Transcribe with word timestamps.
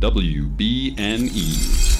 WBNE. 0.00 1.98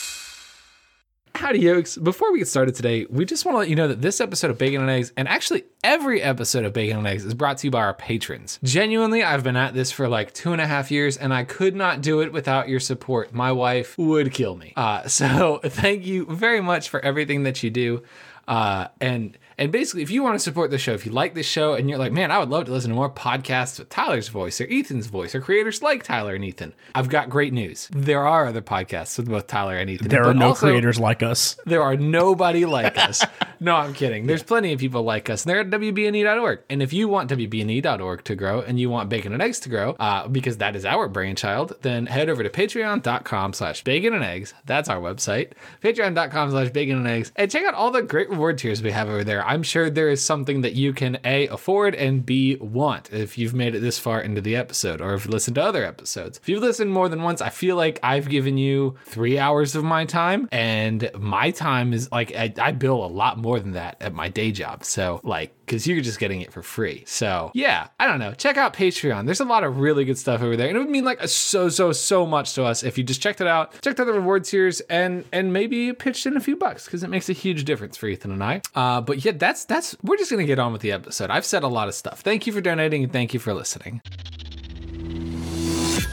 Howdy, 1.34 1.60
yokes. 1.60 1.99
Before 1.99 2.33
we 2.33 2.38
get 2.38 2.49
started 2.49 2.75
today, 2.75 3.04
we 3.11 3.26
just 3.26 3.45
want 3.45 3.57
to 3.57 3.58
let 3.58 3.69
you 3.69 3.76
know 3.76 3.89
that 3.89 4.00
this 4.00 4.23
episode 4.23 4.50
of 4.50 4.57
Bacon 4.57 4.80
and 4.80 4.89
Eggs, 4.89 5.12
and 5.19 5.28
actually 5.28 5.65
every 5.84 6.23
episode 6.23 6.65
of 6.65 6.73
Bacon 6.73 6.97
and 6.97 7.07
Eggs, 7.07 7.26
is 7.26 7.34
brought 7.34 7.58
to 7.58 7.67
you 7.67 7.71
by 7.71 7.81
our 7.81 7.92
patrons. 7.92 8.59
Genuinely, 8.62 9.23
I've 9.23 9.45
been 9.45 9.57
at 9.57 9.75
this 9.75 9.93
for 9.93 10.09
like 10.09 10.32
two 10.32 10.52
and 10.52 10.62
a 10.62 10.66
half 10.66 10.91
years, 10.91 11.18
and 11.18 11.34
I 11.34 11.45
could 11.45 11.77
not 11.77 12.00
do 12.00 12.21
it 12.21 12.32
without 12.32 12.71
your 12.71 12.81
support. 12.81 13.35
My 13.35 13.53
wife 13.53 13.99
would 13.99 14.32
kill 14.32 14.57
me. 14.57 14.73
Uh, 14.77 15.03
so 15.07 15.61
thank 15.62 16.07
you 16.07 16.25
very 16.25 16.62
much 16.62 16.89
for 16.89 17.01
everything 17.01 17.43
that 17.43 17.62
you 17.62 17.69
do. 17.69 18.03
Uh, 18.48 18.89
and 19.01 19.37
and 19.61 19.71
basically, 19.71 20.03
if 20.03 20.11
you 20.11 20.23
want 20.25 20.35
to 20.35 20.41
support 20.41 20.71
the 20.73 20.79
show, 20.79 20.93
if 20.95 21.07
you 21.07 21.13
like 21.13 21.35
this 21.35 21.47
show 21.47 21.75
and 21.75 21.89
you're 21.89 21.99
like, 21.99 22.11
man, 22.13 22.33
I 22.33 22.39
would 22.41 22.49
love 22.49 22.65
to 22.65 22.73
listen 22.73 22.91
to 22.91 22.97
more 22.97 23.09
podcasts 23.11 23.79
with 23.79 23.89
Tyler's 23.91 24.29
voice 24.29 24.61
or 24.61 24.67
Ethan's 24.69 25.07
voice 25.07 25.35
or 25.35 25.41
creators 25.41 25.83
like 25.83 26.03
Tyler 26.03 26.35
and 26.35 26.45
Ethan, 26.45 26.73
I've 26.95 27.09
got 27.09 27.31
great 27.31 27.53
news. 27.53 27.89
There 27.93 28.27
are 28.27 28.46
other 28.46 28.63
podcasts 28.63 29.17
with 29.18 29.29
both 29.29 29.46
Tyler 29.46 29.77
and 29.77 29.89
Ethan. 29.89 30.09
There 30.09 30.25
are 30.27 30.35
no 30.35 30.49
also- 30.49 30.67
creators 30.67 30.99
like 30.99 31.23
us. 31.23 31.57
There 31.67 31.82
are 31.82 31.96
nobody 31.96 32.65
like 32.65 32.96
us. 33.09 33.24
No, 33.60 33.77
I'm 33.77 33.92
kidding. 33.92 34.27
There's 34.27 34.42
plenty 34.42 34.73
of 34.73 34.80
people 34.80 35.02
like 35.02 35.28
us. 35.28 35.45
And 35.45 35.51
they're 35.51 35.60
at 35.60 35.68
WBNE.org. 35.70 36.60
And 36.70 36.82
if 36.82 36.92
you 36.95 37.09
want 37.09 37.30
WBNE.org 37.30 38.24
to 38.24 38.34
grow 38.34 38.62
and 38.62 38.80
you 38.80 38.88
want 38.88 39.10
Bacon 39.10 39.34
and 39.34 39.42
Eggs 39.42 39.60
to 39.60 39.68
grow, 39.68 39.90
uh, 40.01 40.27
because 40.29 40.56
that 40.56 40.74
is 40.74 40.87
our 40.87 41.06
brainchild, 41.09 41.77
then 41.82 42.06
head 42.06 42.30
over 42.30 42.42
to 42.42 42.48
patreon.com 42.48 43.52
slash 43.52 43.84
bacon 43.84 44.15
and 44.15 44.24
eggs. 44.24 44.54
That's 44.65 44.88
our 44.88 44.98
website. 44.98 45.52
Patreon.com 45.82 46.51
slash 46.51 46.70
bacon 46.70 46.96
and 46.96 47.06
eggs. 47.06 47.32
And 47.37 47.51
check 47.51 47.65
out 47.66 47.74
all 47.74 47.90
the 47.90 48.02
great 48.02 48.30
reward 48.30 48.56
tiers 48.56 48.82
we 48.82 48.92
have 48.92 49.09
over 49.09 49.24
there. 49.24 49.45
I'm 49.50 49.64
sure 49.64 49.90
there 49.90 50.09
is 50.09 50.24
something 50.24 50.60
that 50.60 50.74
you 50.74 50.92
can 50.92 51.18
A, 51.24 51.48
afford 51.48 51.96
and 51.96 52.24
B, 52.24 52.54
want 52.60 53.12
if 53.12 53.36
you've 53.36 53.52
made 53.52 53.74
it 53.74 53.80
this 53.80 53.98
far 53.98 54.20
into 54.20 54.40
the 54.40 54.54
episode 54.54 55.00
or 55.00 55.14
if 55.14 55.24
you've 55.24 55.34
listened 55.34 55.56
to 55.56 55.64
other 55.64 55.84
episodes. 55.84 56.38
If 56.38 56.48
you've 56.48 56.62
listened 56.62 56.92
more 56.92 57.09
than 57.09 57.24
once, 57.24 57.40
I 57.40 57.48
feel 57.48 57.74
like 57.74 57.98
I've 58.00 58.28
given 58.28 58.59
you 58.59 58.95
three 59.06 59.40
hours 59.40 59.74
of 59.74 59.82
my 59.82 60.04
time 60.04 60.48
and 60.52 61.10
my 61.18 61.51
time 61.51 61.93
is 61.93 62.12
like, 62.12 62.32
I, 62.32 62.54
I 62.60 62.71
bill 62.71 63.04
a 63.04 63.10
lot 63.10 63.38
more 63.38 63.59
than 63.59 63.73
that 63.73 63.96
at 64.01 64.15
my 64.15 64.28
day 64.28 64.53
job. 64.53 64.84
So 64.84 65.21
like, 65.25 65.53
cause 65.71 65.87
you're 65.87 66.01
just 66.01 66.19
getting 66.19 66.41
it 66.41 66.53
for 66.53 66.63
free. 66.63 67.05
So 67.07 67.51
yeah, 67.55 67.89
I 67.99 68.07
don't 68.07 68.19
know. 68.19 68.33
Check 68.33 68.57
out 68.57 68.75
Patreon. 68.75 69.27
There's 69.27 69.41
a 69.41 69.45
lot 69.45 69.65
of 69.65 69.79
really 69.79 70.05
good 70.05 70.19
stuff 70.19 70.43
over 70.43 70.57
there. 70.57 70.69
And 70.69 70.77
it 70.77 70.81
would 70.81 70.91
mean 70.91 71.05
like 71.05 71.21
so, 71.29 71.69
so, 71.69 71.93
so 71.93 72.27
much 72.27 72.55
to 72.55 72.65
us 72.65 72.83
if 72.83 72.99
you 72.99 73.05
just 73.05 73.23
checked 73.23 73.41
it 73.41 73.47
out, 73.47 73.81
checked 73.83 74.01
out 74.01 74.07
the 74.07 74.12
reward 74.12 74.45
tiers 74.45 74.81
and, 74.83 75.25
and 75.33 75.53
maybe 75.53 75.93
pitched 75.93 76.27
in 76.27 76.37
a 76.37 76.41
few 76.41 76.57
bucks 76.57 76.85
because 76.85 77.03
it 77.03 77.11
makes 77.11 77.29
a 77.29 77.33
huge 77.33 77.65
difference 77.65 77.97
for 77.97 78.09
Ethan 78.09 78.33
and 78.33 78.43
I. 78.43 78.62
Uh, 78.75 79.01
but 79.01 79.25
yeah, 79.25 79.33
that's, 79.33 79.65
that's, 79.65 79.97
we're 80.03 80.17
just 80.17 80.31
to 80.31 80.45
get 80.45 80.59
on 80.59 80.73
with 80.73 80.83
the 80.83 80.93
episode. 80.93 81.31
I've 81.31 81.45
said 81.45 81.62
a 81.62 81.69
lot 81.69 81.89
of 81.89 81.95
stuff. 81.95 82.21
Thank 82.21 82.47
you 82.47 82.53
for 82.53 82.61
donating 82.61 83.05
and 83.05 83.12
thank 83.12 83.34
you 83.34 83.41
for 83.41 83.55
listening. 83.55 84.01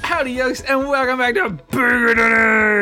Howdy, 0.04 0.32
yokes, 0.32 0.62
and 0.62 0.88
welcome 0.88 1.18
back 1.18 1.36
to 1.36 1.60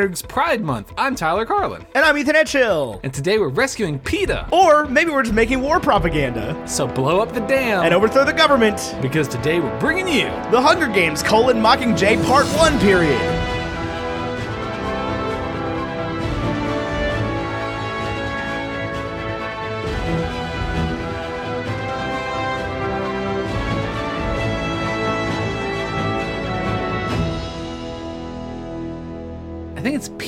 Eggs 0.04 0.22
Pride 0.22 0.62
Month. 0.62 0.92
I'm 0.96 1.14
Tyler 1.16 1.44
Carlin, 1.44 1.84
And 1.94 2.04
I'm 2.04 2.16
Ethan 2.16 2.34
Edgehill. 2.36 3.00
and 3.02 3.12
today 3.12 3.38
we're 3.38 3.48
rescuing 3.48 3.98
Peeta. 3.98 4.50
Or 4.52 4.86
maybe 4.86 5.10
we're 5.10 5.22
just 5.22 5.34
making 5.34 5.60
war 5.60 5.80
propaganda 5.80 6.60
So 6.66 6.86
blow 6.86 7.20
up 7.20 7.32
the 7.34 7.40
dam, 7.40 7.84
and 7.84 7.92
overthrow 7.92 8.24
the 8.24 8.32
government. 8.32 8.94
because 9.02 9.26
today 9.28 9.58
we're 9.60 9.78
bringing 9.80 10.06
you 10.08 10.26
The 10.50 10.60
Hunger 10.60 10.86
Games 10.86 11.22
colon 11.22 11.56
Mockingjay 11.58 12.24
Part 12.26 12.46
1 12.58 12.78
period. 12.80 13.55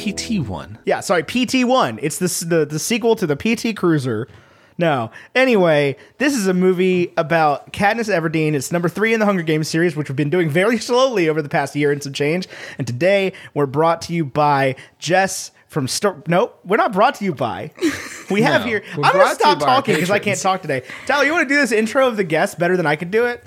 It's 0.06 0.22
PT1. 0.22 0.78
Yeah, 0.84 1.00
sorry, 1.00 1.22
PT1. 1.22 1.98
It's 2.02 2.18
the, 2.18 2.46
the, 2.46 2.64
the 2.66 2.78
sequel 2.78 3.16
to 3.16 3.26
the 3.26 3.36
PT 3.36 3.76
Cruiser. 3.76 4.28
No. 4.76 5.10
Anyway, 5.34 5.96
this 6.18 6.36
is 6.36 6.46
a 6.46 6.54
movie 6.54 7.12
about 7.16 7.72
Katniss 7.72 8.08
Everdeen. 8.08 8.54
It's 8.54 8.70
number 8.70 8.88
three 8.88 9.12
in 9.12 9.18
the 9.20 9.26
Hunger 9.26 9.42
Games 9.42 9.68
series, 9.68 9.96
which 9.96 10.08
we've 10.08 10.16
been 10.16 10.30
doing 10.30 10.48
very 10.48 10.78
slowly 10.78 11.28
over 11.28 11.42
the 11.42 11.48
past 11.48 11.74
year 11.74 11.90
and 11.90 12.02
some 12.02 12.12
change. 12.12 12.46
And 12.78 12.86
today 12.86 13.32
we're 13.54 13.66
brought 13.66 14.02
to 14.02 14.12
you 14.12 14.24
by 14.24 14.76
Jess 14.98 15.50
from 15.66 15.88
Sto- 15.88 16.22
Nope, 16.28 16.58
we're 16.64 16.76
not 16.78 16.92
brought 16.92 17.16
to 17.16 17.24
you 17.24 17.34
by. 17.34 17.72
We 18.30 18.42
have 18.42 18.60
No, 18.60 18.66
here. 18.66 18.84
I'm 18.92 19.00
gonna 19.00 19.34
stop 19.34 19.58
talking 19.58 19.94
because 19.94 20.10
I 20.10 20.18
can't 20.18 20.38
talk 20.38 20.60
today. 20.60 20.82
Tyler, 21.06 21.24
you 21.24 21.32
want 21.32 21.48
to 21.48 21.54
do 21.54 21.58
this 21.58 21.72
intro 21.72 22.06
of 22.08 22.18
the 22.18 22.24
guest 22.24 22.58
better 22.58 22.76
than 22.76 22.84
I 22.84 22.94
could 22.94 23.10
do 23.10 23.24
it? 23.24 23.42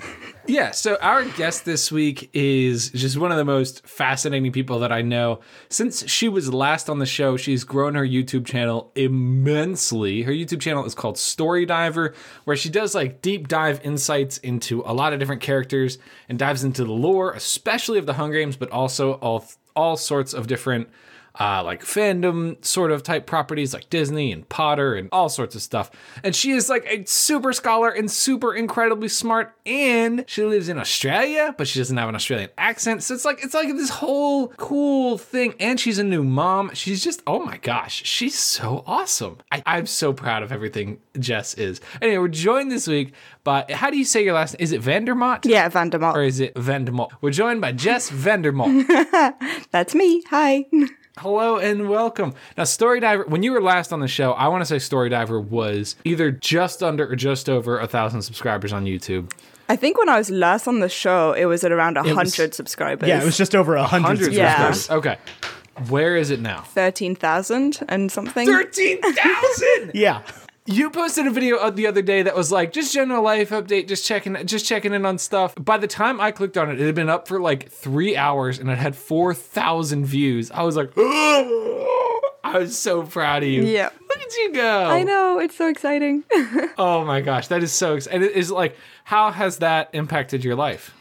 Yeah, 0.46 0.72
so 0.72 0.96
our 1.00 1.24
guest 1.24 1.64
this 1.64 1.92
week 1.92 2.28
is 2.32 2.90
just 2.90 3.16
one 3.16 3.30
of 3.30 3.38
the 3.38 3.44
most 3.44 3.86
fascinating 3.86 4.50
people 4.50 4.80
that 4.80 4.90
I 4.90 5.00
know. 5.00 5.38
Since 5.68 6.10
she 6.10 6.28
was 6.28 6.52
last 6.52 6.90
on 6.90 6.98
the 6.98 7.06
show, 7.06 7.36
she's 7.36 7.62
grown 7.62 7.94
her 7.94 8.04
YouTube 8.04 8.44
channel 8.44 8.90
immensely. 8.96 10.22
Her 10.22 10.32
YouTube 10.32 10.60
channel 10.60 10.84
is 10.84 10.96
called 10.96 11.16
Story 11.16 11.64
Diver, 11.64 12.14
where 12.44 12.56
she 12.56 12.70
does 12.70 12.92
like 12.92 13.22
deep 13.22 13.46
dive 13.46 13.80
insights 13.84 14.38
into 14.38 14.82
a 14.84 14.92
lot 14.92 15.12
of 15.12 15.20
different 15.20 15.42
characters 15.42 15.98
and 16.28 16.40
dives 16.40 16.64
into 16.64 16.84
the 16.84 16.92
lore, 16.92 17.32
especially 17.34 17.98
of 17.98 18.06
the 18.06 18.14
Hunger 18.14 18.38
Games, 18.38 18.56
but 18.56 18.70
also 18.70 19.14
all 19.14 19.44
all 19.76 19.96
sorts 19.96 20.34
of 20.34 20.48
different 20.48 20.88
uh, 21.38 21.62
like 21.64 21.82
fandom 21.82 22.62
sort 22.64 22.90
of 22.90 23.02
type 23.02 23.26
properties 23.26 23.72
like 23.72 23.88
Disney 23.90 24.32
and 24.32 24.48
Potter 24.48 24.94
and 24.94 25.08
all 25.12 25.28
sorts 25.28 25.54
of 25.54 25.62
stuff. 25.62 25.90
And 26.22 26.34
she 26.34 26.52
is 26.52 26.68
like 26.68 26.84
a 26.86 27.04
super 27.06 27.52
scholar 27.52 27.88
and 27.90 28.10
super 28.10 28.54
incredibly 28.54 29.08
smart. 29.08 29.54
And 29.64 30.24
she 30.26 30.44
lives 30.44 30.68
in 30.68 30.78
Australia, 30.78 31.54
but 31.56 31.68
she 31.68 31.80
doesn't 31.80 31.96
have 31.96 32.08
an 32.08 32.14
Australian 32.14 32.50
accent. 32.58 33.02
So 33.02 33.14
it's 33.14 33.24
like 33.24 33.42
it's 33.42 33.54
like 33.54 33.68
this 33.68 33.90
whole 33.90 34.48
cool 34.48 35.18
thing. 35.18 35.54
And 35.58 35.80
she's 35.80 35.98
a 35.98 36.04
new 36.04 36.22
mom. 36.22 36.70
She's 36.74 37.02
just 37.02 37.22
oh 37.26 37.44
my 37.44 37.56
gosh, 37.58 38.02
she's 38.04 38.38
so 38.38 38.84
awesome. 38.86 39.38
I, 39.50 39.62
I'm 39.64 39.86
so 39.86 40.12
proud 40.12 40.42
of 40.42 40.52
everything 40.52 41.00
Jess 41.18 41.54
is. 41.54 41.80
Anyway, 42.00 42.18
we're 42.18 42.28
joined 42.28 42.70
this 42.70 42.86
week 42.86 43.14
by 43.44 43.64
how 43.70 43.90
do 43.90 43.96
you 43.96 44.04
say 44.04 44.22
your 44.22 44.34
last 44.34 44.54
name? 44.54 44.64
Is 44.64 44.72
it 44.72 44.82
Vandermont? 44.82 45.44
Yeah, 45.44 45.68
Vandermont. 45.68 46.14
Or 46.14 46.22
is 46.22 46.40
it 46.40 46.54
Vandermont? 46.54 47.10
We're 47.20 47.30
joined 47.30 47.60
by 47.60 47.72
Jess 47.72 48.10
Vandermont. 48.10 48.86
That's 49.70 49.94
me. 49.94 50.22
Hi. 50.30 50.66
Hello 51.18 51.58
and 51.58 51.90
welcome. 51.90 52.32
Now, 52.56 52.64
Story 52.64 52.98
Diver, 52.98 53.24
when 53.24 53.42
you 53.42 53.52
were 53.52 53.60
last 53.62 53.92
on 53.92 54.00
the 54.00 54.08
show, 54.08 54.32
I 54.32 54.48
want 54.48 54.62
to 54.62 54.66
say 54.66 54.78
Story 54.78 55.10
Diver 55.10 55.38
was 55.38 55.94
either 56.04 56.30
just 56.30 56.82
under 56.82 57.06
or 57.10 57.16
just 57.16 57.50
over 57.50 57.78
a 57.78 57.86
thousand 57.86 58.22
subscribers 58.22 58.72
on 58.72 58.86
YouTube. 58.86 59.30
I 59.68 59.76
think 59.76 59.98
when 59.98 60.08
I 60.08 60.16
was 60.16 60.30
last 60.30 60.66
on 60.66 60.80
the 60.80 60.88
show, 60.88 61.32
it 61.34 61.44
was 61.44 61.64
at 61.64 61.72
around 61.72 61.96
was- 61.96 62.06
100 62.06 62.54
subscribers. 62.54 63.08
Yeah, 63.08 63.20
it 63.20 63.24
was 63.26 63.36
just 63.36 63.54
over 63.54 63.74
a 63.76 63.84
hundred. 63.84 64.06
Hundreds 64.06 64.36
Yeah. 64.36 64.74
Okay. 64.90 65.18
Where 65.88 66.16
is 66.16 66.30
it 66.30 66.40
now? 66.40 66.62
13,000 66.62 67.80
and 67.88 68.10
something. 68.10 68.46
13,000! 68.46 69.90
Yeah. 69.94 70.22
You 70.64 70.90
posted 70.90 71.26
a 71.26 71.30
video 71.30 71.68
the 71.70 71.88
other 71.88 72.02
day 72.02 72.22
that 72.22 72.36
was 72.36 72.52
like 72.52 72.72
just 72.72 72.94
general 72.94 73.22
life 73.22 73.50
update, 73.50 73.88
just 73.88 74.06
checking, 74.06 74.46
just 74.46 74.64
checking 74.64 74.92
in 74.92 75.04
on 75.04 75.18
stuff. 75.18 75.54
By 75.56 75.76
the 75.76 75.88
time 75.88 76.20
I 76.20 76.30
clicked 76.30 76.56
on 76.56 76.70
it, 76.70 76.80
it 76.80 76.86
had 76.86 76.94
been 76.94 77.08
up 77.08 77.26
for 77.26 77.40
like 77.40 77.68
three 77.68 78.16
hours 78.16 78.60
and 78.60 78.70
it 78.70 78.78
had 78.78 78.94
four 78.94 79.34
thousand 79.34 80.06
views. 80.06 80.52
I 80.52 80.62
was 80.62 80.76
like, 80.76 80.92
oh! 80.96 82.20
I 82.44 82.58
was 82.58 82.76
so 82.78 83.02
proud 83.02 83.42
of 83.42 83.48
you. 83.48 83.64
Yeah. 83.64 83.90
look 84.08 84.18
at 84.20 84.36
you 84.36 84.52
go. 84.52 84.84
I 84.84 85.02
know, 85.04 85.38
it's 85.38 85.56
so 85.56 85.68
exciting. 85.68 86.24
Oh 86.78 87.04
my 87.04 87.20
gosh, 87.20 87.48
that 87.48 87.62
is 87.62 87.72
so 87.72 87.94
exciting. 87.96 88.22
It 88.22 88.32
is 88.32 88.50
like, 88.50 88.76
how 89.04 89.30
has 89.30 89.58
that 89.58 89.90
impacted 89.92 90.44
your 90.44 90.54
life? 90.54 90.94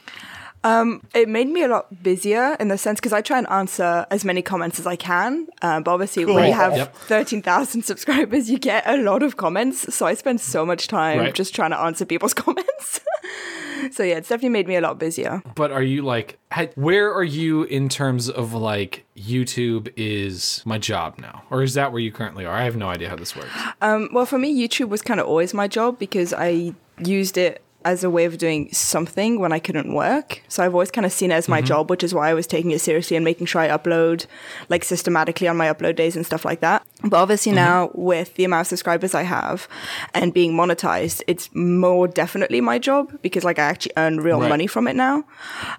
It 0.63 1.27
made 1.27 1.47
me 1.49 1.63
a 1.63 1.67
lot 1.67 2.03
busier 2.03 2.55
in 2.59 2.67
the 2.67 2.77
sense 2.77 2.99
because 2.99 3.13
I 3.13 3.21
try 3.21 3.37
and 3.37 3.47
answer 3.49 4.05
as 4.11 4.23
many 4.23 4.41
comments 4.41 4.79
as 4.79 4.85
I 4.87 4.95
can. 4.95 5.47
Uh, 5.61 5.79
but 5.79 5.91
obviously, 5.91 6.25
when 6.25 6.47
you 6.47 6.53
have 6.53 6.75
Yep. 6.75 6.95
13,000 6.95 7.81
subscribers, 7.91 8.49
you 8.49 8.59
get 8.59 8.83
a 8.87 8.97
lot 8.97 9.23
of 9.23 9.37
comments. 9.37 9.93
So 9.93 10.05
I 10.05 10.13
spend 10.13 10.39
so 10.41 10.65
much 10.65 10.87
time 10.87 11.19
Right. 11.19 11.33
just 11.33 11.55
trying 11.55 11.71
to 11.71 11.79
answer 11.79 12.05
people's 12.05 12.33
comments. 12.45 12.99
so 13.91 14.03
yeah, 14.03 14.17
it's 14.17 14.29
definitely 14.29 14.49
made 14.49 14.67
me 14.67 14.75
a 14.75 14.81
lot 14.81 14.99
busier. 14.99 15.41
But 15.55 15.71
are 15.71 15.81
you 15.83 16.03
like, 16.03 16.37
where 16.75 17.11
are 17.13 17.23
you 17.23 17.63
in 17.63 17.89
terms 17.89 18.29
of 18.29 18.53
like 18.53 19.03
YouTube 19.17 19.91
is 19.95 20.61
my 20.65 20.77
job 20.77 21.17
now? 21.17 21.43
Or 21.49 21.63
is 21.63 21.73
that 21.73 21.91
where 21.91 22.01
you 22.01 22.11
currently 22.11 22.45
are? 22.45 22.53
I 22.55 22.63
have 22.65 22.75
no 22.75 22.87
idea 22.89 23.09
how 23.09 23.15
this 23.15 23.35
works. 23.35 23.49
Um, 23.81 24.09
well, 24.13 24.25
for 24.27 24.37
me, 24.37 24.53
YouTube 24.55 24.89
was 24.89 25.01
kind 25.01 25.19
of 25.19 25.25
always 25.27 25.53
my 25.53 25.67
job 25.67 25.97
because 25.97 26.33
I 26.33 26.73
used 27.03 27.37
it 27.37 27.61
as 27.85 28.03
a 28.03 28.09
way 28.09 28.25
of 28.25 28.37
doing 28.37 28.71
something 28.71 29.39
when 29.39 29.51
I 29.51 29.59
couldn't 29.59 29.93
work. 29.93 30.43
So 30.47 30.63
I've 30.63 30.73
always 30.73 30.91
kind 30.91 31.05
of 31.05 31.11
seen 31.11 31.31
it 31.31 31.35
as 31.35 31.47
my 31.47 31.59
mm-hmm. 31.59 31.67
job, 31.67 31.89
which 31.89 32.03
is 32.03 32.13
why 32.13 32.29
I 32.29 32.33
was 32.33 32.47
taking 32.47 32.71
it 32.71 32.79
seriously 32.79 33.15
and 33.15 33.23
making 33.23 33.47
sure 33.47 33.61
I 33.61 33.69
upload 33.69 34.25
like 34.69 34.83
systematically 34.83 35.47
on 35.47 35.57
my 35.57 35.67
upload 35.67 35.95
days 35.95 36.15
and 36.15 36.25
stuff 36.25 36.45
like 36.45 36.59
that. 36.59 36.85
But 37.03 37.17
obviously 37.17 37.51
mm-hmm. 37.51 37.65
now 37.65 37.91
with 37.93 38.35
the 38.35 38.43
amount 38.43 38.61
of 38.61 38.67
subscribers 38.67 39.15
I 39.15 39.23
have 39.23 39.67
and 40.13 40.33
being 40.33 40.53
monetized, 40.53 41.21
it's 41.27 41.49
more 41.55 42.07
definitely 42.07 42.61
my 42.61 42.79
job 42.79 43.17
because 43.21 43.43
like 43.43 43.59
I 43.59 43.63
actually 43.63 43.93
earn 43.97 44.19
real 44.19 44.41
Right. 44.41 44.49
money 44.49 44.67
from 44.67 44.87
it 44.87 44.95
now. 44.95 45.23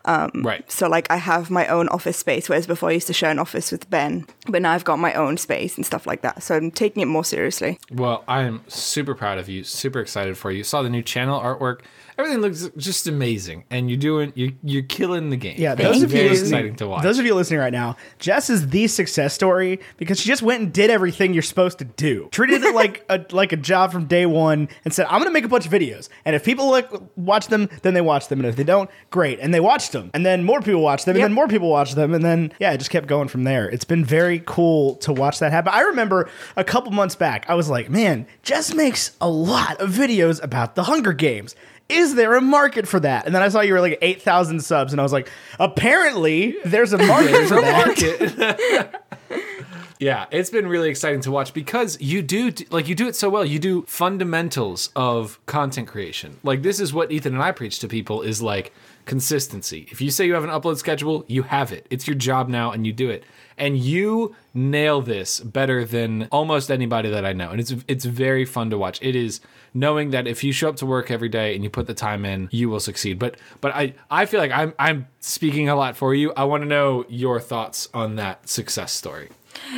Um, 0.04 0.30
right. 0.44 0.70
So 0.70 0.88
like 0.88 1.10
I 1.10 1.16
have 1.16 1.50
my 1.50 1.66
own 1.66 1.88
office 1.88 2.16
space, 2.16 2.48
whereas 2.48 2.66
before 2.66 2.90
I 2.90 2.92
used 2.92 3.06
to 3.08 3.12
share 3.12 3.30
an 3.30 3.38
office 3.38 3.72
with 3.72 3.88
Ben, 3.90 4.26
but 4.48 4.62
now 4.62 4.72
I've 4.72 4.84
got 4.84 4.98
my 4.98 5.12
own 5.14 5.36
space 5.36 5.76
and 5.76 5.84
stuff 5.84 6.06
like 6.06 6.22
that. 6.22 6.42
So 6.42 6.56
I'm 6.56 6.70
taking 6.70 7.02
it 7.02 7.06
more 7.06 7.24
seriously. 7.24 7.78
Well, 7.90 8.24
I 8.28 8.42
am 8.42 8.62
super 8.68 9.14
proud 9.14 9.38
of 9.38 9.48
you, 9.48 9.64
super 9.64 10.00
excited 10.00 10.38
for 10.38 10.50
you. 10.50 10.64
Saw 10.64 10.82
the 10.82 10.90
new 10.90 11.02
channel 11.02 11.40
artwork, 11.40 11.80
everything 12.18 12.40
looks 12.40 12.68
just 12.76 13.06
amazing, 13.06 13.64
and 13.70 13.90
you're 13.90 13.98
doing 13.98 14.32
you're 14.34 14.50
you're 14.62 14.82
killing 14.82 15.30
the 15.30 15.36
game. 15.36 15.56
Yeah, 15.58 15.74
those 15.74 16.02
of 16.02 16.12
you 16.12 16.22
listening, 16.22 16.48
exciting 16.52 16.76
to 16.76 16.86
watch. 16.88 17.02
those 17.02 17.18
of 17.18 17.26
you 17.26 17.34
listening 17.34 17.60
right 17.60 17.72
now, 17.72 17.96
Jess 18.18 18.50
is 18.50 18.68
the 18.68 18.86
success 18.86 19.34
story 19.34 19.80
because 19.96 20.20
she 20.20 20.28
just 20.28 20.42
went 20.42 20.62
and 20.62 20.72
did 20.72 20.90
everything 20.90 21.32
you're 21.34 21.42
supposed 21.42 21.78
to 21.78 21.84
do. 21.84 22.28
Treated 22.32 22.62
it 22.62 22.74
like 22.74 23.04
a 23.08 23.24
like 23.32 23.52
a 23.52 23.56
job 23.56 23.92
from 23.92 24.06
day 24.06 24.26
one, 24.26 24.68
and 24.84 24.92
said, 24.92 25.06
"I'm 25.06 25.18
going 25.20 25.24
to 25.28 25.32
make 25.32 25.44
a 25.44 25.48
bunch 25.48 25.66
of 25.66 25.72
videos, 25.72 26.08
and 26.24 26.36
if 26.36 26.44
people 26.44 26.70
like 26.70 26.90
watch 27.16 27.46
them, 27.48 27.68
then 27.82 27.94
they 27.94 28.00
watch 28.00 28.28
them, 28.28 28.40
and 28.40 28.48
if 28.48 28.56
they 28.56 28.64
don't, 28.64 28.90
great." 29.10 29.38
And 29.40 29.52
they 29.54 29.60
watched 29.60 29.92
them, 29.92 30.10
and 30.14 30.24
then 30.26 30.44
more 30.44 30.60
people 30.60 30.82
watched 30.82 31.06
them, 31.06 31.16
Yep. 31.16 31.24
and 31.24 31.30
then 31.30 31.34
more 31.34 31.48
people 31.48 31.68
watched 31.70 31.94
them, 31.96 32.14
and 32.14 32.24
then 32.24 32.52
yeah, 32.60 32.72
it 32.72 32.78
just 32.78 32.90
kept 32.90 33.06
going 33.06 33.28
from 33.28 33.44
there. 33.44 33.68
It's 33.68 33.84
been 33.84 34.04
very 34.04 34.42
cool 34.44 34.96
to 34.96 35.12
watch 35.12 35.38
that 35.40 35.52
happen. 35.52 35.72
I 35.74 35.80
remember 35.80 36.28
a 36.56 36.64
couple 36.64 36.90
months 36.92 37.14
back, 37.14 37.46
I 37.48 37.54
was 37.54 37.68
like, 37.70 37.88
"Man, 37.90 38.26
Jess 38.42 38.74
makes 38.74 39.16
a 39.20 39.28
lot 39.28 39.80
of 39.80 39.90
videos 39.90 40.42
about 40.42 40.74
the 40.74 40.84
Hunger 40.84 41.12
Games." 41.12 41.54
Is 41.92 42.14
there 42.14 42.34
a 42.34 42.40
market 42.40 42.88
for 42.88 43.00
that? 43.00 43.26
And 43.26 43.34
then 43.34 43.42
I 43.42 43.48
saw 43.48 43.60
you 43.60 43.74
were 43.74 43.80
like 43.80 43.98
8,000 44.00 44.60
subs, 44.60 44.92
and 44.92 45.00
I 45.00 45.02
was 45.02 45.12
like, 45.12 45.28
apparently 45.58 46.56
there's 46.64 46.92
a 46.92 46.98
market 46.98 47.32
There's 47.32 47.48
for 47.48 47.58
a 47.58 47.60
that. 47.62 47.86
market. 47.86 49.04
yeah, 50.00 50.26
it's 50.30 50.50
been 50.50 50.66
really 50.66 50.88
exciting 50.90 51.20
to 51.22 51.30
watch 51.30 51.54
because 51.54 52.00
you 52.00 52.22
do 52.22 52.52
like 52.70 52.88
you 52.88 52.94
do 52.94 53.06
it 53.06 53.14
so 53.16 53.30
well. 53.30 53.44
You 53.44 53.58
do 53.58 53.82
fundamentals 53.82 54.90
of 54.96 55.38
content 55.46 55.88
creation. 55.88 56.38
Like 56.42 56.62
this 56.62 56.80
is 56.80 56.92
what 56.92 57.12
Ethan 57.12 57.34
and 57.34 57.42
I 57.42 57.52
preach 57.52 57.78
to 57.80 57.88
people 57.88 58.22
is 58.22 58.42
like 58.42 58.72
consistency. 59.04 59.88
If 59.90 60.00
you 60.00 60.10
say 60.10 60.26
you 60.26 60.34
have 60.34 60.44
an 60.44 60.50
upload 60.50 60.76
schedule, 60.76 61.24
you 61.26 61.42
have 61.42 61.72
it. 61.72 61.86
It's 61.90 62.06
your 62.06 62.16
job 62.16 62.48
now 62.48 62.70
and 62.70 62.86
you 62.86 62.92
do 62.92 63.10
it. 63.10 63.24
And 63.58 63.76
you 63.76 64.34
nail 64.54 65.02
this 65.02 65.40
better 65.40 65.84
than 65.84 66.28
almost 66.32 66.70
anybody 66.70 67.10
that 67.10 67.24
I 67.24 67.32
know. 67.32 67.50
And 67.50 67.60
it's 67.60 67.74
it's 67.86 68.04
very 68.04 68.44
fun 68.44 68.70
to 68.70 68.78
watch. 68.78 68.98
It 69.02 69.14
is 69.14 69.40
knowing 69.74 70.10
that 70.10 70.26
if 70.26 70.42
you 70.42 70.52
show 70.52 70.68
up 70.68 70.76
to 70.76 70.86
work 70.86 71.10
every 71.10 71.28
day 71.28 71.54
and 71.54 71.62
you 71.62 71.70
put 71.70 71.86
the 71.86 71.94
time 71.94 72.24
in, 72.24 72.48
you 72.50 72.68
will 72.68 72.80
succeed. 72.80 73.18
But 73.18 73.36
but 73.60 73.74
I 73.74 73.94
I 74.10 74.26
feel 74.26 74.40
like 74.40 74.52
I'm 74.52 74.72
I'm 74.78 75.06
speaking 75.20 75.68
a 75.68 75.76
lot 75.76 75.96
for 75.96 76.14
you. 76.14 76.32
I 76.36 76.44
want 76.44 76.62
to 76.62 76.68
know 76.68 77.04
your 77.08 77.40
thoughts 77.40 77.88
on 77.92 78.16
that 78.16 78.48
success 78.48 78.92
story. 78.92 79.28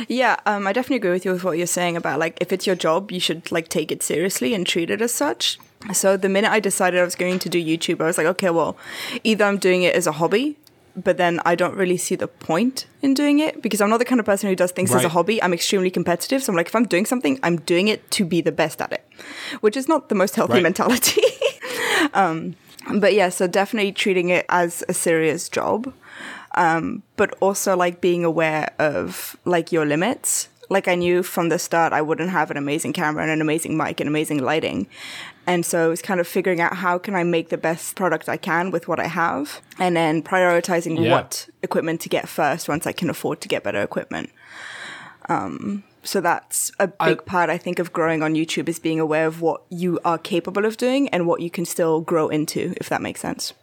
Yeah, 0.07 0.37
um, 0.45 0.67
I 0.67 0.73
definitely 0.73 0.97
agree 0.97 1.11
with 1.11 1.25
you 1.25 1.31
with 1.31 1.43
what 1.43 1.57
you're 1.57 1.67
saying 1.67 1.97
about 1.97 2.19
like 2.19 2.37
if 2.41 2.53
it's 2.53 2.65
your 2.65 2.75
job, 2.75 3.11
you 3.11 3.19
should 3.19 3.51
like 3.51 3.67
take 3.67 3.91
it 3.91 4.01
seriously 4.01 4.53
and 4.53 4.65
treat 4.65 4.89
it 4.89 5.01
as 5.01 5.13
such. 5.13 5.59
So 5.93 6.17
the 6.17 6.29
minute 6.29 6.51
I 6.51 6.59
decided 6.59 6.99
I 6.99 7.03
was 7.03 7.15
going 7.15 7.39
to 7.39 7.49
do 7.49 7.63
YouTube, 7.63 8.01
I 8.01 8.05
was 8.05 8.17
like, 8.17 8.27
okay, 8.27 8.49
well, 8.49 8.77
either 9.23 9.45
I'm 9.45 9.57
doing 9.57 9.83
it 9.83 9.95
as 9.95 10.07
a 10.07 10.13
hobby, 10.13 10.57
but 10.95 11.17
then 11.17 11.39
I 11.45 11.55
don't 11.55 11.75
really 11.75 11.97
see 11.97 12.15
the 12.15 12.27
point 12.27 12.87
in 13.01 13.13
doing 13.13 13.39
it 13.39 13.61
because 13.61 13.81
I'm 13.81 13.89
not 13.89 13.97
the 13.97 14.05
kind 14.05 14.19
of 14.19 14.25
person 14.25 14.49
who 14.49 14.55
does 14.55 14.71
things 14.71 14.93
as 14.93 15.03
a 15.03 15.09
hobby. 15.09 15.41
I'm 15.43 15.53
extremely 15.53 15.91
competitive, 15.91 16.41
so 16.43 16.51
I'm 16.51 16.57
like, 16.57 16.67
if 16.67 16.75
I'm 16.75 16.85
doing 16.85 17.05
something, 17.05 17.39
I'm 17.43 17.57
doing 17.57 17.87
it 17.87 18.09
to 18.11 18.25
be 18.25 18.41
the 18.41 18.51
best 18.51 18.81
at 18.81 18.91
it, 18.93 19.05
which 19.61 19.75
is 19.77 19.87
not 19.87 20.09
the 20.09 20.15
most 20.15 20.35
healthy 20.35 20.53
Right. 20.53 20.63
mentality. 20.63 21.21
um, 22.13 22.55
but 22.95 23.13
yeah, 23.13 23.29
so 23.29 23.45
definitely 23.47 23.91
treating 23.91 24.29
it 24.29 24.45
as 24.49 24.83
a 24.87 24.93
serious 24.93 25.49
job 25.49 25.93
but 27.17 27.33
also 27.41 27.75
like 27.75 28.01
being 28.01 28.23
aware 28.23 28.73
of 28.79 29.35
like 29.45 29.71
your 29.71 29.85
limits. 29.85 30.49
Like 30.69 30.87
I 30.87 30.95
knew 30.95 31.21
from 31.21 31.49
the 31.49 31.59
start 31.59 31.93
I 31.93 32.01
wouldn't 32.01 32.29
have 32.31 32.49
an 32.49 32.57
amazing 32.57 32.93
camera 32.93 33.21
and 33.23 33.31
an 33.31 33.41
amazing 33.41 33.77
mic 33.77 33.99
and 33.99 34.07
amazing 34.07 34.39
lighting. 34.43 34.87
And 35.47 35.65
so 35.65 35.91
it's 35.91 36.01
kind 36.01 36.19
of 36.19 36.27
figuring 36.27 36.59
out 36.59 36.75
how 36.77 36.97
can 36.97 37.13
I 37.15 37.23
make 37.23 37.49
the 37.49 37.57
best 37.57 37.95
product 37.95 38.27
I 38.27 38.37
can 38.37 38.71
with 38.71 38.87
what 38.87 38.99
I 38.99 39.07
have 39.07 39.61
and 39.77 39.95
then 39.95 40.23
prioritizing 40.23 40.99
Yeah. 41.03 41.11
what 41.11 41.47
equipment 41.61 42.01
to 42.01 42.09
get 42.09 42.27
first 42.27 42.67
once 42.67 42.87
I 42.87 42.91
can 42.91 43.09
afford 43.09 43.41
to 43.41 43.47
get 43.47 43.63
better 43.63 43.81
equipment. 43.81 44.31
Um, 45.29 45.83
so 46.03 46.21
that's 46.21 46.71
a 46.79 46.87
big 46.87 46.97
I- 47.19 47.23
part 47.25 47.49
I 47.49 47.57
think 47.57 47.79
of 47.79 47.91
growing 47.93 48.21
on 48.23 48.33
YouTube 48.35 48.69
is 48.69 48.79
being 48.79 48.99
aware 48.99 49.25
of 49.27 49.41
what 49.41 49.61
you 49.69 49.99
are 50.05 50.17
capable 50.17 50.65
of 50.65 50.77
doing 50.77 51.09
and 51.09 51.25
what 51.27 51.41
you 51.41 51.49
can 51.49 51.65
still 51.65 52.01
grow 52.01 52.27
into 52.29 52.73
if 52.77 52.89
that 52.89 53.01
makes 53.01 53.21
sense. 53.21 53.53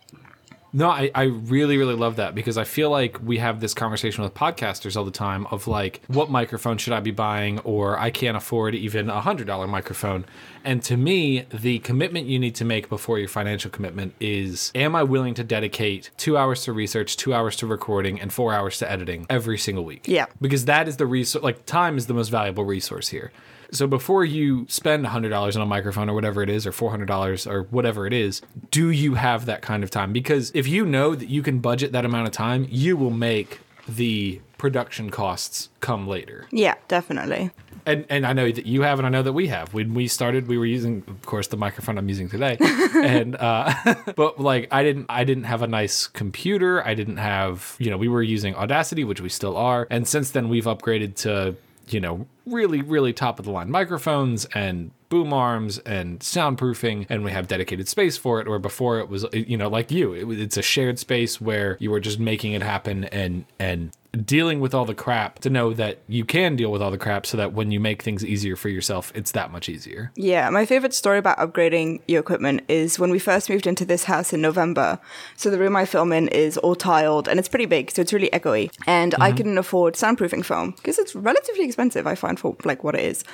No, 0.73 0.89
I, 0.89 1.11
I 1.15 1.25
really, 1.25 1.77
really 1.77 1.95
love 1.95 2.17
that 2.17 2.35
because 2.35 2.57
I 2.57 2.65
feel 2.65 2.91
like 2.91 3.23
we 3.23 3.39
have 3.39 3.61
this 3.61 3.75
conversation 3.75 4.25
with 4.25 4.33
podcasters 4.33 4.97
all 4.97 5.05
the 5.05 5.11
time 5.11 5.47
of 5.51 5.67
like, 5.67 6.01
what 6.09 6.31
microphone 6.31 6.79
should 6.79 6.95
I 6.95 7.01
be 7.01 7.11
buying? 7.11 7.59
Or 7.61 7.99
I 7.99 8.11
can't 8.11 8.37
afford 8.37 8.75
even 8.75 9.11
a 9.11 9.21
$100 9.21 9.69
microphone. 9.69 10.25
And 10.65 10.83
to 10.85 10.97
me, 10.97 11.41
the 11.53 11.81
commitment 11.81 12.27
you 12.27 12.39
need 12.39 12.55
to 12.55 12.65
make 12.65 12.89
before 12.89 13.19
your 13.19 13.29
financial 13.29 13.71
commitment 13.71 14.15
is 14.19 14.73
Am 14.75 14.97
I 14.97 15.03
willing 15.03 15.35
to 15.35 15.45
dedicate 15.45 16.11
two 16.17 16.39
hours 16.39 16.65
to 16.65 16.73
research, 16.73 17.17
two 17.17 17.35
hours 17.35 17.57
to 17.57 17.67
recording, 17.67 18.21
and 18.21 18.33
four 18.33 18.55
hours 18.55 18.79
to 18.79 18.91
editing 18.91 19.27
every 19.29 19.59
single 19.59 19.85
week? 19.85 20.07
Yeah. 20.07 20.27
Because 20.41 20.65
that 20.67 20.89
is 20.89 20.97
the 20.97 21.07
resource, 21.07 21.43
like, 21.43 21.67
time 21.67 21.99
is 21.99 22.07
the 22.07 22.15
most 22.15 22.29
valuable 22.29 22.65
resource 22.65 23.09
here. 23.09 23.33
So 23.73 23.87
before 23.87 24.25
you 24.25 24.67
spend 24.69 25.07
$100 25.07 25.57
on 25.57 25.63
a 25.63 25.67
microphone 25.67 26.11
or 26.11 26.15
whatever 26.15 26.43
it 26.43 26.51
is, 26.51 26.67
or 26.67 26.73
$400 26.73 27.51
or 27.51 27.63
whatever 27.65 28.07
it 28.07 28.13
is, 28.13 28.43
do 28.71 28.91
you 28.91 29.15
have 29.15 29.47
that 29.47 29.63
kind 29.63 29.83
of 29.83 29.91
time? 29.91 30.13
Because 30.13 30.53
if 30.55 30.69
you 30.69 30.85
know 30.85 31.15
that 31.15 31.29
you 31.29 31.43
can 31.43 31.59
budget 31.59 31.93
that 31.93 32.05
amount 32.05 32.27
of 32.27 32.33
time, 32.33 32.67
you 32.71 32.97
will 32.99 33.11
make 33.11 33.61
the 33.89 34.41
production 34.59 35.11
costs 35.11 35.71
come 35.81 36.07
later. 36.07 36.47
Yeah, 36.53 36.75
definitely. 36.87 37.51
And 37.85 38.07
and 38.09 38.25
I 38.25 38.33
know 38.33 38.49
that 38.49 38.65
you 38.65 38.83
have, 38.83 39.01
and 39.01 39.07
I 39.07 39.11
know 39.11 39.23
that 39.23 39.33
we 39.33 39.49
have. 39.49 39.75
When 39.75 39.93
we 39.93 40.07
started, 40.07 40.47
we 40.47 40.57
were 40.57 40.67
using, 40.67 41.03
of 41.09 41.23
course, 41.23 41.49
the 41.49 41.57
microphone 41.57 41.99
I'm 41.99 42.09
using 42.09 42.29
today. 42.29 42.57
and 42.95 43.35
uh, 43.35 43.75
but 44.17 44.39
like 44.39 44.69
I 44.71 44.85
didn't, 44.85 45.07
I 45.09 45.25
didn't 45.25 45.45
have 45.45 45.63
a 45.63 45.67
nice 45.67 46.07
computer. 46.07 46.87
I 46.87 46.95
didn't 46.95 47.17
have, 47.17 47.75
you 47.81 47.91
know, 47.91 47.97
we 47.97 48.07
were 48.07 48.23
using 48.23 48.55
Audacity, 48.55 49.03
which 49.03 49.21
we 49.21 49.29
still 49.29 49.57
are. 49.57 49.89
And 49.91 50.07
since 50.07 50.31
then, 50.31 50.49
we've 50.49 50.67
upgraded 50.67 51.17
to, 51.17 51.57
you 51.88 52.00
know, 52.00 52.26
really, 52.46 52.82
really 52.82 53.12
top 53.12 53.38
of 53.38 53.44
the 53.44 53.50
line 53.50 53.70
microphones 53.70 54.44
and 54.55 54.90
boom 55.08 55.32
arms 55.32 55.79
and 55.81 56.20
soundproofing 56.20 57.05
and 57.11 57.23
we 57.23 57.31
have 57.31 57.46
dedicated 57.46 57.87
space 57.87 58.17
for 58.17 58.40
it 58.40 58.49
or 58.49 58.58
before 58.58 58.99
it 58.99 59.11
was 59.11 59.26
you 59.34 59.58
know 59.58 59.69
like 59.69 59.90
you 59.90 60.14
it, 60.14 60.40
it's 60.40 60.56
a 60.56 60.62
shared 60.62 60.99
space 60.99 61.38
where 61.38 61.76
you 61.81 61.90
were 61.90 62.00
just 62.00 62.19
making 62.19 62.52
it 62.52 62.62
happen 62.62 63.05
and 63.05 63.44
and 63.58 63.90
dealing 64.25 64.61
with 64.61 64.75
all 64.75 64.85
the 64.85 64.94
crap 64.94 65.38
to 65.41 65.50
know 65.50 65.73
that 65.73 65.99
you 66.06 66.25
can 66.25 66.56
deal 66.56 66.70
with 66.70 66.82
all 66.82 66.91
the 66.91 66.99
crap 66.99 67.26
so 67.26 67.37
that 67.37 67.53
when 67.53 67.70
you 67.70 67.81
make 67.81 68.03
things 68.03 68.25
easier 68.25 68.56
for 68.56 68.69
yourself 68.69 69.12
it's 69.14 69.32
that 69.32 69.50
much 69.50 69.69
easier 69.69 70.12
Yeah, 70.14 70.50
my 70.50 70.67
favorite 70.67 70.94
story 70.94 71.19
about 71.19 71.38
upgrading 71.38 72.00
your 72.06 72.20
equipment 72.20 72.62
is 72.69 72.99
when 72.99 73.11
we 73.11 73.19
first 73.19 73.49
moved 73.49 73.67
into 73.67 73.85
this 73.85 74.05
house 74.05 74.32
in 74.32 74.41
November. 74.41 74.99
So 75.37 75.50
the 75.50 75.59
room 75.59 75.76
I 75.76 75.85
film 75.85 76.12
in 76.12 76.29
is 76.29 76.59
all 76.59 76.75
tiled 76.75 77.29
and 77.29 77.38
it's 77.38 77.49
pretty 77.49 77.67
big, 77.67 77.91
so 77.91 78.03
it's 78.03 78.12
really 78.12 78.31
echoey. 78.31 78.73
And 78.87 79.14
I 79.14 79.29
mm-hmm. 79.29 79.37
couldn't 79.37 79.59
afford 79.59 79.94
soundproofing 79.94 80.44
foam 80.44 80.73
because 80.73 80.99
it's 80.99 81.14
relatively 81.14 81.64
expensive, 81.64 82.06
I 82.06 82.14
find, 82.14 82.38
for 82.38 82.56
like 82.64 82.85
what 82.85 82.94
it 82.94 83.05
is. 83.05 83.25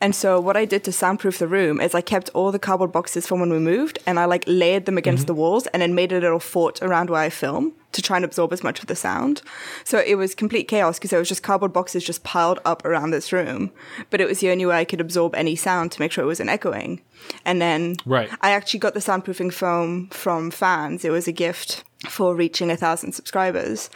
And 0.00 0.14
so 0.14 0.40
what 0.40 0.56
I 0.56 0.64
did 0.64 0.84
to 0.84 0.92
soundproof 0.92 1.38
the 1.38 1.48
room 1.48 1.80
is 1.80 1.94
I 1.94 2.00
kept 2.00 2.30
all 2.30 2.52
the 2.52 2.58
cardboard 2.58 2.92
boxes 2.92 3.26
from 3.26 3.40
when 3.40 3.50
we 3.50 3.58
moved 3.58 3.98
and 4.06 4.18
I 4.18 4.24
like 4.24 4.44
layered 4.46 4.86
them 4.86 4.98
against 4.98 5.22
mm-hmm. 5.22 5.26
the 5.28 5.34
walls 5.34 5.66
and 5.68 5.82
then 5.82 5.94
made 5.94 6.12
a 6.12 6.20
little 6.20 6.40
fort 6.40 6.82
around 6.82 7.10
where 7.10 7.20
I 7.20 7.30
film 7.30 7.74
to 7.94 8.02
try 8.02 8.16
and 8.16 8.24
absorb 8.24 8.52
as 8.52 8.62
much 8.62 8.80
of 8.80 8.86
the 8.86 8.96
sound. 8.96 9.42
So 9.84 9.98
it 9.98 10.16
was 10.16 10.34
complete 10.34 10.68
chaos 10.68 10.98
because 10.98 11.10
there 11.10 11.18
was 11.18 11.28
just 11.28 11.42
cardboard 11.42 11.72
boxes 11.72 12.04
just 12.04 12.22
piled 12.24 12.60
up 12.64 12.84
around 12.84 13.10
this 13.10 13.32
room. 13.32 13.72
But 14.10 14.20
it 14.20 14.28
was 14.28 14.40
the 14.40 14.50
only 14.50 14.66
way 14.66 14.76
I 14.76 14.84
could 14.84 15.00
absorb 15.00 15.34
any 15.34 15.56
sound 15.56 15.92
to 15.92 16.00
make 16.00 16.12
sure 16.12 16.24
it 16.24 16.28
wasn't 16.28 16.50
echoing. 16.50 17.00
And 17.44 17.60
then 17.60 17.96
Right. 18.04 18.30
I 18.40 18.50
actually 18.50 18.80
got 18.80 18.94
the 18.94 19.00
soundproofing 19.00 19.52
foam 19.52 20.08
from 20.08 20.50
fans. 20.50 21.04
It 21.04 21.10
was 21.10 21.26
a 21.26 21.32
gift 21.32 21.84
for 22.08 22.34
reaching 22.34 22.70
a 22.70 22.76
thousand 22.76 23.12
subscribers. 23.12 23.88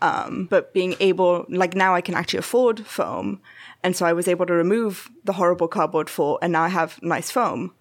Um, 0.00 0.46
but 0.48 0.72
being 0.72 0.94
able, 1.00 1.44
like 1.48 1.74
now 1.74 1.94
I 1.94 2.00
can 2.00 2.14
actually 2.14 2.38
afford 2.38 2.86
foam. 2.86 3.40
And 3.82 3.96
so 3.96 4.06
I 4.06 4.12
was 4.12 4.28
able 4.28 4.46
to 4.46 4.52
remove 4.54 5.10
the 5.24 5.34
horrible 5.34 5.68
cardboard 5.68 6.08
fort 6.10 6.40
and 6.42 6.52
now 6.52 6.62
I 6.62 6.68
have 6.68 7.02
nice 7.02 7.30
foam. 7.30 7.74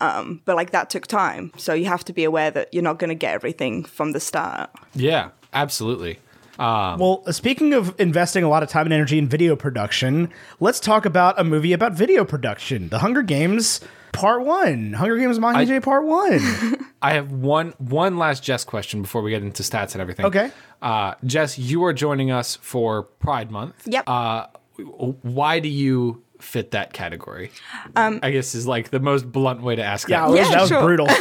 Um, 0.00 0.40
but 0.44 0.56
like 0.56 0.70
that 0.72 0.90
took 0.90 1.06
time. 1.06 1.52
So 1.56 1.72
you 1.74 1.86
have 1.86 2.04
to 2.04 2.12
be 2.12 2.24
aware 2.24 2.50
that 2.50 2.72
you're 2.74 2.82
not 2.82 2.98
going 2.98 3.08
to 3.10 3.14
get 3.14 3.32
everything 3.34 3.84
from 3.84 4.12
the 4.12 4.20
start. 4.20 4.70
yeah 4.94 5.30
absolutely 5.52 6.18
Well, 6.58 7.22
speaking 7.30 7.74
of 7.74 7.94
investing 8.00 8.44
a 8.44 8.48
lot 8.48 8.62
of 8.62 8.68
time 8.68 8.86
and 8.86 8.92
energy 8.92 9.18
in 9.18 9.28
video 9.28 9.56
production, 9.56 10.30
let's 10.60 10.80
talk 10.80 11.04
about 11.06 11.38
a 11.38 11.44
movie 11.44 11.72
about 11.72 11.92
video 11.94 12.24
production 12.24 12.88
The 12.88 12.98
Hunger 12.98 13.22
Games 13.22 13.80
Part 14.12 14.44
1. 14.44 14.92
Hunger 14.94 15.16
Games 15.18 15.38
Mockingjay 15.38 15.82
Part 15.82 16.04
1. 16.04 16.86
i 17.02 17.12
have 17.14 17.32
one 17.32 17.74
one 17.78 18.16
last 18.16 18.42
jess 18.42 18.64
question 18.64 19.02
before 19.02 19.20
we 19.22 19.30
get 19.30 19.42
into 19.42 19.62
stats 19.62 19.92
and 19.92 20.00
everything 20.00 20.24
Okay. 20.26 20.50
uh, 20.82 21.14
jess 21.24 21.58
you 21.58 21.84
are 21.84 21.92
joining 21.92 22.30
us 22.30 22.56
for 22.56 23.02
pride 23.02 23.50
month 23.50 23.74
Yep. 23.86 24.04
uh, 24.08 24.46
why 25.22 25.60
do 25.60 25.68
you 25.68 26.22
fit 26.44 26.70
that 26.72 26.92
category 26.92 27.50
i 27.96 28.30
guess 28.30 28.54
is 28.54 28.66
like 28.66 28.90
the 28.90 29.00
most 29.00 29.30
blunt 29.32 29.62
way 29.62 29.74
to 29.76 29.82
ask 29.82 30.08
Yeah, 30.08 30.20
that 30.20 30.26
that 30.26 30.30
was- 30.30 30.38
Yeah, 30.38 30.54
that 30.54 30.60
was 30.60 30.68
sure. 30.70 30.82
brutal. 30.82 31.06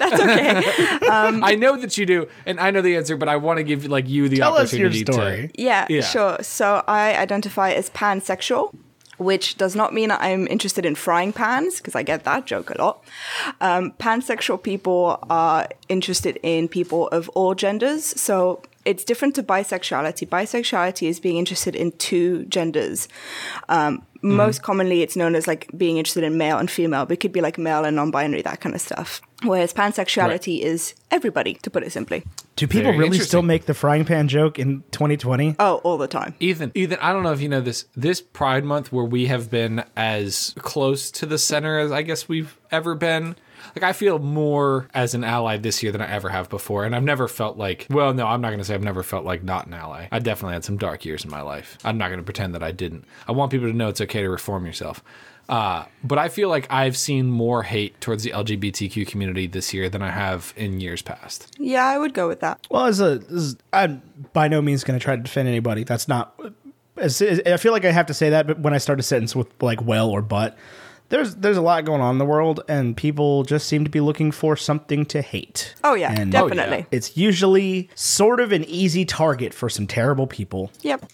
That's 0.00 0.22
okay. 0.22 1.06
Um, 1.08 1.44
I 1.50 1.54
know 1.56 1.76
that 1.76 1.98
you 1.98 2.06
do, 2.06 2.28
and 2.46 2.58
I 2.58 2.70
know 2.70 2.80
the 2.80 2.96
answer, 2.96 3.16
but 3.16 3.28
I 3.28 3.36
want 3.36 3.58
to 3.58 3.64
give 3.64 3.84
like 3.86 4.08
you 4.08 4.28
the 4.28 4.36
Tell 4.38 4.54
us 4.56 4.72
your 4.72 4.86
opportunity 4.88 5.12
story. 5.12 5.48
to. 5.54 5.62
Yeah, 5.62 5.86
Yeah. 5.90 6.00
sure. 6.02 6.38
So 6.42 6.82
I 6.88 7.14
identify 7.16 7.72
as 7.72 7.90
pansexual, 7.90 8.72
which 9.18 9.56
does 9.58 9.76
not 9.76 9.92
mean 9.92 10.10
I'm 10.10 10.46
interested 10.46 10.86
in 10.86 10.94
frying 10.94 11.32
pans, 11.34 11.76
because 11.78 11.94
I 11.94 12.02
get 12.02 12.24
that 12.24 12.46
joke 12.46 12.70
a 12.70 12.78
lot. 12.82 13.04
Um, 13.60 13.92
pansexual 13.98 14.62
people 14.62 15.18
are 15.28 15.68
interested 15.88 16.38
in 16.42 16.68
people 16.68 17.08
of 17.08 17.28
all 17.30 17.54
genders. 17.54 18.04
So 18.18 18.62
it's 18.86 19.04
different 19.04 19.34
to 19.34 19.42
bisexuality. 19.42 20.26
Bisexuality 20.28 21.08
is 21.08 21.20
being 21.20 21.36
interested 21.36 21.76
in 21.76 21.92
two 21.92 22.44
genders. 22.46 23.08
Um, 23.68 24.02
Mm-hmm. 24.22 24.36
most 24.36 24.62
commonly 24.62 25.00
it's 25.00 25.16
known 25.16 25.34
as 25.34 25.46
like 25.46 25.66
being 25.74 25.96
interested 25.96 26.24
in 26.24 26.36
male 26.36 26.58
and 26.58 26.70
female, 26.70 27.06
but 27.06 27.14
it 27.14 27.20
could 27.20 27.32
be 27.32 27.40
like 27.40 27.56
male 27.56 27.86
and 27.86 27.96
non-binary, 27.96 28.42
that 28.42 28.60
kind 28.60 28.74
of 28.74 28.80
stuff. 28.82 29.22
Whereas 29.44 29.72
pansexuality 29.72 30.60
is 30.60 30.94
everybody, 31.10 31.54
to 31.54 31.70
put 31.70 31.82
it 31.82 31.90
simply. 31.90 32.24
Do 32.56 32.66
people 32.66 32.92
Very 32.92 32.98
really 32.98 33.18
still 33.20 33.40
make 33.40 33.64
the 33.64 33.72
frying 33.72 34.04
pan 34.04 34.28
joke 34.28 34.58
in 34.58 34.82
2020? 34.90 35.56
Oh, 35.58 35.76
all 35.76 35.96
the 35.96 36.06
time. 36.06 36.34
Ethan, 36.38 36.72
Ethan, 36.74 36.98
I 37.00 37.14
don't 37.14 37.22
know 37.22 37.32
if 37.32 37.40
you 37.40 37.48
know 37.48 37.62
this. 37.62 37.86
This 37.96 38.20
Pride 38.20 38.64
Month, 38.64 38.92
where 38.92 39.06
we 39.06 39.26
have 39.26 39.50
been 39.50 39.84
as 39.96 40.54
close 40.58 41.10
to 41.12 41.24
the 41.24 41.38
center 41.38 41.78
as 41.78 41.90
I 41.90 42.02
guess 42.02 42.28
we've 42.28 42.58
ever 42.70 42.94
been. 42.94 43.36
Like 43.76 43.82
I 43.82 43.92
feel 43.92 44.18
more 44.18 44.88
as 44.94 45.14
an 45.14 45.24
ally 45.24 45.56
this 45.56 45.82
year 45.82 45.92
than 45.92 46.00
I 46.00 46.10
ever 46.10 46.28
have 46.28 46.48
before, 46.48 46.84
and 46.84 46.94
I've 46.94 47.02
never 47.04 47.28
felt 47.28 47.56
like. 47.56 47.86
Well, 47.90 48.12
no, 48.14 48.26
I'm 48.26 48.40
not 48.40 48.48
going 48.48 48.58
to 48.58 48.64
say 48.64 48.74
I've 48.74 48.82
never 48.82 49.02
felt 49.02 49.24
like 49.24 49.42
not 49.42 49.66
an 49.66 49.74
ally. 49.74 50.08
I 50.12 50.18
definitely 50.18 50.54
had 50.54 50.64
some 50.64 50.76
dark 50.78 51.04
years 51.04 51.24
in 51.24 51.30
my 51.30 51.42
life. 51.42 51.78
I'm 51.84 51.98
not 51.98 52.08
going 52.08 52.18
to 52.20 52.24
pretend 52.24 52.54
that 52.54 52.62
I 52.62 52.72
didn't. 52.72 53.04
I 53.28 53.32
want 53.32 53.50
people 53.50 53.66
to 53.68 53.72
know 53.72 53.88
it's 53.88 54.00
okay 54.00 54.22
to 54.22 54.28
reform 54.30 54.66
yourself. 54.66 55.02
Uh, 55.48 55.84
but 56.04 56.16
I 56.16 56.28
feel 56.28 56.48
like 56.48 56.68
I've 56.70 56.96
seen 56.96 57.28
more 57.28 57.64
hate 57.64 58.00
towards 58.00 58.22
the 58.22 58.30
LGBTQ 58.30 59.04
community 59.08 59.48
this 59.48 59.74
year 59.74 59.88
than 59.88 60.00
I 60.00 60.10
have 60.10 60.54
in 60.56 60.78
years 60.80 61.02
past. 61.02 61.48
Yeah, 61.58 61.84
I 61.86 61.98
would 61.98 62.14
go 62.14 62.28
with 62.28 62.38
that. 62.38 62.64
Well, 62.70 62.86
as 62.86 63.00
a, 63.00 63.20
as, 63.32 63.56
I'm 63.72 64.00
by 64.32 64.46
no 64.46 64.62
means 64.62 64.84
going 64.84 64.96
to 64.96 65.02
try 65.02 65.16
to 65.16 65.22
defend 65.22 65.48
anybody. 65.48 65.82
That's 65.82 66.06
not. 66.06 66.38
As, 66.96 67.20
as- 67.20 67.40
I 67.46 67.56
feel 67.56 67.72
like 67.72 67.84
I 67.84 67.90
have 67.90 68.06
to 68.06 68.14
say 68.14 68.30
that, 68.30 68.46
but 68.46 68.60
when 68.60 68.74
I 68.74 68.78
start 68.78 69.00
a 69.00 69.02
sentence 69.02 69.34
with 69.34 69.48
like 69.60 69.82
"well" 69.82 70.08
or 70.10 70.22
"but," 70.22 70.56
there's 71.10 71.34
there's 71.36 71.56
a 71.58 71.60
lot 71.62 71.84
going 71.84 72.00
on 72.00 72.14
in 72.14 72.18
the 72.18 72.24
world, 72.24 72.60
and 72.68 72.96
people 72.96 73.42
just 73.44 73.68
seem 73.68 73.84
to 73.84 73.90
be 73.90 74.00
looking 74.00 74.30
for 74.32 74.56
something 74.56 75.04
to 75.06 75.20
hate. 75.22 75.74
Oh 75.84 75.94
yeah, 75.94 76.12
And 76.18 76.32
definitely. 76.32 76.84
Oh, 76.84 76.86
it's 76.90 77.16
usually 77.16 77.90
sort 77.94 78.40
of 78.40 78.50
an 78.52 78.64
easy 78.64 79.04
target 79.04 79.52
for 79.52 79.68
some 79.68 79.86
terrible 79.86 80.26
people. 80.26 80.70
Yep. 80.82 81.04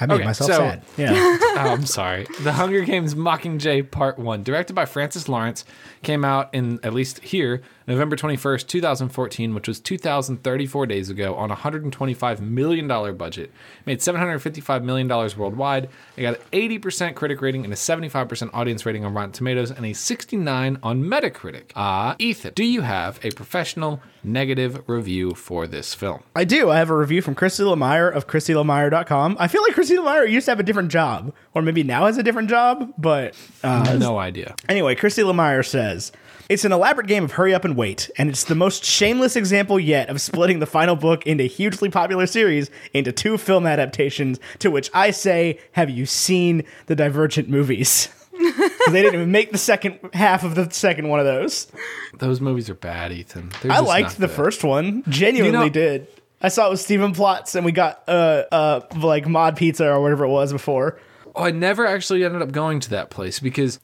I 0.00 0.06
made 0.06 0.14
Okay, 0.14 0.24
myself 0.26 0.50
so- 0.52 0.58
sad. 0.58 0.82
Yeah. 0.96 1.10
oh, 1.40 1.54
I'm 1.56 1.84
sorry. 1.84 2.28
The 2.42 2.52
Hunger 2.52 2.82
Games 2.82 3.16
Mockingjay 3.16 3.90
Part 3.90 4.16
1, 4.16 4.44
directed 4.44 4.74
by 4.74 4.84
Francis 4.84 5.28
Lawrence, 5.28 5.64
came 6.02 6.24
out 6.24 6.52
in, 6.52 6.78
at 6.82 6.92
least 6.92 7.20
here, 7.20 7.62
November 7.86 8.16
21st, 8.16 8.66
2014, 8.66 9.54
which 9.54 9.66
was 9.66 9.80
2,034 9.80 10.86
days 10.86 11.08
ago, 11.08 11.34
on 11.34 11.50
a 11.50 11.56
$125 11.56 12.40
million 12.40 12.86
budget. 13.16 13.50
Made 13.86 14.00
$755 14.00 14.82
million 14.84 15.08
worldwide. 15.08 15.88
It 16.16 16.22
got 16.22 16.36
an 16.36 16.42
80% 16.52 17.14
critic 17.14 17.40
rating 17.40 17.64
and 17.64 17.72
a 17.72 17.76
75% 17.76 18.50
audience 18.52 18.84
rating 18.84 19.04
on 19.04 19.14
Rotten 19.14 19.32
Tomatoes 19.32 19.70
and 19.70 19.86
a 19.86 19.94
69 19.94 20.78
on 20.82 21.02
Metacritic. 21.02 21.72
Uh, 21.74 22.14
Ethan, 22.18 22.52
do 22.54 22.64
you 22.64 22.82
have 22.82 23.24
a 23.24 23.30
professional 23.30 24.02
negative 24.22 24.82
review 24.86 25.34
for 25.34 25.66
this 25.66 25.94
film? 25.94 26.22
I 26.36 26.44
do. 26.44 26.70
I 26.70 26.76
have 26.76 26.90
a 26.90 26.96
review 26.96 27.22
from 27.22 27.34
Christy 27.34 27.62
Lemire 27.62 28.12
of 28.12 28.26
ChristyLemire.com. 28.26 29.36
I 29.40 29.48
feel 29.48 29.62
like 29.62 29.72
Christy 29.72 29.96
Lemire 29.96 30.30
used 30.30 30.44
to 30.44 30.50
have 30.50 30.60
a 30.60 30.64
different 30.64 30.90
job, 30.90 31.32
or 31.54 31.62
maybe 31.62 31.82
now 31.82 32.06
has 32.06 32.18
a 32.18 32.22
different 32.22 32.50
job, 32.50 32.92
but 32.98 33.34
uh, 33.62 33.96
no 33.98 34.18
idea. 34.18 34.54
Anyway, 34.68 34.94
Christy 34.94 35.22
Lemire 35.22 35.64
says, 35.88 36.12
It's 36.48 36.64
an 36.64 36.72
elaborate 36.72 37.06
game 37.06 37.24
of 37.24 37.32
hurry 37.32 37.54
up 37.54 37.64
and 37.64 37.76
wait, 37.76 38.10
and 38.18 38.28
it's 38.28 38.44
the 38.44 38.54
most 38.54 38.84
shameless 38.84 39.36
example 39.36 39.78
yet 39.80 40.08
of 40.08 40.20
splitting 40.20 40.58
the 40.58 40.66
final 40.66 40.96
book 40.96 41.26
into 41.26 41.44
a 41.44 41.48
hugely 41.48 41.90
popular 41.90 42.26
series 42.26 42.70
into 42.92 43.12
two 43.12 43.38
film 43.38 43.66
adaptations, 43.66 44.38
to 44.60 44.70
which 44.70 44.90
I 44.94 45.10
say, 45.10 45.58
Have 45.72 45.90
you 45.90 46.06
seen 46.06 46.64
the 46.86 46.96
Divergent 46.96 47.48
movies? 47.48 48.08
they 48.38 49.02
didn't 49.02 49.14
even 49.14 49.32
make 49.32 49.50
the 49.52 49.58
second 49.58 49.98
half 50.12 50.44
of 50.44 50.54
the 50.54 50.70
second 50.70 51.08
one 51.08 51.18
of 51.20 51.26
those. 51.26 51.66
Those 52.18 52.40
movies 52.40 52.70
are 52.70 52.74
bad, 52.74 53.12
Ethan. 53.12 53.50
They're 53.62 53.72
I 53.72 53.80
liked 53.80 54.18
the 54.18 54.26
good. 54.28 54.36
first 54.36 54.62
one. 54.64 55.02
Genuinely 55.08 55.58
You 55.58 55.64
know- 55.64 55.68
did. 55.68 56.06
I 56.40 56.48
saw 56.50 56.68
it 56.68 56.70
with 56.70 56.78
Stephen 56.80 57.14
Plotz, 57.14 57.56
and 57.56 57.64
we 57.64 57.72
got 57.72 58.04
uh 58.06 58.44
uh 58.52 58.80
like 58.96 59.26
mod 59.26 59.56
pizza 59.56 59.88
or 59.90 60.00
whatever 60.00 60.24
it 60.24 60.28
was 60.28 60.52
before. 60.52 61.00
Oh, 61.34 61.42
I 61.42 61.50
never 61.50 61.84
actually 61.84 62.24
ended 62.24 62.42
up 62.42 62.52
going 62.52 62.78
to 62.78 62.90
that 62.90 63.10
place 63.10 63.40
because 63.40 63.80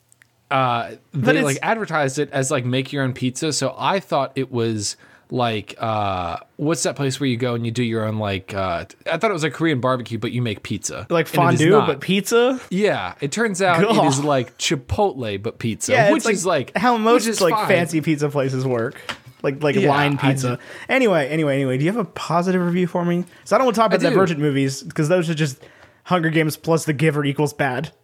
uh, 0.51 0.91
they 1.13 1.41
like 1.41 1.57
advertised 1.61 2.19
it 2.19 2.29
as 2.31 2.51
like 2.51 2.65
make 2.65 2.93
your 2.93 3.03
own 3.03 3.13
pizza. 3.13 3.51
So 3.53 3.75
I 3.77 3.99
thought 3.99 4.31
it 4.35 4.51
was 4.51 4.95
like 5.31 5.73
uh, 5.79 6.37
what's 6.57 6.83
that 6.83 6.95
place 6.95 7.19
where 7.19 7.27
you 7.27 7.35
go 7.35 7.55
and 7.55 7.65
you 7.65 7.71
do 7.71 7.81
your 7.83 8.05
own 8.05 8.19
like 8.19 8.53
uh, 8.53 8.85
I 9.11 9.17
thought 9.17 9.31
it 9.31 9.33
was 9.33 9.41
like 9.43 9.53
Korean 9.53 9.79
barbecue, 9.81 10.19
but 10.19 10.31
you 10.31 10.41
make 10.43 10.61
pizza 10.61 11.07
Like 11.09 11.33
And 11.35 11.49
it 11.49 11.53
is 11.55 11.59
fondue, 11.61 11.79
but 11.87 11.99
pizza. 11.99 12.61
yeah, 12.69 13.15
it 13.21 13.31
turns 13.31 13.59
out 13.61 13.81
it 13.81 13.87
God. 13.87 14.05
is 14.07 14.23
like 14.23 14.55
Chipotle 14.59 15.41
but 15.41 15.57
pizza, 15.57 15.93
Yeah, 15.93 16.11
which 16.11 16.25
like 16.25 16.35
is 16.35 16.45
like 16.45 16.77
how 16.77 16.95
most 16.97 17.25
is 17.25 17.41
like 17.41 17.55
fine. 17.55 17.67
fancy 17.67 18.01
pizza 18.01 18.29
places 18.29 18.65
work. 18.65 18.95
Like 19.41 19.63
like 19.63 19.75
Yeah, 19.75 19.89
line 19.89 20.17
pizza. 20.19 20.59
Anyway, 20.89 21.27
anyway, 21.27 21.55
anyway. 21.55 21.77
Do 21.79 21.85
you 21.85 21.91
have 21.91 21.99
a 21.99 22.05
positive 22.05 22.61
review 22.63 22.85
for 22.85 23.03
me? 23.03 23.25
So 23.45 23.55
I 23.55 23.57
don't 23.57 23.65
want 23.65 23.75
to 23.75 23.79
talk 23.81 23.87
about 23.91 24.01
do. 24.01 24.09
Divergent 24.09 24.39
movies 24.39 24.83
because 24.83 25.09
those 25.09 25.27
are 25.29 25.33
just 25.35 25.59
Hunger 26.03 26.29
Games 26.29 26.55
plus 26.55 26.85
The 26.85 26.93
Giver 26.93 27.25
equals 27.25 27.53
bad. 27.53 27.91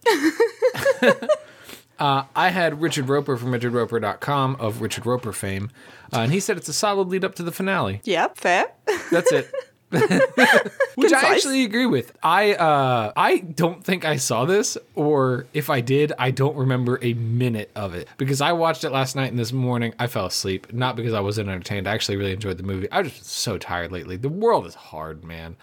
I 1.98 2.48
had 2.50 2.80
Richard 2.80 3.08
Roeper 3.08 3.36
from 3.36 3.52
RichardRoeper.com 3.52 4.56
of 4.58 4.80
Richard 4.80 5.06
Roeper 5.06 5.32
fame, 5.32 5.70
uh, 6.12 6.20
and 6.20 6.32
he 6.32 6.40
said 6.40 6.56
it's 6.56 6.68
a 6.68 6.72
solid 6.72 7.08
lead 7.08 7.24
up 7.24 7.34
to 7.36 7.42
the 7.42 7.52
finale. 7.52 8.00
Yep, 8.04 8.36
fair. 8.36 8.72
That's 9.10 9.30
it. 9.32 9.50
Which 9.92 11.12
I 11.12 11.34
actually 11.34 11.64
agree 11.64 11.84
with. 11.84 12.16
I 12.22 12.54
uh 12.54 13.12
I 13.14 13.38
don't 13.38 13.84
think 13.84 14.06
I 14.06 14.16
saw 14.16 14.46
this, 14.46 14.78
or 14.94 15.44
if 15.52 15.68
I 15.68 15.82
did, 15.82 16.14
I 16.18 16.30
don't 16.30 16.56
remember 16.56 16.98
a 17.02 17.12
minute 17.12 17.70
of 17.76 17.94
it. 17.94 18.08
Because 18.16 18.40
I 18.40 18.52
watched 18.52 18.84
it 18.84 18.90
last 18.90 19.16
night 19.16 19.30
and 19.30 19.38
this 19.38 19.52
morning 19.52 19.92
I 19.98 20.06
fell 20.06 20.24
asleep. 20.24 20.72
Not 20.72 20.96
because 20.96 21.12
I 21.12 21.20
wasn't 21.20 21.50
entertained. 21.50 21.86
I 21.86 21.92
actually 21.92 22.16
really 22.16 22.32
enjoyed 22.32 22.56
the 22.56 22.62
movie. 22.62 22.90
I 22.90 23.02
was 23.02 23.12
just 23.12 23.26
so 23.26 23.58
tired 23.58 23.92
lately. 23.92 24.16
The 24.16 24.30
world 24.30 24.64
is 24.66 24.74
hard, 24.74 25.24
man. 25.24 25.56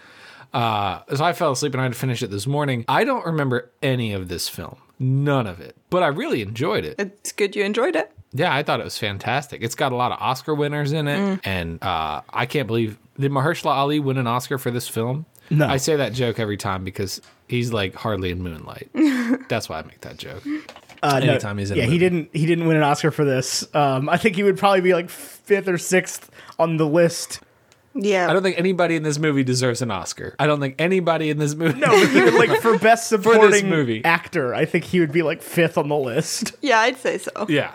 Uh 0.54 1.00
so 1.12 1.24
I 1.24 1.32
fell 1.32 1.50
asleep 1.50 1.74
and 1.74 1.80
I 1.80 1.84
had 1.84 1.92
to 1.92 1.98
finish 1.98 2.22
it 2.22 2.30
this 2.30 2.46
morning. 2.46 2.84
I 2.86 3.02
don't 3.02 3.26
remember 3.26 3.72
any 3.82 4.12
of 4.12 4.28
this 4.28 4.48
film. 4.48 4.76
None 5.00 5.46
of 5.46 5.60
it. 5.60 5.74
But 5.88 6.02
I 6.02 6.08
really 6.08 6.42
enjoyed 6.42 6.84
it. 6.84 6.96
It's 7.00 7.32
good 7.32 7.56
you 7.56 7.64
enjoyed 7.64 7.96
it. 7.96 8.12
Yeah, 8.32 8.54
I 8.54 8.62
thought 8.62 8.78
it 8.78 8.84
was 8.84 8.98
fantastic. 8.98 9.62
It's 9.62 9.74
got 9.74 9.90
a 9.90 9.96
lot 9.96 10.12
of 10.12 10.18
Oscar 10.20 10.54
winners 10.54 10.92
in 10.92 11.08
it, 11.08 11.40
and 11.42 11.82
uh, 11.82 12.20
I 12.30 12.46
can't 12.46 12.68
believe 12.68 12.96
did 13.18 13.32
Mahershala 13.32 13.72
Ali 13.72 13.98
win 13.98 14.18
an 14.18 14.26
Oscar 14.26 14.56
for 14.56 14.70
this 14.70 14.86
film? 14.86 15.26
No. 15.50 15.66
I 15.66 15.78
say 15.78 15.96
that 15.96 16.12
joke 16.12 16.38
every 16.38 16.56
time 16.56 16.84
because 16.84 17.20
he's 17.48 17.72
like 17.72 17.94
hardly 17.94 18.30
in 18.30 18.40
Moonlight. 18.42 18.88
That's 19.48 19.68
why 19.68 19.80
I 19.80 19.82
make 19.82 20.00
that 20.02 20.16
joke. 20.16 20.44
Uh, 21.02 21.18
no, 21.20 21.54
he's 21.56 21.70
in 21.70 21.78
a 21.78 21.80
yeah, 21.80 21.88
he 21.88 21.98
didn't. 21.98 22.28
He 22.32 22.46
didn't 22.46 22.66
win 22.68 22.76
an 22.76 22.82
Oscar 22.82 23.10
for 23.10 23.24
this. 23.24 23.66
Um, 23.74 24.08
I 24.08 24.16
think 24.16 24.36
he 24.36 24.42
would 24.42 24.58
probably 24.58 24.82
be 24.82 24.94
like 24.94 25.10
fifth 25.10 25.66
or 25.66 25.78
sixth 25.78 26.30
on 26.58 26.76
the 26.76 26.86
list. 26.86 27.40
Yeah. 27.94 28.28
I 28.30 28.32
don't 28.32 28.42
think 28.42 28.58
anybody 28.58 28.94
in 28.96 29.02
this 29.02 29.18
movie 29.18 29.42
deserves 29.42 29.82
an 29.82 29.90
Oscar. 29.90 30.34
I 30.38 30.46
don't 30.46 30.60
think 30.60 30.76
anybody 30.78 31.30
in 31.30 31.38
this 31.38 31.54
movie. 31.54 31.80
No, 31.80 31.88
but 31.88 32.14
even 32.14 32.36
like 32.36 32.50
for 32.62 32.78
best 32.78 33.08
supporting 33.08 33.68
movie. 33.68 34.04
actor, 34.04 34.54
I 34.54 34.64
think 34.64 34.84
he 34.84 35.00
would 35.00 35.12
be 35.12 35.22
like 35.22 35.42
fifth 35.42 35.76
on 35.76 35.88
the 35.88 35.96
list. 35.96 36.52
yeah, 36.62 36.78
I'd 36.80 36.98
say 36.98 37.18
so. 37.18 37.46
yeah, 37.48 37.72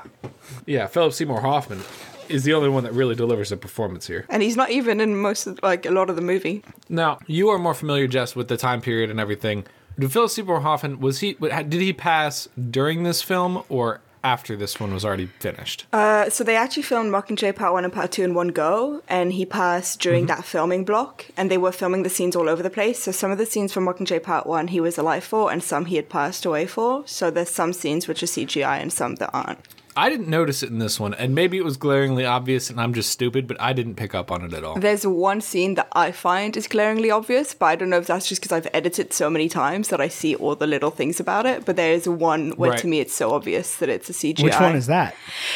yeah. 0.65 0.87
Philip 0.87 1.13
Seymour 1.13 1.41
Hoffman 1.41 1.81
is 2.29 2.43
the 2.43 2.53
only 2.53 2.69
one 2.69 2.83
that 2.83 2.93
really 2.93 3.13
delivers 3.15 3.51
a 3.51 3.57
performance 3.57 4.07
here. 4.07 4.25
And 4.29 4.41
he's 4.41 4.55
not 4.55 4.71
even 4.71 4.99
in 5.01 5.15
most 5.17 5.47
of 5.47 5.59
like 5.61 5.85
a 5.85 5.91
lot 5.91 6.09
of 6.09 6.15
the 6.15 6.21
movie. 6.21 6.63
Now, 6.89 7.19
you 7.27 7.49
are 7.49 7.59
more 7.59 7.73
familiar, 7.73 8.07
Jess, 8.07 8.35
with 8.35 8.47
the 8.47 8.57
time 8.57 8.81
period 8.81 9.09
and 9.09 9.19
everything. 9.19 9.65
Did 9.99 10.11
Philip 10.11 10.31
Seymour 10.31 10.61
Hoffman 10.61 10.99
was 10.99 11.19
he? 11.19 11.33
Did 11.33 11.73
he 11.73 11.93
pass 11.93 12.47
during 12.71 13.03
this 13.03 13.21
film 13.21 13.63
or 13.69 14.01
after 14.25 14.55
this 14.55 14.79
one 14.79 14.91
was 14.91 15.05
already 15.05 15.27
finished? 15.27 15.85
Uh, 15.93 16.29
so 16.29 16.43
they 16.43 16.55
actually 16.55 16.83
filmed 16.83 17.11
Mockingjay 17.11 17.55
Part 17.55 17.73
1 17.73 17.83
and 17.83 17.93
Part 17.93 18.11
2 18.11 18.23
in 18.23 18.33
one 18.33 18.47
go, 18.49 19.01
and 19.07 19.31
he 19.31 19.45
passed 19.45 20.01
during 20.01 20.25
that 20.25 20.43
filming 20.43 20.83
block, 20.83 21.27
and 21.37 21.51
they 21.51 21.59
were 21.59 21.71
filming 21.71 22.01
the 22.03 22.09
scenes 22.09 22.35
all 22.35 22.49
over 22.49 22.63
the 22.63 22.69
place. 22.69 23.03
So 23.03 23.11
some 23.11 23.31
of 23.31 23.37
the 23.37 23.45
scenes 23.45 23.71
from 23.71 23.85
Mockingjay 23.85 24.23
Part 24.23 24.47
1 24.47 24.69
he 24.69 24.81
was 24.81 24.97
alive 24.97 25.23
for, 25.23 25.51
and 25.51 25.63
some 25.63 25.85
he 25.85 25.95
had 25.95 26.09
passed 26.09 26.45
away 26.45 26.65
for. 26.65 27.03
So 27.07 27.29
there's 27.29 27.51
some 27.51 27.71
scenes 27.71 28.07
which 28.07 28.23
are 28.23 28.25
CGI 28.25 28.81
and 28.81 28.91
some 28.91 29.15
that 29.15 29.29
aren't. 29.31 29.59
I 29.97 30.09
didn't 30.09 30.27
notice 30.27 30.61
it 30.61 30.69
in 30.69 30.79
this 30.79 30.99
one, 30.99 31.13
and 31.13 31.33
maybe 31.33 31.57
it 31.57 31.63
was 31.63 31.77
glaringly 31.77 32.25
obvious, 32.25 32.69
and 32.69 32.81
I'm 32.81 32.93
just 32.93 33.09
stupid, 33.11 33.47
but 33.47 33.55
I 33.61 33.71
didn't 33.71 33.95
pick 33.95 34.13
up 34.13 34.29
on 34.29 34.43
it 34.43 34.53
at 34.53 34.63
all. 34.63 34.75
There's 34.77 35.07
one 35.07 35.39
scene 35.39 35.75
that 35.75 35.87
I 35.93 36.11
find 36.11 36.57
is 36.57 36.67
glaringly 36.67 37.11
obvious, 37.11 37.53
but 37.53 37.67
I 37.67 37.75
don't 37.75 37.89
know 37.89 37.99
if 37.99 38.07
that's 38.07 38.27
just 38.27 38.41
because 38.41 38.51
I've 38.51 38.67
edited 38.73 39.13
so 39.13 39.29
many 39.29 39.47
times 39.47 39.87
that 39.89 40.01
I 40.01 40.09
see 40.09 40.35
all 40.35 40.55
the 40.55 40.67
little 40.67 40.91
things 40.91 41.19
about 41.21 41.45
it. 41.45 41.63
But 41.65 41.77
there 41.77 41.93
is 41.93 42.09
one 42.09 42.51
where 42.57 42.71
Right. 42.71 42.79
to 42.79 42.87
me 42.87 42.99
it's 42.99 43.15
so 43.15 43.31
obvious 43.31 43.77
that 43.77 43.87
it's 43.87 44.09
a 44.09 44.13
CGI. 44.13 44.43
Which 44.43 44.59
one 44.59 44.75
is 44.75 44.87
that? 44.87 45.15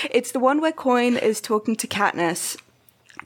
It's 0.09 0.31
the 0.31 0.39
one 0.39 0.61
where 0.61 0.71
Coin 0.71 1.17
is 1.17 1.41
talking 1.41 1.75
to 1.75 1.87
Katniss, 1.87 2.55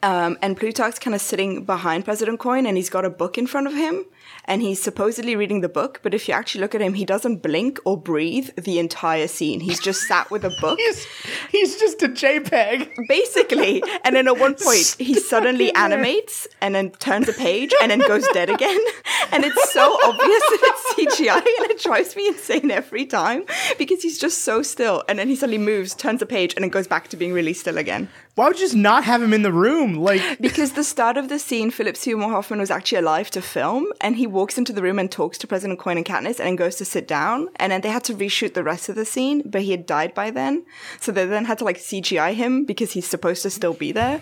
um, 0.01 0.37
and 0.41 0.57
Plutarch's 0.57 0.97
kind 0.99 1.13
of 1.13 1.21
sitting 1.21 1.63
behind 1.63 2.05
President 2.05 2.39
Coin, 2.39 2.65
and 2.65 2.75
he's 2.75 2.89
got 2.89 3.05
a 3.05 3.09
book 3.11 3.37
in 3.37 3.45
front 3.45 3.67
of 3.67 3.73
him, 3.75 4.05
and 4.45 4.61
he's 4.61 4.81
supposedly 4.81 5.35
reading 5.35 5.61
the 5.61 5.69
book. 5.69 5.99
But 6.03 6.13
if 6.13 6.27
you 6.27 6.33
actually 6.33 6.61
look 6.61 6.75
at 6.75 6.81
him, 6.81 6.93
he 6.95 7.05
doesn't 7.05 7.37
blink 7.41 7.79
or 7.85 7.99
breathe 7.99 8.49
the 8.57 8.79
entire 8.79 9.27
scene. 9.27 9.59
He's 9.59 9.79
just 9.79 10.01
sat 10.07 10.29
with 10.31 10.43
a 10.45 10.51
book, 10.61 10.79
He's 10.79 11.05
he's 11.51 11.79
just 11.79 12.01
a 12.03 12.07
JPEG. 12.09 13.07
basically. 13.07 13.83
And 14.03 14.15
then 14.15 14.27
at 14.27 14.37
one 14.39 14.55
point, 14.55 14.95
he 14.99 15.13
suddenly 15.15 15.67
Stuck 15.69 15.83
in 15.83 15.89
there. 15.91 15.99
animates 15.99 16.47
and 16.61 16.75
then 16.75 16.91
turns 16.91 17.27
a 17.29 17.33
page 17.33 17.73
and 17.81 17.91
then 17.91 17.99
goes 17.99 18.27
dead 18.33 18.49
again. 18.49 18.79
And 19.31 19.43
it's 19.45 19.71
so 19.73 19.97
obvious 20.05 20.43
that 20.51 20.59
it's 20.61 21.17
CGI, 21.17 21.37
and 21.37 21.71
it 21.71 21.79
drives 21.81 22.15
me 22.15 22.27
insane 22.27 22.69
every 22.69 23.05
time 23.07 23.45
because 23.79 24.03
he's 24.03 24.19
just 24.19 24.39
so 24.43 24.61
still. 24.61 25.03
And 25.09 25.17
then 25.17 25.27
he 25.27 25.35
suddenly 25.35 25.57
moves, 25.57 25.95
turns 25.95 26.21
a 26.21 26.27
page, 26.27 26.53
and 26.55 26.61
then 26.63 26.69
goes 26.69 26.87
back 26.87 27.07
to 27.07 27.17
being 27.17 27.33
really 27.33 27.53
still 27.53 27.79
again. 27.79 28.09
Why 28.35 28.47
would 28.47 28.57
you 28.57 28.65
just 28.65 28.75
not 28.75 29.03
have 29.03 29.21
him 29.21 29.31
in 29.31 29.43
the 29.43 29.51
room? 29.51 29.93
Like, 29.95 30.21
Because 30.41 30.73
the 30.73 30.83
start 30.83 31.17
of 31.17 31.29
the 31.29 31.37
scene, 31.37 31.69
Philip 31.69 31.95
Seymour 31.95 32.31
Hoffman 32.31 32.59
was 32.59 32.71
actually 32.71 32.97
alive 32.97 33.29
to 33.31 33.41
film, 33.43 33.93
and 34.01 34.15
he 34.15 34.25
walks 34.25 34.57
into 34.57 34.73
the 34.73 34.81
room 34.81 34.97
and 34.97 35.11
talks 35.11 35.37
to 35.39 35.47
President 35.47 35.79
Coin 35.79 35.97
and 35.97 36.05
Katniss, 36.05 36.39
and 36.39 36.47
then 36.47 36.55
goes 36.55 36.75
to 36.77 36.85
sit 36.85 37.07
down, 37.07 37.49
and 37.57 37.71
then 37.71 37.81
they 37.81 37.89
had 37.89 38.03
to 38.05 38.15
reshoot 38.15 38.55
the 38.55 38.63
rest 38.63 38.89
of 38.89 38.95
the 38.95 39.05
scene, 39.05 39.43
but 39.45 39.61
he 39.61 39.71
had 39.71 39.85
died 39.85 40.15
by 40.15 40.31
then, 40.31 40.65
so 40.99 41.11
they 41.11 41.25
then 41.27 41.45
had 41.45 41.59
to 41.59 41.63
like 41.63 41.77
CGI 41.77 42.33
him 42.33 42.65
because 42.65 42.93
he's 42.93 43.07
supposed 43.07 43.43
to 43.43 43.51
still 43.51 43.73
be 43.73 43.91
there. 43.91 44.21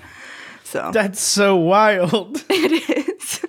So 0.66 0.92
that's 0.94 1.22
so 1.22 1.56
wild. 1.56 2.44
it 2.50 3.08
is. 3.08 3.46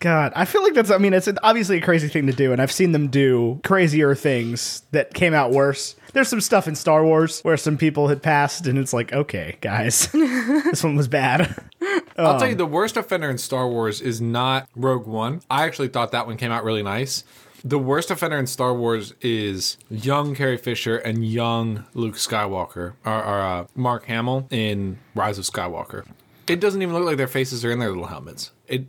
God, 0.00 0.32
I 0.34 0.46
feel 0.46 0.62
like 0.62 0.72
that's, 0.72 0.90
I 0.90 0.96
mean, 0.96 1.12
it's 1.12 1.28
obviously 1.42 1.76
a 1.76 1.80
crazy 1.82 2.08
thing 2.08 2.26
to 2.26 2.32
do, 2.32 2.52
and 2.52 2.60
I've 2.60 2.72
seen 2.72 2.92
them 2.92 3.08
do 3.08 3.60
crazier 3.62 4.14
things 4.14 4.82
that 4.92 5.12
came 5.12 5.34
out 5.34 5.50
worse. 5.50 5.94
There's 6.14 6.28
some 6.28 6.40
stuff 6.40 6.66
in 6.66 6.74
Star 6.74 7.04
Wars 7.04 7.40
where 7.42 7.58
some 7.58 7.76
people 7.76 8.08
had 8.08 8.22
passed, 8.22 8.66
and 8.66 8.78
it's 8.78 8.94
like, 8.94 9.12
okay, 9.12 9.58
guys, 9.60 10.08
this 10.12 10.82
one 10.82 10.96
was 10.96 11.06
bad. 11.06 11.54
I'll 12.16 12.38
tell 12.38 12.48
you, 12.48 12.54
the 12.54 12.66
worst 12.66 12.96
offender 12.96 13.28
in 13.28 13.36
Star 13.36 13.68
Wars 13.68 14.00
is 14.00 14.22
not 14.22 14.68
Rogue 14.74 15.06
One. 15.06 15.42
I 15.50 15.64
actually 15.64 15.88
thought 15.88 16.12
that 16.12 16.26
one 16.26 16.38
came 16.38 16.50
out 16.50 16.64
really 16.64 16.82
nice. 16.82 17.24
The 17.62 17.78
worst 17.78 18.10
offender 18.10 18.38
in 18.38 18.46
Star 18.46 18.72
Wars 18.72 19.12
is 19.20 19.76
young 19.90 20.34
Carrie 20.34 20.56
Fisher 20.56 20.96
and 20.96 21.26
young 21.26 21.84
Luke 21.92 22.14
Skywalker, 22.14 22.94
or, 23.04 23.24
or 23.24 23.40
uh, 23.40 23.66
Mark 23.74 24.06
Hamill 24.06 24.48
in 24.50 24.98
Rise 25.14 25.38
of 25.38 25.44
Skywalker. 25.44 26.06
It 26.46 26.58
doesn't 26.58 26.80
even 26.80 26.94
look 26.94 27.04
like 27.04 27.18
their 27.18 27.28
faces 27.28 27.64
are 27.66 27.70
in 27.70 27.78
their 27.78 27.90
little 27.90 28.06
helmets. 28.06 28.50
It 28.66 28.86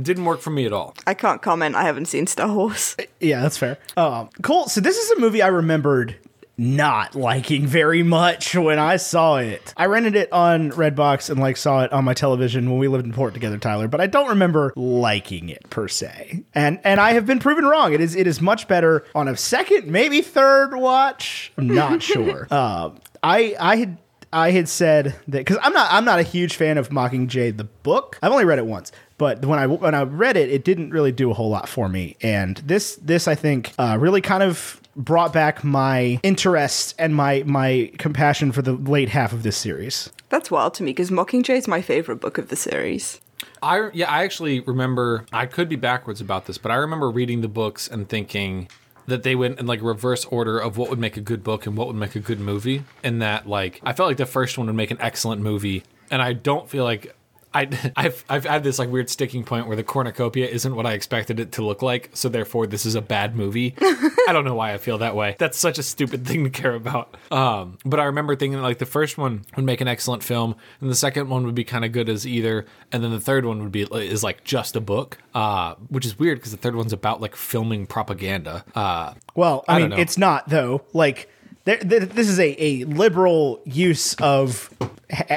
didn't 0.00 0.24
work 0.24 0.40
for 0.40 0.50
me 0.50 0.66
at 0.66 0.72
all. 0.72 0.94
I 1.06 1.14
can't 1.14 1.42
comment. 1.42 1.74
I 1.74 1.82
haven't 1.84 2.06
seen 2.06 2.26
Star 2.26 2.52
Wars. 2.52 2.96
Yeah, 3.18 3.40
that's 3.40 3.56
fair. 3.56 3.78
Um, 3.96 4.28
cool. 4.42 4.68
So 4.68 4.80
this 4.80 4.96
is 4.98 5.10
a 5.12 5.20
movie 5.20 5.40
I 5.40 5.46
remembered 5.48 6.16
not 6.58 7.14
liking 7.14 7.66
very 7.66 8.02
much 8.02 8.54
when 8.54 8.78
I 8.78 8.96
saw 8.96 9.36
it. 9.38 9.72
I 9.76 9.86
rented 9.86 10.16
it 10.16 10.32
on 10.32 10.70
Redbox 10.72 11.28
and 11.30 11.40
like 11.40 11.56
saw 11.56 11.82
it 11.82 11.92
on 11.92 12.04
my 12.04 12.14
television 12.14 12.70
when 12.70 12.78
we 12.78 12.88
lived 12.88 13.04
in 13.06 13.12
Port 13.12 13.34
together, 13.34 13.58
Tyler. 13.58 13.88
But 13.88 14.00
I 14.00 14.06
don't 14.06 14.28
remember 14.28 14.72
liking 14.76 15.48
it 15.48 15.68
per 15.70 15.88
se. 15.88 16.44
And 16.54 16.78
and 16.84 17.00
I 17.00 17.12
have 17.12 17.26
been 17.26 17.38
proven 17.38 17.64
wrong. 17.64 17.92
It 17.92 18.00
is 18.00 18.14
it 18.14 18.26
is 18.26 18.40
much 18.40 18.68
better 18.68 19.04
on 19.14 19.28
a 19.28 19.36
second, 19.36 19.86
maybe 19.86 20.20
third 20.22 20.74
watch. 20.76 21.52
I'm 21.56 21.68
not 21.68 22.02
sure. 22.02 22.46
Um, 22.52 22.98
I 23.22 23.54
I 23.58 23.76
had 23.76 23.98
I 24.32 24.50
had 24.50 24.68
said 24.68 25.14
that 25.28 25.38
because 25.38 25.58
I'm 25.62 25.72
not 25.72 25.90
I'm 25.92 26.04
not 26.04 26.18
a 26.18 26.22
huge 26.24 26.56
fan 26.56 26.78
of 26.78 26.88
Mockingjay 26.90 27.56
the 27.56 27.64
book. 27.64 28.18
I've 28.22 28.32
only 28.32 28.44
read 28.44 28.58
it 28.58 28.66
once, 28.66 28.92
but 29.18 29.44
when 29.44 29.58
I 29.58 29.66
when 29.66 29.94
I 29.94 30.02
read 30.02 30.36
it, 30.36 30.50
it 30.50 30.64
didn't 30.64 30.90
really 30.90 31.12
do 31.12 31.30
a 31.30 31.34
whole 31.34 31.50
lot 31.50 31.68
for 31.68 31.88
me. 31.88 32.16
And 32.22 32.56
this 32.58 32.96
this 32.96 33.28
I 33.28 33.34
think 33.34 33.72
uh, 33.78 33.96
really 34.00 34.20
kind 34.20 34.42
of 34.42 34.80
brought 34.94 35.32
back 35.32 35.62
my 35.62 36.18
interest 36.22 36.94
and 36.98 37.14
my 37.14 37.42
my 37.46 37.90
compassion 37.98 38.52
for 38.52 38.62
the 38.62 38.72
late 38.72 39.08
half 39.08 39.32
of 39.32 39.42
this 39.42 39.56
series. 39.56 40.10
That's 40.28 40.50
wild 40.50 40.74
to 40.74 40.82
me 40.82 40.90
because 40.90 41.10
Mockingjay 41.10 41.56
is 41.56 41.68
my 41.68 41.82
favorite 41.82 42.16
book 42.16 42.38
of 42.38 42.48
the 42.48 42.56
series. 42.56 43.20
I 43.62 43.90
yeah, 43.92 44.10
I 44.10 44.24
actually 44.24 44.60
remember. 44.60 45.26
I 45.32 45.46
could 45.46 45.68
be 45.68 45.76
backwards 45.76 46.20
about 46.20 46.46
this, 46.46 46.58
but 46.58 46.70
I 46.70 46.76
remember 46.76 47.10
reading 47.10 47.40
the 47.40 47.48
books 47.48 47.88
and 47.88 48.08
thinking 48.08 48.68
that 49.06 49.22
they 49.22 49.36
went 49.36 49.60
in 49.60 49.66
like 49.66 49.80
reverse 49.82 50.24
order 50.26 50.58
of 50.58 50.76
what 50.76 50.90
would 50.90 50.98
make 50.98 51.16
a 51.16 51.20
good 51.20 51.44
book 51.44 51.66
and 51.66 51.76
what 51.76 51.86
would 51.86 51.96
make 51.96 52.16
a 52.16 52.20
good 52.20 52.40
movie. 52.40 52.84
And 53.02 53.22
that 53.22 53.48
like 53.48 53.80
I 53.84 53.92
felt 53.92 54.08
like 54.08 54.16
the 54.16 54.26
first 54.26 54.58
one 54.58 54.66
would 54.66 54.76
make 54.76 54.90
an 54.90 54.98
excellent 55.00 55.42
movie, 55.42 55.84
and 56.10 56.20
I 56.20 56.32
don't 56.32 56.68
feel 56.68 56.84
like. 56.84 57.14
I, 57.56 57.92
I've, 57.96 58.24
I've 58.28 58.44
had 58.44 58.62
this 58.64 58.78
like 58.78 58.90
weird 58.90 59.08
sticking 59.08 59.44
point 59.44 59.66
where 59.66 59.76
the 59.76 59.84
cornucopia 59.84 60.46
isn't 60.46 60.74
what 60.74 60.86
I 60.86 60.92
expected 60.92 61.40
it 61.40 61.52
to 61.52 61.64
look 61.64 61.82
like, 61.82 62.10
so 62.12 62.28
therefore 62.28 62.66
this 62.66 62.84
is 62.84 62.94
a 62.94 63.00
bad 63.00 63.34
movie. 63.34 63.74
I 63.80 64.30
don't 64.32 64.44
know 64.44 64.54
why 64.54 64.74
I 64.74 64.78
feel 64.78 64.98
that 64.98 65.16
way. 65.16 65.36
That's 65.38 65.58
such 65.58 65.78
a 65.78 65.82
stupid 65.82 66.26
thing 66.26 66.44
to 66.44 66.50
care 66.50 66.74
about. 66.74 67.16
Um, 67.30 67.78
but 67.84 68.00
I 68.00 68.04
remember 68.04 68.36
thinking 68.36 68.60
like 68.60 68.78
the 68.78 68.86
first 68.86 69.16
one 69.18 69.44
would 69.56 69.64
make 69.64 69.80
an 69.80 69.88
excellent 69.88 70.22
film, 70.22 70.56
and 70.80 70.90
the 70.90 70.94
second 70.94 71.28
one 71.28 71.44
would 71.46 71.54
be 71.54 71.64
kind 71.64 71.84
of 71.84 71.92
good 71.92 72.08
as 72.08 72.26
either, 72.26 72.66
and 72.92 73.02
then 73.02 73.10
the 73.10 73.20
third 73.20 73.44
one 73.44 73.62
would 73.62 73.72
be 73.72 73.82
is 73.82 74.22
like 74.22 74.44
just 74.44 74.76
a 74.76 74.80
book, 74.80 75.18
uh, 75.34 75.74
which 75.88 76.04
is 76.04 76.18
weird 76.18 76.38
because 76.38 76.52
the 76.52 76.58
third 76.58 76.74
one's 76.76 76.92
about 76.92 77.20
like 77.20 77.34
filming 77.36 77.86
propaganda. 77.86 78.64
Uh, 78.74 79.14
Well, 79.34 79.64
I, 79.68 79.76
I 79.76 79.88
mean, 79.88 79.92
it's 79.98 80.18
not 80.18 80.48
though. 80.48 80.82
Like 80.92 81.30
this 81.64 82.28
is 82.28 82.38
a, 82.38 82.62
a 82.62 82.84
liberal 82.84 83.60
use 83.64 84.14
of 84.14 84.70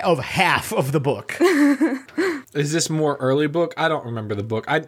of 0.03 0.19
half 0.19 0.71
of 0.73 0.91
the 0.91 0.99
book. 0.99 1.37
Is 2.53 2.71
this 2.71 2.89
more 2.89 3.15
early 3.17 3.47
book? 3.47 3.73
I 3.77 3.87
don't 3.87 4.05
remember 4.05 4.35
the 4.35 4.43
book. 4.43 4.65
I 4.67 4.83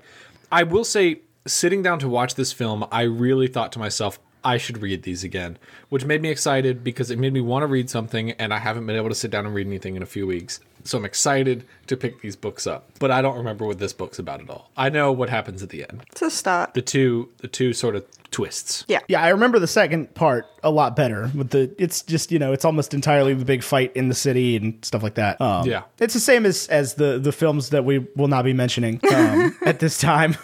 I 0.52 0.64
will 0.64 0.84
say 0.84 1.22
sitting 1.46 1.82
down 1.82 2.00
to 2.00 2.10
watch 2.10 2.36
this 2.36 2.52
film, 2.52 2.86
I 2.92 3.04
really 3.04 3.48
thought 3.48 3.72
to 3.74 3.80
myself 3.80 4.20
I 4.44 4.58
should 4.58 4.82
read 4.82 5.04
these 5.04 5.24
again, 5.24 5.58
which 5.90 6.04
made 6.04 6.22
me 6.22 6.30
excited 6.30 6.84
because 6.84 7.12
it 7.12 7.20
made 7.20 7.34
me 7.34 7.42
want 7.42 7.64
to 7.64 7.68
read 7.68 7.90
something 7.90 8.32
and 8.32 8.54
I 8.54 8.58
haven't 8.58 8.86
been 8.88 8.96
able 8.96 9.10
to 9.10 9.16
sit 9.16 9.30
down 9.30 9.46
and 9.46 9.54
read 9.54 9.68
anything 9.68 9.96
in 9.96 10.02
a 10.02 10.08
few 10.08 10.26
weeks. 10.26 10.60
So 10.84 10.98
I'm 10.98 11.06
excited 11.06 11.64
to 11.88 11.96
pick 11.96 12.22
these 12.22 12.36
books 12.36 12.66
up. 12.66 12.90
But 13.00 13.12
I 13.12 13.22
don't 13.22 13.38
remember 13.38 13.66
what 13.68 13.78
this 13.78 13.94
book's 13.94 14.18
about 14.18 14.42
at 14.42 14.50
all. 14.50 14.72
I 14.76 14.90
know 14.90 15.12
what 15.12 15.30
happens 15.30 15.62
at 15.62 15.70
the 15.70 15.88
end. 15.88 16.04
It's 16.12 16.24
a 16.24 16.32
start. 16.32 16.74
The 16.74 16.82
two 16.82 17.30
the 17.38 17.48
two 17.48 17.74
sort 17.74 17.96
of 17.96 18.06
twists. 18.32 18.86
Yeah. 18.88 19.00
Yeah, 19.08 19.22
I 19.22 19.30
remember 19.30 19.60
the 19.60 19.68
second 19.68 20.14
part 20.16 20.46
a 20.64 20.72
lot 20.72 20.96
better. 20.96 21.30
With 21.36 21.50
the, 21.52 21.74
it's 21.78 22.02
just 22.02 22.32
you 22.32 22.40
know, 22.40 22.54
it's 22.54 22.66
almost 22.66 22.94
entirely 22.94 23.34
the 23.34 23.46
big 23.46 23.62
fight 23.64 23.92
in 23.96 24.08
the 24.10 24.16
city 24.16 24.56
and 24.56 24.84
stuff 24.84 25.04
like 25.04 25.16
that. 25.16 25.40
Um, 25.42 25.68
Yeah. 25.68 25.84
it's 26.00 26.14
the 26.14 26.20
same 26.20 26.46
as 26.46 26.68
as 26.68 26.96
the 26.96 27.20
the 27.20 27.32
films 27.32 27.70
that 27.70 27.86
we 27.86 28.00
will 28.16 28.28
not 28.30 28.44
be 28.46 28.54
mentioning 28.54 29.00
um, 29.14 29.56
at 29.66 29.80
this 29.80 30.00
time. 30.00 30.36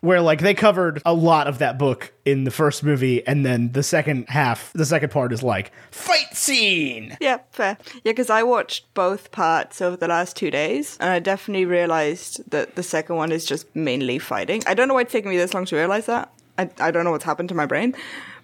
Where 0.00 0.20
like 0.20 0.40
they 0.40 0.52
covered 0.54 1.00
a 1.06 1.14
lot 1.14 1.46
of 1.46 1.58
that 1.58 1.78
book 1.78 2.12
in 2.24 2.42
the 2.42 2.50
first 2.50 2.82
movie, 2.82 3.24
and 3.24 3.46
then 3.46 3.70
the 3.70 3.84
second 3.84 4.28
half, 4.28 4.72
the 4.72 4.84
second 4.84 5.10
part 5.12 5.32
is 5.32 5.44
like 5.44 5.70
fight 5.92 6.34
scene. 6.36 7.16
Yeah, 7.20 7.38
fair. 7.52 7.78
Yeah, 8.02 8.10
because 8.10 8.28
I 8.28 8.42
watched 8.42 8.92
both 8.94 9.30
parts 9.30 9.80
over 9.80 9.96
the 9.96 10.08
last 10.08 10.34
two 10.34 10.50
days, 10.50 10.96
and 10.98 11.08
I 11.08 11.20
definitely 11.20 11.66
realized 11.66 12.50
that 12.50 12.74
the 12.74 12.82
second 12.82 13.14
one 13.14 13.30
is 13.30 13.44
just 13.44 13.64
mainly 13.76 14.18
fighting. 14.18 14.64
I 14.66 14.74
don't 14.74 14.88
know 14.88 14.94
why 14.94 15.02
it's 15.02 15.12
taken 15.12 15.30
me 15.30 15.36
this 15.36 15.54
long 15.54 15.66
to 15.66 15.76
realize 15.76 16.06
that. 16.06 16.32
I, 16.58 16.70
I 16.78 16.90
don't 16.90 17.04
know 17.04 17.10
what's 17.10 17.24
happened 17.24 17.48
to 17.50 17.54
my 17.54 17.66
brain. 17.66 17.94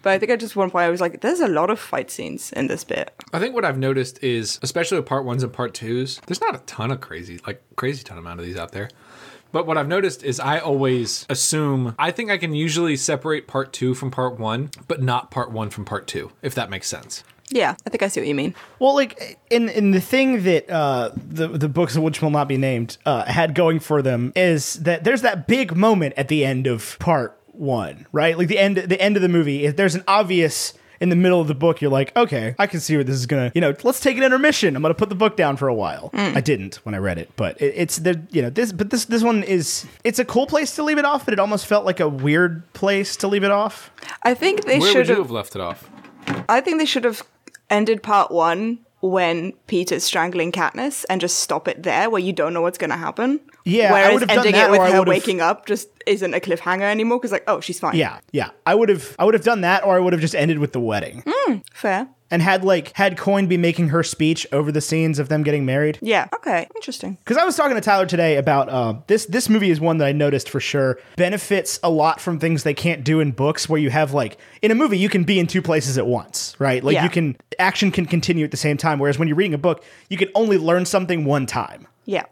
But 0.03 0.13
I 0.13 0.19
think 0.19 0.31
at 0.31 0.41
just 0.41 0.55
one 0.55 0.71
point 0.71 0.85
I 0.85 0.91
was 0.91 1.01
like, 1.01 1.21
there's 1.21 1.41
a 1.41 1.49
lot 1.49 1.71
of 1.71 1.79
fight 1.81 2.11
scenes 2.11 2.53
in 2.53 2.69
this 2.69 2.85
bit. 2.85 3.13
I 3.33 3.39
think 3.41 3.55
what 3.55 3.65
I've 3.65 3.79
noticed 3.79 4.23
is, 4.23 4.61
especially 4.63 4.99
with 4.99 5.07
part 5.07 5.25
ones 5.25 5.43
and 5.43 5.53
part 5.53 5.75
twos, 5.75 6.21
there's 6.27 6.41
not 6.41 6.55
a 6.55 6.59
ton 6.59 6.91
of 6.91 7.01
crazy, 7.01 7.41
like 7.47 7.63
crazy 7.77 8.05
ton 8.05 8.17
amount 8.17 8.39
of 8.41 8.47
these 8.47 8.57
out 8.57 8.73
there. 8.73 8.91
But 9.51 9.67
what 9.67 9.79
I've 9.79 9.89
noticed 9.89 10.23
is 10.23 10.39
I 10.39 10.59
always 10.59 11.27
assume, 11.31 11.95
I 11.99 12.11
think 12.11 12.31
I 12.31 12.39
can 12.39 12.55
usually 12.55 12.97
separate 12.97 13.47
part 13.47 13.73
two 13.73 13.95
from 13.95 14.11
part 14.11 14.39
one, 14.39 14.71
but 14.87 15.03
not 15.03 15.31
part 15.31 15.51
one 15.51 15.71
from 15.71 15.85
part 15.85 16.07
two, 16.07 16.33
if 16.43 16.55
that 16.55 16.71
makes 16.71 16.87
sense. 16.87 17.25
Yeah, 17.51 17.75
I 17.87 17.91
think 17.91 18.03
I 18.03 18.09
see 18.09 18.21
what 18.21 18.29
you 18.29 18.35
mean. 18.35 18.55
Well, 18.79 18.95
like 18.95 19.39
in 19.49 19.71
in 19.71 19.93
the 19.93 20.03
thing 20.03 20.43
that 20.43 20.69
uh, 20.69 21.13
the 21.15 21.49
the 21.49 21.69
books 21.69 21.97
of 21.97 22.03
which 22.03 22.21
will 22.21 22.29
not 22.29 22.47
be 22.47 22.59
named 22.59 22.99
uh, 23.07 23.25
had 23.25 23.55
going 23.55 23.81
for 23.81 24.03
them 24.03 24.35
is 24.37 24.75
that 24.75 25.05
there's 25.05 25.23
that 25.23 25.47
big 25.47 25.75
moment 25.75 26.13
at 26.19 26.29
the 26.29 26.45
end 26.45 26.67
of 26.67 26.99
part 26.99 27.38
one, 27.59 28.07
right? 28.13 28.37
Like 28.37 28.49
the 28.49 28.59
end 28.59 28.77
the 28.77 29.01
end 29.01 29.17
of 29.17 29.23
the 29.23 29.29
movie. 29.29 29.65
If 29.65 29.77
there's 29.77 29.95
an 29.95 30.05
obvious 30.07 30.75
in 31.01 31.11
the 31.11 31.17
middle 31.17 31.41
of 31.41 31.47
the 31.47 31.55
book, 31.55 31.81
you're 31.81 31.91
like, 31.91 32.15
okay, 32.17 32.55
I 32.59 32.67
can 32.67 32.81
see 32.81 32.97
where 32.97 33.05
this 33.05 33.17
is 33.17 33.27
gonna. 33.27 33.53
You 33.55 33.61
know, 33.61 33.75
let's 33.83 34.01
take 34.01 34.17
an 34.17 34.23
intermission. 34.23 34.75
I'm 34.75 34.83
gonna 34.83 34.95
put 34.95 35.09
the 35.09 35.15
book 35.15 35.37
down 35.37 35.57
for 35.57 35.69
a 35.69 35.75
while. 35.75 36.11
Mm. 36.13 36.37
I 36.37 36.41
didn't 36.41 36.77
when 36.85 36.95
I 36.95 36.99
read 36.99 37.19
it, 37.19 37.31
but 37.37 37.61
it, 37.61 37.75
it's 37.77 37.99
the 37.99 38.21
you 38.31 38.43
know 38.43 38.51
this. 38.51 38.73
But 38.73 38.91
this 38.91 39.05
this 39.05 39.23
one 39.23 39.43
is 39.43 39.87
it's 40.05 40.19
a 40.19 40.25
cool 40.25 40.47
place 40.47 40.75
to 40.77 40.83
leave 40.83 40.99
it 40.99 41.05
off, 41.05 41.25
but 41.25 41.35
it 41.35 41.41
almost 41.41 41.67
felt 41.67 41.85
like 41.85 42.01
a 42.01 42.09
weird 42.09 42.71
place 42.73 43.17
to 43.17 43.29
leave 43.29 43.45
it 43.45 43.51
off. 43.51 43.91
I 44.23 44.35
think 44.35 44.65
they 44.65 44.81
should 44.81 44.97
would 44.97 45.09
you 45.09 45.15
have. 45.15 45.25
have 45.25 45.31
left 45.31 45.55
it 45.55 45.61
off? 45.61 45.91
I 46.49 46.61
think 46.61 46.79
they 46.79 46.87
should 46.87 47.05
have 47.05 47.23
ended 47.71 48.03
part 48.03 48.31
one 48.31 48.81
when 49.01 49.53
Peeta's 49.69 50.05
strangling 50.05 50.53
Katniss 50.53 51.05
and 51.09 51.21
just 51.21 51.39
stop 51.39 51.69
it 51.69 51.83
there, 51.83 52.11
where 52.11 52.21
you 52.21 52.33
don't 52.33 52.53
know 52.53 52.63
what's 52.63 52.79
going 52.79 52.91
to 52.91 52.97
happen. 52.97 53.41
Yeah, 53.65 53.91
I 53.91 53.93
Whereas 53.93 54.25
ending 54.29 54.55
it 54.55 54.71
with 54.71 54.81
her 54.81 55.03
waking 55.03 55.41
up 55.41 55.67
just 55.67 55.89
isn't 56.07 56.35
a 56.35 56.41
cliffhanger 56.41 56.83
anymore 56.83 57.19
because 57.19 57.33
like, 57.33 57.45
oh, 57.47 57.61
she's 57.61 57.79
fine. 57.79 57.97
Yeah, 57.97 58.21
yeah. 58.33 58.51
I 58.67 58.75
would 58.75 58.89
have 58.89 59.15
I 59.19 59.25
would 59.25 59.35
have 59.35 59.45
done 59.45 59.61
that, 59.61 59.85
or 59.85 59.97
I 59.97 60.01
would 60.01 60.13
have 60.13 60.23
just 60.23 60.35
ended 60.35 60.59
with 60.59 60.73
the 60.73 60.81
wedding. 60.81 61.23
Mm, 61.23 61.63
fair. 61.73 62.09
And 62.31 62.43
had 62.43 62.65
like 62.65 62.93
had 62.95 63.17
Coin 63.17 63.47
be 63.47 63.57
making 63.57 63.89
her 63.89 64.03
speech 64.03 64.47
over 64.53 64.71
the 64.71 64.81
scenes 64.81 65.19
of 65.19 65.29
them 65.29 65.43
getting 65.43 65.65
married. 65.65 65.99
Yeah. 66.03 66.29
Okay. 66.35 66.67
Interesting. 66.77 67.17
Because 67.25 67.37
I 67.37 67.45
was 67.45 67.57
talking 67.57 67.75
to 67.75 67.81
Tyler 67.81 68.07
today 68.07 68.37
about 68.37 68.69
uh, 68.69 68.95
this. 69.07 69.27
This 69.27 69.49
movie 69.49 69.71
is 69.71 69.81
one 69.81 69.99
that 69.99 70.07
I 70.07 70.13
noticed 70.13 70.49
for 70.51 70.61
sure 70.61 70.99
benefits 71.17 71.81
a 71.83 71.91
lot 71.91 72.21
from 72.21 72.39
things 72.39 72.63
they 72.65 72.75
can't 72.75 73.05
do 73.05 73.21
in 73.21 73.33
books, 73.33 73.69
where 73.69 73.81
you 73.81 73.91
have 73.91 74.13
like 74.13 74.39
in 74.63 74.71
a 74.71 74.75
movie 74.75 74.99
you 74.99 75.09
can 75.09 75.25
be 75.25 75.39
in 75.39 75.47
two 75.47 75.63
places 75.63 75.97
at 75.99 76.07
once, 76.07 76.55
right? 76.59 76.83
Like 76.85 76.95
Yeah. 76.95 77.05
you 77.05 77.11
can 77.11 77.37
action 77.59 77.91
can 77.91 78.05
continue 78.07 78.45
at 78.45 78.51
the 78.51 78.57
same 78.57 78.77
time, 78.77 78.99
whereas 78.99 79.19
when 79.19 79.29
you're 79.29 79.37
reading 79.37 79.55
a 79.55 79.59
book, 79.59 79.83
you 80.09 80.17
can 80.17 80.29
only 80.35 80.59
learn 80.59 80.85
something 80.87 81.25
one 81.25 81.47
time. 81.47 81.87
Yeah. 82.05 82.25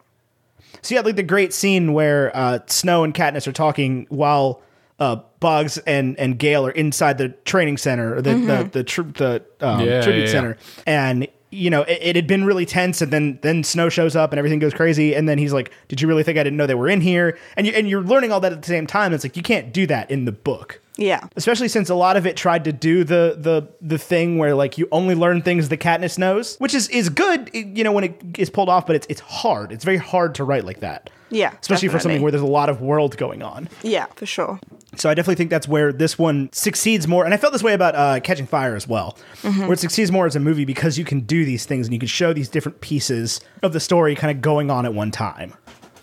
So 0.83 0.93
you 0.93 0.97
had 0.99 1.05
like 1.05 1.15
the 1.15 1.23
great 1.23 1.53
scene 1.53 1.93
where 1.93 2.31
uh, 2.35 2.59
Snow 2.67 3.03
and 3.03 3.13
Katniss 3.13 3.47
are 3.47 3.51
talking 3.51 4.05
while 4.09 4.61
uh, 4.99 5.17
Boggs 5.39 5.77
and 5.79 6.17
and 6.19 6.39
Gale 6.39 6.65
are 6.67 6.71
inside 6.71 7.17
the 7.17 7.29
training 7.45 7.77
center, 7.77 8.15
or 8.15 8.21
the 8.21 8.33
the 8.35 8.69
the, 8.71 8.83
tr- 8.83 9.01
the 9.03 9.43
um, 9.61 9.81
Yeah, 9.81 10.01
tribute 10.01 10.21
yeah, 10.21 10.25
yeah. 10.25 10.31
center, 10.31 10.57
and 10.85 11.27
you 11.49 11.69
know, 11.69 11.83
it, 11.83 11.99
it 12.01 12.15
had 12.15 12.27
been 12.27 12.43
really 12.43 12.65
tense, 12.65 13.01
and 13.01 13.11
then 13.13 13.39
then 13.41 13.63
Snow 13.63 13.89
shows 13.89 14.15
up 14.15 14.31
and 14.31 14.37
everything 14.39 14.59
goes 14.59 14.73
crazy, 14.73 15.15
and 15.15 15.29
then 15.29 15.37
he's 15.37 15.53
like, 15.53 15.71
"Did 15.87 16.01
you 16.01 16.07
really 16.07 16.23
think 16.23 16.37
I 16.37 16.43
didn't 16.43 16.57
know 16.57 16.65
they 16.67 16.75
were 16.75 16.89
in 16.89 17.01
here?" 17.01 17.37
And 17.55 17.65
you 17.67 17.73
and 17.73 17.87
you're 17.89 18.01
learning 18.03 18.31
all 18.31 18.39
that 18.41 18.51
at 18.51 18.61
the 18.61 18.67
same 18.67 18.87
time. 18.87 19.13
It's 19.13 19.23
like 19.23 19.37
you 19.37 19.43
can't 19.43 19.71
do 19.71 19.85
that 19.87 20.09
in 20.11 20.25
the 20.25 20.31
book 20.33 20.81
Yeah. 20.97 21.27
especially 21.35 21.67
since 21.67 21.89
a 21.89 21.95
lot 21.95 22.17
of 22.17 22.25
it 22.25 22.35
tried 22.35 22.63
to 22.65 22.73
do 22.73 23.03
the 23.03 23.37
the 23.39 23.67
the 23.81 23.97
thing 23.97 24.37
where 24.37 24.55
like 24.55 24.77
you 24.77 24.87
only 24.91 25.15
learn 25.15 25.41
things 25.41 25.69
that 25.69 25.77
Katniss 25.77 26.17
knows, 26.17 26.57
which 26.57 26.73
is 26.73 26.89
is 26.89 27.09
good, 27.09 27.49
you 27.53 27.83
know, 27.83 27.91
when 27.91 28.03
it 28.03 28.21
is 28.37 28.49
pulled 28.49 28.69
off, 28.69 28.87
but 28.87 28.95
it's 28.95 29.07
it's 29.09 29.21
hard. 29.21 29.71
It's 29.71 29.85
very 29.85 29.97
hard 29.97 30.35
to 30.35 30.43
write 30.43 30.65
like 30.65 30.79
that. 30.81 31.09
Yeah, 31.29 31.53
especially 31.61 31.89
for 31.89 31.99
something 31.99 32.21
where 32.21 32.31
there's 32.31 32.41
a 32.41 32.45
lot 32.45 32.69
of 32.69 32.81
world 32.81 33.17
going 33.17 33.43
on. 33.43 33.67
Yeah, 33.83 34.05
for 34.15 34.25
sure. 34.25 34.59
So 34.95 35.09
I 35.09 35.13
definitely 35.13 35.35
think 35.35 35.49
that's 35.49 35.67
where 35.67 35.91
this 35.91 36.17
one 36.17 36.49
succeeds 36.53 37.05
more, 37.05 37.25
and 37.25 37.33
I 37.33 37.37
felt 37.37 37.51
this 37.51 37.61
way 37.63 37.73
about 37.73 37.95
uh, 37.95 38.19
Catching 38.21 38.47
Fire 38.47 38.75
as 38.75 38.87
well, 38.87 39.17
where 39.41 39.73
it 39.73 39.79
succeeds 39.79 40.09
more 40.11 40.25
as 40.25 40.37
a 40.37 40.39
movie 40.39 40.63
because 40.63 40.97
you 40.97 41.03
can 41.03 41.19
do 41.21 41.43
these 41.43 41.65
things 41.65 41.85
and 41.87 41.93
you 41.93 41.99
can 41.99 42.07
show 42.07 42.31
these 42.31 42.47
different 42.47 42.79
pieces 42.79 43.41
of 43.61 43.73
the 43.73 43.79
story 43.81 44.15
kind 44.15 44.31
of 44.35 44.41
going 44.41 44.71
on 44.71 44.85
at 44.85 44.93
one 44.93 45.11
time. 45.11 45.53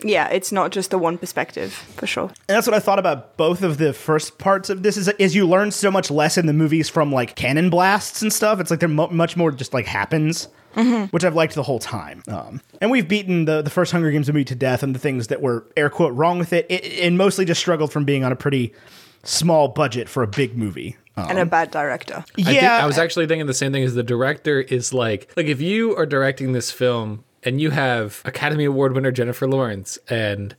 Yeah, 0.06 0.28
it's 0.28 0.52
not 0.52 0.70
just 0.70 0.90
the 0.90 0.98
one 0.98 1.16
perspective, 1.16 1.72
for 1.72 2.06
sure. 2.06 2.26
And 2.26 2.56
that's 2.56 2.66
what 2.66 2.74
I 2.74 2.78
thought 2.80 2.98
about 2.98 3.36
both 3.38 3.62
of 3.62 3.78
the 3.78 3.92
first 3.94 4.38
parts 4.38 4.68
of 4.68 4.82
this 4.82 4.96
is 4.98 5.08
is 5.18 5.34
you 5.34 5.48
learn 5.48 5.70
so 5.70 5.90
much 5.90 6.10
less 6.10 6.36
in 6.36 6.44
the 6.46 6.52
movies 6.52 6.88
from 6.90 7.10
like 7.10 7.34
cannon 7.36 7.70
blasts 7.70 8.20
and 8.20 8.32
stuff. 8.32 8.60
It's 8.60 8.70
like 8.70 8.80
they're 8.80 8.88
mo- 8.88 9.08
much 9.08 9.36
more 9.36 9.50
just 9.50 9.72
like 9.72 9.86
happens, 9.86 10.48
which 11.10 11.24
I've 11.24 11.34
liked 11.34 11.54
the 11.54 11.62
whole 11.62 11.78
time. 11.78 12.22
Um, 12.28 12.60
and 12.82 12.90
we've 12.90 13.08
beaten 13.08 13.46
the 13.46 13.62
the 13.62 13.70
first 13.70 13.92
Hunger 13.92 14.10
Games 14.10 14.28
movie 14.28 14.44
to 14.44 14.54
death 14.54 14.82
and 14.82 14.94
the 14.94 14.98
things 14.98 15.28
that 15.28 15.40
were 15.40 15.66
air 15.76 15.88
quote 15.88 16.12
wrong 16.14 16.38
with 16.38 16.52
it, 16.52 16.66
it 16.68 16.84
and 17.02 17.16
mostly 17.16 17.46
just 17.46 17.60
struggled 17.60 17.90
from 17.90 18.04
being 18.04 18.24
on 18.24 18.30
a 18.32 18.36
pretty 18.36 18.74
small 19.22 19.68
budget 19.68 20.08
for 20.08 20.22
a 20.22 20.26
big 20.26 20.54
movie. 20.56 20.96
Um, 21.16 21.30
And 21.30 21.38
a 21.38 21.46
bad 21.46 21.70
director. 21.70 22.24
yeah, 22.36 22.48
I, 22.48 22.52
think, 22.52 22.62
I 22.64 22.86
was 22.86 22.98
actually 22.98 23.26
thinking 23.26 23.46
the 23.46 23.54
same 23.54 23.72
thing 23.72 23.84
as 23.84 23.94
the 23.94 24.02
director 24.02 24.60
is 24.60 24.92
like 24.92 25.30
like 25.36 25.46
if 25.46 25.60
you 25.62 25.96
are 25.96 26.04
directing 26.06 26.52
this 26.52 26.70
film 26.70 27.24
and 27.44 27.60
you 27.60 27.70
have 27.70 28.22
Academy 28.24 28.64
Award 28.64 28.94
winner 28.94 29.10
Jennifer 29.12 29.46
Lawrence 29.48 29.98
and 30.08 30.54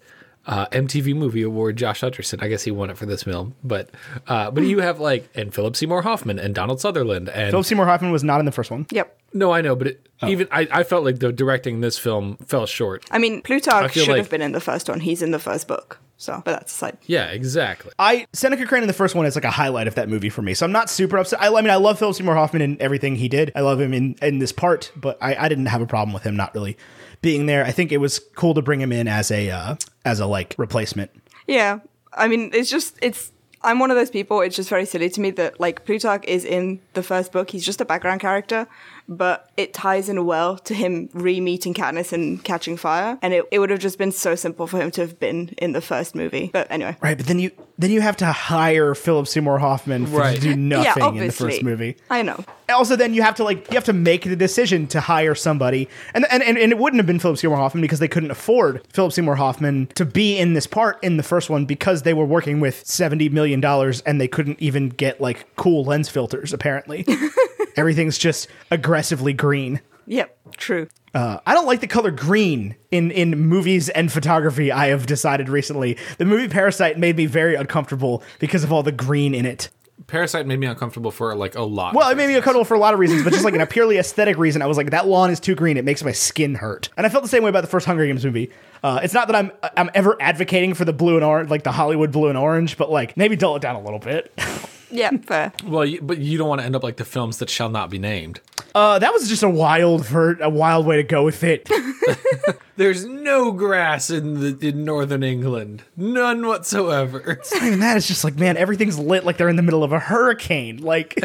uh, 0.48 0.68
MTV 0.68 1.16
Movie 1.16 1.42
Award 1.42 1.76
Josh 1.76 2.02
Hutcherson, 2.02 2.44
I 2.44 2.48
guess 2.48 2.64
he 2.64 2.70
won 2.70 2.92
it 2.92 2.98
for 2.98 3.08
this 3.08 3.24
film, 3.24 3.56
but 3.64 3.90
uh, 4.28 4.52
but 4.52 4.64
you 4.64 4.80
have 4.80 5.00
like 5.00 5.28
and 5.34 5.54
Philip 5.54 5.76
Seymour 5.76 6.04
Hoffman 6.04 6.38
and 6.38 6.54
Donald 6.54 6.80
Sutherland 6.80 7.30
and 7.30 7.50
Philip 7.52 7.66
Seymour 7.66 7.86
Hoffman 7.88 8.12
was 8.12 8.24
not 8.24 8.40
in 8.40 8.46
the 8.46 8.52
first 8.52 8.70
one. 8.70 8.86
Yep. 8.92 9.20
no, 9.34 9.52
I 9.52 9.62
know, 9.62 9.76
but 9.76 9.88
it, 9.88 10.02
Oh. 10.22 10.30
even 10.30 10.48
I, 10.50 10.66
I 10.72 10.84
felt 10.84 11.04
like 11.04 11.20
the 11.20 11.34
directing 11.34 11.82
this 11.82 11.98
film 12.00 12.38
fell 12.46 12.66
short. 12.66 13.04
I 13.12 13.18
mean, 13.18 13.42
Plutarch 13.42 13.92
feel 13.92 14.06
should 14.06 14.12
like- 14.14 14.20
have 14.20 14.30
been 14.30 14.42
in 14.42 14.54
the 14.54 14.62
first 14.62 14.88
one. 14.88 15.02
He's 15.02 15.22
in 15.22 15.32
the 15.32 15.40
first 15.40 15.68
book. 15.68 16.00
So, 16.18 16.42
but 16.46 16.52
that's 16.52 16.74
aside. 16.74 16.98
Yeah, 17.06 17.28
exactly. 17.28 17.92
I 18.00 18.26
Seneca 18.34 18.66
Crane 18.66 18.84
in 18.84 18.88
the 18.88 18.94
first 18.94 19.16
one 19.16 19.26
is 19.26 19.36
like 19.36 19.44
a 19.44 19.52
highlight 19.52 19.88
of 19.88 19.96
that 19.96 20.08
movie 20.08 20.30
for 20.30 20.42
me. 20.42 20.54
So 20.54 20.66
I'm 20.66 20.72
not 20.72 20.90
super 20.90 21.18
upset. 21.18 21.42
I, 21.42 21.48
I 21.48 21.62
mean, 21.62 21.70
I 21.70 21.76
love 21.76 22.00
Philip 22.00 22.16
Seymour 22.16 22.36
Hoffman 22.36 22.62
and 22.62 22.80
everything 22.82 23.16
he 23.16 23.28
did. 23.28 23.52
I 23.56 23.62
love 23.62 23.82
him 23.82 23.94
in 23.94 24.16
in 24.22 24.40
this 24.40 24.52
part, 24.52 24.92
but 24.96 25.18
I, 25.22 25.36
I 25.36 25.50
didn't 25.50 25.68
have 25.68 25.82
a 25.82 25.88
problem 25.88 26.14
with 26.14 26.24
him 26.24 26.36
not 26.36 26.54
really 26.56 26.78
being 27.22 27.46
there. 27.46 27.66
I 27.66 27.72
think 27.72 27.92
it 27.92 27.98
was 27.98 28.20
cool 28.36 28.54
to 28.54 28.62
bring 28.62 28.80
him 28.80 28.92
in 28.92 29.08
as 29.08 29.30
a 29.32 29.50
uh, 29.50 29.76
as 30.06 30.20
a 30.20 30.26
like 30.26 30.56
replacement. 30.58 31.12
Yeah. 31.48 31.80
I 32.18 32.30
mean, 32.30 32.52
it's 32.54 32.70
just, 32.70 32.98
it's, 33.02 33.34
I'm 33.62 33.78
one 33.78 33.92
of 33.92 33.98
those 33.98 34.10
people, 34.10 34.40
it's 34.40 34.56
just 34.56 34.70
very 34.70 34.86
silly 34.86 35.10
to 35.10 35.20
me 35.20 35.32
that, 35.32 35.60
like, 35.60 35.86
Plutarch 35.86 36.24
is 36.26 36.46
in 36.46 36.80
the 36.94 37.04
first 37.04 37.34
book. 37.34 37.50
He's 37.50 37.66
just 37.66 37.82
a 37.82 37.86
background 37.86 38.22
character, 38.22 38.68
but 39.08 39.50
it 39.58 39.74
ties 39.74 40.10
in 40.10 40.26
well 40.26 40.58
to 40.60 40.74
him 40.74 41.10
re 41.14 41.40
meeting 41.40 41.74
Katniss 41.74 42.12
and 42.14 42.44
catching 42.44 42.78
fire. 42.78 43.18
And 43.22 43.34
it, 43.34 43.46
it 43.52 43.60
would 43.60 43.70
have 43.70 43.80
just 43.80 43.98
been 43.98 44.12
so 44.12 44.36
simple 44.36 44.68
for 44.68 44.80
him 44.80 44.92
to 44.92 45.02
have 45.02 45.20
been 45.20 45.50
in 45.58 45.74
the 45.74 45.82
first 45.82 46.16
movie. 46.16 46.50
But 46.52 46.70
anyway. 46.72 46.98
Right, 47.02 47.18
but 47.18 47.28
then 47.28 47.40
you 47.40 47.52
then 47.78 47.92
you 47.92 48.02
have 48.02 48.18
to 48.18 48.26
hire 48.28 48.96
Philip 48.96 49.28
Seymour 49.28 49.60
Hoffman 49.60 50.08
for, 50.08 50.18
Right. 50.20 50.36
to 50.36 50.42
do 50.42 50.50
yeah, 50.50 50.56
nothing 50.56 51.18
in 51.18 51.28
the 51.28 51.34
first 51.34 51.62
movie. 51.62 51.98
I 52.10 52.22
know. 52.22 52.44
also 52.70 52.96
then 52.96 53.14
you 53.14 53.22
have 53.22 53.36
to 53.36 53.44
like 53.44 53.70
you 53.70 53.76
have 53.76 53.84
to 53.86 53.94
make 53.94 54.24
the 54.24 54.36
decision 54.36 54.88
to 54.88 55.00
hire 55.00 55.36
somebody 55.36 55.88
and 56.14 56.26
and, 56.32 56.42
and, 56.42 56.58
and 56.58 56.72
it 56.72 56.78
wouldn't 56.80 57.00
have 57.00 57.06
been 57.06 57.20
philip 57.20 57.38
seymour 57.38 57.58
hoffman 57.58 57.82
because 57.82 58.00
they 58.00 58.08
couldn't 58.08 58.32
afford 58.32 58.82
philip 58.92 59.14
seymour 59.14 59.36
hoffman 59.36 59.86
to 59.94 60.04
be 60.04 60.38
in 60.38 60.54
this 60.54 60.66
part 60.66 60.98
in 61.04 61.18
the 61.18 61.24
first 61.24 61.48
one 61.48 61.66
because 61.66 62.02
they 62.02 62.14
were 62.14 62.26
working 62.26 62.60
with 62.60 62.84
70 62.86 63.30
million 63.30 63.62
dollars 63.62 64.02
and 64.02 64.20
they 64.20 64.28
couldn't 64.28 64.60
even 64.60 64.90
get 64.90 65.22
like 65.22 65.46
cool 65.58 65.84
lens 65.84 66.10
filters 66.10 66.54
apparently 66.54 67.06
everything's 67.78 68.18
just 68.18 68.48
aggressively 68.72 69.34
green 69.34 69.82
Yep. 70.08 70.38
True. 70.58 70.88
uh, 71.16 71.40
I 71.48 71.56
don't 71.56 71.66
like 71.66 71.80
the 71.82 71.88
color 71.88 72.12
green 72.12 72.76
in, 72.92 73.10
in 73.10 73.40
movies 73.40 73.90
and 73.90 74.12
photography. 74.12 74.72
I 74.72 74.88
have 74.90 75.08
decided 75.08 75.50
recently. 75.50 75.98
The 76.20 76.26
movie 76.26 76.48
Parasite 76.48 77.00
made 77.00 77.18
me 77.18 77.26
very 77.26 77.56
uncomfortable 77.56 78.22
because 78.40 78.64
of 78.64 78.72
all 78.72 78.84
the 78.84 78.92
green 78.92 79.34
in 79.34 79.48
it. 79.48 79.70
Parasite 80.06 80.46
made 80.46 80.60
me 80.60 80.68
uncomfortable 80.68 81.10
for 81.10 81.34
like 81.36 81.56
a 81.56 81.64
lot. 81.64 81.96
Well, 81.96 82.08
it 82.12 82.18
made 82.18 82.28
me 82.28 82.36
uncomfortable 82.36 82.66
for 82.66 82.76
a 82.76 82.80
lot 82.80 82.94
of 82.94 83.00
reasons, 83.00 83.24
but 83.24 83.34
just 83.34 83.44
like 83.44 83.56
in 83.56 83.62
a 83.62 83.66
purely 83.78 83.98
aesthetic 83.98 84.38
reason, 84.38 84.62
I 84.62 84.68
was 84.68 84.78
like, 84.78 84.92
that 84.92 85.08
lawn 85.08 85.32
is 85.32 85.40
too 85.40 85.56
green. 85.56 85.78
It 85.78 85.86
makes 85.86 86.04
my 86.04 86.12
skin 86.12 86.54
hurt. 86.54 86.90
And 86.98 87.06
I 87.08 87.10
felt 87.10 87.24
the 87.24 87.30
same 87.30 87.42
way 87.42 87.50
about 87.50 87.62
the 87.62 87.68
first 87.68 87.88
Hunger 87.88 88.06
Games 88.06 88.24
movie. 88.24 88.52
Uh, 88.84 89.00
it's 89.02 89.14
not 89.16 89.26
that 89.28 89.36
I'm 89.36 89.52
I'm 89.76 89.90
ever 89.96 90.22
advocating 90.22 90.76
for 90.76 90.86
the 90.86 90.94
blue 90.94 91.16
and 91.16 91.24
orange, 91.26 91.50
like 91.50 91.64
the 91.64 91.72
Hollywood 91.72 92.12
blue 92.12 92.28
and 92.30 92.38
orange, 92.38 92.78
but 92.78 92.92
like 92.92 93.18
maybe 93.18 93.36
dull 93.36 93.56
it 93.56 93.64
down 93.64 93.76
a 93.76 93.82
little 93.82 93.98
bit. 93.98 94.32
Yeah, 94.92 95.12
fair. 95.26 95.52
well, 95.66 95.86
you, 95.86 96.02
but 96.02 96.20
you 96.20 96.38
don't 96.38 96.48
want 96.48 96.62
to 96.62 96.66
end 96.66 96.76
up 96.76 96.84
like 96.84 96.98
the 96.98 97.06
films 97.06 97.38
that 97.40 97.50
shall 97.50 97.70
not 97.70 97.90
be 97.90 97.98
named. 98.00 98.40
Uh, 98.74 99.00
that 99.00 99.12
was 99.14 99.28
just 99.30 99.42
a 99.44 99.50
wild 99.50 100.06
ver- 100.06 100.38
a 100.42 100.50
wild 100.50 100.86
way 100.86 100.98
to 100.98 101.04
go 101.04 101.24
with 101.24 101.44
it. 101.44 101.68
There's 102.78 103.06
no 103.06 103.52
grass 103.52 104.10
in 104.10 104.40
the 104.42 104.68
in 104.70 104.84
northern 104.86 105.24
England, 105.24 105.84
none 105.96 106.46
whatsoever. 106.46 107.20
It's 107.32 107.54
Not 107.54 107.64
even 107.64 107.80
that. 107.80 107.98
It's 107.98 108.08
just 108.08 108.24
like, 108.24 108.36
man, 108.36 108.58
everything's 108.58 109.00
lit 109.00 109.24
like 109.26 109.38
they're 109.38 109.50
in 109.50 109.56
the 109.56 109.62
middle 109.64 109.84
of 109.84 109.92
a 109.94 110.00
hurricane. 110.00 110.78
Like, 110.78 111.18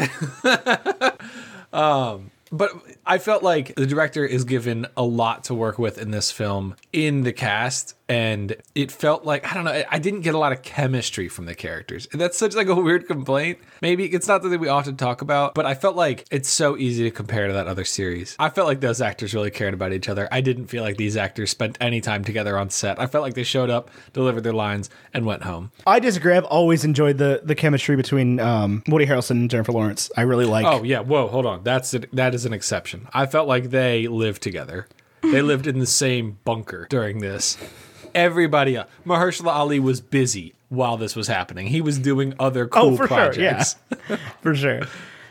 um, 1.73 2.31
But 2.51 2.71
I 3.05 3.17
felt 3.17 3.43
like 3.43 3.75
the 3.75 3.85
director 3.85 4.25
is 4.25 4.43
given 4.43 4.87
a 4.97 5.03
lot 5.03 5.45
to 5.45 5.53
work 5.53 5.77
with 5.79 5.97
in 5.97 6.11
this 6.11 6.31
film 6.31 6.75
in 6.93 7.23
the 7.23 7.33
cast, 7.33 7.95
and 8.11 8.57
it 8.75 8.91
felt 8.91 9.23
like 9.23 9.49
I 9.49 9.53
don't 9.53 9.63
know. 9.63 9.83
I 9.89 9.97
didn't 9.97 10.19
get 10.19 10.35
a 10.35 10.37
lot 10.37 10.51
of 10.51 10.63
chemistry 10.63 11.29
from 11.29 11.45
the 11.45 11.55
characters, 11.55 12.09
and 12.11 12.19
that's 12.19 12.37
such 12.37 12.55
like 12.55 12.67
a 12.67 12.75
weird 12.75 13.07
complaint. 13.07 13.59
Maybe 13.81 14.03
it's 14.03 14.27
not 14.27 14.41
something 14.41 14.59
we 14.59 14.67
often 14.67 14.97
talk 14.97 15.21
about, 15.21 15.55
but 15.55 15.65
I 15.65 15.75
felt 15.75 15.95
like 15.95 16.25
it's 16.29 16.49
so 16.49 16.75
easy 16.75 17.03
to 17.05 17.11
compare 17.11 17.47
to 17.47 17.53
that 17.53 17.67
other 17.67 17.85
series. 17.85 18.35
I 18.37 18.49
felt 18.49 18.67
like 18.67 18.81
those 18.81 18.99
actors 18.99 19.33
really 19.33 19.49
cared 19.49 19.73
about 19.73 19.93
each 19.93 20.09
other. 20.09 20.27
I 20.29 20.41
didn't 20.41 20.67
feel 20.67 20.83
like 20.83 20.97
these 20.97 21.15
actors 21.15 21.51
spent 21.51 21.77
any 21.79 22.01
time 22.01 22.25
together 22.25 22.57
on 22.57 22.69
set. 22.69 22.99
I 22.99 23.07
felt 23.07 23.21
like 23.21 23.35
they 23.35 23.43
showed 23.43 23.69
up, 23.69 23.89
delivered 24.11 24.41
their 24.41 24.51
lines, 24.51 24.89
and 25.13 25.25
went 25.25 25.43
home. 25.43 25.71
I 25.87 25.99
disagree. 25.99 26.35
I've 26.35 26.43
always 26.43 26.83
enjoyed 26.83 27.17
the 27.17 27.39
the 27.45 27.55
chemistry 27.55 27.95
between 27.95 28.41
um, 28.41 28.83
Woody 28.89 29.05
Harrelson 29.05 29.31
and 29.31 29.49
Jennifer 29.49 29.71
Lawrence. 29.71 30.11
I 30.17 30.23
really 30.23 30.45
like. 30.45 30.65
Oh 30.65 30.83
yeah, 30.83 30.99
whoa, 30.99 31.29
hold 31.29 31.45
on. 31.45 31.63
That's 31.63 31.93
a, 31.93 31.99
that 32.11 32.35
is 32.35 32.43
an 32.43 32.51
exception. 32.51 33.07
I 33.13 33.25
felt 33.25 33.47
like 33.47 33.69
they 33.69 34.07
lived 34.07 34.41
together. 34.41 34.87
They 35.21 35.41
lived 35.51 35.65
in 35.65 35.79
the 35.79 35.85
same 35.85 36.39
bunker 36.43 36.87
during 36.89 37.19
this. 37.19 37.57
Everybody, 38.15 38.75
else. 38.75 38.89
Mahershala 39.05 39.53
Ali 39.53 39.79
was 39.79 40.01
busy 40.01 40.53
while 40.69 40.97
this 40.97 41.15
was 41.15 41.27
happening. 41.27 41.67
He 41.67 41.81
was 41.81 41.99
doing 41.99 42.33
other 42.39 42.67
cool 42.67 42.93
oh, 42.93 42.97
for 42.97 43.07
projects. 43.07 43.75
sure. 43.75 43.97
Yeah, 44.09 44.15
for 44.41 44.55
sure. 44.55 44.81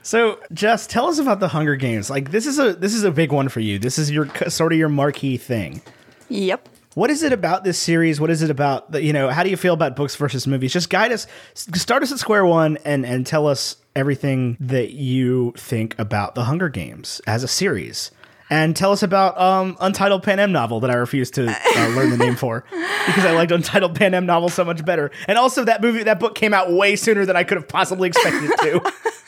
So, 0.02 0.40
Jess, 0.52 0.86
tell 0.86 1.06
us 1.06 1.18
about 1.18 1.40
the 1.40 1.48
Hunger 1.48 1.76
Games. 1.76 2.08
Like, 2.08 2.30
this 2.30 2.46
is 2.46 2.58
a 2.58 2.72
this 2.72 2.94
is 2.94 3.04
a 3.04 3.10
big 3.10 3.32
one 3.32 3.48
for 3.48 3.60
you. 3.60 3.78
This 3.78 3.98
is 3.98 4.10
your 4.10 4.28
sort 4.48 4.72
of 4.72 4.78
your 4.78 4.88
marquee 4.88 5.36
thing. 5.36 5.82
Yep. 6.28 6.68
What 6.94 7.10
is 7.10 7.22
it 7.22 7.32
about 7.32 7.62
this 7.62 7.78
series? 7.78 8.20
What 8.20 8.30
is 8.30 8.42
it 8.42 8.50
about 8.50 8.90
the, 8.90 9.02
you 9.02 9.12
know, 9.12 9.28
how 9.28 9.44
do 9.44 9.50
you 9.50 9.56
feel 9.56 9.74
about 9.74 9.94
books 9.94 10.16
versus 10.16 10.46
movies? 10.48 10.72
Just 10.72 10.90
guide 10.90 11.12
us, 11.12 11.28
start 11.54 12.02
us 12.02 12.10
at 12.10 12.18
square 12.18 12.44
one 12.44 12.78
and, 12.84 13.06
and 13.06 13.24
tell 13.24 13.46
us 13.46 13.76
everything 13.94 14.56
that 14.58 14.90
you 14.90 15.52
think 15.56 15.96
about 16.00 16.34
the 16.34 16.44
Hunger 16.44 16.68
Games 16.68 17.20
as 17.28 17.44
a 17.44 17.48
series. 17.48 18.10
And 18.50 18.74
tell 18.74 18.90
us 18.90 19.04
about 19.04 19.38
um, 19.40 19.76
Untitled 19.80 20.24
Panem 20.24 20.50
novel 20.50 20.80
that 20.80 20.90
I 20.90 20.94
refuse 20.94 21.30
to 21.32 21.46
uh, 21.48 21.88
learn 21.94 22.10
the 22.10 22.16
name 22.16 22.34
for 22.34 22.64
because 23.06 23.24
I 23.24 23.32
liked 23.32 23.52
Untitled 23.52 23.94
Panem 23.94 24.26
novel 24.26 24.48
so 24.48 24.64
much 24.64 24.84
better. 24.84 25.12
And 25.28 25.38
also 25.38 25.64
that 25.64 25.80
movie, 25.80 26.02
that 26.02 26.18
book 26.18 26.34
came 26.34 26.52
out 26.52 26.72
way 26.72 26.96
sooner 26.96 27.24
than 27.24 27.36
I 27.36 27.44
could 27.44 27.58
have 27.58 27.68
possibly 27.68 28.08
expected 28.08 28.50
it 28.50 28.58
to. 28.58 28.92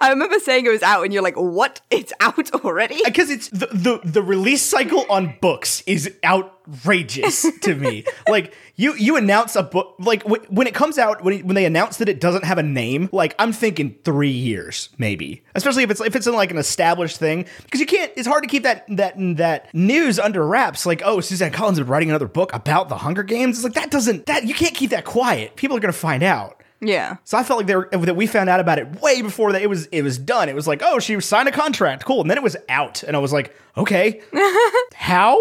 I 0.00 0.10
remember 0.10 0.38
saying 0.38 0.66
it 0.66 0.70
was 0.70 0.82
out, 0.82 1.04
and 1.04 1.12
you're 1.12 1.22
like, 1.22 1.36
"What? 1.36 1.80
It's 1.90 2.12
out 2.20 2.52
already?" 2.64 2.96
Uh, 2.96 3.08
because 3.08 3.30
it's 3.30 3.48
the, 3.48 3.66
the 3.66 4.00
the 4.04 4.22
release 4.22 4.62
cycle 4.62 5.04
on 5.10 5.34
books 5.40 5.82
is 5.86 6.12
outrageous 6.24 7.46
to 7.62 7.74
me. 7.74 8.04
Like 8.28 8.54
you 8.76 8.94
you 8.94 9.16
announce 9.16 9.56
a 9.56 9.62
book 9.62 9.96
like 9.98 10.22
w- 10.24 10.42
when 10.48 10.66
it 10.66 10.74
comes 10.74 10.98
out 10.98 11.22
when 11.24 11.34
it, 11.34 11.44
when 11.44 11.54
they 11.54 11.64
announce 11.64 11.96
that 11.98 12.08
it 12.08 12.20
doesn't 12.20 12.44
have 12.44 12.58
a 12.58 12.62
name, 12.62 13.08
like 13.12 13.34
I'm 13.38 13.52
thinking 13.52 13.96
3 14.04 14.28
years 14.30 14.90
maybe. 14.98 15.42
Especially 15.54 15.82
if 15.82 15.90
it's 15.90 16.00
if 16.00 16.14
it's 16.14 16.26
in 16.26 16.34
like 16.34 16.50
an 16.50 16.58
established 16.58 17.18
thing 17.18 17.46
because 17.64 17.80
you 17.80 17.86
can't 17.86 18.12
it's 18.16 18.28
hard 18.28 18.42
to 18.42 18.48
keep 18.48 18.62
that 18.62 18.84
that 18.96 19.14
that 19.36 19.74
news 19.74 20.18
under 20.18 20.46
wraps 20.46 20.86
like 20.86 21.02
oh 21.04 21.20
Suzanne 21.20 21.52
Collins 21.52 21.78
is 21.78 21.86
writing 21.86 22.10
another 22.10 22.28
book 22.28 22.52
about 22.52 22.88
the 22.88 22.98
Hunger 22.98 23.22
Games. 23.22 23.56
It's 23.58 23.64
like 23.64 23.74
that 23.74 23.90
doesn't 23.90 24.26
that 24.26 24.44
you 24.46 24.54
can't 24.54 24.74
keep 24.74 24.90
that 24.90 25.04
quiet. 25.04 25.56
People 25.56 25.76
are 25.76 25.80
going 25.80 25.92
to 25.92 25.98
find 25.98 26.22
out. 26.22 26.57
Yeah. 26.80 27.16
So 27.24 27.36
I 27.36 27.42
felt 27.42 27.58
like 27.58 27.66
they 27.66 27.76
were, 27.76 27.88
that 27.90 28.14
we 28.16 28.26
found 28.26 28.48
out 28.48 28.60
about 28.60 28.78
it 28.78 29.00
way 29.02 29.20
before 29.22 29.52
that 29.52 29.62
it 29.62 29.68
was 29.68 29.86
it 29.86 30.02
was 30.02 30.18
done. 30.18 30.48
It 30.48 30.54
was 30.54 30.68
like, 30.68 30.82
oh, 30.84 30.98
she 30.98 31.20
signed 31.20 31.48
a 31.48 31.52
contract, 31.52 32.04
cool, 32.04 32.20
and 32.20 32.30
then 32.30 32.38
it 32.38 32.42
was 32.42 32.56
out, 32.68 33.02
and 33.02 33.16
I 33.16 33.20
was 33.20 33.32
like, 33.32 33.54
Okay. 33.78 34.20
How? 34.94 35.38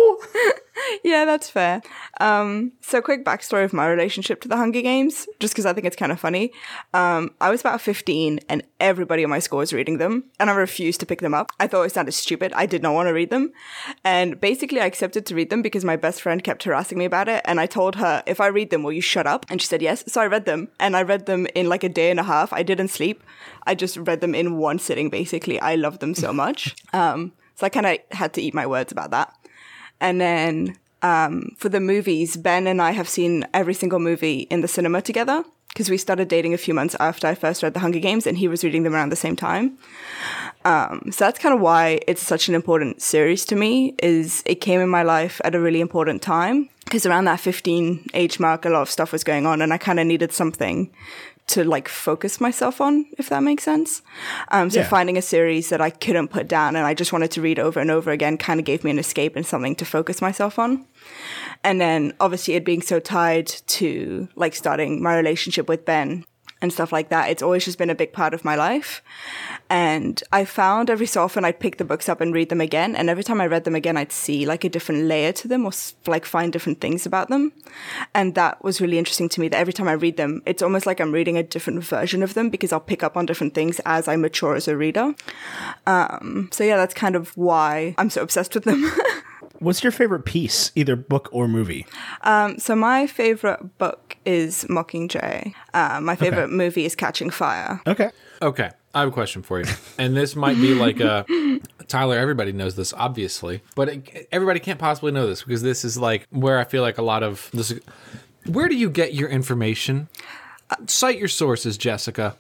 Yeah, 1.04 1.26
that's 1.26 1.50
fair. 1.50 1.82
Um, 2.20 2.72
so, 2.82 3.02
quick 3.02 3.26
backstory 3.26 3.66
of 3.66 3.74
my 3.74 3.88
relationship 3.88 4.42
to 4.42 4.48
the 4.48 4.58
Hunger 4.58 4.82
Games, 4.82 5.28
just 5.40 5.54
because 5.54 5.66
I 5.66 5.74
think 5.74 5.88
it's 5.88 5.96
kind 5.96 6.12
of 6.12 6.20
funny. 6.20 6.52
Um, 6.94 7.32
I 7.42 7.50
was 7.50 7.62
about 7.62 7.82
15 7.82 8.40
and 8.48 8.64
everybody 8.80 9.24
in 9.24 9.30
my 9.30 9.40
school 9.40 9.60
was 9.60 9.74
reading 9.74 9.98
them, 9.98 10.26
and 10.40 10.52
I 10.52 10.54
refused 10.54 11.00
to 11.00 11.06
pick 11.06 11.22
them 11.22 11.34
up. 11.34 11.50
I 11.60 11.66
thought 11.68 11.84
it 11.84 11.94
sounded 11.94 12.12
stupid. 12.12 12.54
I 12.54 12.68
did 12.68 12.84
not 12.84 12.94
want 12.94 13.08
to 13.08 13.14
read 13.14 13.32
them. 13.32 13.52
And 14.04 14.40
basically, 14.40 14.80
I 14.80 14.86
accepted 14.86 15.26
to 15.26 15.36
read 15.36 15.50
them 15.50 15.64
because 15.64 15.84
my 15.84 15.96
best 15.96 16.22
friend 16.22 16.44
kept 16.44 16.64
harassing 16.64 17.00
me 17.00 17.06
about 17.06 17.28
it. 17.28 17.42
And 17.46 17.60
I 17.60 17.66
told 17.66 17.96
her, 17.96 18.24
if 18.28 18.40
I 18.40 18.48
read 18.48 18.70
them, 18.70 18.84
will 18.84 18.94
you 18.94 19.02
shut 19.02 19.26
up? 19.26 19.46
And 19.50 19.60
she 19.60 19.68
said 19.68 19.82
yes. 19.82 20.04
So 20.08 20.22
I 20.22 20.28
read 20.28 20.46
them, 20.46 20.70
and 20.80 20.96
I 20.96 21.02
read 21.02 21.26
them 21.26 21.48
in 21.56 21.70
like 21.70 21.84
a 21.84 21.90
day 21.90 22.12
and 22.12 22.20
a 22.20 22.24
half. 22.24 22.54
I 22.54 22.62
didn't 22.62 22.90
sleep. 22.90 23.24
I 23.66 23.74
just 23.74 23.98
read 23.98 24.22
them 24.22 24.36
in 24.36 24.58
one 24.58 24.78
sitting, 24.78 25.10
basically. 25.10 25.60
I 25.60 25.76
loved 25.76 26.02
them 26.02 26.14
so 26.14 26.32
much. 26.32 26.76
Um, 26.94 27.34
so 27.58 27.66
I 27.66 27.70
kind 27.70 27.88
of 27.88 27.98
had 28.12 28.34
to 28.34 28.42
eat 28.42 28.54
my 28.54 28.68
words 28.68 28.92
about 28.92 29.12
that. 29.12 29.34
And 30.00 30.22
then 30.22 30.78
um, 31.02 31.56
for 31.58 31.70
the 31.70 31.80
movies, 31.80 32.38
Ben 32.38 32.68
and 32.68 32.82
I 32.82 32.92
have 32.92 33.10
seen 33.10 33.46
every 33.54 33.74
single 33.74 34.00
movie 34.00 34.42
in 34.52 34.62
the 34.62 34.68
cinema 34.68 35.02
together 35.02 35.44
because 35.70 35.90
we 35.90 35.98
started 35.98 36.28
dating 36.28 36.54
a 36.54 36.58
few 36.58 36.76
months 36.76 36.96
after 37.00 37.28
I 37.28 37.34
first 37.34 37.64
read 37.64 37.74
The 37.74 37.80
Hunger 37.80 38.00
Games 38.00 38.28
and 38.28 38.38
he 38.38 38.48
was 38.48 38.64
reading 38.64 38.84
them 38.84 38.94
around 38.94 39.10
the 39.10 39.16
same 39.16 39.36
time. 39.36 39.78
Um, 40.66 41.12
so 41.12 41.26
that's 41.26 41.40
kind 41.40 41.54
of 41.54 41.60
why 41.62 42.00
it's 42.08 42.22
such 42.22 42.48
an 42.48 42.54
important 42.54 43.02
series 43.02 43.44
to 43.46 43.56
me 43.56 43.96
is 44.04 44.44
it 44.46 44.56
came 44.56 44.80
in 44.80 44.90
my 44.90 45.04
life 45.04 45.42
at 45.44 45.56
a 45.56 45.60
really 45.60 45.82
important 45.82 46.22
time 46.22 46.70
because 46.86 47.06
around 47.06 47.26
that 47.26 47.40
15 47.40 48.08
age 48.14 48.40
mark, 48.40 48.66
a 48.66 48.70
lot 48.70 48.82
of 48.84 48.90
stuff 48.90 49.12
was 49.12 49.24
going 49.24 49.48
on 49.48 49.62
and 49.64 49.74
I 49.74 49.78
kind 49.78 50.00
of 50.00 50.06
needed 50.06 50.32
something 50.32 50.92
to 51.48 51.64
like 51.64 51.88
focus 51.88 52.42
myself 52.42 52.82
on, 52.82 53.06
if 53.18 53.30
that 53.30 53.42
makes 53.42 53.64
sense. 53.64 54.02
Um, 54.50 54.70
so 54.70 54.80
Yeah. 54.82 54.88
finding 54.90 55.18
a 55.18 55.22
series 55.22 55.70
that 55.70 55.80
I 55.80 55.90
couldn't 55.90 56.28
put 56.28 56.48
down 56.48 56.76
and 56.76 56.86
I 56.86 56.94
just 56.94 57.14
wanted 57.14 57.32
to 57.32 57.42
read 57.42 57.58
over 57.58 57.80
and 57.80 57.90
over 57.90 58.12
again 58.12 58.38
kind 58.38 58.60
of 58.60 58.66
gave 58.66 58.84
me 58.84 58.92
an 58.92 59.00
escape 59.00 59.36
and 59.36 59.46
something 59.46 59.76
to 59.76 59.86
focus 59.86 60.22
myself 60.22 60.60
on. 60.60 60.86
And 61.64 61.80
then 61.80 62.14
obviously 62.20 62.56
it 62.56 62.66
being 62.66 62.82
so 62.82 63.00
tied 63.00 63.48
to 63.48 64.28
like 64.36 64.56
starting 64.56 65.02
my 65.02 65.16
relationship 65.16 65.70
with 65.70 65.86
Ben 65.86 66.26
and 66.62 66.74
stuff 66.74 66.92
like 66.92 67.10
that, 67.10 67.30
it's 67.30 67.44
always 67.44 67.66
just 67.66 67.78
been 67.78 67.90
a 67.90 67.96
big 67.96 68.14
part 68.14 68.34
of 68.34 68.44
my 68.44 68.56
life. 68.56 69.02
And 69.70 70.22
I 70.32 70.46
found 70.46 70.90
every 70.90 71.06
so 71.06 71.24
often 71.24 71.46
I'd 71.46 71.60
pick 71.60 71.78
the 71.78 71.86
books 71.86 72.10
up 72.10 72.22
and 72.22 72.34
read 72.34 72.50
them 72.50 72.62
again. 72.62 72.96
And 72.96 73.10
every 73.10 73.24
time 73.24 73.42
I 73.42 73.48
read 73.48 73.64
them 73.64 73.76
again, 73.76 73.98
I'd 73.98 74.12
see 74.12 74.46
like 74.46 74.64
a 74.64 74.70
different 74.70 75.04
layer 75.04 75.32
to 75.34 75.48
them 75.48 75.66
or 75.66 75.72
like 76.06 76.26
find 76.26 76.52
different 76.54 76.82
things 76.82 77.06
about 77.06 77.30
them. 77.30 77.52
And 78.14 78.36
that 78.36 78.64
was 78.64 78.82
really 78.82 78.98
interesting 78.98 79.30
to 79.30 79.42
me 79.42 79.50
that 79.50 79.58
every 79.58 79.74
time 79.74 79.88
I 79.88 79.94
read 79.94 80.18
them, 80.18 80.42
it's 80.46 80.64
almost 80.64 80.86
like 80.86 81.00
I'm 81.00 81.12
reading 81.12 81.38
a 81.38 81.44
different 81.44 81.84
version 81.84 82.24
of 82.24 82.34
them 82.34 82.50
because 82.50 82.72
I'll 82.72 82.80
pick 82.80 83.04
up 83.04 83.18
on 83.18 83.26
different 83.26 83.54
things 83.54 83.80
as 83.86 84.08
I 84.08 84.16
mature 84.16 84.56
as 84.56 84.68
a 84.68 84.78
reader. 84.78 85.14
Um, 85.86 86.50
so 86.52 86.64
yeah, 86.64 86.78
that's 86.78 86.94
kind 86.94 87.16
of 87.16 87.36
why 87.38 87.94
I'm 87.98 88.10
so 88.10 88.22
obsessed 88.22 88.56
with 88.56 88.64
them. 88.64 88.90
What's 89.60 89.84
your 89.84 89.92
favorite 89.92 90.26
piece, 90.26 90.72
either 90.76 90.96
book 90.96 91.30
or 91.32 91.48
movie? 91.48 91.86
So 92.58 92.76
my 92.76 93.08
favorite 93.08 93.78
book 93.78 94.18
is 94.26 94.66
Mockingjay. 94.66 95.54
Uh, 95.74 96.00
my 96.02 96.16
favorite 96.16 96.50
movie 96.50 96.86
is 96.86 96.96
Catching 96.96 97.30
Fire. 97.30 97.82
Okay. 97.88 98.12
Okay, 98.42 98.70
I 98.94 99.00
have 99.00 99.10
a 99.10 99.12
question 99.12 99.42
for 99.42 99.60
you, 99.60 99.66
and 99.98 100.16
this 100.16 100.36
might 100.36 100.58
be 100.58 100.76
like 100.76 101.00
a 101.00 101.26
Tyler. 101.88 102.18
Everybody 102.18 102.52
knows 102.52 102.76
this, 102.76 102.94
obviously, 102.94 103.62
but 103.76 103.90
it, 103.90 104.28
everybody 104.32 104.60
can't 104.60 104.80
possibly 104.80 105.12
know 105.12 105.26
this 105.28 105.42
because 105.44 105.64
this 105.64 105.84
is 105.84 105.98
like 105.98 106.28
where 106.30 106.60
I 106.60 106.64
feel 106.64 106.84
like 106.84 107.00
a 107.00 107.02
lot 107.02 107.24
of 107.24 107.50
this. 107.52 107.74
Where 108.46 108.68
do 108.70 108.76
you 108.76 108.90
get 108.90 109.14
your 109.14 109.30
information? 109.30 110.08
Cite 110.86 111.18
your 111.18 111.30
sources, 111.30 111.78
Jessica. 111.78 112.36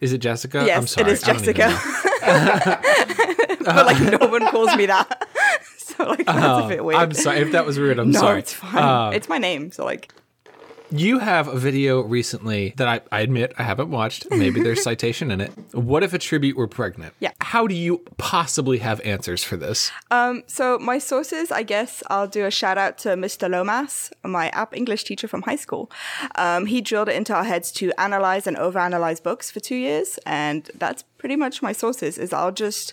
Is 0.00 0.12
it 0.12 0.18
Jessica? 0.18 0.64
Yes, 0.66 0.78
I'm 0.78 0.86
sorry. 0.86 1.10
it 1.10 1.12
is 1.12 1.24
I 1.24 1.32
don't 1.32 1.42
even 1.42 1.54
Jessica. 1.54 2.00
but 3.64 3.86
like 3.86 4.20
no 4.20 4.26
one 4.28 4.46
calls 4.48 4.74
me 4.76 4.86
that. 4.86 5.28
so 5.96 6.04
like 6.04 6.26
that's 6.26 6.64
a 6.64 6.68
bit 6.68 6.84
weird. 6.84 6.98
Oh, 6.98 7.02
I'm 7.02 7.12
sorry 7.12 7.38
if 7.40 7.52
that 7.52 7.64
was 7.66 7.78
rude. 7.78 7.98
I'm 7.98 8.10
no, 8.16 8.20
sorry. 8.20 8.38
it's 8.40 8.52
fine. 8.52 9.12
it's 9.14 9.28
my 9.28 9.38
name, 9.38 9.70
so 9.72 9.84
like 9.84 10.12
You 10.94 11.20
have 11.20 11.48
a 11.48 11.56
video 11.58 12.02
recently 12.02 12.74
that 12.76 12.86
I, 12.86 13.00
I 13.16 13.20
admit 13.22 13.54
I 13.58 13.62
haven't 13.62 13.90
watched. 13.90 14.26
Maybe 14.30 14.60
there's 14.62 14.82
citation 14.90 15.30
in 15.30 15.40
it. 15.40 15.50
What 15.72 16.02
if 16.02 16.12
a 16.12 16.18
tribute 16.18 16.54
were 16.56 16.68
pregnant? 16.68 17.14
Yeah. 17.18 17.32
How 17.40 17.66
do 17.66 17.74
you 17.74 18.02
possibly 18.18 18.78
have 18.78 19.00
answers 19.00 19.42
for 19.42 19.56
this? 19.56 19.90
Um, 20.10 20.42
So 20.46 20.78
my 20.78 20.98
sources, 20.98 21.50
I 21.50 21.62
guess 21.62 22.02
I'll 22.10 22.28
do 22.28 22.44
a 22.44 22.50
shout 22.50 22.76
out 22.76 22.98
to 23.04 23.10
Mr. 23.16 23.48
Lomas, 23.48 24.10
my 24.22 24.50
app 24.50 24.76
English 24.76 25.04
teacher 25.04 25.28
from 25.28 25.42
high 25.42 25.56
school. 25.56 25.90
Um, 26.36 26.66
he 26.66 26.80
drilled 26.82 27.08
it 27.08 27.16
into 27.16 27.32
our 27.34 27.44
heads 27.44 27.72
to 27.80 27.90
analyze 27.98 28.46
and 28.46 28.56
overanalyze 28.58 29.22
books 29.22 29.50
for 29.50 29.60
two 29.60 29.76
years, 29.76 30.18
and 30.26 30.70
that's 30.82 31.04
pretty 31.16 31.36
much 31.36 31.62
my 31.62 31.72
sources. 31.72 32.18
Is 32.18 32.32
I'll 32.34 32.52
just 32.66 32.92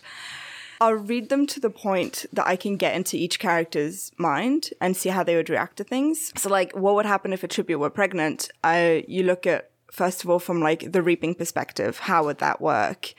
I'll 0.82 0.94
read 0.94 1.30
them 1.30 1.46
to 1.48 1.60
the 1.60 1.70
point 1.70 2.26
that 2.32 2.48
I 2.48 2.56
can 2.56 2.78
get 2.78 2.96
into 2.96 3.18
each 3.18 3.40
character's 3.40 4.12
mind 4.18 4.70
and 4.80 4.96
see 4.96 5.10
how 5.10 5.24
they 5.24 5.36
would 5.36 5.50
react 5.50 5.78
to 5.78 5.84
things. 5.84 6.32
So 6.38 6.50
like, 6.50 6.76
what 6.76 6.96
would 6.96 7.06
happen 7.06 7.34
if 7.34 7.44
a 7.44 7.48
tribute 7.48 7.80
were 7.80 7.90
pregnant? 7.90 8.50
I 8.64 9.04
you 9.08 9.24
look 9.24 9.46
at 9.46 9.69
first 9.92 10.24
of 10.24 10.30
all 10.30 10.40
from 10.40 10.62
like 10.62 10.92
the 10.92 11.02
reaping 11.02 11.36
perspective 11.36 12.00
how 12.00 12.24
would 12.26 12.40
that 12.40 12.62
work? 12.62 13.14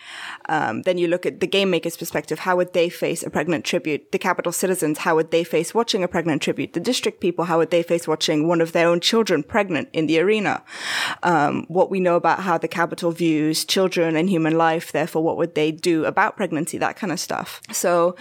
Um, 0.49 0.83
then 0.83 0.99
you 0.99 1.09
look 1.09 1.27
at 1.27 1.41
the 1.41 1.47
game 1.47 1.71
maker's 1.71 1.97
perspective 1.97 2.41
how 2.41 2.57
would 2.57 2.73
they 2.73 2.89
face 2.89 3.23
a 3.23 3.31
pregnant 3.31 3.65
tribute? 3.65 4.13
The 4.13 4.19
Capitol 4.19 4.53
citizens 4.53 4.99
how 4.99 5.17
would 5.17 5.31
they 5.31 5.45
face 5.45 5.75
watching 5.75 6.03
a 6.03 6.09
pregnant 6.09 6.43
tribute? 6.43 6.73
The 6.73 6.81
district 6.81 7.21
people 7.21 7.47
how 7.47 7.59
would 7.59 7.71
they 7.71 7.83
face 7.83 8.07
watching 8.07 8.49
one 8.49 8.61
of 8.61 8.73
their 8.73 8.89
own 8.89 9.01
children 9.01 9.43
pregnant 9.43 9.89
in 9.93 10.07
the 10.07 10.21
arena? 10.21 10.63
Um, 11.23 11.65
what 11.69 11.91
we 11.91 12.01
know 12.01 12.17
about 12.17 12.41
how 12.41 12.59
the 12.59 12.69
Capitol 12.69 13.11
views 13.11 13.65
children 13.65 14.17
and 14.17 14.29
human 14.29 14.57
life 14.57 14.93
therefore 14.93 15.23
what 15.23 15.37
would 15.37 15.55
they 15.55 15.73
do 15.73 16.05
about 16.05 16.37
pregnancy 16.37 16.79
that 16.79 16.97
kind 16.97 17.13
of 17.13 17.21
stuff. 17.21 17.61
So 17.73 18.17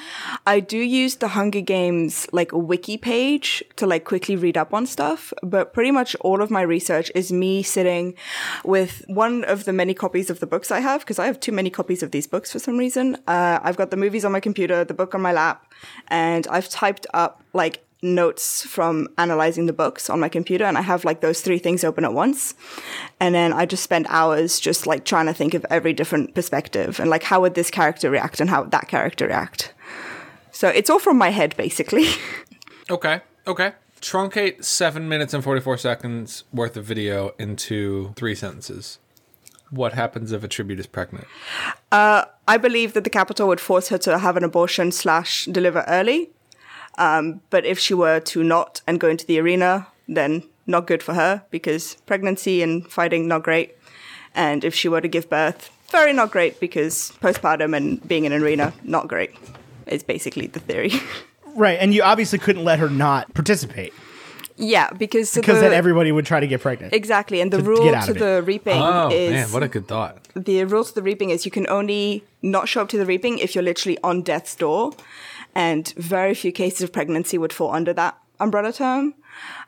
i 0.45 0.59
do 0.59 0.77
use 0.77 1.17
the 1.17 1.29
hunger 1.29 1.62
games 1.62 2.27
like 2.31 2.51
a 2.51 2.57
wiki 2.57 2.97
page 2.97 3.63
to 3.75 3.85
like 3.88 4.05
quickly 4.05 4.35
read 4.35 4.57
up 4.57 4.73
on 4.73 4.85
stuff 4.85 5.33
but 5.43 5.73
pretty 5.73 5.91
much 5.91 6.15
all 6.21 6.41
of 6.41 6.51
my 6.51 6.62
research 6.62 7.12
is 7.15 7.31
me 7.31 7.63
sitting 7.63 8.15
with 8.63 9.04
one 9.08 9.43
of 9.45 9.65
the 9.65 9.73
many 9.73 9.93
copies 9.93 10.30
of 10.30 10.39
the 10.39 10.47
books 10.47 10.71
I 10.71 10.80
have, 10.80 11.02
because 11.02 11.19
I 11.19 11.25
have 11.25 11.39
too 11.39 11.52
many 11.52 11.69
copies 11.69 12.04
of 12.04 12.12
these 12.12 12.28
books 12.28 12.52
for 12.52 12.60
some 12.60 12.78
reason. 12.78 13.15
Uh, 13.28 13.60
I've 13.62 13.78
got 13.78 13.91
the 13.91 13.97
movies 13.97 14.25
on 14.25 14.32
my 14.32 14.39
computer, 14.39 14.84
the 14.84 14.93
book 14.93 15.15
on 15.15 15.21
my 15.21 15.32
lap, 15.32 15.71
and 16.08 16.47
I've 16.47 16.69
typed 16.69 17.08
up 17.13 17.43
like 17.54 17.84
notes 18.02 18.65
from 18.65 19.08
analyzing 19.17 19.65
the 19.65 19.73
books 19.73 20.10
on 20.10 20.19
my 20.19 20.30
computer 20.30 20.63
and 20.63 20.78
I 20.78 20.82
have 20.82 21.04
like 21.04 21.19
those 21.21 21.41
three 21.41 21.60
things 21.60 21.84
open 21.84 22.06
at 22.06 22.13
once. 22.13 22.56
And 23.19 23.36
then 23.36 23.52
I 23.52 23.65
just 23.65 23.84
spend 23.84 24.08
hours 24.10 24.60
just 24.60 24.88
like 24.88 25.04
trying 25.04 25.25
to 25.25 25.34
think 25.34 25.54
of 25.54 25.65
every 25.69 25.93
different 25.93 26.34
perspective 26.34 26.99
and 26.99 27.10
like 27.10 27.23
how 27.23 27.41
would 27.41 27.56
this 27.56 27.69
character 27.69 28.10
react 28.10 28.39
and 28.39 28.49
how 28.49 28.62
would 28.62 28.71
that 28.71 28.88
character 28.88 29.28
react. 29.28 29.73
So 30.52 30.69
it's 30.69 30.89
all 30.89 30.99
from 30.99 31.17
my 31.17 31.30
head 31.30 31.56
basically. 31.58 32.06
Okay. 32.91 33.21
Okay. 33.45 33.73
Truncate 34.01 34.63
seven 34.63 35.09
minutes 35.09 35.33
and 35.33 35.43
44 35.43 35.77
seconds 35.77 36.43
worth 36.53 36.77
of 36.77 36.85
video 36.85 37.33
into 37.38 38.13
three 38.15 38.35
sentences. 38.35 38.99
What 39.71 39.93
happens 39.93 40.31
if 40.31 40.43
a 40.43 40.47
tribute 40.47 40.79
is 40.79 40.88
pregnant? 40.88 41.27
I 42.49 42.57
believe 42.57 42.93
that 42.93 43.03
the 43.03 43.09
Capitol 43.09 43.47
would 43.47 43.59
force 43.59 43.89
her 43.89 43.97
to 43.99 44.17
have 44.17 44.35
an 44.35 44.43
abortion 44.43 44.91
slash 44.91 45.45
deliver 45.45 45.83
early. 45.88 46.31
Um, 46.97 47.41
but 47.49 47.65
if 47.65 47.77
she 47.77 47.93
were 47.93 48.19
to 48.21 48.43
not 48.43 48.81
and 48.88 48.99
go 48.99 49.07
into 49.07 49.25
the 49.25 49.39
arena, 49.39 49.88
then 50.07 50.43
not 50.65 50.88
good 50.88 51.03
for 51.03 51.13
her 51.13 51.43
because 51.51 51.95
pregnancy 52.05 52.62
and 52.63 52.89
fighting 52.91 53.27
not 53.27 53.43
great. 53.43 53.77
And 54.33 54.63
if 54.63 54.73
she 54.73 54.88
were 54.88 55.01
to 55.01 55.07
give 55.07 55.29
birth, 55.29 55.69
very 55.89 56.13
not 56.13 56.31
great 56.31 56.59
because 56.59 57.13
postpartum 57.21 57.75
and 57.75 58.05
being 58.07 58.25
in 58.25 58.31
an 58.31 58.41
arena 58.41 58.73
not 58.83 59.07
great. 59.07 59.31
Is 59.88 60.03
basically 60.03 60.47
the 60.47 60.59
theory. 60.59 60.91
Right, 61.55 61.77
and 61.79 61.93
you 61.93 62.03
obviously 62.03 62.39
couldn't 62.39 62.63
let 62.63 62.79
her 62.79 62.89
not 62.89 63.33
participate 63.33 63.93
yeah, 64.59 64.91
because 64.91 65.33
because 65.33 65.55
the, 65.55 65.62
then 65.62 65.73
everybody 65.73 66.12
would 66.12 66.25
try 66.25 66.41
to 66.41 66.47
get 66.47 66.59
pregnant. 66.62 66.93
exactly, 66.93 67.39
and 67.39 67.51
the 67.51 67.59
to 67.59 67.63
rule 67.63 67.83
get 67.83 68.05
to 68.05 68.13
the 68.13 68.43
reaping 68.45 68.75
Oh, 68.75 69.09
is 69.09 69.31
man, 69.31 69.51
what 69.53 69.63
a 69.63 69.69
good 69.69 69.88
thought. 69.88 70.27
the 70.35 70.65
rule 70.65 70.83
to 70.83 70.93
the 70.93 71.01
reaping 71.01 71.29
is 71.29 71.45
you 71.45 71.51
can 71.51 71.65
only 71.69 72.25
not 72.41 72.67
show 72.67 72.81
up 72.81 72.89
to 72.89 72.97
the 72.97 73.05
reaping 73.05 73.39
if 73.39 73.55
you're 73.55 73.63
literally 73.63 73.97
on 74.03 74.21
death's 74.21 74.55
door, 74.55 74.91
and 75.55 75.93
very 75.95 76.33
few 76.33 76.51
cases 76.51 76.81
of 76.81 76.91
pregnancy 76.91 77.38
would 77.38 77.53
fall 77.53 77.71
under 77.71 77.93
that 77.93 78.17
umbrella 78.41 78.73
term. 78.73 79.13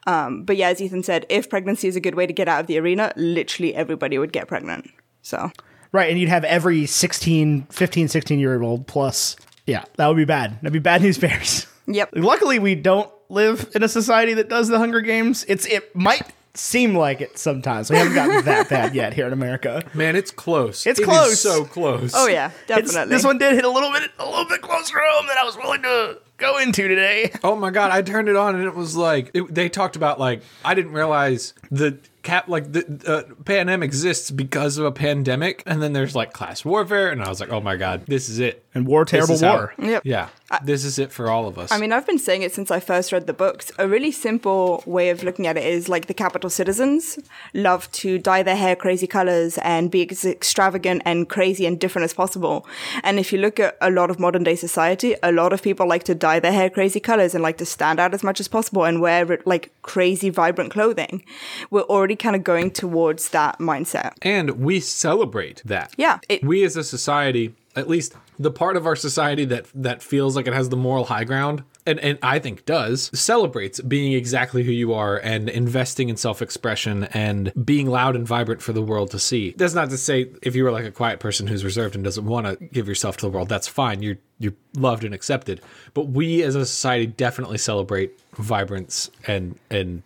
Um, 0.06 0.44
but 0.44 0.58
yeah, 0.58 0.68
as 0.70 0.82
Ethan 0.82 1.04
said, 1.04 1.26
if 1.30 1.50
pregnancy 1.50 1.88
is 1.88 1.96
a 1.96 2.02
good 2.02 2.16
way 2.16 2.28
to 2.28 2.34
get 2.34 2.50
out 2.50 2.60
of 2.60 2.68
the 2.68 2.78
arena, 2.78 3.14
literally 3.16 3.74
everybody 3.74 4.18
would 4.18 4.34
get 4.34 4.50
pregnant. 4.50 4.92
So 5.22 5.52
Right, 5.94 6.10
and 6.10 6.20
you'd 6.20 6.30
have 6.30 6.44
every 6.44 6.86
16, 6.86 7.64
15, 7.70 8.08
16 8.10 8.40
year 8.40 8.62
old 8.62 8.88
plus. 8.88 9.38
Yeah, 9.66 9.86
that 9.96 10.08
would 10.08 10.18
be 10.18 10.26
bad. 10.26 10.58
That'd 10.62 10.74
be 10.74 10.80
bad 10.80 11.02
news 11.02 11.18
bears. 11.18 11.68
yep, 11.96 12.10
Luckily, 12.14 12.60
we 12.60 12.76
don't 12.76 13.10
live 13.30 13.70
in 13.76 13.84
a 13.84 13.88
society 13.88 14.34
that 14.36 14.50
does 14.50 14.68
the 14.68 14.78
Hunger 14.78 15.02
Games. 15.02 15.46
It's 15.48 15.66
It 15.66 15.96
might 15.96 16.24
seem 16.54 16.96
like 16.96 17.22
it 17.22 17.38
sometimes. 17.38 17.90
We 17.90 17.96
haven't 17.98 18.14
gotten 18.16 18.44
that 18.46 18.68
bad 18.70 18.94
yet 19.02 19.14
here 19.14 19.26
in 19.28 19.32
America. 19.34 19.84
Man, 19.94 20.16
it's 20.18 20.32
close. 20.32 20.86
It's 20.86 21.00
It 21.00 21.04
is 21.04 21.08
close. 21.08 21.40
so 21.40 21.64
close. 21.64 22.12
oh 22.14 22.28
yeah, 22.28 22.48
It's- 22.68 22.68
definitely. 22.92 23.16
this 23.16 23.24
one 23.24 23.38
did 23.38 23.54
hit 23.56 23.64
a 23.64 23.70
little 23.70 23.92
bit, 23.92 24.12
a 24.20 24.26
little 24.26 24.46
bit 24.46 24.62
closer 24.62 24.98
home 25.02 25.28
than 25.28 25.38
I 25.38 25.44
was 25.46 25.56
willing 25.56 25.82
to 25.84 26.18
go 26.42 26.58
into 26.58 26.88
today. 26.88 27.32
Oh 27.44 27.56
my 27.56 27.70
god! 27.72 27.92
I 27.92 28.02
turned 28.02 28.28
it 28.30 28.36
on 28.36 28.56
and 28.56 28.66
it 28.66 28.76
was 28.76 28.96
like 28.96 29.32
it, 29.34 29.54
they 29.54 29.70
talked 29.70 29.96
about 29.96 30.20
like 30.20 30.42
I 30.66 30.74
didn't 30.74 30.94
realize 30.94 31.54
the 31.72 31.98
cap 32.24 32.48
like 32.48 32.72
the 32.72 32.84
uh, 33.08 33.34
Panem 33.46 33.82
exists 33.82 34.30
because 34.30 34.78
of 34.78 34.86
a 34.86 34.92
pandemic, 34.92 35.64
and 35.66 35.82
then 35.82 35.94
there's 35.94 36.16
like 36.16 36.34
class 36.34 36.64
warfare, 36.64 37.10
and 37.10 37.24
I 37.24 37.30
was 37.30 37.40
like, 37.40 37.50
oh 37.52 37.62
my 37.62 37.76
god, 37.78 38.06
this 38.08 38.30
is 38.30 38.40
it. 38.40 38.64
And 38.76 38.86
war, 38.88 39.06
terrible 39.06 39.34
is 39.34 39.42
how- 39.42 39.54
war. 39.56 39.74
Yep. 39.80 40.04
Yeah, 40.06 40.30
this 40.64 40.86
is 40.86 41.00
it 41.00 41.12
for 41.12 41.30
all 41.30 41.48
of 41.48 41.58
us. 41.58 41.72
I 41.72 41.78
mean, 41.78 41.92
I've 41.92 42.06
been 42.06 42.20
saying 42.20 42.44
it 42.44 42.54
since 42.54 42.70
I 42.72 42.80
first 42.80 43.12
read 43.12 43.26
the 43.28 43.34
books. 43.34 43.72
A 43.80 43.88
really 43.88 44.12
simple 44.12 44.84
way 44.86 45.10
of 45.10 45.24
looking 45.24 45.48
at 45.48 45.58
it 45.58 45.66
is 45.66 45.90
like 45.90 46.06
the 46.08 46.14
Capitol 46.14 46.50
citizens 46.50 47.18
love 47.54 47.92
to 47.94 48.18
dye 48.20 48.44
their 48.44 48.56
hair 48.56 48.76
crazy 48.76 49.08
colors 49.08 49.58
and 49.64 49.90
be 49.92 50.08
as 50.10 50.24
extravagant 50.24 51.02
and 51.06 51.28
crazy 51.28 51.66
and 51.66 51.80
different 51.80 52.04
as 52.06 52.14
possible. 52.14 52.66
And 53.04 53.20
if 53.20 53.34
you 53.34 53.40
look 53.40 53.60
at 53.60 53.78
a 53.82 53.90
lot 53.92 54.10
of 54.12 54.20
modern 54.20 54.44
day 54.44 54.56
society, 54.56 55.16
a 55.24 55.32
lot 55.32 55.54
of 55.54 55.62
people 55.62 55.88
like 55.88 56.04
to 56.06 56.16
dye 56.16 56.31
their 56.40 56.52
hair 56.54 56.70
crazy 56.70 57.00
colors 57.00 57.34
and 57.36 57.42
like 57.44 57.58
to 57.58 57.66
stand 57.66 58.00
out 58.00 58.14
as 58.14 58.24
much 58.24 58.40
as 58.40 58.48
possible 58.48 58.84
and 58.86 59.02
wear 59.02 59.40
like 59.46 59.72
crazy, 59.82 60.30
vibrant 60.30 60.72
clothing. 60.72 61.24
We're 61.70 61.82
already 61.82 62.16
kind 62.16 62.36
of 62.36 62.44
going 62.44 62.72
towards 62.72 63.30
that 63.30 63.60
mindset. 63.60 64.14
and 64.22 64.52
we 64.60 64.80
celebrate 64.80 65.62
that. 65.66 65.94
Yeah, 65.98 66.20
it- 66.30 66.44
we 66.44 66.64
as 66.64 66.76
a 66.78 66.84
society, 66.84 67.54
at 67.76 67.88
least 67.90 68.14
the 68.40 68.52
part 68.52 68.76
of 68.78 68.86
our 68.86 68.96
society 68.96 69.46
that 69.46 69.66
that 69.76 70.02
feels 70.02 70.36
like 70.36 70.48
it 70.48 70.54
has 70.54 70.70
the 70.70 70.78
moral 70.78 71.06
high 71.06 71.24
ground, 71.24 71.64
and 71.86 72.00
and 72.00 72.20
I 72.22 72.40
think 72.40 72.66
does 72.66 73.10
celebrates 73.18 73.80
being 73.82 74.14
exactly 74.14 74.64
who 74.64 74.72
you 74.72 74.94
are 74.94 75.18
and 75.18 75.50
investing 75.50 76.10
in 76.10 76.18
self 76.18 76.42
expression 76.42 77.06
and 77.06 77.52
being 77.66 77.90
loud 77.90 78.16
and 78.16 78.28
vibrant 78.28 78.62
for 78.62 78.74
the 78.74 78.82
world 78.82 79.12
to 79.12 79.20
see. 79.20 79.54
That's 79.58 79.74
not 79.74 79.90
to 79.90 79.98
say 79.98 80.32
if 80.42 80.56
you 80.56 80.64
were 80.64 80.72
like 80.72 80.86
a 80.86 80.92
quiet 80.92 81.20
person 81.20 81.48
who's 81.48 81.64
reserved 81.64 81.96
and 81.96 82.04
doesn't 82.04 82.26
want 82.26 82.48
to 82.48 82.56
give 82.68 82.88
yourself 82.88 83.18
to 83.18 83.26
the 83.26 83.32
world, 83.32 83.50
that's 83.50 83.68
fine. 83.68 84.02
You're 84.02 84.18
you're 84.40 84.54
loved 84.76 85.04
and 85.04 85.14
accepted. 85.14 85.62
But 85.94 86.08
we 86.08 86.44
as 86.44 86.56
a 86.56 86.66
society 86.66 87.08
definitely 87.08 87.58
celebrate 87.58 88.20
vibrance 88.34 89.10
and 89.28 89.58
and 89.70 90.04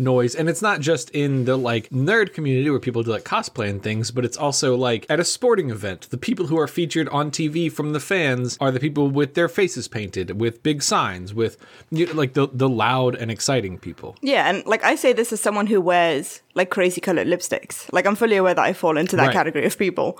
noise 0.00 0.34
and 0.34 0.48
it's 0.48 0.62
not 0.62 0.80
just 0.80 1.10
in 1.10 1.44
the 1.44 1.56
like 1.56 1.88
nerd 1.90 2.32
community 2.32 2.68
where 2.70 2.80
people 2.80 3.02
do 3.02 3.10
like 3.10 3.22
cosplay 3.24 3.68
and 3.68 3.82
things 3.82 4.10
but 4.10 4.24
it's 4.24 4.36
also 4.36 4.74
like 4.74 5.06
at 5.08 5.20
a 5.20 5.24
sporting 5.24 5.70
event 5.70 6.08
the 6.10 6.16
people 6.18 6.46
who 6.46 6.58
are 6.58 6.66
featured 6.66 7.08
on 7.10 7.30
tv 7.30 7.70
from 7.70 7.92
the 7.92 8.00
fans 8.00 8.56
are 8.60 8.70
the 8.70 8.80
people 8.80 9.08
with 9.10 9.34
their 9.34 9.48
faces 9.48 9.86
painted 9.88 10.40
with 10.40 10.62
big 10.62 10.82
signs 10.82 11.34
with 11.34 11.56
you 11.90 12.06
know, 12.06 12.12
like 12.14 12.32
the 12.32 12.48
the 12.52 12.68
loud 12.68 13.14
and 13.14 13.30
exciting 13.30 13.78
people 13.78 14.16
Yeah, 14.22 14.48
and 14.48 14.64
like 14.66 14.82
I 14.82 14.94
say 14.96 15.12
this 15.12 15.32
as 15.32 15.40
someone 15.40 15.66
who 15.66 15.80
wears 15.80 16.40
like 16.54 16.70
crazy 16.70 17.00
colored 17.00 17.28
lipsticks. 17.28 17.92
Like 17.92 18.06
I'm 18.06 18.16
fully 18.16 18.36
aware 18.36 18.54
that 18.54 18.64
I 18.64 18.72
fall 18.72 18.96
into 18.96 19.14
that 19.16 19.26
Right. 19.26 19.32
category 19.32 19.66
of 19.66 19.78
people. 19.78 20.18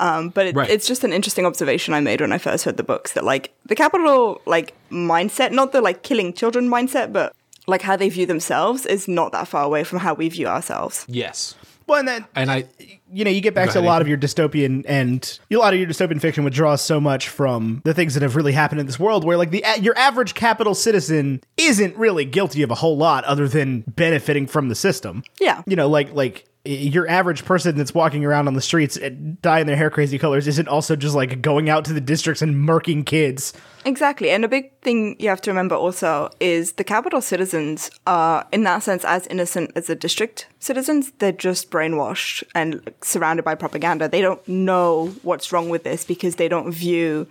Um, 0.00 0.30
but 0.30 0.46
it, 0.46 0.56
Right. 0.56 0.68
it's 0.70 0.86
just 0.88 1.04
an 1.04 1.12
interesting 1.12 1.46
observation 1.46 1.94
I 1.94 2.00
made 2.00 2.20
when 2.20 2.32
I 2.32 2.38
first 2.38 2.66
read 2.66 2.76
the 2.76 2.82
books 2.82 3.12
that 3.12 3.24
like 3.24 3.52
the 3.66 3.76
Capitol 3.76 4.40
like 4.46 4.74
mindset, 4.90 5.52
not 5.52 5.72
the 5.72 5.80
like 5.80 6.02
killing 6.02 6.32
children 6.32 6.68
mindset, 6.68 7.12
but 7.12 7.32
like 7.68 7.82
how 7.82 7.94
they 7.96 8.08
view 8.08 8.26
themselves 8.26 8.84
is 8.86 9.06
not 9.06 9.30
that 9.32 9.46
far 9.46 9.62
away 9.62 9.84
from 9.84 10.00
how 10.00 10.14
we 10.14 10.28
view 10.28 10.46
ourselves. 10.48 11.04
yes 11.08 11.54
Well, 11.86 12.00
and 12.00 12.08
then 12.08 12.24
and 12.34 12.50
i 12.50 12.64
you 13.10 13.24
know, 13.24 13.30
you 13.30 13.40
get 13.40 13.54
back 13.54 13.70
to 13.70 13.80
a 13.80 13.82
lot 13.82 14.02
of 14.02 14.08
your 14.08 14.18
dystopian 14.18 14.84
and 14.86 15.38
a 15.50 15.56
lot 15.56 15.72
of 15.72 15.80
your 15.80 15.88
dystopian 15.88 16.20
fiction 16.20 16.44
would 16.44 16.52
draw 16.52 16.76
so 16.76 17.00
much 17.00 17.28
from 17.28 17.80
the 17.84 17.94
things 17.94 18.12
that 18.14 18.22
have 18.22 18.36
really 18.36 18.52
happened 18.52 18.80
in 18.80 18.86
this 18.86 18.98
world, 18.98 19.24
where 19.24 19.38
like 19.38 19.50
the 19.50 19.64
your 19.80 19.96
average 19.96 20.34
Capitol 20.34 20.74
citizen 20.74 21.40
isn't 21.56 21.96
really 21.96 22.26
guilty 22.26 22.62
of 22.62 22.70
a 22.70 22.74
whole 22.74 22.96
lot 22.98 23.24
other 23.24 23.48
than 23.48 23.80
benefiting 23.86 24.46
from 24.46 24.68
the 24.68 24.74
system. 24.74 25.22
Yeah. 25.40 25.62
you 25.66 25.74
know, 25.74 25.88
like 25.88 26.12
like 26.12 26.44
your 26.64 27.08
average 27.08 27.44
person 27.44 27.76
that's 27.76 27.94
walking 27.94 28.24
around 28.24 28.46
on 28.46 28.54
the 28.54 28.60
streets 28.60 28.98
eh, 29.00 29.10
dyeing 29.40 29.66
their 29.66 29.76
hair 29.76 29.90
crazy 29.90 30.18
colors 30.18 30.46
isn't 30.46 30.68
also 30.68 30.96
just 30.96 31.14
like 31.14 31.40
going 31.40 31.70
out 31.70 31.84
to 31.86 31.92
the 31.92 32.00
districts 32.00 32.42
and 32.42 32.54
murking 32.56 33.06
kids. 33.06 33.52
Exactly. 33.84 34.30
And 34.30 34.44
a 34.44 34.48
big 34.48 34.78
thing 34.80 35.16
you 35.18 35.28
have 35.28 35.40
to 35.42 35.50
remember 35.50 35.74
also 35.74 36.30
is 36.40 36.72
the 36.72 36.84
Capitol 36.84 37.22
citizens 37.22 37.90
are, 38.06 38.46
in 38.52 38.64
that 38.64 38.82
sense, 38.82 39.04
as 39.04 39.26
innocent 39.28 39.70
as 39.76 39.86
the 39.86 39.94
district 39.94 40.46
citizens. 40.58 41.12
They're 41.18 41.32
just 41.32 41.70
brainwashed 41.70 42.42
and 42.54 42.92
surrounded 43.02 43.44
by 43.44 43.54
propaganda. 43.54 44.08
They 44.08 44.20
don't 44.20 44.46
know 44.46 45.14
what's 45.22 45.52
wrong 45.52 45.68
with 45.68 45.84
this 45.84 46.04
because 46.04 46.36
they 46.36 46.48
don't 46.48 46.72
view 46.72 47.28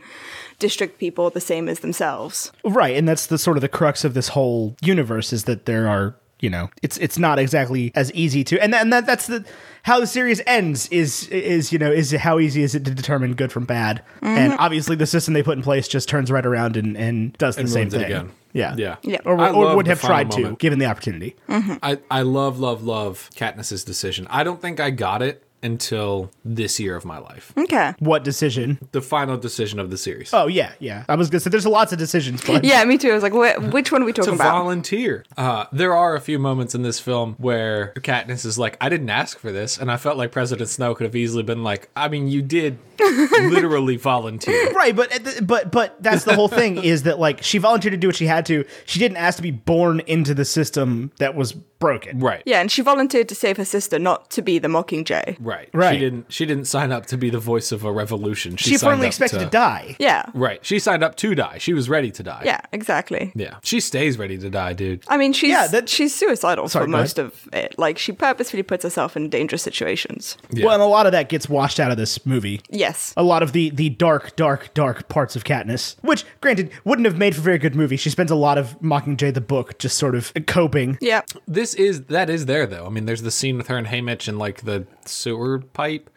district 0.60 1.00
people 1.00 1.30
the 1.30 1.42
same 1.42 1.70
as 1.70 1.82
themselves. 1.82 2.52
Right, 2.64 2.96
and 2.96 3.08
that's 3.08 3.28
the 3.28 3.38
sort 3.38 3.58
of 3.58 3.62
the 3.62 3.70
crux 3.70 4.04
of 4.04 4.14
this 4.14 4.30
whole 4.30 4.76
universe 4.82 5.32
is 5.32 5.44
that 5.44 5.66
there 5.66 5.88
are, 5.88 6.16
you 6.40 6.50
know, 6.50 6.70
it's 6.82 6.98
it's 6.98 7.18
not 7.18 7.40
exactly 7.40 7.92
as 7.96 8.12
easy 8.14 8.44
to, 8.46 8.62
and 8.62 8.74
that, 8.74 8.82
and 8.82 8.94
that 8.94 9.06
that's 9.06 9.28
the 9.28 9.46
how 9.84 10.00
the 10.00 10.08
series 10.08 10.42
ends 10.46 10.88
is 10.90 11.28
is 11.30 11.72
you 11.72 11.80
know 11.80 11.92
is 11.92 12.12
how 12.12 12.40
easy 12.40 12.62
is 12.62 12.76
it 12.76 12.86
to 12.86 12.92
determine 12.92 13.34
good 13.34 13.52
from 13.52 13.66
bad, 13.66 14.04
and 14.22 14.54
mm-hmm. 14.54 14.62
obviously 14.62 14.96
the 14.96 15.08
system 15.08 15.34
they 15.34 15.44
put 15.44 15.58
in 15.58 15.64
place 15.64 15.88
just 15.88 16.08
turns 16.08 16.32
right 16.32 16.46
around 16.46 16.78
and 16.78 16.96
and 16.98 17.34
does 17.34 17.56
the 17.56 17.62
And 17.62 17.70
same 17.70 17.90
thing 17.90 18.04
again. 18.04 18.32
Yeah, 18.54 18.76
Yeah. 18.76 18.96
Yeah. 19.04 19.18
or, 19.26 19.40
I 19.40 19.52
or 19.52 19.76
would 19.76 19.88
have 19.88 20.00
final 20.00 20.30
tried 20.30 20.44
to 20.44 20.56
given 20.58 20.80
the 20.80 20.86
opportunity. 20.86 21.36
Mm-hmm. 21.48 21.76
I, 21.84 22.00
I 22.10 22.22
love, 22.22 22.60
love, 22.60 22.84
love 22.84 23.30
Katniss's 23.36 23.84
decision. 23.84 24.26
I 24.30 24.44
don't 24.44 24.62
think 24.62 24.80
I 24.80 24.90
got 24.90 25.22
it 25.22 25.44
until 25.64 26.32
this 26.46 26.80
year 26.80 26.96
of 26.96 27.04
my 27.06 27.18
life. 27.18 27.52
Okay. 27.58 27.94
What 28.00 28.24
decision? 28.24 28.80
The 28.92 29.02
final 29.02 29.38
decision 29.38 29.80
of 29.80 29.90
the 29.90 29.98
series. 29.98 30.34
Oh 30.34 30.48
yeah, 30.48 30.74
yeah. 30.80 31.04
I 31.10 31.16
was 31.16 31.30
gonna 31.30 31.40
say 31.40 31.50
there's 31.50 31.66
lots 31.66 31.92
of 31.92 31.98
decisions, 32.00 32.44
but 32.46 32.64
Yeah, 32.64 32.84
me 32.86 32.98
too. 32.98 33.10
I 33.12 33.14
was 33.14 33.24
like, 33.24 33.34
wh- 33.34 33.74
which 33.74 33.92
one 33.92 34.02
are 34.04 34.06
we 34.06 34.14
to 34.14 34.22
talking 34.22 34.36
about? 34.36 34.52
volunteer. 34.52 35.26
Uh, 35.36 35.66
there 35.72 35.96
are 35.96 36.16
a 36.16 36.22
few 36.22 36.40
moments 36.40 36.76
in 36.76 36.82
this 36.84 37.00
film 37.00 37.36
where 37.40 37.94
Katniss 37.98 38.46
is 38.46 38.58
like, 38.60 38.78
I 38.82 38.90
didn't 38.90 39.10
ask 39.10 39.40
for 39.40 39.52
this. 39.52 39.78
And 39.78 39.92
I 39.92 39.98
felt 39.98 40.18
like 40.18 40.32
President 40.32 40.70
Snow 40.70 40.94
could 40.96 41.06
have 41.06 41.16
easily 41.16 41.44
been 41.44 41.64
like, 41.64 41.90
I 41.96 42.08
mean, 42.08 42.28
you 42.28 42.42
did 42.42 42.78
literally 43.00 43.98
volunteer. 43.98 44.72
Right, 44.74 44.96
but 44.96 45.12
but 45.44 45.72
but 45.72 46.02
that's 46.02 46.24
the 46.24 46.36
whole 46.36 46.48
thing 46.48 46.78
is 46.84 47.04
that 47.04 47.20
like 47.20 47.44
she 47.44 47.58
volunteered 47.58 47.92
to 47.94 47.98
do 47.98 48.08
what 48.08 48.16
she 48.16 48.28
had 48.28 48.46
to. 48.48 48.64
She 48.86 49.00
didn't 49.00 49.18
ask 49.18 49.38
to 49.38 49.42
be 49.44 49.52
born 49.52 50.00
into 50.02 50.34
the 50.34 50.46
system 50.46 51.12
that 51.20 51.36
was 51.36 51.54
broken. 51.80 52.20
Right. 52.20 52.42
yeah, 52.46 52.60
and 52.62 52.72
she 52.72 52.82
volunteered 52.82 53.30
to 53.30 53.36
save 53.36 53.58
her 53.58 53.66
sister, 53.66 54.00
not 54.00 54.30
to 54.32 54.42
be 54.42 54.60
the 54.60 54.68
Mockingjay. 54.68 55.38
Right. 55.40 55.70
Right. 55.74 55.94
She 55.94 56.00
didn't 56.00 56.32
she 56.32 56.46
didn't 56.46 56.66
sign 56.66 56.92
up 56.92 57.06
to 57.08 57.18
be 57.18 57.30
the 57.30 57.40
voice 57.40 57.72
of 57.72 57.84
a 57.84 57.92
revolution. 57.92 58.56
She, 58.58 58.72
She 58.72 58.78
signed 58.78 58.92
firmly 58.94 59.08
up 59.08 59.10
expected 59.10 59.40
to, 59.40 59.46
die. 59.46 59.96
Yeah. 60.00 60.26
Right. 60.34 60.64
She 60.66 60.80
signed 60.80 61.04
up 61.04 61.16
to 61.18 61.36
die. 61.36 61.58
She 61.60 61.74
was 61.74 61.90
ready 61.90 62.12
to 62.12 62.24
die. 62.24 62.42
Yeah, 62.46 62.62
exactly. 62.72 63.32
Yeah. 63.36 63.56
She 63.64 63.80
stays 63.80 64.18
ready 64.18 64.38
to 64.38 64.50
die, 64.50 64.74
dude. 64.74 65.04
I 65.08 65.18
mean, 65.18 65.34
she's 65.34 65.50
Yeah, 65.52 65.68
that- 65.68 65.90
she's 65.90 66.14
suicidal 66.16 66.68
Sorry, 66.68 66.86
for 66.86 66.92
go 66.92 66.98
most 66.98 67.20
of 67.20 67.48
it. 67.54 67.78
Like 67.78 67.98
she 67.98 68.12
purposefully 68.12 68.64
puts 68.64 68.84
herself 68.84 69.16
in 69.16 69.30
dangerous 69.30 69.62
situations. 69.64 70.38
Yeah. 70.52 70.66
Well, 70.66 70.74
and 70.76 70.84
a 70.84 70.86
lot 70.88 71.06
of 71.06 71.12
that 71.12 71.30
gets 71.30 71.48
washed 71.50 71.80
out 71.80 71.92
of 71.92 71.98
this 71.98 72.26
movie. 72.26 72.62
Yes. 72.70 73.14
A 73.18 73.24
lot 73.24 73.44
of 73.44 73.52
the 73.52 73.70
the 73.70 73.90
dark, 73.90 74.36
dark, 74.36 74.74
dark 74.74 75.08
parts 75.10 75.36
of 75.36 75.44
Katniss, 75.44 75.96
which, 76.02 76.26
granted, 76.42 76.72
wouldn't 76.84 77.06
have 77.06 77.18
made 77.18 77.36
for 77.36 77.42
a 77.42 77.44
very 77.44 77.58
good 77.58 77.76
movie. 77.76 77.98
She 77.98 78.10
spends 78.10 78.32
a 78.32 78.36
lot 78.36 78.58
of 78.58 78.80
Mockingjay 78.82 79.34
the 79.34 79.42
book 79.42 79.78
just 79.80 79.98
sort 79.98 80.16
of 80.16 80.34
coping. 80.48 80.98
Yeah. 81.02 81.22
This 81.68 81.74
is 81.74 82.04
that 82.06 82.30
is 82.30 82.46
there 82.46 82.66
though. 82.66 82.86
I 82.86 82.90
mean, 82.90 83.08
there's 83.08 83.24
the 83.24 83.32
scene 83.32 83.58
with 83.58 83.68
her 83.68 83.78
and 83.78 83.88
Haymitch 83.88 84.30
and 84.30 84.40
like 84.40 84.62
the 84.62 84.88
sewer 85.04 85.60
pipe, 85.60 86.10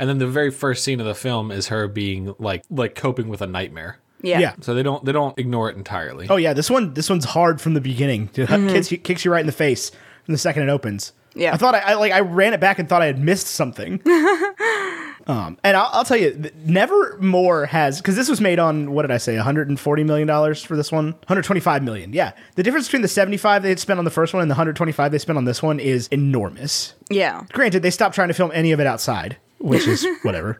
and 0.00 0.08
then 0.08 0.18
the 0.18 0.26
very 0.26 0.50
first 0.50 0.82
scene 0.82 0.98
of 0.98 1.06
the 1.06 1.14
film 1.14 1.52
is 1.52 1.68
her 1.68 1.86
being 1.86 2.34
like 2.40 2.64
like 2.70 2.96
coping 2.96 3.28
with 3.28 3.40
a 3.40 3.46
nightmare. 3.46 4.00
Yeah. 4.20 4.40
Yeah. 4.40 4.54
So 4.60 4.74
they 4.74 4.82
don't 4.82 5.04
they 5.04 5.12
don't 5.12 5.38
ignore 5.38 5.70
it 5.70 5.76
entirely. 5.76 6.26
Oh 6.28 6.34
yeah, 6.34 6.54
this 6.54 6.68
one 6.68 6.92
this 6.94 7.08
one's 7.08 7.24
hard 7.24 7.60
from 7.60 7.74
the 7.74 7.80
beginning. 7.80 8.30
It 8.34 8.34
kicks, 8.48 8.50
mm-hmm. 8.50 8.94
you, 8.94 8.98
kicks 8.98 9.24
you 9.24 9.30
right 9.30 9.38
in 9.38 9.46
the 9.46 9.52
face 9.52 9.90
from 10.24 10.34
the 10.34 10.38
second 10.38 10.64
it 10.64 10.70
opens. 10.70 11.12
Yeah. 11.36 11.54
I 11.54 11.56
thought 11.56 11.76
I, 11.76 11.80
I 11.80 11.94
like 11.94 12.10
I 12.10 12.18
ran 12.18 12.52
it 12.52 12.58
back 12.58 12.80
and 12.80 12.88
thought 12.88 13.02
I 13.02 13.06
had 13.06 13.20
missed 13.20 13.46
something. 13.46 14.02
um, 15.26 15.58
and 15.64 15.76
I'll, 15.76 15.90
I'll 15.92 16.04
tell 16.04 16.16
you, 16.16 16.32
th- 16.32 16.54
never 16.64 17.18
more 17.18 17.66
has 17.66 18.00
because 18.00 18.14
this 18.16 18.28
was 18.28 18.40
made 18.40 18.58
on 18.58 18.92
what 18.92 19.02
did 19.02 19.10
I 19.10 19.16
say, 19.16 19.34
140 19.36 20.04
million 20.04 20.28
dollars 20.28 20.62
for 20.62 20.76
this 20.76 20.92
one, 20.92 21.06
125 21.12 21.82
million. 21.82 22.12
Yeah, 22.12 22.32
the 22.54 22.62
difference 22.62 22.86
between 22.86 23.02
the 23.02 23.08
75 23.08 23.62
they 23.62 23.70
had 23.70 23.80
spent 23.80 23.98
on 23.98 24.04
the 24.04 24.10
first 24.10 24.32
one 24.34 24.42
and 24.42 24.50
the 24.50 24.54
125 24.54 25.10
they 25.10 25.18
spent 25.18 25.36
on 25.36 25.44
this 25.44 25.62
one 25.62 25.80
is 25.80 26.06
enormous. 26.08 26.94
Yeah. 27.10 27.44
Granted, 27.52 27.82
they 27.82 27.90
stopped 27.90 28.14
trying 28.14 28.28
to 28.28 28.34
film 28.34 28.50
any 28.54 28.72
of 28.72 28.80
it 28.80 28.86
outside, 28.86 29.36
which 29.58 29.86
is 29.86 30.06
whatever. 30.22 30.58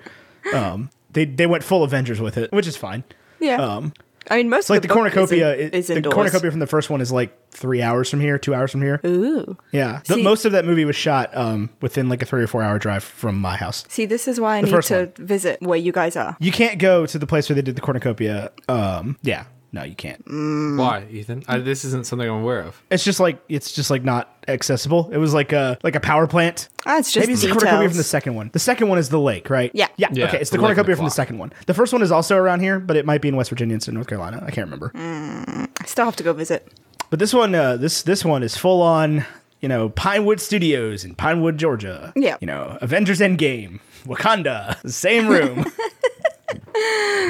Um, 0.52 0.90
they 1.11 1.24
they 1.24 1.46
went 1.46 1.62
full 1.64 1.85
Avengers 1.85 2.20
with 2.20 2.37
it, 2.37 2.50
which 2.52 2.66
is 2.66 2.76
fine. 2.76 3.05
Yeah. 3.40 3.57
Um, 3.62 3.92
I 4.30 4.38
mean, 4.38 4.48
most 4.48 4.70
like 4.70 4.78
of 4.78 4.82
the 4.82 4.88
the, 4.88 4.94
cornucopia 4.94 5.54
is, 5.54 5.68
in, 5.68 5.74
is 5.74 5.86
the 5.88 5.96
indoors. 5.96 6.14
cornucopia 6.14 6.50
from 6.50 6.60
the 6.60 6.66
first 6.66 6.90
one 6.90 7.00
is 7.00 7.12
like 7.12 7.50
three 7.50 7.82
hours 7.82 8.10
from 8.10 8.20
here, 8.20 8.38
two 8.38 8.54
hours 8.54 8.70
from 8.70 8.82
here. 8.82 9.00
Ooh. 9.06 9.56
Yeah, 9.72 10.00
the, 10.06 10.14
See- 10.14 10.22
most 10.22 10.44
of 10.44 10.52
that 10.52 10.64
movie 10.64 10.84
was 10.84 10.96
shot 10.96 11.36
um, 11.36 11.70
within 11.80 12.08
like 12.08 12.22
a 12.22 12.26
three 12.26 12.42
or 12.42 12.46
four 12.46 12.62
hour 12.62 12.78
drive 12.78 13.04
from 13.04 13.40
my 13.40 13.56
house. 13.56 13.84
See, 13.88 14.06
this 14.06 14.28
is 14.28 14.40
why 14.40 14.58
I 14.58 14.60
need 14.62 14.82
to 14.82 15.12
one. 15.16 15.26
visit 15.26 15.62
where 15.62 15.78
you 15.78 15.92
guys 15.92 16.16
are. 16.16 16.36
You 16.40 16.52
can't 16.52 16.78
go 16.78 17.06
to 17.06 17.18
the 17.18 17.26
place 17.26 17.48
where 17.48 17.54
they 17.54 17.62
did 17.62 17.76
the 17.76 17.80
cornucopia. 17.80 18.50
Um, 18.68 19.16
yeah, 19.22 19.44
no, 19.72 19.83
you 19.83 19.94
can't. 19.94 20.22
Why, 20.26 21.07
Ethan? 21.11 21.42
I, 21.48 21.59
this 21.59 21.85
isn't 21.85 22.07
something 22.07 22.29
I'm 22.29 22.42
aware 22.42 22.61
of. 22.61 22.81
It's 22.90 23.05
just 23.05 23.20
like 23.20 23.38
it's 23.48 23.72
just 23.72 23.90
like 23.90 24.05
not 24.05 24.33
accessible. 24.48 25.11
It 25.12 25.18
was 25.18 25.35
like 25.35 25.52
a 25.52 25.76
like 25.83 25.94
a 25.96 26.00
power 26.00 26.26
plant. 26.26 26.68
Ah, 26.87 26.98
it's 26.98 27.12
just 27.12 27.22
Maybe 27.26 27.33
it's 27.35 27.42
the 27.42 27.48
details. 27.48 27.62
cornucopia 27.64 27.88
from 27.90 27.96
the 27.98 28.05
second 28.05 28.35
one. 28.37 28.50
The 28.52 28.59
second 28.59 28.88
one 28.88 28.98
is 28.98 29.09
the 29.09 29.20
lake, 29.20 29.50
right? 29.50 29.70
Yeah. 29.74 29.88
Yeah. 29.96 30.09
Yeah, 30.12 30.26
okay, 30.29 30.38
it's 30.40 30.50
the 30.50 30.57
the 30.57 30.62
lake 30.62 30.70
and 30.70 30.76
cornucopia 30.76 30.94
the 30.94 30.96
from 30.96 31.05
the 31.07 31.11
clock. 31.11 31.16
second 31.16 31.38
one. 31.38 31.52
The 31.66 31.74
first 31.74 31.92
one 31.92 32.02
is 32.02 32.11
also 32.12 32.37
around 32.37 32.61
here, 32.61 32.79
but 32.79 32.96
it 32.96 33.05
might 33.05 33.20
be 33.20 33.29
in 33.29 33.37
West 33.37 33.50
Virginia 33.50 33.74
instead 33.74 33.90
of 33.90 33.94
North 33.94 34.07
Carolina. 34.09 34.38
I 34.46 34.50
can't 34.50 34.66
remember. 34.70 34.92
I 34.94 35.66
still 35.85 36.05
have 36.05 36.16
to 36.16 36.22
go 36.22 36.33
visit. 36.33 36.66
But 37.11 37.18
this 37.18 37.35
one, 37.35 37.55
uh, 37.55 37.76
this 37.76 38.02
this 38.02 38.24
one 38.24 38.42
is 38.42 38.57
full 38.57 38.83
on, 38.83 39.24
you 39.61 39.68
know, 39.68 39.90
Pinewood 39.90 40.40
Studios 40.40 41.05
in 41.05 41.14
Pinewood, 41.14 41.59
Georgia. 41.59 42.12
Yeah. 42.16 42.37
You 42.40 42.46
know, 42.46 42.79
Avengers 42.81 43.20
Endgame, 43.20 43.81
Wakanda, 44.07 44.76
same 44.90 45.29
room. 45.29 45.64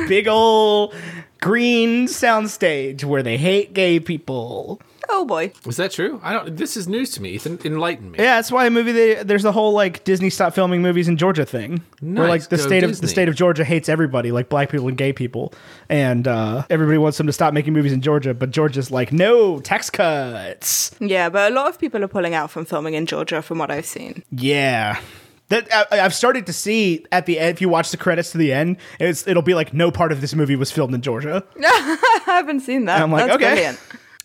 Big 0.09 0.29
old 0.29 0.95
green 1.41 2.07
soundstage 2.07 3.05
where 3.05 3.23
they 3.23 3.37
hate 3.37 3.73
gay 3.75 4.01
people. 4.01 4.81
Oh 5.09 5.25
boy. 5.25 5.53
Was 5.65 5.77
that 5.77 5.93
true? 5.93 6.21
I 6.23 6.33
don't. 6.33 6.57
This 6.57 6.77
is 6.77 6.89
news 6.89 7.11
to 7.13 7.23
me. 7.23 7.31
Ethan, 7.31 7.61
enlighten 7.65 8.11
me. 8.11 8.19
Yeah, 8.19 8.37
that's 8.37 8.51
why 8.51 8.67
a 8.67 8.71
movie. 8.71 8.93
They, 8.93 9.23
there's 9.23 9.45
the 9.45 9.53
whole 9.53 9.73
like 9.73 10.03
Disney 10.05 10.31
stop 10.31 10.55
filming 10.55 10.83
movies 10.83 11.07
in 11.07 11.17
Georgia 11.17 11.47
thing, 11.47 11.83
where 12.01 12.29
like 12.29 12.49
the 12.49 12.57
go 12.57 12.63
state 12.63 12.83
of 12.83 13.01
the 13.01 13.07
state 13.09 13.29
of 13.29 13.37
Georgia 13.37 13.65
hates 13.65 13.89
everybody, 13.89 14.33
like 14.33 14.49
black 14.49 14.69
people 14.69 14.89
and 14.89 14.97
gay 14.97 15.13
people, 15.13 15.55
and 15.89 16.27
uh, 16.27 16.65
everybody 16.71 16.99
wants 16.99 17.19
them 17.19 17.27
to 17.29 17.33
stop 17.33 17.55
making 17.55 17.73
movies 17.73 17.93
in 17.93 18.01
Georgia. 18.01 18.35
But 18.35 18.51
Georgia's 18.51 18.91
like, 18.91 19.13
no 19.13 19.61
tax 19.61 19.91
cuts. 19.91 20.97
Yeah, 21.01 21.29
but 21.29 21.53
a 21.53 21.55
lot 21.55 21.69
of 21.69 21.79
people 21.79 22.03
are 22.03 22.09
pulling 22.09 22.35
out 22.35 22.51
from 22.51 22.65
filming 22.65 22.95
in 22.95 23.07
Georgia, 23.07 23.43
from 23.43 23.59
what 23.59 23.71
I've 23.71 23.87
seen. 23.87 24.25
Yeah. 24.33 25.01
That 25.49 25.69
I, 25.73 26.01
I've 26.01 26.15
started 26.15 26.47
to 26.47 26.53
see 26.53 27.05
at 27.13 27.27
the 27.27 27.39
end. 27.39 27.51
If 27.57 27.61
you 27.61 27.69
watch 27.69 27.91
the 27.93 27.97
credits 27.97 28.33
to 28.33 28.39
the 28.39 28.53
end, 28.53 28.79
it's 28.99 29.27
it'll 29.29 29.43
be 29.43 29.55
like 29.55 29.73
no 29.73 29.91
part 29.93 30.11
of 30.13 30.21
this 30.21 30.35
movie 30.35 30.57
was 30.57 30.73
filmed 30.73 30.93
in 30.95 31.03
Georgia 31.03 31.45
I 31.63 32.23
haven't 32.27 32.61
seen 32.61 32.87
that. 32.87 33.01
I'm 33.01 33.13
like, 33.13 33.27
That's 33.27 33.37
okay. 33.37 33.53
brilliant. 33.53 33.79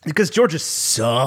because 0.03 0.29
Georgia 0.31 0.57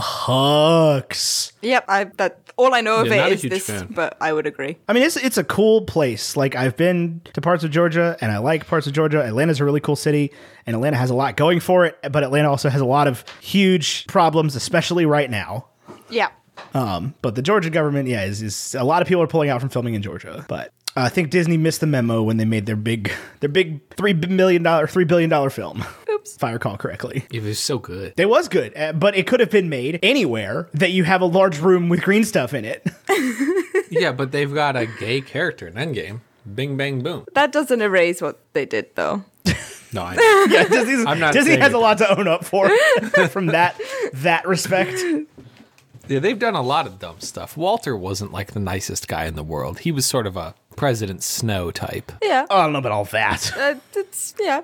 sucks. 0.05 1.53
Yep, 1.63 1.85
I 1.89 2.05
that 2.17 2.39
all 2.57 2.75
I 2.75 2.81
know 2.81 3.01
of 3.01 3.07
Yeah, 3.09 3.17
not 3.17 3.33
a 3.33 3.35
huge 3.37 3.53
this, 3.53 3.67
fan. 3.67 3.89
but 3.91 4.17
I 4.21 4.33
would 4.33 4.47
agree. 4.47 4.77
I 4.89 4.93
mean, 4.93 5.03
it's 5.03 5.17
it's 5.17 5.39
a 5.39 5.45
cool 5.45 5.83
place. 5.83 6.37
Like 6.37 6.55
I've 6.57 6.77
been 6.77 7.21
to 7.33 7.41
parts 7.41 7.65
of 7.65 7.71
Georgia, 7.71 8.17
and 8.21 8.31
I 8.33 8.39
like 8.39 8.67
parts 8.67 8.87
of 8.87 8.93
Georgia. 8.93 9.23
Atlanta's 9.25 9.61
a 9.61 9.65
really 9.65 9.81
cool 9.81 9.97
city, 9.97 10.33
and 10.67 10.75
Atlanta 10.75 10.97
has 10.97 11.11
a 11.11 11.15
lot 11.15 11.37
going 11.37 11.61
for 11.61 11.85
it. 11.85 11.99
But 12.11 12.23
Atlanta 12.25 12.49
also 12.51 12.69
has 12.69 12.81
a 12.81 12.85
lot 12.87 13.07
of 13.07 13.25
huge 13.41 14.07
problems, 14.07 14.57
especially 14.57 15.07
right 15.07 15.31
now. 15.31 15.67
Yeah. 16.11 16.29
Um, 16.73 17.15
but 17.23 17.35
the 17.35 17.43
Georgia 17.43 17.71
government, 17.71 18.09
yeah, 18.09 18.25
is, 18.25 18.43
is 18.43 18.75
a 18.75 18.85
lot 18.85 19.03
of 19.03 19.09
people 19.09 19.23
are 19.23 19.29
pulling 19.29 19.51
out 19.51 19.61
from 19.61 19.71
filming 19.71 19.95
in 19.95 20.03
Georgia. 20.03 20.45
But 20.49 20.73
uh, 20.97 21.03
I 21.03 21.09
think 21.09 21.31
Disney 21.31 21.57
missed 21.57 21.81
the 21.81 21.87
memo 21.87 22.23
when 22.23 22.37
they 22.37 22.45
made 22.45 22.67
their 22.67 22.77
big 22.77 23.13
their 23.41 23.49
big 23.49 23.81
three 23.95 24.13
million 24.13 24.63
dollar 24.63 24.87
three 24.87 25.05
billion 25.05 25.31
dollar 25.31 25.51
film. 25.51 25.85
Oops. 26.11 26.37
If 26.37 26.45
I 26.45 26.53
recall 26.53 26.77
correctly. 26.77 27.27
It 27.33 27.43
was 27.43 27.59
so 27.59 27.79
good. 27.79 28.15
It 28.17 28.29
was 28.29 28.49
good, 28.49 28.77
uh, 28.77 28.93
but 28.93 29.17
it 29.17 29.27
could 29.27 29.41
have 29.41 29.51
been 29.51 29.69
made 29.69 29.99
anywhere 30.03 30.69
that 30.75 30.91
you 30.91 31.05
have 31.05 31.21
a 31.21 31.27
large 31.27 31.59
room 31.59 31.89
with 31.89 32.03
green 32.03 32.25
stuff 32.25 32.55
in 32.55 32.65
it. 32.65 32.87
yeah, 33.91 34.13
but 34.13 34.33
they've 34.33 34.53
got 34.53 34.77
a 34.77 34.87
gay 34.87 35.21
character 35.21 35.67
in 35.67 35.75
Endgame. 35.75 36.21
Bing, 36.55 36.77
bang, 36.77 37.03
boom. 37.03 37.25
That 37.35 37.53
doesn't 37.53 37.81
erase 37.81 38.21
what 38.21 38.39
they 38.53 38.67
did 38.67 38.95
though. 38.95 39.25
No, 39.93 40.03
I. 40.03 40.15
yeah, 40.51 40.65
Disney's, 40.65 41.33
Disney 41.33 41.57
has 41.57 41.73
a 41.73 41.79
lot 41.79 41.99
to 41.99 42.19
own 42.19 42.27
up 42.27 42.45
for 42.45 42.69
from 43.29 43.47
that 43.47 43.81
that 44.15 44.47
respect. 44.47 44.99
Yeah, 46.09 46.19
they've 46.19 46.39
done 46.39 46.55
a 46.55 46.63
lot 46.63 46.87
of 46.87 46.99
dumb 46.99 47.21
stuff. 47.21 47.57
Walter 47.57 47.97
wasn't 47.97 48.33
like 48.33 48.53
the 48.53 48.61
nicest 48.61 49.09
guy 49.09 49.25
in 49.25 49.35
the 49.35 49.43
world. 49.43 49.81
He 49.81 49.93
was 49.93 50.05
sort 50.07 50.27
of 50.27 50.37
a 50.37 50.55
President 50.77 51.23
Snow 51.23 51.71
type. 51.71 52.13
Yeah. 52.23 52.47
I 52.51 52.63
don't 52.63 52.73
know 52.73 52.79
about 52.79 52.93
all 52.93 53.05
that. 53.07 53.57
Uh, 53.57 53.77
it's 53.95 54.35
yeah. 54.39 54.63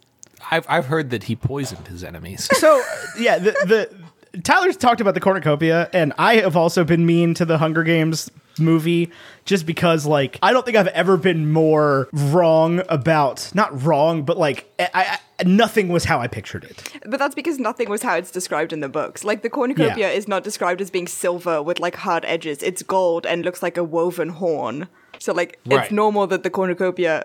I've 0.51 0.67
I've 0.69 0.87
heard 0.87 1.11
that 1.11 1.25
he 1.25 1.37
poisoned 1.37 1.89
his 1.89 2.03
enemies. 2.05 2.49
So 2.59 2.83
yeah, 3.19 3.39
the, 3.39 3.53
the 3.53 4.00
Tyler's 4.45 4.77
talked 4.77 5.01
about 5.01 5.15
the 5.15 5.21
cornucopia, 5.21 5.89
and 5.93 6.13
I 6.19 6.37
have 6.37 6.57
also 6.57 6.85
been 6.85 7.05
mean 7.07 7.35
to 7.35 7.45
the 7.45 7.59
Hunger 7.59 7.83
Games 7.83 8.31
movie 8.59 9.11
just 9.47 9.65
because 9.65 10.05
like 10.05 10.39
I 10.43 10.53
don't 10.53 10.67
think 10.67 10.77
I've 10.77 10.89
ever 10.89 11.17
been 11.17 11.51
more 11.51 12.09
wrong 12.13 12.83
about 12.89 13.51
not 13.55 13.83
wrong, 13.85 14.23
but 14.23 14.37
like 14.37 14.71
I, 14.79 15.19
I 15.39 15.45
nothing 15.45 15.89
was 15.89 16.05
how 16.05 16.21
I 16.21 16.27
pictured 16.29 16.65
it. 16.65 16.93
But 17.07 17.19
that's 17.19 17.35
because 17.35 17.59
nothing 17.59 17.89
was 17.89 18.03
how 18.03 18.17
it's 18.17 18.31
described 18.31 18.73
in 18.73 18.81
the 18.81 18.89
books. 18.89 19.25
Like 19.25 19.43
the 19.43 19.49
cornucopia 19.51 20.09
Yeah. 20.09 20.15
is 20.15 20.29
not 20.29 20.45
described 20.45 20.81
as 20.81 20.91
being 20.91 21.07
silver 21.07 21.63
with 21.63 21.81
like 21.81 21.97
hard 21.97 22.25
edges. 22.27 22.63
It's 22.63 22.83
gold 22.83 23.25
and 23.25 23.45
looks 23.45 23.63
like 23.63 23.77
a 23.79 23.85
woven 23.85 24.29
horn. 24.31 24.89
So 25.19 25.33
like 25.33 25.59
Right. 25.67 25.85
it's 25.85 25.93
normal 25.93 26.27
that 26.27 26.43
the 26.43 26.51
cornucopia 26.51 27.25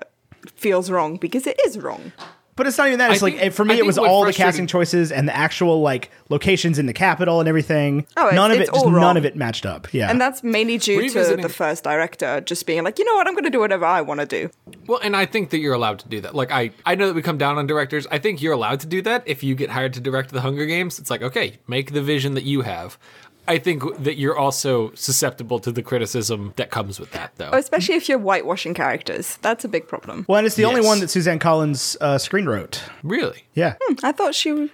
feels 0.55 0.89
wrong 0.89 1.17
because 1.17 1.45
it 1.47 1.59
is 1.65 1.77
wrong. 1.77 2.13
But 2.57 2.67
it's 2.67 2.77
not 2.77 2.87
even 2.87 2.99
that. 2.99 3.11
It's 3.11 3.21
I 3.21 3.25
like 3.25 3.37
think- 3.37 3.53
for 3.53 3.65
me, 3.65 3.77
it 3.77 3.85
was 3.85 3.97
all 3.97 4.23
the 4.23 4.31
casting 4.31 4.65
choices 4.65 5.11
and 5.11 5.27
the 5.27 5.35
actual 5.35 5.81
like 5.81 6.09
locations 6.29 6.79
in 6.79 6.85
the 6.85 6.93
Capitol 6.93 7.41
and 7.41 7.49
everything. 7.49 8.07
Oh, 8.15 8.27
it's- 8.27 8.35
none 8.35 8.51
of 8.51 8.59
it's 8.59 8.69
it, 8.69 8.73
just 8.73 8.85
all 8.85 8.91
none 8.91 9.17
of 9.17 9.25
it 9.25 9.35
matched 9.35 9.65
up. 9.65 9.93
Yeah, 9.93 10.09
And 10.09 10.21
that's 10.21 10.41
mainly 10.41 10.77
due 10.77 11.09
to 11.09 11.35
the 11.35 11.49
first 11.49 11.83
director 11.83 12.39
just 12.41 12.65
being 12.65 12.83
like, 12.83 12.97
you 12.97 13.03
know 13.05 13.15
what, 13.15 13.27
I'm 13.27 13.33
going 13.33 13.43
to 13.43 13.49
do 13.49 13.59
whatever 13.59 13.83
I 13.85 14.01
want 14.01 14.21
to 14.21 14.25
do. 14.25 14.49
well, 14.87 14.99
and 15.03 15.15
I 15.17 15.25
think 15.25 15.49
that 15.49 15.57
you're 15.59 15.73
allowed 15.73 15.99
to 15.99 16.07
do 16.07 16.21
that. 16.21 16.33
Like 16.33 16.51
I 16.51 16.71
I 16.85 16.95
know 16.95 17.07
that 17.07 17.13
we 17.13 17.21
come 17.21 17.37
down 17.37 17.57
on 17.57 17.67
directors. 17.67 18.07
I 18.09 18.19
think 18.19 18.41
you're 18.41 18.53
allowed 18.53 18.79
to 18.81 18.87
do 18.87 19.01
that 19.01 19.23
if 19.25 19.43
you 19.43 19.53
get 19.55 19.69
hired 19.71 19.93
to 19.95 19.99
direct 19.99 20.31
the 20.31 20.41
Hunger 20.41 20.65
Games. 20.65 20.97
It's 20.97 21.09
like, 21.09 21.21
okay, 21.21 21.57
make 21.67 21.91
the 21.91 22.01
vision 22.01 22.35
that 22.35 22.43
you 22.45 22.61
have. 22.61 22.97
I 23.47 23.57
think 23.57 23.83
that 23.99 24.17
you're 24.17 24.37
also 24.37 24.91
susceptible 24.93 25.59
to 25.59 25.71
the 25.71 25.81
criticism 25.83 26.53
that 26.55 26.71
comes 26.71 26.99
with 26.99 27.11
that 27.11 27.31
though. 27.35 27.51
Especially 27.51 27.95
if 27.95 28.09
you're 28.09 28.19
whitewashing 28.19 28.73
characters. 28.73 29.37
That's 29.41 29.63
a 29.63 29.67
big 29.67 29.87
problem. 29.87 30.25
well, 30.27 30.37
and 30.37 30.47
it's 30.47 30.55
the 30.55 30.65
only 30.65 30.81
one 30.81 30.99
that 30.99 31.09
Suzanne 31.09 31.39
Collins 31.39 31.97
uh, 32.01 32.17
screen 32.17 32.45
wrote. 32.45 32.81
Really? 33.03 33.43
Yeah, 33.53 33.75
I 34.03 34.11
thought 34.11 34.35
she 34.35 34.69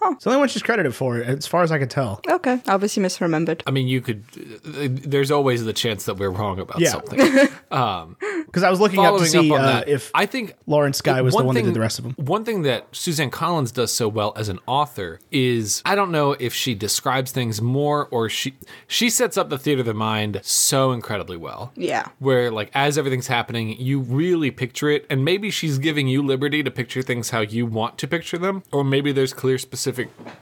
was. 0.00 0.14
it's 0.14 0.24
the 0.24 0.30
only 0.30 0.40
one 0.40 0.48
she's 0.48 0.62
credited 0.62 0.94
for, 0.94 1.18
as 1.18 1.46
far 1.46 1.62
as 1.62 1.72
I 1.72 1.78
can 1.78 1.88
tell. 1.88 2.20
Okay, 2.28 2.60
obviously 2.68 3.02
misremembered. 3.02 3.62
I 3.66 3.70
mean, 3.70 3.88
you 3.88 4.00
could. 4.00 4.24
There's 4.32 5.30
always 5.30 5.64
the 5.64 5.72
chance 5.72 6.04
that 6.04 6.16
we're 6.18 6.30
wrong 6.30 6.58
about 6.60 6.80
Yeah. 6.80 6.90
something. 6.90 7.48
Because 8.46 8.62
I 8.62 8.70
was 8.70 8.80
looking 8.80 9.00
up 9.04 9.18
to 9.18 9.26
see 9.26 9.50
up 9.50 9.58
on 9.58 9.64
uh, 9.64 9.72
that, 9.72 9.88
if 9.88 10.10
I 10.14 10.24
think 10.24 10.54
Lawrence 10.66 11.02
Guy 11.02 11.20
was 11.20 11.34
the 11.34 11.42
one 11.44 11.54
that 11.56 11.64
did 11.64 11.74
the 11.74 11.80
rest 11.80 11.98
of 11.98 12.04
them. 12.04 12.14
One 12.24 12.44
thing 12.44 12.62
that 12.62 12.86
Suzanne 12.92 13.28
Collins 13.30 13.72
does 13.72 13.92
so 13.92 14.08
well 14.08 14.32
as 14.36 14.48
an 14.48 14.60
author 14.66 15.18
is 15.32 15.82
I 15.84 15.94
don't 15.94 16.10
know 16.12 16.32
if 16.32 16.54
she 16.54 16.74
describes 16.74 17.32
things 17.32 17.60
more 17.60 18.06
or 18.10 18.28
she 18.28 18.54
she 18.86 19.10
sets 19.10 19.36
up 19.36 19.50
the 19.50 19.58
theater 19.58 19.80
of 19.80 19.86
the 19.86 19.94
mind 19.94 20.40
so 20.42 20.92
incredibly 20.92 21.36
well. 21.36 21.72
Yeah. 21.74 22.08
Where 22.20 22.50
like 22.50 22.70
as 22.72 22.96
everything's 22.96 23.26
happening, 23.26 23.76
you 23.80 24.00
really 24.00 24.50
picture 24.52 24.90
it 24.90 25.06
and 25.10 25.24
maybe 25.24 25.50
she's 25.50 25.78
giving 25.78 26.06
you 26.06 26.22
liberty 26.22 26.62
to 26.62 26.70
picture 26.70 27.02
things 27.02 27.30
how 27.30 27.40
you 27.40 27.66
want 27.66 27.98
to 27.98 28.06
picture 28.06 28.38
them 28.38 28.62
or 28.72 28.84
maybe 28.84 29.10
there's 29.12 29.34
clear 29.34 29.58
specific 29.58 29.85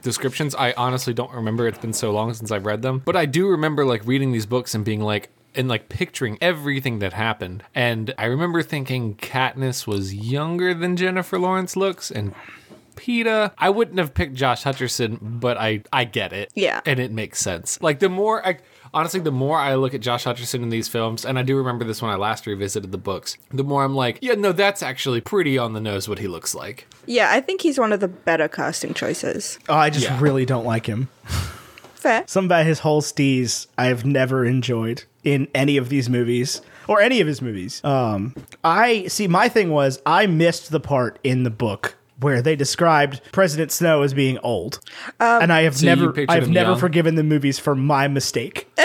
descriptions. 0.02 0.54
I 0.54 0.72
honestly 0.72 1.14
don't 1.14 1.32
remember. 1.32 1.66
It's 1.68 1.78
been 1.78 1.92
so 1.92 2.10
long 2.12 2.32
since 2.34 2.50
I've 2.50 2.66
read 2.66 2.82
them. 2.82 3.02
But 3.04 3.16
I 3.16 3.26
do 3.26 3.48
remember 3.48 3.84
like 3.84 4.06
reading 4.06 4.32
these 4.32 4.46
books 4.46 4.74
and 4.74 4.84
being 4.84 5.00
like 5.00 5.30
and 5.54 5.68
like 5.68 5.88
picturing 5.88 6.38
everything 6.40 6.98
that 6.98 7.12
happened. 7.12 7.62
And 7.74 8.12
I 8.18 8.26
remember 8.26 8.62
thinking 8.62 9.14
Katniss 9.16 9.86
was 9.86 10.14
younger 10.14 10.74
than 10.74 10.96
Jennifer 10.96 11.38
Lawrence 11.38 11.76
looks 11.76 12.10
and 12.10 12.34
Peeta. 12.96 13.52
I 13.58 13.70
wouldn't 13.70 13.98
have 13.98 14.14
picked 14.14 14.34
Josh 14.34 14.64
Hutcherson, 14.64 15.18
but 15.20 15.56
I 15.56 15.82
I 15.92 16.04
get 16.04 16.32
it. 16.32 16.50
Yeah. 16.54 16.80
And 16.86 16.98
it 16.98 17.12
makes 17.12 17.40
sense. 17.40 17.80
Like 17.80 17.98
the 17.98 18.08
more 18.08 18.46
I 18.46 18.58
honestly 18.94 19.20
the 19.20 19.30
more 19.32 19.58
I 19.58 19.74
look 19.74 19.92
at 19.92 20.00
Josh 20.00 20.24
Hutcherson 20.24 20.62
in 20.62 20.70
these 20.70 20.88
films, 20.88 21.24
and 21.26 21.38
I 21.38 21.42
do 21.42 21.56
remember 21.56 21.84
this 21.84 22.00
when 22.00 22.10
I 22.10 22.14
last 22.16 22.46
revisited 22.46 22.92
the 22.92 22.98
books, 22.98 23.36
the 23.50 23.64
more 23.64 23.84
I'm 23.84 23.94
like, 23.94 24.18
yeah, 24.22 24.34
no, 24.34 24.52
that's 24.52 24.82
actually 24.82 25.20
pretty 25.20 25.58
on 25.58 25.72
the 25.74 25.80
nose 25.80 26.08
what 26.08 26.18
he 26.20 26.28
looks 26.28 26.54
like. 26.54 26.86
Yeah, 27.06 27.30
I 27.30 27.40
think 27.40 27.60
he's 27.60 27.78
one 27.78 27.92
of 27.92 28.00
the 28.00 28.08
better 28.08 28.48
casting 28.48 28.94
choices. 28.94 29.58
Oh, 29.68 29.74
I 29.74 29.90
just 29.90 30.06
Yeah. 30.06 30.18
really 30.20 30.46
don't 30.46 30.64
like 30.64 30.86
him. 30.86 31.08
Fair. 31.94 32.24
Something 32.26 32.48
about 32.48 32.66
his 32.66 32.80
whole 32.80 33.02
steez 33.02 33.66
I 33.78 33.86
have 33.86 34.04
never 34.04 34.44
enjoyed 34.44 35.04
in 35.22 35.48
any 35.54 35.76
of 35.78 35.88
these 35.88 36.08
movies 36.10 36.60
or 36.86 37.00
any 37.00 37.20
of 37.20 37.26
his 37.26 37.40
movies. 37.40 37.82
Um, 37.82 38.34
I 38.62 39.06
see. 39.06 39.26
My 39.26 39.48
thing 39.48 39.70
was 39.70 40.02
I 40.04 40.26
missed 40.26 40.70
the 40.70 40.80
part 40.80 41.18
in 41.24 41.44
the 41.44 41.50
book 41.50 41.96
where 42.20 42.40
they 42.42 42.56
described 42.56 43.20
President 43.32 43.72
Snow 43.72 44.02
as 44.02 44.14
being 44.14 44.38
old, 44.38 44.80
and 45.20 45.52
I 45.52 45.62
have 45.62 45.76
So 45.76 45.86
never, 45.86 46.14
I've 46.28 46.48
never 46.48 46.70
young? 46.70 46.78
forgiven 46.78 47.14
the 47.16 47.22
movies 47.24 47.58
for 47.58 47.74
my 47.74 48.08
mistake. 48.08 48.68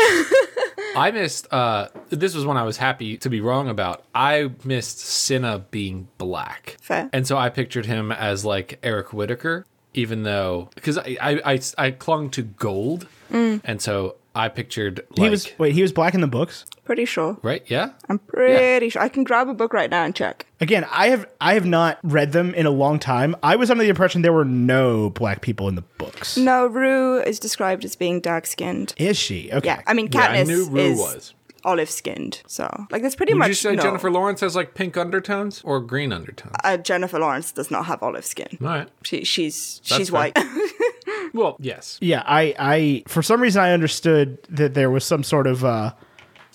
I 0.95 1.11
missed 1.11 1.47
uh 1.53 1.87
this 2.09 2.33
was 2.35 2.45
one 2.45 2.57
I 2.57 2.63
was 2.63 2.77
happy 2.77 3.15
to 3.17 3.29
be 3.29 3.41
wrong 3.41 3.69
about. 3.69 4.03
I 4.13 4.49
missed 4.63 4.99
Cinna 4.99 5.59
being 5.71 6.07
black. 6.17 6.77
Fair. 6.81 7.09
And 7.13 7.25
so 7.27 7.37
I 7.37 7.49
pictured 7.49 7.85
him 7.85 8.11
as 8.11 8.43
like 8.43 8.79
Eric 8.83 9.13
Whitaker, 9.13 9.65
even 9.93 10.23
though 10.23 10.69
because 10.75 10.97
I, 10.97 11.17
I 11.21 11.41
I 11.53 11.59
I 11.77 11.91
clung 11.91 12.29
to 12.31 12.41
gold. 12.41 13.07
And 13.31 13.79
so 13.81 14.15
I 14.35 14.47
pictured 14.47 15.01
like 15.17 15.25
he 15.25 15.29
was 15.29 15.51
wait, 15.57 15.73
he 15.73 15.81
was 15.81 15.91
black 15.91 16.13
in 16.13 16.21
the 16.21 16.27
books. 16.27 16.65
Pretty 16.85 17.05
sure. 17.05 17.37
right, 17.43 17.63
yeah? 17.67 17.91
I'm 18.09 18.17
pretty 18.19 18.89
sure. 18.89 19.01
I 19.01 19.09
can 19.09 19.23
grab 19.23 19.47
a 19.47 19.53
book 19.53 19.73
right 19.73 19.89
now 19.89 20.03
and 20.05 20.15
check. 20.15 20.45
Again, 20.59 20.85
I 20.91 21.09
have 21.09 21.27
I 21.41 21.53
have 21.55 21.65
not 21.65 21.99
read 22.03 22.31
them 22.31 22.53
in 22.55 22.65
a 22.65 22.71
long 22.71 22.99
time. 22.99 23.35
I 23.43 23.55
was 23.55 23.69
under 23.69 23.83
the 23.83 23.89
impression 23.89 24.21
there 24.21 24.33
were 24.33 24.45
no 24.45 25.09
black 25.11 25.41
people 25.41 25.67
in 25.67 25.75
the 25.75 25.83
books. 25.97 26.37
No, 26.37 26.65
Rue 26.67 27.21
is 27.21 27.39
described 27.39 27.85
as 27.85 27.95
being 27.95 28.19
dark 28.21 28.45
skinned. 28.47 28.93
Is 28.97 29.17
she? 29.17 29.51
Okay. 29.51 29.67
Yeah, 29.67 29.81
I 29.87 29.93
mean, 29.93 30.09
Yeah, 30.11 30.21
I 30.21 30.43
knew 30.43 30.65
Rue 30.69 30.79
is 30.79 30.97
was. 30.99 31.33
olive 31.63 31.89
skinned. 31.89 32.41
So, 32.47 32.67
like, 32.91 33.01
that's 33.03 33.15
pretty 33.15 33.33
Would 33.33 33.39
much 33.39 33.47
you 33.49 33.53
say 33.55 33.75
no. 33.75 33.81
Jennifer 33.83 34.09
Lawrence 34.09 34.41
has 34.41 34.55
like 34.55 34.73
pink 34.73 34.95
undertones 34.97 35.61
or 35.63 35.79
green 35.81 36.11
undertones? 36.11 36.55
Uh, 36.63 36.77
Jennifer 36.77 37.19
Lawrence 37.19 37.51
does 37.51 37.69
not 37.69 37.85
have 37.85 38.01
olive 38.01 38.25
skin. 38.25 38.57
All 38.61 38.67
right. 38.67 38.89
She, 39.03 39.23
she's 39.25 39.79
That's 39.87 39.95
she's 39.97 40.09
fair. 40.09 40.31
white. 40.33 40.37
Well, 41.33 41.57
yes. 41.59 41.97
Yeah, 42.01 42.23
I, 42.25 42.55
I 42.57 43.03
for 43.07 43.21
some 43.21 43.41
reason 43.41 43.61
I 43.61 43.71
understood 43.71 44.39
that 44.49 44.73
there 44.73 44.89
was 44.89 45.03
some 45.03 45.23
sort 45.23 45.47
of 45.47 45.63
uh, 45.65 45.93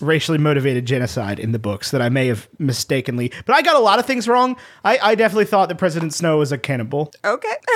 racially 0.04 0.38
motivated 0.38 0.86
genocide 0.86 1.38
in 1.40 1.52
the 1.52 1.58
books 1.58 1.90
that 1.90 2.02
I 2.02 2.08
may 2.08 2.26
have 2.28 2.48
mistakenly, 2.58 3.32
but 3.46 3.54
I 3.54 3.62
got 3.62 3.76
a 3.76 3.80
lot 3.80 3.98
of 3.98 4.06
things 4.06 4.28
wrong. 4.28 4.56
I, 4.84 4.98
I 5.02 5.14
definitely 5.14 5.46
thought 5.46 5.68
that 5.68 5.78
President 5.78 6.14
Snow 6.14 6.38
was 6.38 6.52
a 6.52 6.58
cannibal. 6.58 7.12
Okay. 7.24 7.48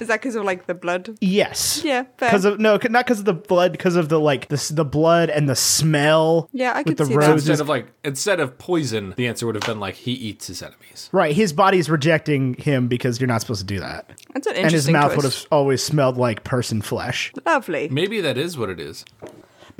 Is 0.00 0.08
that 0.08 0.20
because 0.20 0.34
of 0.34 0.44
like 0.44 0.66
the 0.66 0.74
blood? 0.74 1.16
Yes. 1.20 1.82
Yeah. 1.84 2.02
Because 2.18 2.44
of 2.44 2.58
no, 2.58 2.78
not 2.88 3.04
because 3.06 3.18
of 3.20 3.24
the 3.24 3.34
blood, 3.34 3.72
because 3.72 3.96
of 3.96 4.08
the 4.08 4.20
like 4.20 4.48
the 4.48 4.72
the 4.74 4.84
blood 4.84 5.30
and 5.30 5.48
the 5.48 5.56
smell. 5.56 6.48
Yeah, 6.52 6.72
I 6.72 6.78
with 6.78 6.86
could 6.86 6.96
the 6.98 7.06
see 7.06 7.12
that. 7.14 7.18
roses. 7.18 7.48
Instead 7.48 7.62
of 7.62 7.68
like 7.68 7.86
instead 8.04 8.40
of 8.40 8.58
poison, 8.58 9.14
the 9.16 9.26
answer 9.26 9.46
would 9.46 9.54
have 9.54 9.64
been 9.64 9.80
like 9.80 9.94
he 9.96 10.12
eats 10.12 10.46
his 10.46 10.62
enemies. 10.62 11.08
Right, 11.12 11.34
his 11.34 11.52
body's 11.52 11.90
rejecting 11.90 12.54
him 12.54 12.88
because 12.88 13.20
you're 13.20 13.28
not 13.28 13.40
supposed 13.40 13.60
to 13.60 13.66
do 13.66 13.80
that, 13.80 14.08
That's 14.32 14.46
an 14.46 14.56
interesting. 14.56 14.64
and 14.64 14.72
his 14.72 14.88
interesting 14.88 14.92
mouth 14.92 15.16
would 15.16 15.24
have 15.24 15.46
always 15.50 15.82
smelled 15.82 16.16
like 16.16 16.44
person 16.44 16.82
flesh. 16.82 17.32
Lovely. 17.46 17.88
Maybe 17.88 18.20
that 18.20 18.38
is 18.38 18.56
what 18.56 18.70
it 18.70 18.80
is. 18.80 19.04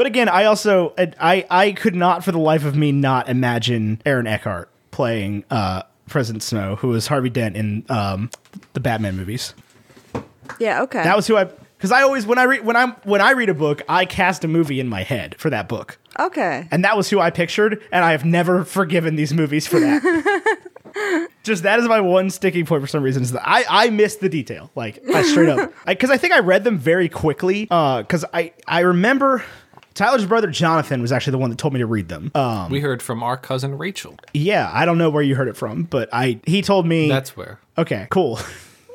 But 0.00 0.06
again, 0.06 0.30
I 0.30 0.44
also 0.44 0.94
I 0.98 1.44
I 1.50 1.72
could 1.72 1.94
not 1.94 2.24
for 2.24 2.32
the 2.32 2.38
life 2.38 2.64
of 2.64 2.74
me 2.74 2.90
not 2.90 3.28
imagine 3.28 4.00
Aaron 4.06 4.26
Eckhart 4.26 4.70
playing 4.92 5.44
uh, 5.50 5.82
President 6.08 6.42
Snow, 6.42 6.76
who 6.76 6.88
was 6.88 7.06
Harvey 7.06 7.28
Dent 7.28 7.54
in 7.54 7.84
um, 7.90 8.30
the 8.72 8.80
Batman 8.80 9.14
movies. 9.18 9.52
Yeah. 10.58 10.80
Okay. 10.84 11.02
That 11.02 11.16
was 11.16 11.26
who 11.26 11.36
I 11.36 11.44
because 11.44 11.92
I 11.92 12.00
always 12.00 12.24
when 12.24 12.38
I 12.38 12.44
read 12.44 12.64
when 12.64 12.76
I'm 12.76 12.92
when 13.04 13.20
I 13.20 13.32
read 13.32 13.50
a 13.50 13.54
book, 13.54 13.82
I 13.90 14.06
cast 14.06 14.42
a 14.42 14.48
movie 14.48 14.80
in 14.80 14.88
my 14.88 15.02
head 15.02 15.34
for 15.38 15.50
that 15.50 15.68
book. 15.68 15.98
okay. 16.18 16.66
And 16.70 16.82
that 16.82 16.96
was 16.96 17.10
who 17.10 17.20
I 17.20 17.28
pictured, 17.28 17.82
and 17.92 18.02
I 18.02 18.12
have 18.12 18.24
never 18.24 18.64
forgiven 18.78 19.16
these 19.16 19.34
movies 19.34 19.66
for 19.66 19.80
that. 19.80 21.28
Just 21.42 21.62
that 21.64 21.78
is 21.78 21.86
my 21.86 22.00
one 22.00 22.30
sticking 22.30 22.64
point 22.64 22.82
for 22.82 22.88
some 22.88 23.02
reason 23.02 23.22
is 23.22 23.32
that 23.32 23.46
I 23.46 23.66
I 23.68 23.90
missed 23.90 24.20
the 24.20 24.30
detail 24.30 24.70
like 24.74 25.02
I 25.14 25.24
straight 25.24 25.50
up 25.50 25.74
because 25.86 26.08
I, 26.08 26.16
think 26.16 26.32
I 26.32 26.38
read 26.38 26.64
them 26.64 26.78
very 26.78 27.10
quickly 27.10 27.64
because 27.64 28.24
I 28.32 28.54
I 28.66 28.80
remember 28.80 29.44
Tyler's 29.94 30.26
brother 30.26 30.48
Jonathan 30.50 31.02
was 31.02 31.12
actually 31.12 31.32
the 31.32 31.38
one 31.38 31.50
that 31.50 31.58
told 31.58 31.74
me 31.74 31.80
to 31.80 31.86
read 31.86 32.08
them. 32.08 32.30
Um, 32.34 32.70
we 32.70 32.80
heard 32.80 33.02
from 33.02 33.22
our 33.22 33.36
cousin 33.36 33.76
Rachel. 33.76 34.16
yeah, 34.32 34.70
I 34.72 34.84
don't 34.84 34.98
know 34.98 35.10
where 35.10 35.22
you 35.22 35.34
heard 35.34 35.48
it 35.48 35.56
from, 35.56 35.84
but 35.84 36.08
I 36.12 36.40
he 36.46 36.62
told 36.62 36.86
me 36.86 37.08
That's 37.08 37.36
where. 37.36 37.58
Okay, 37.78 38.06
cool. 38.10 38.38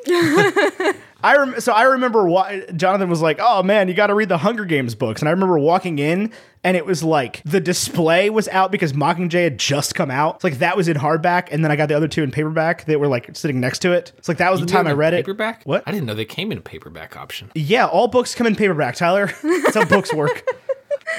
I 0.07 1.37
rem- 1.37 1.59
so 1.59 1.73
I 1.73 1.83
remember 1.83 2.27
wa- 2.27 2.51
Jonathan 2.75 3.09
was 3.09 3.21
like, 3.21 3.39
"Oh 3.41 3.63
man, 3.63 3.87
you 3.87 3.93
got 3.95 4.07
to 4.07 4.13
read 4.15 4.29
the 4.29 4.37
Hunger 4.37 4.63
Games 4.65 4.93
books." 4.93 5.21
And 5.21 5.27
I 5.27 5.31
remember 5.31 5.57
walking 5.57 5.97
in 5.97 6.31
and 6.63 6.77
it 6.77 6.85
was 6.85 7.03
like 7.03 7.41
the 7.45 7.59
display 7.59 8.29
was 8.29 8.47
out 8.49 8.71
because 8.71 8.93
Mockingjay 8.93 9.43
had 9.43 9.57
just 9.57 9.95
come 9.95 10.11
out. 10.11 10.35
It's 10.35 10.43
like 10.43 10.59
that 10.59 10.77
was 10.77 10.87
in 10.87 10.97
hardback 10.97 11.47
and 11.51 11.63
then 11.63 11.71
I 11.71 11.75
got 11.75 11.89
the 11.89 11.95
other 11.95 12.07
two 12.07 12.21
in 12.21 12.29
paperback 12.31 12.85
that 12.85 12.99
were 12.99 13.07
like 13.07 13.35
sitting 13.35 13.59
next 13.59 13.79
to 13.79 13.91
it. 13.93 14.11
It's 14.17 14.27
like 14.27 14.37
that 14.37 14.51
was 14.51 14.59
the 14.61 14.67
time 14.67 14.85
I 14.85 14.91
read 14.93 15.13
it. 15.15 15.17
Paperback? 15.17 15.63
What? 15.63 15.83
I 15.87 15.91
didn't 15.91 16.05
know 16.05 16.13
they 16.13 16.25
came 16.25 16.51
in 16.51 16.59
a 16.59 16.61
paperback 16.61 17.17
option. 17.17 17.51
Yeah, 17.55 17.87
all 17.87 18.07
books 18.07 18.35
come 18.35 18.45
in 18.45 18.55
paperback, 18.55 18.95
Tyler. 18.95 19.27
That's 19.43 19.75
how 19.75 19.85
books 19.85 20.13
work. 20.13 20.43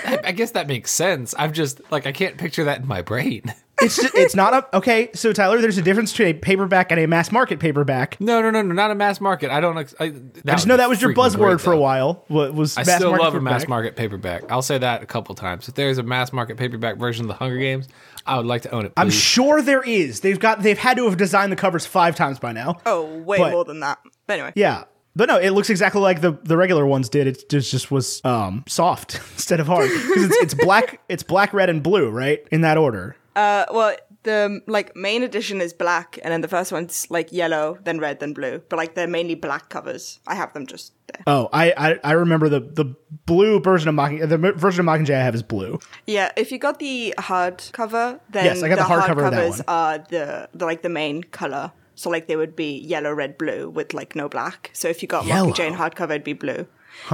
I, 0.04 0.18
I 0.24 0.32
guess 0.32 0.52
that 0.52 0.66
makes 0.66 0.90
sense. 0.90 1.34
I've 1.34 1.52
just 1.52 1.80
like 1.90 2.06
I 2.06 2.12
can't 2.12 2.36
picture 2.36 2.64
that 2.64 2.80
in 2.80 2.86
my 2.86 3.02
brain. 3.02 3.42
It's 3.78 3.96
just, 3.96 4.14
it's 4.14 4.34
not 4.34 4.54
a 4.54 4.76
okay. 4.78 5.10
So 5.12 5.34
Tyler, 5.34 5.60
there's 5.60 5.76
a 5.76 5.82
difference 5.82 6.10
between 6.10 6.28
a 6.28 6.34
paperback 6.34 6.90
and 6.90 6.98
a 6.98 7.06
mass 7.06 7.30
market 7.30 7.60
paperback. 7.60 8.18
No, 8.20 8.40
no, 8.40 8.50
no, 8.50 8.62
no, 8.62 8.72
not 8.72 8.90
a 8.90 8.94
mass 8.94 9.20
market. 9.20 9.50
I 9.50 9.60
don't. 9.60 9.76
ex- 9.76 9.94
I, 10.00 10.04
I 10.04 10.12
just 10.52 10.66
know 10.66 10.78
that 10.78 10.88
was 10.88 11.02
your 11.02 11.12
buzzword 11.12 11.60
for 11.60 11.74
a 11.74 11.78
while. 11.78 12.24
What 12.28 12.54
was 12.54 12.78
I 12.78 12.84
mass 12.84 12.96
still 12.96 13.10
market 13.10 13.24
love 13.24 13.34
a 13.34 13.40
mass 13.42 13.68
market 13.68 13.94
paperback. 13.94 14.50
I'll 14.50 14.62
say 14.62 14.78
that 14.78 15.02
a 15.02 15.06
couple 15.06 15.34
times. 15.34 15.68
If 15.68 15.74
there's 15.74 15.98
a 15.98 16.02
mass 16.02 16.32
market 16.32 16.56
paperback 16.56 16.96
version 16.96 17.26
of 17.26 17.28
the 17.28 17.34
Hunger 17.34 17.58
Games, 17.58 17.86
I 18.24 18.38
would 18.38 18.46
like 18.46 18.62
to 18.62 18.70
own 18.70 18.86
it. 18.86 18.94
I'm 18.96 19.10
sure 19.10 19.60
there 19.60 19.82
is. 19.82 20.20
They've 20.20 20.40
got 20.40 20.62
they've 20.62 20.78
had 20.78 20.96
to 20.96 21.04
have 21.04 21.18
designed 21.18 21.52
the 21.52 21.56
covers 21.56 21.84
five 21.84 22.16
times 22.16 22.38
by 22.38 22.52
now. 22.52 22.78
oh, 22.86 23.18
way 23.18 23.36
but- 23.36 23.52
more 23.52 23.66
than 23.66 23.80
that. 23.80 23.98
But 24.26 24.32
anyway. 24.38 24.52
Yeah. 24.56 24.84
But 25.16 25.28
no, 25.28 25.38
it 25.38 25.50
looks 25.50 25.70
exactly 25.70 26.02
like 26.02 26.20
the, 26.20 26.32
the 26.42 26.58
regular 26.58 26.84
ones 26.84 27.08
did. 27.08 27.26
It 27.26 27.48
just 27.48 27.70
just 27.70 27.90
was 27.90 28.20
um, 28.22 28.64
soft 28.68 29.14
instead 29.34 29.60
of 29.60 29.66
hard 29.66 29.88
because 29.88 30.24
it's, 30.24 30.36
it's 30.36 30.54
black. 30.54 31.00
It's 31.08 31.22
black, 31.22 31.54
red, 31.54 31.70
and 31.70 31.82
blue, 31.82 32.10
right 32.10 32.46
in 32.52 32.60
that 32.60 32.76
order. 32.76 33.16
Uh, 33.34 33.64
well, 33.72 33.96
the 34.24 34.60
like 34.66 34.94
main 34.94 35.22
edition 35.22 35.62
is 35.62 35.72
black, 35.72 36.18
and 36.22 36.32
then 36.32 36.42
the 36.42 36.48
first 36.48 36.70
one's 36.70 37.10
like 37.10 37.32
yellow, 37.32 37.78
then 37.84 37.98
red, 37.98 38.20
then 38.20 38.34
blue. 38.34 38.60
But 38.68 38.76
like 38.76 38.94
they're 38.94 39.06
mainly 39.06 39.34
black 39.34 39.70
covers. 39.70 40.20
I 40.26 40.34
have 40.34 40.52
them 40.52 40.66
just 40.66 40.92
there. 41.06 41.22
Oh, 41.26 41.48
I, 41.50 41.72
I 41.76 41.98
I 42.04 42.12
remember 42.12 42.50
the 42.50 42.60
the 42.60 42.94
blue 43.24 43.58
version 43.60 43.88
of 43.88 43.94
Mocking 43.94 44.18
the 44.28 44.36
version 44.36 44.86
of 44.86 44.86
Mockingjay 44.86 45.14
I 45.14 45.22
have 45.22 45.34
is 45.34 45.42
blue. 45.42 45.78
Yeah, 46.06 46.30
if 46.36 46.52
you 46.52 46.58
got 46.58 46.78
the 46.78 47.14
hard 47.18 47.62
cover, 47.72 48.20
then 48.28 48.44
Yes, 48.44 48.62
I 48.62 48.68
got 48.68 48.76
the 48.76 48.82
hardcover 48.82 48.88
hard 48.88 49.10
of 49.10 49.16
that 49.16 49.30
covers 49.32 49.62
are 49.66 49.98
the, 50.10 50.48
the 50.52 50.66
like 50.66 50.82
the 50.82 50.90
main 50.90 51.22
color. 51.22 51.72
So 51.96 52.10
like 52.10 52.28
they 52.28 52.36
would 52.36 52.54
be 52.54 52.78
yellow, 52.78 53.12
red, 53.12 53.36
blue 53.36 53.68
with 53.68 53.92
like 53.92 54.14
no 54.14 54.28
black. 54.28 54.70
So 54.72 54.86
if 54.88 55.02
you 55.02 55.08
got 55.08 55.26
Yellow. 55.26 55.50
Mockingjay 55.50 55.66
in 55.66 55.74
hardcover, 55.74 56.10
it'd 56.10 56.24
be 56.24 56.34
blue. 56.34 56.66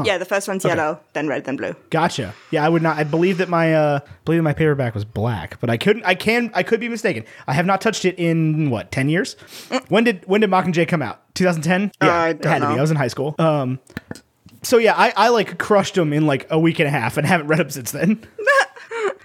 Yeah, 0.04 0.18
the 0.18 0.24
first 0.24 0.46
one's 0.46 0.64
yellow, 0.64 1.00
then 1.12 1.26
red, 1.26 1.44
then 1.44 1.56
blue. 1.56 1.74
Gotcha. 1.90 2.34
Yeah, 2.50 2.64
I 2.64 2.68
would 2.68 2.82
not. 2.82 2.98
I 2.98 3.04
believe 3.04 3.38
that 3.38 3.48
my 3.48 3.74
uh 3.74 4.00
believe 4.24 4.38
that 4.38 4.44
my 4.44 4.52
paperback 4.52 4.94
was 4.94 5.04
black, 5.04 5.58
but 5.60 5.70
I 5.70 5.76
couldn't. 5.76 6.04
I 6.04 6.14
can. 6.14 6.50
I 6.54 6.62
could 6.62 6.78
be 6.80 6.88
mistaken. 6.88 7.24
I 7.46 7.54
have 7.54 7.66
not 7.66 7.80
touched 7.80 8.04
it 8.04 8.16
in 8.18 8.70
what 8.70 8.92
ten 8.92 9.08
years. 9.08 9.34
When 9.88 10.04
did 10.04 10.22
when 10.26 10.40
did 10.40 10.50
Mockingjay 10.50 10.86
come 10.86 11.02
out? 11.02 11.22
2010. 11.34 11.92
Yeah, 12.00 12.14
I 12.14 12.28
it 12.28 12.42
don't 12.42 12.52
had 12.52 12.58
to 12.60 12.68
be. 12.68 12.78
I 12.78 12.80
was 12.80 12.90
in 12.90 12.96
high 12.96 13.08
school. 13.08 13.34
Um. 13.38 13.80
So 14.62 14.78
yeah, 14.78 14.94
I, 14.96 15.12
I 15.16 15.28
like 15.30 15.58
crushed 15.58 15.94
them 15.94 16.12
in 16.12 16.26
like 16.26 16.46
a 16.50 16.58
week 16.58 16.78
and 16.78 16.86
a 16.86 16.90
half 16.90 17.16
and 17.16 17.26
haven't 17.32 17.48
read 17.48 17.58
them 17.58 17.70
since 17.70 17.90
then. 17.90 18.24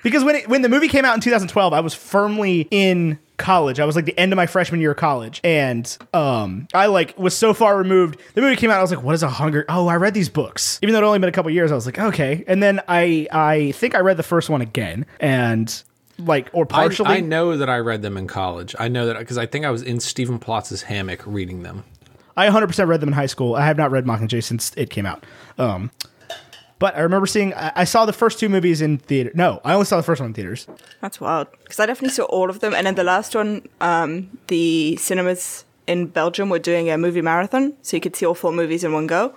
Because 0.03 0.23
when 0.23 0.35
it, 0.35 0.47
when 0.47 0.61
the 0.61 0.69
movie 0.69 0.87
came 0.87 1.05
out 1.05 1.15
in 1.15 1.21
2012, 1.21 1.73
I 1.73 1.79
was 1.79 1.93
firmly 1.93 2.67
in 2.71 3.19
college. 3.37 3.79
I 3.79 3.85
was 3.85 3.95
like 3.95 4.05
the 4.05 4.17
end 4.17 4.33
of 4.33 4.37
my 4.37 4.45
freshman 4.45 4.81
year 4.81 4.91
of 4.91 4.97
college, 4.97 5.41
and 5.43 5.97
um, 6.13 6.67
I 6.73 6.87
like 6.87 7.17
was 7.17 7.35
so 7.35 7.53
far 7.53 7.77
removed. 7.77 8.19
The 8.33 8.41
movie 8.41 8.55
came 8.55 8.69
out, 8.69 8.79
I 8.79 8.81
was 8.81 8.91
like, 8.91 9.03
"What 9.03 9.15
is 9.15 9.23
a 9.23 9.29
hunger?" 9.29 9.65
Oh, 9.69 9.87
I 9.87 9.95
read 9.95 10.13
these 10.13 10.29
books, 10.29 10.79
even 10.81 10.93
though 10.93 10.99
it 10.99 11.03
only 11.05 11.19
been 11.19 11.29
a 11.29 11.33
couple 11.33 11.51
years. 11.51 11.71
I 11.71 11.75
was 11.75 11.85
like, 11.85 11.99
"Okay," 11.99 12.43
and 12.47 12.61
then 12.61 12.81
I 12.87 13.27
I 13.31 13.71
think 13.73 13.95
I 13.95 13.99
read 13.99 14.17
the 14.17 14.23
first 14.23 14.49
one 14.49 14.61
again, 14.61 15.05
and 15.19 15.83
like 16.19 16.49
or 16.53 16.63
I, 16.63 16.67
partially. 16.67 17.09
I 17.09 17.19
know 17.19 17.57
that 17.57 17.69
I 17.69 17.77
read 17.77 18.01
them 18.01 18.17
in 18.17 18.27
college. 18.27 18.75
I 18.79 18.87
know 18.87 19.05
that 19.07 19.19
because 19.19 19.37
I 19.37 19.45
think 19.45 19.65
I 19.65 19.71
was 19.71 19.83
in 19.83 19.99
Stephen 19.99 20.39
Plotz's 20.39 20.83
hammock 20.83 21.23
reading 21.25 21.63
them. 21.63 21.83
I 22.35 22.49
100% 22.49 22.87
read 22.87 23.01
them 23.01 23.09
in 23.09 23.13
high 23.13 23.25
school. 23.25 23.55
I 23.55 23.65
have 23.65 23.77
not 23.77 23.89
read 23.89 24.05
Mockingjay 24.05 24.43
since 24.43 24.71
it 24.77 24.91
came 24.91 25.07
out. 25.07 25.25
Um, 25.57 25.89
but 26.79 26.95
I 26.95 27.01
remember 27.01 27.25
seeing, 27.25 27.53
I, 27.53 27.85
saw 27.85 28.05
the 28.05 28.13
first 28.13 28.39
two 28.39 28.49
movies 28.49 28.81
in 28.81 28.99
theater. 28.99 29.31
No, 29.33 29.61
I 29.65 29.73
only 29.73 29.85
saw 29.85 29.97
the 29.97 30.03
first 30.03 30.21
one 30.21 30.29
in 30.29 30.33
theaters. 30.33 30.67
That's 31.01 31.19
wild. 31.19 31.47
Because 31.63 31.79
I 31.79 31.87
definitely 31.87 32.13
saw 32.13 32.25
all 32.25 32.49
of 32.49 32.59
them. 32.59 32.73
And 32.75 32.85
then 32.85 32.95
the 32.95 33.03
last 33.03 33.33
one, 33.33 33.67
um, 33.81 34.37
the 34.47 34.95
cinemas 34.97 35.65
in 35.87 36.07
Belgium 36.07 36.49
were 36.49 36.59
doing 36.59 36.89
a 36.89 36.97
movie 36.97 37.21
marathon. 37.21 37.73
So 37.81 37.97
you 37.97 38.01
could 38.01 38.15
see 38.15 38.25
all 38.25 38.35
four 38.35 38.51
movies 38.51 38.83
in 38.83 38.93
one 38.93 39.07
go. 39.07 39.33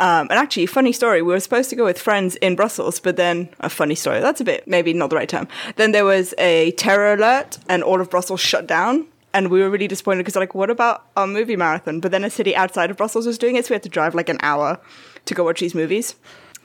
Um, 0.00 0.28
and 0.30 0.32
actually, 0.32 0.66
funny 0.66 0.92
story, 0.92 1.22
we 1.22 1.32
were 1.32 1.40
supposed 1.40 1.70
to 1.70 1.76
go 1.76 1.84
with 1.84 2.00
friends 2.00 2.34
in 2.36 2.56
Brussels, 2.56 2.98
but 2.98 3.16
then 3.16 3.50
a 3.60 3.70
funny 3.70 3.94
story. 3.94 4.20
That's 4.20 4.40
a 4.40 4.44
bit, 4.44 4.66
maybe 4.66 4.92
not 4.92 5.10
the 5.10 5.16
right 5.16 5.28
term. 5.28 5.46
Then 5.76 5.92
there 5.92 6.04
was 6.04 6.34
a 6.38 6.72
terror 6.72 7.14
alert 7.14 7.58
and 7.68 7.84
all 7.84 8.00
of 8.00 8.10
Brussels 8.10 8.40
shut 8.40 8.66
down. 8.66 9.06
And 9.32 9.50
we 9.50 9.60
were 9.60 9.68
really 9.68 9.88
disappointed 9.88 10.18
because, 10.18 10.36
like, 10.36 10.54
what 10.54 10.70
about 10.70 11.06
our 11.16 11.26
movie 11.26 11.56
marathon? 11.56 11.98
But 11.98 12.12
then 12.12 12.22
a 12.22 12.30
city 12.30 12.54
outside 12.54 12.90
of 12.90 12.96
Brussels 12.96 13.26
was 13.26 13.36
doing 13.36 13.56
it, 13.56 13.66
so 13.66 13.70
we 13.70 13.74
had 13.74 13.82
to 13.82 13.88
drive 13.88 14.14
like 14.14 14.28
an 14.28 14.38
hour 14.42 14.78
to 15.24 15.34
go 15.34 15.42
watch 15.42 15.58
these 15.58 15.74
movies. 15.74 16.14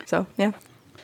So, 0.10 0.26
yeah. 0.38 0.54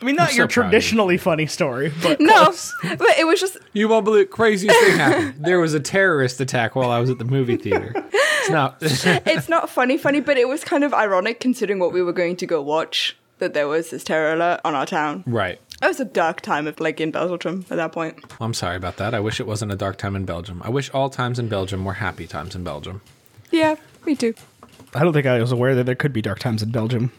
I 0.02 0.06
mean, 0.06 0.16
not 0.16 0.32
I'm 0.32 0.36
your 0.36 0.50
so 0.50 0.54
proud 0.54 0.66
of 0.68 0.74
you. 0.74 0.80
traditionally 0.80 1.18
funny 1.18 1.46
story, 1.46 1.94
but 2.02 2.20
No, 2.20 2.46
close. 2.46 2.74
but 2.84 3.08
it 3.20 3.28
was 3.28 3.40
just 3.40 3.58
You 3.74 3.88
won't 3.88 4.04
believe 4.04 4.32
craziest 4.32 4.76
thing 4.80 4.98
happened. 4.98 5.36
There 5.46 5.60
was 5.60 5.76
a 5.76 5.80
terrorist 5.80 6.42
attack 6.42 6.76
while 6.76 6.90
I 6.90 7.00
was 7.00 7.12
at 7.12 7.20
the 7.20 7.24
movie 7.26 7.56
theater. 7.56 7.94
It's 7.96 8.50
not. 8.50 8.78
it's 8.82 9.48
not 9.48 9.70
funny, 9.70 9.98
funny, 10.00 10.22
but 10.22 10.38
it 10.38 10.48
was 10.48 10.64
kind 10.64 10.84
of 10.84 10.92
ironic 10.94 11.40
considering 11.40 11.78
what 11.80 11.94
we 11.94 12.02
were 12.02 12.14
going 12.14 12.36
to 12.38 12.46
go 12.48 12.62
watch. 12.62 13.16
That 13.40 13.54
there 13.54 13.68
was 13.68 13.90
this 13.90 14.04
terror 14.04 14.34
alert 14.34 14.62
on 14.66 14.74
our 14.76 14.86
town. 14.86 15.24
right. 15.28 15.60
It 15.84 15.88
was 15.88 16.00
a 16.00 16.06
dark 16.06 16.40
time 16.42 16.68
of 16.68 16.80
like 16.80 17.00
in 17.02 17.12
Belgium 17.12 17.66
at 17.70 17.76
that 17.76 17.92
point. 17.92 18.18
I'm 18.42 18.54
sorry 18.54 18.78
about 18.78 18.96
that. 18.98 19.14
I 19.14 19.20
wish 19.20 19.40
it 19.42 19.46
wasn't 19.46 19.72
a 19.74 19.76
dark 19.76 19.98
time 19.98 20.16
in 20.16 20.24
Belgium. 20.26 20.62
I 20.64 20.70
wish 20.70 20.90
all 20.92 21.10
times 21.10 21.38
in 21.38 21.48
Belgium 21.50 21.84
were 21.86 21.94
happy 21.94 22.28
times 22.28 22.56
in 22.56 22.64
Belgium. 22.64 23.02
Yeah, 23.52 23.76
me 24.06 24.16
too. 24.16 24.34
I 24.96 25.04
don't 25.04 25.12
think 25.14 25.28
I 25.28 25.40
was 25.42 25.52
aware 25.52 25.76
that 25.76 25.86
there 25.86 25.96
could 25.96 26.14
be 26.14 26.22
dark 26.22 26.40
times 26.40 26.64
in 26.64 26.72
Belgium. 26.72 27.12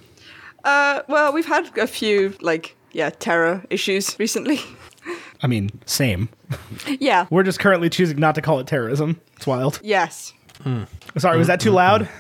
Uh, 0.66 1.02
well, 1.08 1.32
we've 1.32 1.46
had 1.46 1.76
a 1.78 1.86
few 1.86 2.34
like 2.40 2.76
yeah 2.92 3.10
terror 3.10 3.64
issues 3.70 4.18
recently. 4.18 4.60
I 5.42 5.46
mean, 5.46 5.70
same. 5.86 6.28
yeah. 6.98 7.26
We're 7.30 7.44
just 7.44 7.60
currently 7.60 7.88
choosing 7.88 8.18
not 8.18 8.34
to 8.34 8.42
call 8.42 8.58
it 8.58 8.66
terrorism. 8.66 9.20
It's 9.36 9.46
wild. 9.46 9.80
Yes. 9.82 10.32
Sorry, 11.18 11.38
was 11.38 11.46
that 11.46 11.60
too 11.60 11.70
loud? 11.70 12.08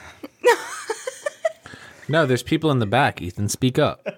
No, 2.08 2.24
there's 2.24 2.42
people 2.42 2.70
in 2.70 2.78
the 2.78 2.86
back. 2.86 3.20
Ethan, 3.20 3.48
speak 3.48 3.78
up. 3.78 4.06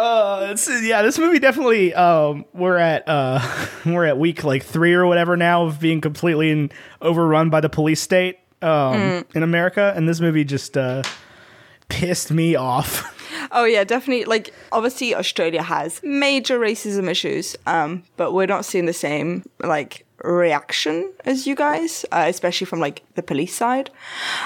It's, 0.00 0.68
yeah, 0.82 1.02
this 1.02 1.18
movie 1.18 1.40
definitely. 1.40 1.92
Um, 1.92 2.44
we're 2.54 2.78
at 2.78 3.06
uh, 3.08 3.40
we're 3.84 4.06
at 4.06 4.16
week 4.16 4.44
like 4.44 4.62
three 4.62 4.94
or 4.94 5.06
whatever 5.06 5.36
now 5.36 5.64
of 5.64 5.80
being 5.80 6.00
completely 6.00 6.50
in, 6.50 6.70
overrun 7.02 7.50
by 7.50 7.60
the 7.60 7.68
police 7.68 8.00
state 8.00 8.38
um, 8.62 9.26
in 9.34 9.42
America, 9.42 9.92
and 9.96 10.08
this 10.08 10.20
movie 10.20 10.44
just 10.44 10.76
uh, 10.78 11.02
pissed 11.88 12.30
me 12.30 12.54
off. 12.54 13.14
Oh 13.50 13.64
yeah, 13.64 13.84
definitely. 13.84 14.24
Like 14.24 14.52
obviously 14.72 15.14
Australia 15.14 15.62
has 15.62 16.02
major 16.02 16.58
racism 16.58 17.08
issues, 17.08 17.56
um, 17.66 18.02
but 18.16 18.32
we're 18.32 18.46
not 18.46 18.64
seeing 18.64 18.86
the 18.86 18.92
same 18.92 19.44
like 19.60 20.04
reaction 20.24 21.10
as 21.24 21.46
you 21.46 21.54
guys, 21.54 22.04
uh, 22.10 22.24
especially 22.26 22.66
from 22.66 22.80
like 22.80 23.02
the 23.14 23.22
police 23.22 23.54
side. 23.54 23.90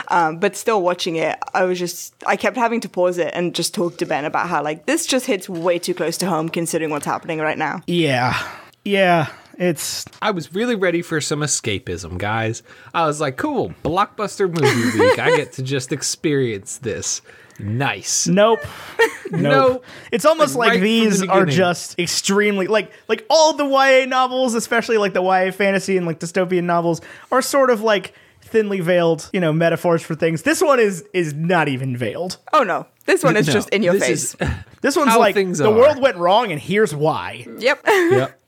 Um, 0.08 0.38
but 0.38 0.56
still 0.56 0.82
watching 0.82 1.16
it, 1.16 1.38
I 1.54 1.64
was 1.64 1.78
just 1.78 2.14
I 2.26 2.36
kept 2.36 2.56
having 2.56 2.80
to 2.80 2.88
pause 2.88 3.18
it 3.18 3.32
and 3.34 3.54
just 3.54 3.74
talk 3.74 3.98
to 3.98 4.06
Ben 4.06 4.24
about 4.24 4.48
how 4.48 4.62
like 4.62 4.86
this 4.86 5.06
just 5.06 5.26
hits 5.26 5.48
way 5.48 5.78
too 5.78 5.94
close 5.94 6.16
to 6.18 6.26
home 6.26 6.48
considering 6.48 6.90
what's 6.90 7.06
happening 7.06 7.38
right 7.38 7.58
now. 7.58 7.82
Yeah. 7.86 8.36
Yeah. 8.84 9.28
It's 9.58 10.04
I 10.20 10.30
was 10.30 10.54
really 10.54 10.74
ready 10.74 11.02
for 11.02 11.20
some 11.20 11.40
escapism, 11.40 12.18
guys. 12.18 12.62
I 12.94 13.06
was 13.06 13.20
like, 13.20 13.36
cool, 13.36 13.74
blockbuster 13.84 14.48
movie 14.48 14.98
week. 14.98 15.18
I 15.18 15.36
get 15.36 15.52
to 15.54 15.62
just 15.62 15.92
experience 15.92 16.78
this. 16.78 17.22
Nice. 17.58 18.26
nope. 18.26 18.60
Nope. 19.30 19.40
Nope. 19.40 19.84
It's 20.10 20.26
almost 20.26 20.56
Like, 20.56 20.68
like, 20.68 20.74
right 20.76 20.82
these 20.82 21.20
the 21.20 21.28
are 21.30 21.46
just 21.46 21.98
extremely 21.98 22.66
like 22.66 22.92
like 23.08 23.24
all 23.30 23.54
the 23.54 23.64
YA 23.64 24.04
novels, 24.06 24.54
especially 24.54 24.98
like 24.98 25.14
the 25.14 25.22
YA 25.22 25.50
fantasy 25.52 25.96
and 25.96 26.04
like 26.06 26.18
dystopian 26.20 26.64
novels, 26.64 27.00
are 27.30 27.40
sort 27.40 27.70
of 27.70 27.80
like 27.80 28.12
thinly 28.42 28.80
veiled, 28.80 29.30
you 29.32 29.40
know, 29.40 29.50
metaphors 29.50 30.02
for 30.02 30.14
things. 30.14 30.42
This 30.42 30.60
one 30.60 30.80
is 30.80 31.02
is 31.14 31.32
not 31.32 31.68
even 31.68 31.96
veiled. 31.96 32.36
Oh 32.52 32.62
no, 32.62 32.86
this 33.06 33.24
one 33.24 33.38
is 33.38 33.46
No, 33.46 33.52
just 33.54 33.70
in 33.70 33.82
your 33.82 33.94
this 33.94 34.02
face. 34.06 34.34
is- 34.34 34.48
This 34.82 34.96
one's 34.96 35.16
like 35.16 35.34
the 35.34 35.64
are. 35.70 35.72
world 35.74 35.98
went 36.02 36.16
wrong 36.18 36.52
and 36.52 36.60
here's 36.60 36.94
why. 36.94 37.46
yep. 37.58 37.80
yep. 37.86 38.38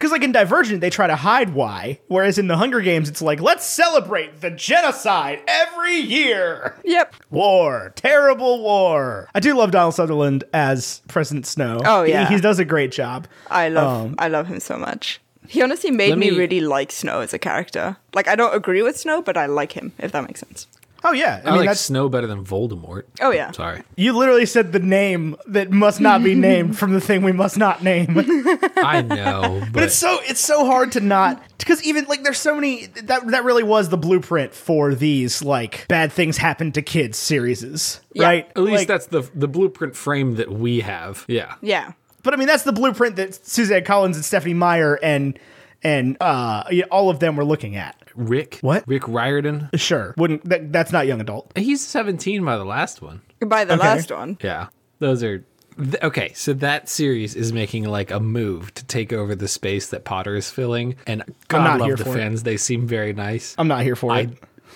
Because 0.00 0.12
like 0.12 0.22
in 0.22 0.32
Divergent, 0.32 0.80
they 0.80 0.88
try 0.88 1.06
to 1.06 1.14
hide 1.14 1.52
why, 1.52 2.00
whereas 2.08 2.38
in 2.38 2.46
the 2.46 2.56
Hunger 2.56 2.80
Games, 2.80 3.06
it's 3.10 3.20
like 3.20 3.38
let's 3.42 3.66
celebrate 3.66 4.40
the 4.40 4.50
genocide 4.50 5.42
every 5.46 5.96
year. 5.96 6.74
yep. 6.86 7.14
War, 7.30 7.92
terrible 7.96 8.62
war. 8.62 9.28
I 9.34 9.40
do 9.40 9.54
love 9.54 9.72
Donald 9.72 9.94
Sutherland 9.94 10.42
as 10.54 11.02
President 11.08 11.44
Snow. 11.46 11.82
Oh, 11.84 12.04
He- 12.04 12.12
yeah. 12.12 12.26
he, 12.30 12.40
does 12.40 12.58
a 12.58 12.64
great 12.64 12.92
job. 12.92 13.26
I 13.50 13.68
love 13.68 14.06
Um, 14.06 14.14
I 14.18 14.28
love 14.28 14.46
him 14.46 14.58
so 14.58 14.78
much. 14.78 15.20
He 15.46 15.60
honestly 15.62 15.90
made 15.90 16.16
me, 16.16 16.30
me- 16.30 16.38
really 16.38 16.60
like 16.60 16.90
Snow 16.92 17.20
as 17.20 17.34
a 17.34 17.38
character. 17.38 17.98
Like 18.14 18.26
I 18.26 18.36
don't 18.36 18.54
agree 18.54 18.80
with 18.82 18.96
Snow, 18.96 19.20
but 19.20 19.36
I 19.36 19.44
like 19.44 19.72
him 19.72 19.92
if 19.98 20.12
that 20.12 20.22
makes 20.26 20.40
sense. 20.40 20.66
Oh 21.02 21.12
yeah, 21.12 21.40
I, 21.44 21.48
I, 21.48 21.50
mean 21.52 21.60
like 21.60 21.68
that's 21.70 21.80
Snow 21.80 22.08
better 22.08 22.26
than 22.26 22.44
Voldemort. 22.44 23.04
Oh 23.20 23.30
yeah. 23.30 23.50
Sorry. 23.52 23.82
you 23.96 24.12
literally 24.16 24.46
said 24.46 24.72
the 24.72 24.78
name 24.80 25.36
that 25.46 25.70
must 25.70 26.00
not 26.00 26.22
be 26.22 26.34
named 26.50 26.78
from 26.78 26.92
the 26.92 27.00
thing 27.00 27.22
we 27.22 27.32
must 27.32 27.56
not 27.56 27.82
name. 27.82 28.16
I 28.76 29.02
know, 29.02 29.60
but, 29.64 29.72
But 29.72 29.82
it's 29.84 29.94
so 29.94 30.18
it's 30.24 30.40
so 30.40 30.66
hard 30.66 30.92
to 30.92 31.00
not 31.00 31.42
because 31.58 31.82
even 31.84 32.04
like 32.04 32.22
there's 32.22 32.38
so 32.38 32.54
many 32.54 32.86
that 32.86 33.26
that 33.28 33.44
really 33.44 33.62
was 33.62 33.88
the 33.88 33.96
blueprint 33.96 34.54
for 34.54 34.94
these 34.94 35.42
like 35.42 35.86
bad 35.88 36.12
things 36.12 36.36
happen 36.36 36.72
to 36.72 36.82
kids 36.82 37.16
series, 37.18 38.00
Yeah. 38.12 38.24
right? 38.24 38.48
at 38.50 38.58
least 38.62 38.78
Like, 38.80 38.88
that's 38.88 39.06
the 39.06 39.28
the 39.34 39.48
blueprint 39.48 39.96
frame 39.96 40.36
that 40.36 40.52
we 40.52 40.80
have. 40.80 41.24
Yeah. 41.28 41.54
Yeah. 41.62 41.92
But 42.22 42.34
I 42.34 42.36
mean, 42.36 42.46
that's 42.48 42.64
the 42.64 42.72
blueprint 42.72 43.16
that 43.16 43.34
Suzanne 43.46 43.84
Collins 43.84 44.16
and 44.16 44.24
Stephenie 44.24 44.52
Meyer 44.52 44.98
and 45.02 45.38
and 45.82 46.16
uh 46.20 46.64
all 46.90 47.10
of 47.10 47.18
them 47.20 47.36
were 47.36 47.44
looking 47.44 47.76
at. 47.76 47.96
Rick. 48.14 48.58
What? 48.60 48.84
Rick 48.88 49.06
Riordan. 49.08 49.70
Sure, 49.76 50.14
wouldn't 50.16 50.44
that, 50.48 50.72
that's 50.72 50.92
not 50.92 51.06
young 51.06 51.20
adult. 51.20 51.52
He's 51.56 51.86
17 51.86 52.44
by 52.44 52.56
the 52.56 52.64
last 52.64 53.00
one. 53.02 53.20
By 53.40 53.64
the 53.64 53.74
Okay. 53.74 53.82
last 53.82 54.10
one. 54.10 54.36
Yeah. 54.42 54.66
Those 54.98 55.22
are 55.22 55.44
th- 55.78 56.02
okay. 56.02 56.32
So 56.34 56.52
that 56.54 56.88
series 56.88 57.34
is 57.34 57.52
making 57.52 57.84
like 57.84 58.10
a 58.10 58.20
move 58.20 58.74
to 58.74 58.84
take 58.84 59.12
over 59.14 59.34
the 59.34 59.48
space 59.48 59.86
that 59.88 60.04
Potter 60.04 60.34
is 60.36 60.50
filling, 60.50 60.96
and 61.06 61.22
God 61.48 61.80
love 61.80 61.96
the 61.96 62.04
for 62.04 62.10
it. 62.10 62.14
fans. 62.20 62.42
They 62.42 62.56
seem 62.58 62.86
very 62.86 63.12
nice. 63.14 63.54
I'm 63.56 63.68
not 63.68 63.82
here 63.82 63.96
for 63.96 64.12
I 64.12 64.20
it. 64.22 64.30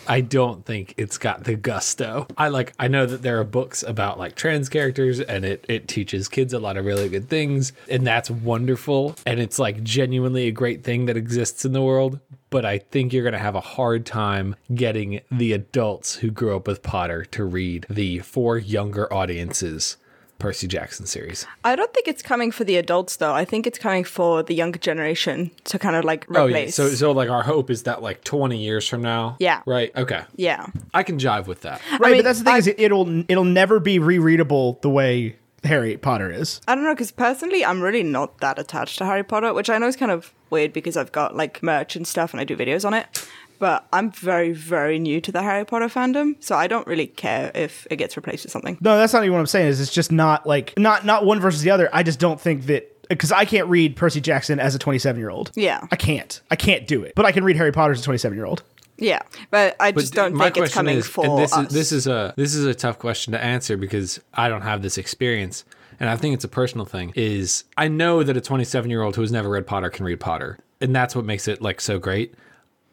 I 0.07 0.21
don't 0.21 0.65
think 0.65 0.95
it's 0.97 1.19
got 1.19 1.45
the 1.45 1.55
gusto. 1.55 2.27
I 2.37 2.49
like 2.49 2.75
I 2.79 2.89
know 2.89 3.07
that 3.07 3.23
there 3.23 3.41
are 3.41 3.45
books 3.45 3.83
about 3.83 4.19
like 4.19 4.35
trans 4.35 4.69
characters 4.69 5.21
and 5.21 5.45
it 5.45 5.65
it 5.69 5.89
teaches 5.89 6.29
kids 6.29 6.53
a 6.53 6.59
lot 6.59 6.77
of 6.77 6.85
really 6.85 7.09
good 7.09 7.29
things 7.29 7.73
and 7.89 8.07
that's 8.07 8.31
wonderful 8.31 9.17
and 9.27 9.41
it's 9.41 9.59
like 9.59 9.83
genuinely 9.83 10.47
a 10.47 10.53
great 10.53 10.85
thing 10.85 11.07
that 11.07 11.17
exists 11.17 11.65
in 11.65 11.73
the 11.73 11.83
world, 11.83 12.21
but 12.51 12.65
I 12.65 12.79
think 12.79 13.13
you're 13.13 13.23
going 13.23 13.33
to 13.33 13.39
have 13.39 13.55
a 13.55 13.61
hard 13.61 14.07
time 14.07 14.57
getting 14.75 15.21
the 15.31 15.53
adults 15.53 16.17
who 16.17 16.31
grew 16.31 16.57
up 16.57 16.67
with 16.67 16.83
Potter 16.83 17.25
to 17.27 17.45
read 17.45 17.87
the 17.89 18.21
for 18.21 18.59
younger 18.59 19.13
audiences 19.13 19.97
Percy 20.39 20.67
Jackson 20.67 21.07
series. 21.07 21.47
I 21.65 21.77
don't 21.77 21.93
think 21.95 22.09
it's 22.09 22.23
coming 22.23 22.51
for 22.51 22.65
the 22.65 22.77
adults 22.77 23.17
though. 23.17 23.33
I 23.33 23.45
think 23.45 23.67
it's 23.67 23.79
coming 23.79 24.05
for 24.05 24.43
the 24.43 24.55
younger 24.55 24.79
generation 24.79 25.51
to 25.65 25.79
kind 25.79 25.97
of 25.97 26.05
like 26.05 26.27
Oh 26.35 26.47
yeah. 26.47 26.71
So 26.71 26.89
so 26.91 27.13
like 27.13 27.31
our 27.31 27.43
hope 27.43 27.71
is 27.71 27.85
that 27.85 28.03
like 28.03 28.25
20 28.25 28.59
years 28.59 28.87
from 28.89 29.03
now. 29.03 29.37
Yeah. 29.39 29.63
Right. 29.67 29.91
Okay. 29.97 30.23
yeah. 30.37 30.67
I 30.93 31.03
can 31.03 31.19
jive 31.19 31.47
with 31.47 31.63
that. 31.63 31.81
Right, 31.93 32.13
mean, 32.13 32.19
but 32.19 32.25
that's 32.25 32.39
the 32.41 32.45
thing 32.45 32.55
I- 32.55 32.59
is 32.59 32.67
it, 32.67 32.79
it'll 32.79 33.25
it'll 33.31 33.45
never 33.45 33.81
be 33.81 33.99
rereadable 33.99 34.81
the 34.83 34.91
way 34.91 35.37
Harry 35.65 35.97
Potter 35.97 36.31
is. 36.31 36.61
I 36.69 36.75
don't 36.75 36.85
know 36.85 36.95
because 36.95 37.11
personally, 37.11 37.65
I'm 37.65 37.81
really 37.81 38.03
not 38.03 38.39
that 38.39 38.59
attached 38.59 38.99
to 38.99 39.07
Harry 39.07 39.23
Potter, 39.25 39.55
which 39.55 39.71
I 39.71 39.79
know 39.79 39.87
is 39.87 39.97
kind 39.97 40.13
of 40.13 40.33
weird 40.51 40.73
because 40.73 40.97
I've 40.97 41.11
got 41.13 41.35
like 41.35 41.63
merch 41.63 41.97
and 41.97 42.07
stuff 42.07 42.33
and 42.35 42.41
I 42.41 42.45
do 42.45 42.57
videos 42.57 42.85
on 42.85 42.93
it. 42.95 43.27
But 43.59 43.87
I'm 43.93 44.11
very, 44.11 44.53
very 44.53 44.99
new 44.99 45.21
to 45.21 45.33
the 45.33 45.43
Harry 45.43 45.65
Potter 45.65 45.87
fandom, 45.87 46.35
so 46.43 46.57
I 46.57 46.67
don't 46.67 46.87
really 46.87 47.07
care 47.07 47.51
if 47.55 47.87
it 47.91 47.97
gets 47.97 48.17
replaced 48.17 48.45
with 48.45 48.53
something. 48.53 48.77
No, 48.81 48.97
that's 48.99 49.13
not 49.13 49.23
even 49.23 49.33
what 49.33 49.41
I'm 49.41 49.47
saying. 49.47 49.69
Is 49.69 49.81
it's 49.81 49.93
just 49.93 50.13
not 50.13 50.47
like 50.47 50.75
not 50.79 51.05
not 51.05 51.25
one 51.25 51.41
versus 51.41 51.63
the 51.63 51.71
other. 51.71 51.89
I 51.93 52.03
just 52.03 52.19
don't 52.19 52.41
think 52.41 52.67
that 52.67 52.91
because 53.09 53.33
I 53.33 53.45
can't 53.45 53.69
read 53.69 53.97
Percy 53.97 54.21
Jackson 54.21 54.59
as 54.59 54.75
a 54.75 54.79
27 54.79 55.19
year 55.21 55.31
old. 55.31 55.51
Yeah. 55.55 55.87
I 55.91 55.97
can't. 55.97 56.41
I 56.51 56.57
can't 56.57 56.87
do 56.87 57.03
it. 57.03 57.15
But 57.15 57.27
I 57.27 57.33
can 57.33 57.45
read 57.45 57.57
Harry 57.57 57.73
Potter 57.73 57.93
as 57.93 58.01
a 58.01 58.05
27 58.05 58.37
year 58.37 58.47
old. 58.47 58.63
Yeah, 58.97 59.21
but 59.51 59.75
I 59.81 59.91
But 59.91 60.03
just 60.03 60.15
don't 60.15 60.35
my 60.35 60.45
think 60.45 60.57
it's 60.59 60.61
question 60.73 60.75
coming 60.87 60.97
is, 60.99 61.07
for 61.09 61.25
and 61.27 61.39
this 61.39 61.53
us. 61.53 61.67
is 61.67 61.73
this 61.73 61.93
is 61.93 62.07
a 62.07 62.33
this 62.37 62.55
is 62.55 62.65
a 62.65 62.75
tough 62.75 62.99
question 62.99 63.33
to 63.33 63.43
answer 63.43 63.77
because 63.77 64.21
I 64.35 64.49
don't 64.49 64.63
have 64.63 64.83
this 64.83 64.99
experience, 64.99 65.65
and 65.99 66.09
I 66.09 66.17
think 66.17 66.35
it's 66.35 66.45
a 66.45 66.49
personal 66.49 66.87
thing. 66.87 67.13
Is 67.17 67.65
I 67.77 67.89
know 67.89 68.23
that 68.23 68.37
a 68.37 68.41
27 68.41 68.89
year 68.91 69.03
old 69.03 69.17
who 69.17 69.23
has 69.23 69.33
never 69.33 69.49
read 69.49 69.67
Potter 69.67 69.91
can 69.91 70.05
read 70.05 70.21
Potter, 70.21 70.59
and 70.81 70.95
that's 70.95 71.17
what 71.17 71.25
makes 71.25 71.49
it 71.49 71.61
like 71.61 71.81
so 71.81 71.99
great. 71.99 72.35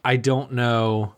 I 0.03 0.17
don't 0.17 0.53
know. 0.53 1.15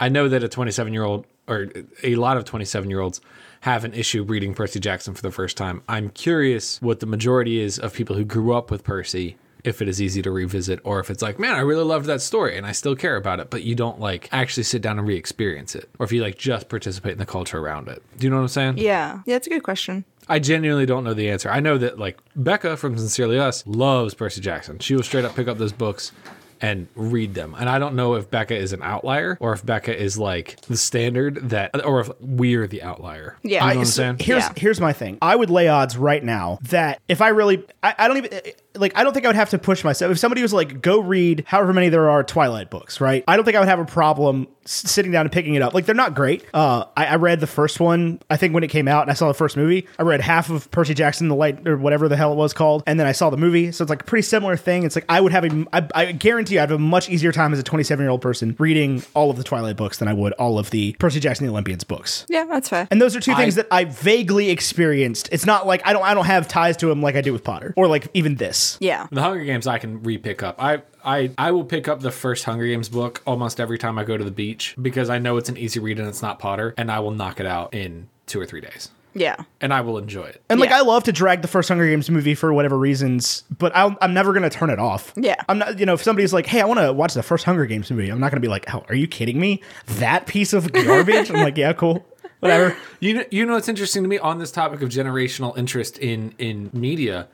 I 0.00 0.08
know 0.08 0.28
that 0.28 0.42
a 0.42 0.48
27 0.48 0.92
year 0.92 1.04
old 1.04 1.26
or 1.46 1.68
a 2.02 2.14
lot 2.16 2.36
of 2.36 2.44
27 2.44 2.90
year 2.90 3.00
olds 3.00 3.20
have 3.62 3.84
an 3.84 3.94
issue 3.94 4.22
reading 4.22 4.54
Percy 4.54 4.78
Jackson 4.78 5.14
for 5.14 5.22
the 5.22 5.30
first 5.32 5.56
time. 5.56 5.82
I'm 5.88 6.10
curious 6.10 6.80
what 6.80 7.00
the 7.00 7.06
majority 7.06 7.60
is 7.60 7.78
of 7.78 7.92
people 7.92 8.14
who 8.14 8.24
grew 8.24 8.54
up 8.54 8.70
with 8.70 8.84
Percy. 8.84 9.36
If 9.64 9.82
it 9.82 9.88
is 9.88 10.00
easy 10.00 10.22
to 10.22 10.30
revisit, 10.30 10.78
or 10.84 11.00
if 11.00 11.10
it's 11.10 11.20
like, 11.20 11.40
man, 11.40 11.56
I 11.56 11.60
really 11.60 11.82
loved 11.82 12.06
that 12.06 12.22
story 12.22 12.56
and 12.56 12.64
I 12.64 12.70
still 12.70 12.94
care 12.94 13.16
about 13.16 13.40
it, 13.40 13.50
but 13.50 13.64
you 13.64 13.74
don't 13.74 13.98
like 13.98 14.28
actually 14.30 14.62
sit 14.62 14.80
down 14.82 15.00
and 15.00 15.06
re 15.06 15.16
experience 15.16 15.74
it, 15.74 15.90
or 15.98 16.04
if 16.04 16.12
you 16.12 16.22
like 16.22 16.38
just 16.38 16.68
participate 16.68 17.12
in 17.12 17.18
the 17.18 17.26
culture 17.26 17.58
around 17.58 17.88
it. 17.88 18.00
Do 18.16 18.26
you 18.26 18.30
know 18.30 18.36
what 18.36 18.42
I'm 18.42 18.48
saying? 18.48 18.78
yeah, 18.78 19.20
yeah, 19.26 19.34
it's 19.34 19.48
a 19.48 19.50
good 19.50 19.64
question. 19.64 20.04
I 20.28 20.38
genuinely 20.38 20.86
don't 20.86 21.02
know 21.02 21.12
the 21.12 21.28
answer. 21.28 21.50
I 21.50 21.58
know 21.58 21.76
that 21.76 21.98
like 21.98 22.20
Becca 22.36 22.76
from 22.76 22.96
Sincerely 22.96 23.36
Us 23.38 23.66
loves 23.66 24.14
Percy 24.14 24.40
Jackson. 24.40 24.78
She 24.78 24.94
will 24.94 25.02
straight 25.02 25.24
up 25.24 25.34
pick 25.34 25.48
up 25.48 25.58
those 25.58 25.72
books 25.72 26.12
and 26.60 26.88
read 26.94 27.34
them. 27.34 27.54
And 27.58 27.68
I 27.68 27.78
don't 27.78 27.94
know 27.94 28.14
if 28.14 28.30
Becca 28.30 28.56
is 28.56 28.72
an 28.72 28.82
outlier 28.82 29.36
or 29.40 29.52
if 29.52 29.64
Becca 29.64 29.96
is 29.96 30.18
like 30.18 30.60
the 30.62 30.76
standard 30.76 31.50
that, 31.50 31.84
or 31.84 32.00
if 32.00 32.10
we're 32.20 32.66
the 32.66 32.82
outlier. 32.82 33.36
Yeah. 33.42 33.50
you 33.50 33.56
I- 33.58 33.60
know 33.60 33.66
what 33.66 33.78
I'm 33.80 33.84
So 33.86 33.90
saying? 34.02 34.16
here's 34.20 34.42
Yeah. 34.44 34.52
here's 34.56 34.80
my 34.80 34.92
thing. 34.92 35.18
I 35.22 35.36
would 35.36 35.50
lay 35.50 35.68
odds 35.68 35.96
right 35.96 36.22
now 36.22 36.58
that 36.62 37.00
if 37.08 37.20
I 37.22 37.28
really, 37.28 37.64
I, 37.82 37.94
I 37.98 38.08
don't 38.08 38.16
even 38.18 38.30
like. 38.78 38.92
I 38.96 39.04
don't 39.04 39.12
think 39.12 39.26
I 39.26 39.28
would 39.28 39.36
have 39.36 39.50
to 39.50 39.58
push 39.58 39.84
myself. 39.84 40.12
If 40.12 40.18
somebody 40.18 40.42
was 40.42 40.52
like, 40.52 40.80
"Go 40.82 41.00
read 41.00 41.44
however 41.46 41.72
many 41.72 41.88
there 41.88 42.08
are 42.10 42.22
Twilight 42.24 42.70
books," 42.70 43.00
right? 43.00 43.24
I 43.28 43.36
don't 43.36 43.44
think 43.44 43.56
I 43.56 43.60
would 43.60 43.68
have 43.68 43.78
a 43.78 43.84
problem 43.84 44.46
s- 44.64 44.90
sitting 44.90 45.12
down 45.12 45.22
and 45.26 45.32
picking 45.32 45.54
it 45.54 45.62
up. 45.62 45.74
Like 45.74 45.86
they're 45.86 45.94
not 45.94 46.14
great. 46.14 46.44
Uh, 46.54 46.84
I, 46.96 47.06
I 47.06 47.16
read 47.16 47.40
the 47.40 47.46
first 47.46 47.80
one. 47.80 48.20
I 48.30 48.36
think 48.36 48.54
when 48.54 48.62
it 48.64 48.68
came 48.68 48.88
out, 48.88 49.02
and 49.02 49.10
I 49.10 49.14
saw 49.14 49.28
the 49.28 49.34
first 49.34 49.56
movie. 49.56 49.86
I 49.98 50.02
read 50.02 50.20
half 50.20 50.50
of 50.50 50.70
Percy 50.70 50.94
Jackson, 50.94 51.28
the 51.28 51.34
Light 51.34 51.66
or 51.66 51.76
whatever 51.76 52.08
the 52.08 52.16
hell 52.16 52.32
it 52.32 52.36
was 52.36 52.52
called, 52.52 52.82
and 52.86 52.98
then 52.98 53.06
I 53.06 53.12
saw 53.12 53.30
the 53.30 53.36
movie. 53.36 53.72
So 53.72 53.82
it's 53.82 53.90
like 53.90 54.02
a 54.02 54.04
pretty 54.04 54.22
similar 54.22 54.56
thing. 54.56 54.84
It's 54.84 54.94
like 54.94 55.04
I 55.08 55.20
would 55.20 55.32
have 55.32 55.44
a, 55.44 55.66
I, 55.72 55.88
I 55.94 56.12
guarantee 56.12 56.54
you, 56.54 56.60
I'd 56.60 56.70
have 56.70 56.78
a 56.78 56.82
much 56.82 57.08
easier 57.08 57.32
time 57.32 57.52
as 57.52 57.58
a 57.58 57.62
27 57.62 58.02
year 58.02 58.10
old 58.10 58.22
person 58.22 58.56
reading 58.58 59.02
all 59.14 59.30
of 59.30 59.36
the 59.36 59.44
Twilight 59.44 59.76
books 59.76 59.98
than 59.98 60.08
I 60.08 60.12
would 60.12 60.32
all 60.34 60.58
of 60.58 60.70
the 60.70 60.94
Percy 60.98 61.20
Jackson 61.20 61.46
the 61.46 61.52
Olympians 61.52 61.84
books. 61.84 62.26
Yeah, 62.28 62.44
that's 62.44 62.68
fair. 62.68 62.88
And 62.90 63.00
those 63.00 63.16
are 63.16 63.20
two 63.20 63.34
things 63.34 63.54
that 63.56 63.66
I 63.70 63.84
vaguely 63.84 64.50
experienced. 64.50 65.28
It's 65.32 65.46
not 65.46 65.66
like 65.66 65.80
I 65.86 65.92
don't 65.92 66.02
I 66.04 66.14
don't 66.14 66.26
have 66.26 66.46
ties 66.48 66.76
to 66.78 66.86
them 66.86 67.00
like 67.02 67.16
I 67.16 67.20
do 67.20 67.32
with 67.32 67.42
Potter 67.44 67.72
or 67.76 67.86
like 67.86 68.08
even 68.14 68.34
this. 68.36 68.67
Yeah, 68.80 69.06
The 69.10 69.22
Hunger 69.22 69.44
Games 69.44 69.66
I 69.66 69.78
can 69.78 70.02
re-pick 70.02 70.42
up. 70.42 70.56
I 70.62 70.82
I 71.04 71.30
I 71.38 71.52
will 71.52 71.64
pick 71.64 71.88
up 71.88 72.00
the 72.00 72.10
first 72.10 72.44
Hunger 72.44 72.66
Games 72.66 72.88
book 72.88 73.22
almost 73.26 73.60
every 73.60 73.78
time 73.78 73.98
I 73.98 74.04
go 74.04 74.16
to 74.16 74.24
the 74.24 74.30
beach 74.30 74.74
because 74.82 75.08
I 75.08 75.18
know 75.18 75.36
it's 75.38 75.48
an 75.48 75.56
easy 75.56 75.80
read 75.80 75.98
and 75.98 76.08
it's 76.08 76.22
not 76.22 76.38
Potter, 76.38 76.74
and 76.76 76.90
I 76.90 77.00
will 77.00 77.12
knock 77.12 77.40
it 77.40 77.46
out 77.46 77.72
in 77.74 78.08
two 78.26 78.38
or 78.40 78.44
three 78.46 78.60
days, 78.60 78.90
yeah, 79.14 79.36
and 79.60 79.72
I 79.72 79.80
will 79.80 79.96
enjoy 79.96 80.24
it. 80.24 80.42
And 80.50 80.60
like 80.60 80.68
Yeah. 80.70 80.78
I 80.78 80.80
love 80.82 81.04
to 81.04 81.12
drag 81.12 81.40
the 81.42 81.48
first 81.48 81.68
Hunger 81.70 81.86
Games 81.88 82.10
movie 82.10 82.34
for 82.34 82.52
whatever 82.52 82.76
reasons, 82.76 83.44
but 83.56 83.74
I'll, 83.74 83.96
I'm 84.02 84.12
never 84.12 84.32
gonna 84.34 84.50
turn 84.50 84.68
it 84.70 84.78
off. 84.78 85.12
Yeah. 85.16 85.36
I'm 85.48 85.58
not. 85.58 85.78
You 85.78 85.86
know, 85.86 85.94
if 85.94 86.02
somebody's 86.02 86.32
like, 86.34 86.46
"Hey, 86.46 86.60
I 86.60 86.64
want 86.66 86.80
to 86.80 86.92
watch 86.92 87.14
the 87.14 87.22
first 87.22 87.44
Hunger 87.44 87.64
Games 87.64 87.90
movie," 87.90 88.10
I'm 88.10 88.20
not 88.20 88.30
gonna 88.30 88.40
be 88.40 88.48
like, 88.48 88.72
"Oh, 88.74 88.84
are 88.88 88.94
you 88.94 89.06
kidding 89.08 89.40
me? 89.40 89.62
That 89.98 90.26
piece 90.26 90.52
of 90.52 90.70
garbage?" 90.72 91.30
I'm 91.30 91.36
like, 91.42 91.56
"Yeah, 91.56 91.72
cool, 91.72 92.04
whatever." 92.40 92.76
You 93.00 93.14
know, 93.14 93.24
you 93.30 93.46
know 93.46 93.54
what's 93.54 93.68
interesting 93.68 94.02
to 94.02 94.08
me 94.08 94.18
on 94.18 94.38
this 94.40 94.50
topic 94.52 94.82
of 94.82 94.88
generational 94.90 95.56
interest 95.56 95.96
in 95.98 96.34
in 96.38 96.68
media. 96.74 97.28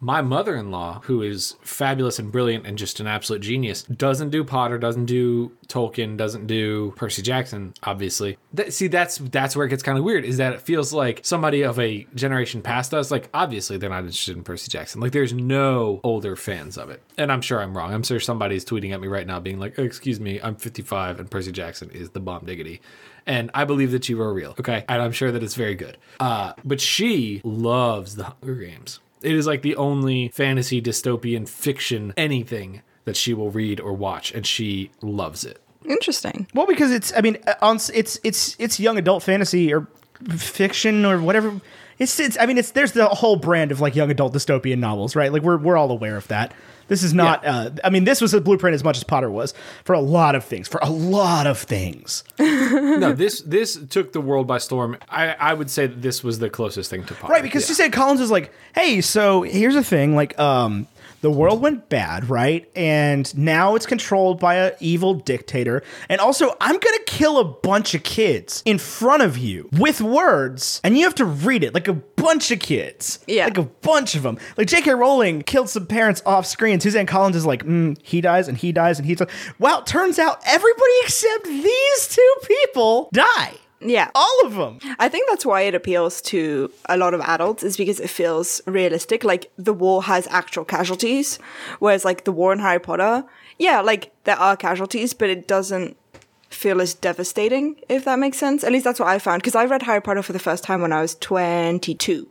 My 0.00 0.22
mother-in-law, 0.22 1.02
who 1.04 1.22
is 1.22 1.56
fabulous 1.60 2.18
and 2.18 2.32
brilliant 2.32 2.66
and 2.66 2.78
just 2.78 3.00
an 3.00 3.06
absolute 3.06 3.42
genius, 3.42 3.82
doesn't 3.82 4.30
do 4.30 4.42
Potter, 4.42 4.78
doesn't 4.78 5.04
do 5.04 5.52
Tolkien, 5.68 6.16
doesn't 6.16 6.46
do 6.46 6.92
Percy 6.96 7.22
Jackson, 7.22 7.74
obviously. 7.82 8.38
That, 8.54 8.72
see, 8.72 8.88
that's 8.88 9.18
that's 9.18 9.54
where 9.54 9.66
it 9.66 9.70
gets 9.70 9.82
kind 9.82 9.98
of 9.98 10.04
weird. 10.04 10.24
Is 10.24 10.38
that 10.38 10.54
it 10.54 10.62
feels 10.62 10.92
like 10.92 11.20
somebody 11.22 11.62
of 11.62 11.78
a 11.78 12.06
generation 12.14 12.62
past 12.62 12.94
us, 12.94 13.10
like 13.10 13.28
obviously 13.34 13.76
they're 13.76 13.90
not 13.90 14.00
interested 14.00 14.36
in 14.36 14.42
Percy 14.42 14.70
Jackson. 14.70 15.00
Like 15.00 15.12
there's 15.12 15.34
no 15.34 16.00
older 16.02 16.34
fans 16.34 16.78
of 16.78 16.88
it, 16.90 17.02
and 17.18 17.30
I'm 17.30 17.42
sure 17.42 17.60
I'm 17.60 17.76
wrong. 17.76 17.92
I'm 17.92 18.02
sure 18.02 18.20
somebody's 18.20 18.64
tweeting 18.64 18.92
at 18.92 19.00
me 19.00 19.08
right 19.08 19.26
now, 19.26 19.38
being 19.38 19.58
like, 19.58 19.78
"Excuse 19.78 20.18
me, 20.18 20.40
I'm 20.40 20.56
55, 20.56 21.20
and 21.20 21.30
Percy 21.30 21.52
Jackson 21.52 21.90
is 21.90 22.10
the 22.10 22.20
bomb 22.20 22.46
diggity." 22.46 22.80
And 23.26 23.50
I 23.52 23.64
believe 23.64 23.92
that 23.92 24.08
you 24.08 24.20
are 24.22 24.32
real, 24.32 24.54
okay? 24.58 24.84
And 24.88 25.02
I'm 25.02 25.12
sure 25.12 25.30
that 25.30 25.42
it's 25.42 25.54
very 25.54 25.74
good. 25.74 25.98
Uh, 26.18 26.54
but 26.64 26.80
she 26.80 27.42
loves 27.44 28.16
the 28.16 28.24
Hunger 28.24 28.54
Games. 28.54 28.98
It 29.22 29.34
is 29.34 29.46
like 29.46 29.62
the 29.62 29.76
only 29.76 30.28
fantasy 30.28 30.80
dystopian 30.80 31.48
fiction 31.48 32.14
anything 32.16 32.82
that 33.04 33.16
she 33.16 33.34
will 33.34 33.50
read 33.50 33.80
or 33.80 33.92
watch, 33.92 34.32
and 34.32 34.46
she 34.46 34.90
loves 35.02 35.44
it. 35.44 35.60
Interesting. 35.84 36.46
Well, 36.54 36.66
because 36.66 36.92
it's 36.92 37.12
I 37.16 37.20
mean 37.20 37.38
uh, 37.46 37.54
on 37.62 37.76
it's 37.94 38.20
it's 38.22 38.56
it's 38.58 38.78
young 38.78 38.98
adult 38.98 39.22
fantasy 39.22 39.72
or 39.72 39.88
fiction 40.36 41.04
or 41.04 41.20
whatever. 41.20 41.60
It's 42.00 42.18
it's 42.18 42.36
I 42.40 42.46
mean 42.46 42.58
it's 42.58 42.72
there's 42.72 42.92
the 42.92 43.06
whole 43.06 43.36
brand 43.36 43.70
of 43.70 43.80
like 43.80 43.94
young 43.94 44.10
adult 44.10 44.32
dystopian 44.34 44.78
novels, 44.78 45.14
right? 45.14 45.32
Like 45.32 45.42
we're 45.42 45.58
we're 45.58 45.76
all 45.76 45.90
aware 45.92 46.16
of 46.16 46.26
that. 46.28 46.52
This 46.88 47.04
is 47.04 47.14
not. 47.14 47.46
Uh, 47.46 47.70
I 47.84 47.90
mean, 47.90 48.02
this 48.02 48.20
was 48.20 48.34
a 48.34 48.40
blueprint 48.40 48.74
as 48.74 48.82
much 48.82 48.96
as 48.96 49.04
Potter 49.04 49.30
was 49.30 49.54
for 49.84 49.92
a 49.92 50.00
lot 50.00 50.34
of 50.34 50.44
things. 50.44 50.66
For 50.66 50.80
a 50.82 50.90
lot 50.90 51.46
of 51.46 51.56
things. 51.56 52.24
no, 52.40 53.12
this 53.12 53.42
this 53.42 53.76
took 53.90 54.12
the 54.12 54.20
world 54.20 54.48
by 54.48 54.58
storm. 54.58 54.96
I, 55.08 55.28
I 55.34 55.54
would 55.54 55.70
say 55.70 55.86
that 55.86 56.02
this 56.02 56.24
was 56.24 56.40
the 56.40 56.50
closest 56.50 56.90
thing 56.90 57.04
to 57.04 57.14
Potter. 57.14 57.32
Right, 57.32 57.44
because 57.44 57.62
Yeah. 57.62 57.68
she 57.68 57.74
said 57.74 57.92
Collins 57.92 58.20
was 58.20 58.32
like, 58.32 58.52
"Hey, 58.74 59.02
so 59.02 59.42
here's 59.42 59.74
the 59.74 59.84
thing, 59.84 60.16
like, 60.16 60.36
um, 60.36 60.88
the 61.20 61.30
world 61.30 61.60
went 61.60 61.88
bad, 61.88 62.30
right? 62.30 62.70
And 62.74 63.36
now 63.36 63.74
it's 63.74 63.86
controlled 63.86 64.40
by 64.40 64.54
an 64.56 64.72
evil 64.80 65.14
dictator. 65.14 65.82
And 66.08 66.20
also, 66.20 66.56
I'm 66.60 66.78
gonna 66.78 66.98
kill 67.06 67.38
a 67.38 67.44
bunch 67.44 67.94
of 67.94 68.02
kids 68.02 68.62
in 68.64 68.78
front 68.78 69.22
of 69.22 69.36
you 69.38 69.68
with 69.78 70.00
words, 70.00 70.80
and 70.82 70.96
you 70.96 71.04
have 71.04 71.14
to 71.16 71.24
read 71.24 71.62
it 71.64 71.74
like 71.74 71.88
a 71.88 71.92
bunch 71.92 72.50
of 72.50 72.58
kids, 72.60 73.18
Yeah. 73.26 73.44
like 73.44 73.58
a 73.58 73.62
bunch 73.62 74.14
of 74.14 74.22
them. 74.22 74.38
Like 74.56 74.68
J.K. 74.68 74.92
Rowling 74.94 75.42
killed 75.42 75.68
some 75.68 75.86
parents 75.86 76.22
off 76.26 76.46
screen. 76.46 76.80
Suzanne 76.80 77.06
Collins 77.06 77.36
is 77.36 77.46
like, 77.46 77.64
mm, 77.64 77.96
he 78.02 78.20
dies 78.20 78.48
and 78.48 78.56
he 78.56 78.72
dies 78.72 78.98
and 78.98 79.06
he 79.06 79.14
dies. 79.14 79.28
Well, 79.58 79.82
turns 79.82 80.18
out 80.18 80.40
everybody 80.46 80.92
except 81.02 81.44
these 81.44 82.08
two 82.08 82.34
people 82.46 83.08
die. 83.12 83.54
Yeah. 83.80 84.10
All 84.14 84.40
of 84.46 84.54
them. 84.54 84.78
I 84.98 85.08
think 85.08 85.28
that's 85.28 85.46
why 85.46 85.62
it 85.62 85.74
appeals 85.74 86.20
to 86.22 86.70
a 86.88 86.96
lot 86.96 87.14
of 87.14 87.20
adults 87.22 87.62
is 87.62 87.76
because 87.76 87.98
it 88.00 88.10
feels 88.10 88.60
realistic. 88.66 89.24
Like 89.24 89.50
the 89.56 89.72
war 89.72 90.02
has 90.04 90.26
actual 90.28 90.64
casualties, 90.64 91.38
whereas 91.78 92.04
like 92.04 92.24
the 92.24 92.32
war 92.32 92.52
in 92.52 92.58
Harry 92.58 92.78
Potter, 92.80 93.24
yeah, 93.58 93.80
like 93.80 94.12
there 94.24 94.36
are 94.38 94.56
casualties, 94.56 95.14
but 95.14 95.30
it 95.30 95.48
doesn't 95.48 95.96
feel 96.50 96.80
as 96.80 96.94
devastating, 96.94 97.76
if 97.88 98.04
that 98.04 98.18
makes 98.18 98.36
sense. 98.38 98.64
At 98.64 98.72
least 98.72 98.84
that's 98.84 99.00
what 99.00 99.08
I 99.08 99.18
found 99.18 99.40
because 99.42 99.54
I 99.54 99.64
read 99.64 99.82
Harry 99.82 100.02
Potter 100.02 100.22
for 100.22 100.32
the 100.32 100.38
first 100.38 100.64
time 100.64 100.82
when 100.82 100.92
I 100.92 101.00
was 101.00 101.14
22. 101.14 102.28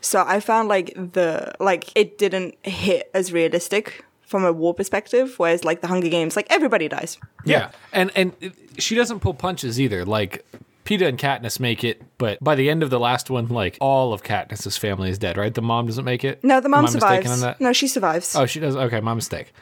So 0.00 0.24
I 0.26 0.40
found 0.40 0.68
like 0.68 0.92
the 0.94 1.52
like 1.60 1.90
it 1.94 2.18
didn't 2.18 2.56
hit 2.66 3.08
as 3.14 3.32
realistic 3.32 4.04
from 4.26 4.44
a 4.44 4.52
war 4.52 4.74
perspective, 4.74 5.34
whereas 5.36 5.64
like 5.64 5.80
the 5.82 5.86
Hunger 5.86 6.08
Games, 6.08 6.34
like 6.34 6.46
everybody 6.50 6.88
dies. 6.88 7.18
Yeah, 7.44 7.70
and 7.92 8.10
and 8.16 8.32
it- 8.40 8.54
she 8.78 8.94
doesn't 8.94 9.20
pull 9.20 9.34
punches 9.34 9.78
either. 9.78 10.04
Like 10.06 10.44
Peeta 10.84 11.06
and 11.06 11.18
Katniss 11.18 11.60
make 11.60 11.84
it, 11.84 12.02
but 12.18 12.42
by 12.42 12.54
the 12.54 12.68
end 12.68 12.82
of 12.82 12.90
the 12.90 12.98
last 12.98 13.30
one, 13.30 13.48
like 13.48 13.76
all 13.80 14.12
of 14.12 14.22
Katniss's 14.22 14.76
family 14.76 15.10
is 15.10 15.18
dead. 15.18 15.36
Right? 15.36 15.54
The 15.54 15.62
mom 15.62 15.86
doesn't 15.86 16.04
make 16.04 16.24
it. 16.24 16.42
No, 16.42 16.60
the 16.60 16.68
mom 16.68 16.80
Am 16.80 16.86
I 16.86 16.90
survives. 16.90 17.30
on 17.30 17.40
that? 17.40 17.60
No, 17.60 17.72
she 17.72 17.88
survives. 17.88 18.34
Oh, 18.34 18.46
she 18.46 18.60
does. 18.60 18.74
Okay, 18.76 19.00
my 19.00 19.14
mistake. 19.14 19.52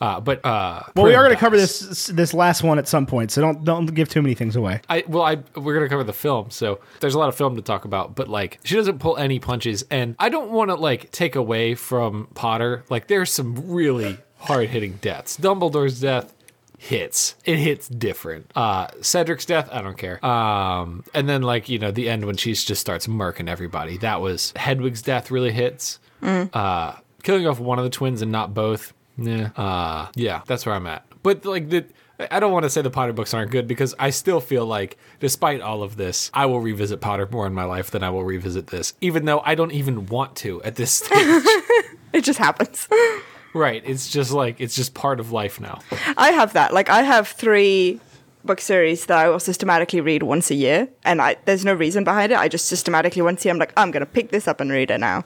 Uh, 0.00 0.18
but 0.18 0.42
uh, 0.46 0.82
Well, 0.96 1.04
we 1.04 1.14
are 1.14 1.22
going 1.22 1.34
to 1.34 1.40
cover 1.40 1.58
this 1.58 2.06
this 2.06 2.32
last 2.32 2.62
one 2.62 2.78
at 2.78 2.88
some 2.88 3.04
point, 3.04 3.30
so 3.30 3.42
don't 3.42 3.64
don't 3.64 3.84
give 3.86 4.08
too 4.08 4.22
many 4.22 4.34
things 4.34 4.56
away. 4.56 4.80
I 4.88 5.04
well, 5.06 5.22
I 5.22 5.36
we're 5.56 5.74
gonna 5.74 5.90
cover 5.90 6.04
the 6.04 6.14
film, 6.14 6.50
so 6.50 6.80
there's 7.00 7.14
a 7.14 7.18
lot 7.18 7.28
of 7.28 7.36
film 7.36 7.56
to 7.56 7.62
talk 7.62 7.84
about. 7.84 8.14
But 8.14 8.28
like, 8.28 8.60
she 8.64 8.76
doesn't 8.76 8.98
pull 8.98 9.18
any 9.18 9.38
punches, 9.38 9.84
and 9.90 10.16
I 10.18 10.30
don't 10.30 10.50
want 10.50 10.70
to 10.70 10.76
like 10.76 11.10
take 11.10 11.36
away 11.36 11.74
from 11.74 12.28
Potter. 12.34 12.82
Like, 12.88 13.08
there's 13.08 13.30
some 13.30 13.70
really 13.70 14.16
hard 14.38 14.70
hitting 14.70 14.94
deaths. 15.02 15.36
Dumbledore's 15.36 16.00
death 16.00 16.32
hits. 16.80 17.34
It 17.44 17.58
hits 17.58 17.88
different. 17.88 18.50
Uh, 18.56 18.86
Cedric's 19.02 19.44
death, 19.44 19.68
I 19.70 19.82
don't 19.82 19.98
care. 19.98 20.24
Um, 20.24 21.04
and 21.12 21.28
then 21.28 21.42
like 21.42 21.68
you 21.68 21.78
know 21.78 21.90
the 21.90 22.08
end 22.08 22.24
when 22.24 22.36
she 22.36 22.54
just 22.54 22.80
starts 22.80 23.06
murking 23.06 23.48
everybody. 23.48 23.98
That 23.98 24.22
was 24.22 24.52
Hedwig's 24.56 25.02
death 25.02 25.30
really 25.30 25.52
hits. 25.52 26.00
Uh, 26.22 26.96
killing 27.22 27.46
off 27.46 27.60
one 27.60 27.78
of 27.78 27.84
the 27.84 27.90
twins 27.90 28.22
and 28.22 28.32
not 28.32 28.54
both. 28.54 28.94
Yeah. 29.18 29.50
Uh, 29.56 30.08
yeah, 30.14 30.40
that's 30.46 30.64
where 30.64 30.74
I'm 30.74 30.86
at. 30.86 31.04
But 31.22 31.44
like 31.44 31.68
the. 31.68 31.84
I 32.30 32.38
don't 32.38 32.52
want 32.52 32.64
to 32.64 32.70
say 32.70 32.82
the 32.82 32.90
Potter 32.90 33.14
books 33.14 33.32
aren't 33.32 33.50
good 33.50 33.66
because 33.66 33.94
I 33.98 34.10
still 34.10 34.40
feel 34.40 34.66
like, 34.66 34.98
despite 35.20 35.62
all 35.62 35.82
of 35.82 35.96
this, 35.96 36.30
I 36.34 36.44
will 36.44 36.60
revisit 36.60 37.00
Potter 37.00 37.26
more 37.30 37.46
in 37.46 37.54
my 37.54 37.64
life 37.64 37.90
than 37.90 38.02
I 38.02 38.10
will 38.10 38.24
revisit 38.24 38.66
this, 38.66 38.92
even 39.00 39.24
though 39.24 39.40
I 39.40 39.54
don't 39.54 39.72
even 39.72 40.04
want 40.04 40.36
to 40.36 40.62
at 40.62 40.76
this 40.76 40.92
stage. 41.04 41.44
It 42.12 42.24
just 42.24 42.40
happens. 42.40 42.88
right. 43.54 43.82
It's 43.84 44.10
just 44.10 44.32
like, 44.32 44.60
it's 44.60 44.74
just 44.74 44.94
part 44.94 45.20
of 45.20 45.32
life 45.32 45.60
now. 45.60 45.80
I 46.16 46.30
have 46.32 46.52
that. 46.54 46.72
Like 46.72 46.88
I 46.88 47.02
have 47.02 47.28
three 47.28 48.00
book 48.44 48.60
series 48.60 49.06
that 49.06 49.18
I 49.18 49.28
will 49.28 49.40
systematically 49.40 50.00
read 50.00 50.22
once 50.22 50.50
a 50.50 50.54
year, 50.54 50.88
and 51.04 51.20
I 51.20 51.36
there's 51.44 51.64
no 51.64 51.74
reason 51.74 52.04
behind 52.04 52.32
it. 52.32 52.38
I 52.38 52.48
just 52.48 52.66
systematically 52.66 53.22
once 53.22 53.44
a 53.44 53.48
year 53.48 53.54
I'm 53.54 53.58
like 53.58 53.72
I'm 53.76 53.90
gonna 53.90 54.06
pick 54.06 54.30
this 54.30 54.48
up 54.48 54.60
and 54.60 54.70
read 54.70 54.90
it 54.90 54.98
now. 54.98 55.24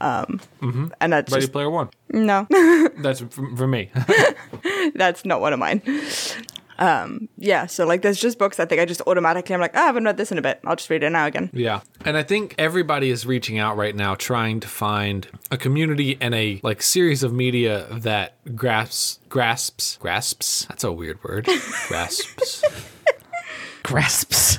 Um, 0.00 0.40
and 1.00 1.12
that's 1.12 1.32
Ready 1.32 1.42
just 1.42 1.52
Player 1.52 1.70
One. 1.70 1.88
no, 2.10 2.46
That's 2.98 3.20
for, 3.20 3.56
for 3.56 3.66
me. 3.66 3.90
that's 4.94 5.24
not 5.24 5.40
one 5.40 5.52
of 5.54 5.58
mine. 5.58 5.80
Um, 6.78 7.28
yeah, 7.38 7.66
so 7.66 7.86
like 7.86 8.02
there's 8.02 8.20
just 8.20 8.38
books 8.38 8.60
I 8.60 8.66
think 8.66 8.80
I 8.80 8.84
just 8.84 9.00
automatically 9.06 9.54
I'm 9.54 9.60
like 9.60 9.72
"Ah, 9.74 9.82
I 9.82 9.86
haven't 9.86 10.04
read 10.04 10.16
this 10.16 10.30
in 10.30 10.38
a 10.38 10.42
bit. 10.42 10.60
I'll 10.64 10.76
just 10.76 10.90
read 10.90 11.02
it 11.02 11.10
now 11.10 11.26
again. 11.26 11.50
Yeah. 11.52 11.80
And 12.04 12.16
I 12.16 12.22
think 12.22 12.54
everybody 12.58 13.10
is 13.10 13.24
reaching 13.26 13.58
out 13.58 13.76
right 13.76 13.94
now 13.96 14.14
trying 14.14 14.60
to 14.60 14.68
find 14.68 15.26
a 15.50 15.56
community 15.56 16.18
and 16.20 16.34
a 16.34 16.60
like 16.62 16.82
series 16.82 17.22
of 17.22 17.32
media 17.32 17.86
that 17.90 18.34
grasps 18.54 19.18
grasps 19.28 19.96
grasps. 20.00 20.66
That's 20.66 20.84
a 20.84 20.92
weird 20.92 21.22
word. 21.24 21.46
grasps 21.88 22.62
Grasps. 23.82 24.58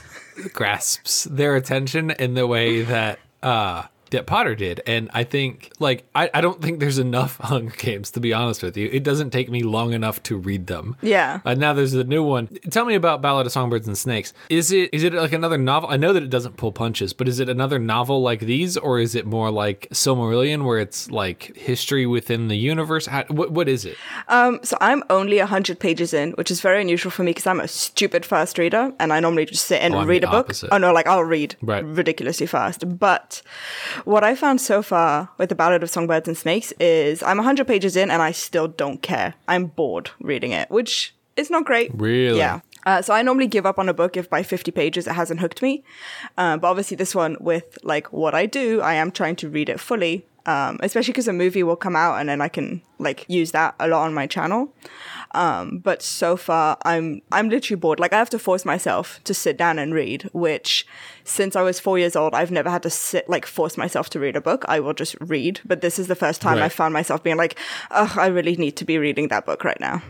grasps 0.53 1.26
their 1.26 1.55
attention 1.55 2.11
in 2.11 2.34
the 2.34 2.47
way 2.47 2.82
that 2.84 3.20
uh 3.43 3.84
that 4.11 4.25
Potter 4.25 4.55
did. 4.55 4.81
And 4.87 5.09
I 5.13 5.23
think 5.23 5.71
like 5.79 6.05
I, 6.15 6.29
I 6.33 6.41
don't 6.41 6.61
think 6.61 6.79
there's 6.79 6.97
enough 6.99 7.37
Hunger 7.41 7.73
Games 7.77 8.11
to 8.11 8.19
be 8.19 8.33
honest 8.33 8.63
with 8.63 8.77
you. 8.77 8.89
It 8.91 9.03
doesn't 9.03 9.31
take 9.31 9.49
me 9.49 9.63
long 9.63 9.93
enough 9.93 10.21
to 10.23 10.37
read 10.37 10.67
them. 10.67 10.95
Yeah. 11.01 11.39
Uh, 11.45 11.53
now 11.53 11.73
there's 11.73 11.93
a 11.93 12.03
new 12.03 12.23
one. 12.23 12.47
Tell 12.69 12.85
me 12.85 12.95
about 12.95 13.21
Ballad 13.21 13.45
of 13.45 13.51
Songbirds 13.51 13.87
and 13.87 13.97
Snakes. 13.97 14.33
Is 14.49 14.71
it 14.71 14.89
is 14.93 15.03
it 15.03 15.13
like 15.13 15.33
another 15.33 15.57
novel? 15.57 15.89
I 15.89 15.97
know 15.97 16.13
that 16.13 16.23
it 16.23 16.29
doesn't 16.29 16.57
pull 16.57 16.71
punches, 16.71 17.13
but 17.13 17.27
is 17.27 17.39
it 17.39 17.49
another 17.49 17.79
novel 17.79 18.21
like 18.21 18.39
these, 18.41 18.77
or 18.77 18.99
is 18.99 19.15
it 19.15 19.25
more 19.25 19.51
like 19.51 19.87
Silmarillion, 19.91 20.65
where 20.65 20.79
it's 20.79 21.09
like 21.11 21.55
history 21.55 22.05
within 22.05 22.47
the 22.47 22.57
universe? 22.57 23.05
How, 23.07 23.23
what 23.29 23.51
what 23.51 23.67
is 23.69 23.85
it? 23.85 23.97
Um, 24.27 24.59
so 24.63 24.77
I'm 24.81 25.03
only 25.09 25.37
100 25.39 25.79
pages 25.79 26.13
in, 26.13 26.31
which 26.33 26.51
is 26.51 26.61
very 26.61 26.81
unusual 26.81 27.11
for 27.11 27.23
me 27.23 27.31
because 27.31 27.47
I'm 27.47 27.59
a 27.59 27.67
stupid 27.67 28.25
fast 28.25 28.57
reader 28.57 28.91
and 28.99 29.11
I 29.13 29.19
normally 29.19 29.45
just 29.45 29.65
sit 29.65 29.81
and 29.81 29.93
Oh, 29.95 30.05
read 30.05 30.23
a 30.23 30.27
book. 30.27 30.45
opposite. 30.45 30.69
Oh 30.71 30.77
no, 30.77 30.93
like 30.93 31.07
I'll 31.07 31.23
read 31.23 31.55
Right. 31.61 31.83
ridiculously 31.83 32.47
fast. 32.47 32.97
But 32.99 33.41
what 34.05 34.23
I 34.23 34.35
found 34.35 34.61
so 34.61 34.81
far 34.81 35.29
with 35.37 35.49
the 35.49 35.55
Ballad 35.55 35.83
of 35.83 35.89
Songbirds 35.89 36.27
and 36.27 36.37
Snakes 36.37 36.71
is 36.79 37.23
I'm 37.23 37.37
100 37.37 37.67
pages 37.67 37.95
in 37.95 38.11
and 38.11 38.21
I 38.21 38.31
still 38.31 38.67
don't 38.67 39.01
care. 39.01 39.35
I'm 39.47 39.67
bored 39.67 40.11
reading 40.19 40.51
it, 40.51 40.69
which 40.69 41.13
is 41.35 41.49
not 41.49 41.65
great. 41.65 41.91
Really? 41.93 42.37
Yeah. 42.37 42.61
Uh, 42.85 43.01
so 43.01 43.13
I 43.13 43.21
normally 43.21 43.47
give 43.47 43.65
up 43.65 43.79
on 43.79 43.89
a 43.89 43.93
book 43.93 44.15
if 44.15 44.29
by 44.29 44.43
50 44.43 44.71
pages 44.71 45.07
it 45.07 45.13
hasn't 45.13 45.39
hooked 45.39 45.61
me. 45.61 45.83
Uh, 46.37 46.57
but 46.57 46.69
obviously 46.69 46.95
this 46.95 47.13
one 47.13 47.37
with 47.39 47.77
like 47.83 48.11
what 48.13 48.33
I 48.33 48.45
do, 48.45 48.81
I 48.81 48.93
am 48.93 49.11
trying 49.11 49.35
to 49.37 49.49
read 49.49 49.69
it 49.69 49.79
fully. 49.79 50.25
Um, 50.45 50.79
especially 50.81 51.11
because 51.11 51.27
a 51.27 51.33
movie 51.33 51.61
will 51.61 51.75
come 51.75 51.97
out 51.97 52.21
and 52.21 52.29
then 52.29 52.39
I 52.39 52.47
can 52.47 52.81
like 52.99 53.25
use 53.27 53.51
that 53.51 53.75
a 53.81 53.87
lot 53.89 54.05
on 54.05 54.13
my 54.13 54.27
channel. 54.27 54.73
Um, 55.32 55.80
but 55.80 56.01
so 56.01 56.38
far 56.38 56.78
I'm 56.84 57.21
I'm 57.32 57.49
literally 57.49 57.80
bored. 57.80 57.99
Like 57.99 58.13
I 58.13 58.17
have 58.17 58.30
to 58.32 58.39
force 58.39 58.65
myself 58.65 59.19
to 59.25 59.34
sit 59.34 59.57
down 59.57 59.80
and 59.80 59.93
read, 59.93 60.30
which 60.34 60.86
since 61.23 61.55
I 61.55 61.61
was 61.61 61.80
four 61.80 61.99
years 61.99 62.15
old, 62.15 62.34
I've 62.34 62.51
never 62.51 62.69
had 62.69 62.84
to 62.84 62.89
sit 62.89 63.30
like 63.30 63.45
force 63.45 63.78
myself 63.78 64.09
to 64.11 64.19
read 64.19 64.36
a 64.36 64.41
book. 64.41 64.63
I 64.67 64.80
will 64.80 64.93
just 64.93 65.15
read. 65.19 65.59
But 65.65 65.82
this 65.82 65.99
is 65.99 66.07
the 66.07 66.15
first 66.15 66.41
time 66.41 66.57
I 66.57 66.61
Right. 66.61 66.71
found 66.71 66.93
myself 66.93 67.23
being 67.23 67.38
like, 67.38 67.57
oh, 67.91 68.13
I 68.17 68.28
really 68.28 68.55
need 68.55 68.78
to 68.78 68.86
be 68.86 68.97
reading 68.97 69.28
that 69.30 69.45
book 69.45 69.63
right 69.63 69.80
now. 69.80 70.01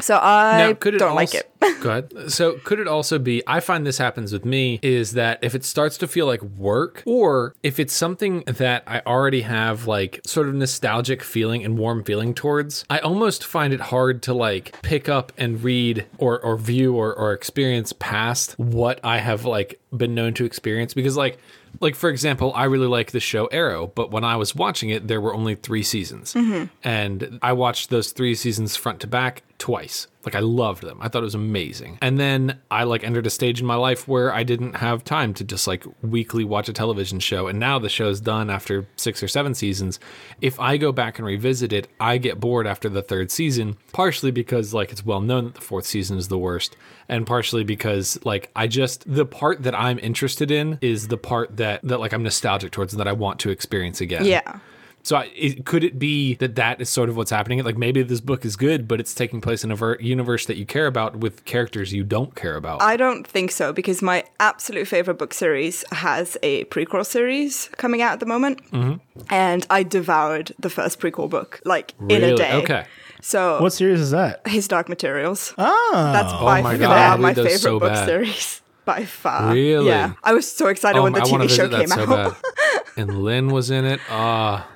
So 0.00 0.18
I 0.20 0.72
don't 0.74 1.14
like 1.14 1.34
it. 1.34 1.50
Go 1.80 1.90
ahead. 1.90 2.30
So 2.30 2.58
could 2.64 2.78
it 2.78 2.88
also 2.88 3.18
be? 3.18 3.42
I 3.46 3.60
find 3.60 3.86
this 3.86 3.98
happens 3.98 4.32
with 4.32 4.44
me 4.44 4.78
is 4.82 5.12
that 5.12 5.38
if 5.42 5.54
it 5.54 5.64
starts 5.64 5.96
to 5.98 6.08
feel 6.08 6.26
like 6.26 6.42
work, 6.42 7.02
or 7.06 7.54
if 7.62 7.80
it's 7.80 7.94
something 7.94 8.42
that 8.46 8.82
I 8.86 9.00
already 9.06 9.42
have 9.42 9.86
like 9.86 10.20
sort 10.24 10.48
of 10.48 10.54
nostalgic 10.54 11.22
feeling 11.22 11.64
and 11.64 11.78
warm 11.78 12.04
feeling 12.04 12.34
towards, 12.34 12.84
I 12.90 12.98
almost 12.98 13.44
find 13.44 13.72
it 13.72 13.80
hard 13.80 14.22
to 14.24 14.34
like 14.34 14.80
pick 14.82 15.08
up 15.08 15.32
and 15.38 15.62
read 15.62 16.06
or 16.18 16.40
or 16.40 16.56
view 16.56 16.94
or 16.94 17.14
or 17.14 17.32
experience 17.32 17.92
past 17.98 18.58
what 18.58 19.00
I 19.02 19.18
have 19.18 19.44
like 19.44 19.80
been 19.96 20.14
known 20.14 20.34
to 20.34 20.44
experience 20.44 20.94
because 20.94 21.16
like 21.16 21.38
like 21.80 21.94
for 21.94 22.10
example, 22.10 22.52
I 22.54 22.64
really 22.64 22.86
like 22.86 23.12
the 23.12 23.20
show 23.20 23.46
Arrow, 23.46 23.88
but 23.88 24.10
when 24.10 24.24
I 24.24 24.36
was 24.36 24.54
watching 24.54 24.90
it, 24.90 25.08
there 25.08 25.20
were 25.20 25.34
only 25.34 25.54
three 25.54 25.82
seasons, 25.82 26.34
mm-hmm. 26.34 26.64
and 26.82 27.38
I 27.42 27.52
watched 27.52 27.90
those 27.90 28.12
three 28.12 28.34
seasons 28.34 28.76
front 28.76 29.00
to 29.00 29.06
back 29.06 29.42
twice. 29.58 30.06
Like 30.26 30.34
I 30.34 30.40
loved 30.40 30.82
them. 30.82 30.98
I 31.00 31.08
thought 31.08 31.22
it 31.22 31.24
was 31.24 31.36
amazing. 31.36 31.98
And 32.02 32.18
then 32.18 32.58
I 32.68 32.82
like 32.82 33.04
entered 33.04 33.26
a 33.26 33.30
stage 33.30 33.60
in 33.60 33.66
my 33.66 33.76
life 33.76 34.08
where 34.08 34.34
I 34.34 34.42
didn't 34.42 34.74
have 34.74 35.04
time 35.04 35.32
to 35.34 35.44
just 35.44 35.68
like 35.68 35.84
weekly 36.02 36.42
watch 36.42 36.68
a 36.68 36.72
television 36.72 37.20
show. 37.20 37.46
And 37.46 37.60
now 37.60 37.78
the 37.78 37.88
show's 37.88 38.20
done 38.20 38.50
after 38.50 38.88
six 38.96 39.22
or 39.22 39.28
seven 39.28 39.54
seasons. 39.54 40.00
If 40.40 40.58
I 40.58 40.78
go 40.78 40.90
back 40.90 41.18
and 41.18 41.26
revisit 41.26 41.72
it, 41.72 41.86
I 42.00 42.18
get 42.18 42.40
bored 42.40 42.66
after 42.66 42.88
the 42.88 43.02
third 43.02 43.30
season, 43.30 43.76
partially 43.92 44.32
because 44.32 44.74
like 44.74 44.90
it's 44.90 45.06
well 45.06 45.20
known 45.20 45.44
that 45.44 45.54
the 45.54 45.60
fourth 45.60 45.86
season 45.86 46.18
is 46.18 46.26
the 46.26 46.38
worst, 46.38 46.76
and 47.08 47.24
partially 47.24 47.62
because 47.62 48.18
like 48.24 48.50
I 48.56 48.66
just 48.66 49.04
the 49.06 49.24
part 49.24 49.62
that 49.62 49.76
I'm 49.76 50.00
interested 50.00 50.50
in 50.50 50.78
is 50.80 51.06
the 51.06 51.18
part 51.18 51.56
that 51.58 51.82
that 51.84 52.00
like 52.00 52.12
I'm 52.12 52.24
nostalgic 52.24 52.72
towards 52.72 52.92
and 52.92 52.98
that 53.00 53.08
I 53.08 53.12
want 53.12 53.38
to 53.40 53.50
experience 53.50 54.00
again. 54.00 54.24
Yeah. 54.24 54.58
So 55.06 55.14
I, 55.18 55.30
it, 55.36 55.64
could 55.64 55.84
it 55.84 56.00
be 56.00 56.34
that 56.42 56.56
that 56.56 56.80
is 56.80 56.88
sort 56.90 57.08
of 57.08 57.16
what's 57.16 57.30
happening? 57.30 57.62
Like 57.62 57.78
maybe 57.78 58.02
this 58.02 58.20
book 58.20 58.44
is 58.44 58.56
good, 58.56 58.88
but 58.88 58.98
it's 58.98 59.14
taking 59.14 59.40
place 59.40 59.62
in 59.62 59.70
a 59.70 59.76
ver- 59.76 59.98
universe 60.00 60.46
that 60.46 60.56
you 60.56 60.66
care 60.66 60.88
about 60.88 61.18
with 61.18 61.44
characters 61.44 61.92
you 61.92 62.02
don't 62.02 62.34
care 62.34 62.56
about. 62.56 62.82
I 62.82 62.96
don't 62.96 63.24
think 63.24 63.52
so 63.52 63.72
because 63.72 64.02
my 64.02 64.24
absolute 64.40 64.88
favorite 64.88 65.14
book 65.16 65.32
series 65.32 65.84
has 65.92 66.36
a 66.42 66.64
prequel 66.64 67.06
series 67.06 67.68
coming 67.76 68.02
out 68.02 68.14
at 68.14 68.18
the 68.20 68.26
moment, 68.26 68.56
Mm-hmm. 68.72 68.94
and 69.30 69.64
I 69.70 69.84
devoured 69.84 70.50
the 70.58 70.68
first 70.70 70.98
prequel 70.98 71.30
book 71.30 71.60
like 71.64 71.94
in 72.00 72.10
a 72.24 72.26
Really? 72.26 72.36
day. 72.36 72.52
Okay. 72.54 72.84
So 73.22 73.60
What 73.62 73.72
series 73.72 74.00
is 74.00 74.10
that? 74.10 74.44
His 74.48 74.66
Dark 74.66 74.88
Materials. 74.88 75.54
Oh, 75.56 75.90
That's 76.12 76.32
by 76.32 76.62
my 76.62 76.76
far 76.78 76.88
God, 76.88 77.20
my 77.20 77.32
favorite 77.32 77.60
so 77.60 77.78
book 77.78 77.92
bad. 77.92 78.06
series. 78.06 78.60
By 78.84 79.04
far. 79.04 79.52
Really? 79.52 79.86
Yeah. 79.86 80.14
I 80.24 80.32
was 80.32 80.50
so 80.50 80.66
excited 80.68 81.00
when 81.00 81.12
the 81.12 81.20
I 81.20 81.24
TV 81.24 81.48
show 81.50 81.68
came 81.68 81.86
so 81.88 82.02
out. 82.02 82.08
bad. 82.42 82.82
and 82.96 83.22
Lin 83.22 83.48
was 83.50 83.70
in 83.70 83.84
it. 83.84 84.00
Ah, 84.10 84.66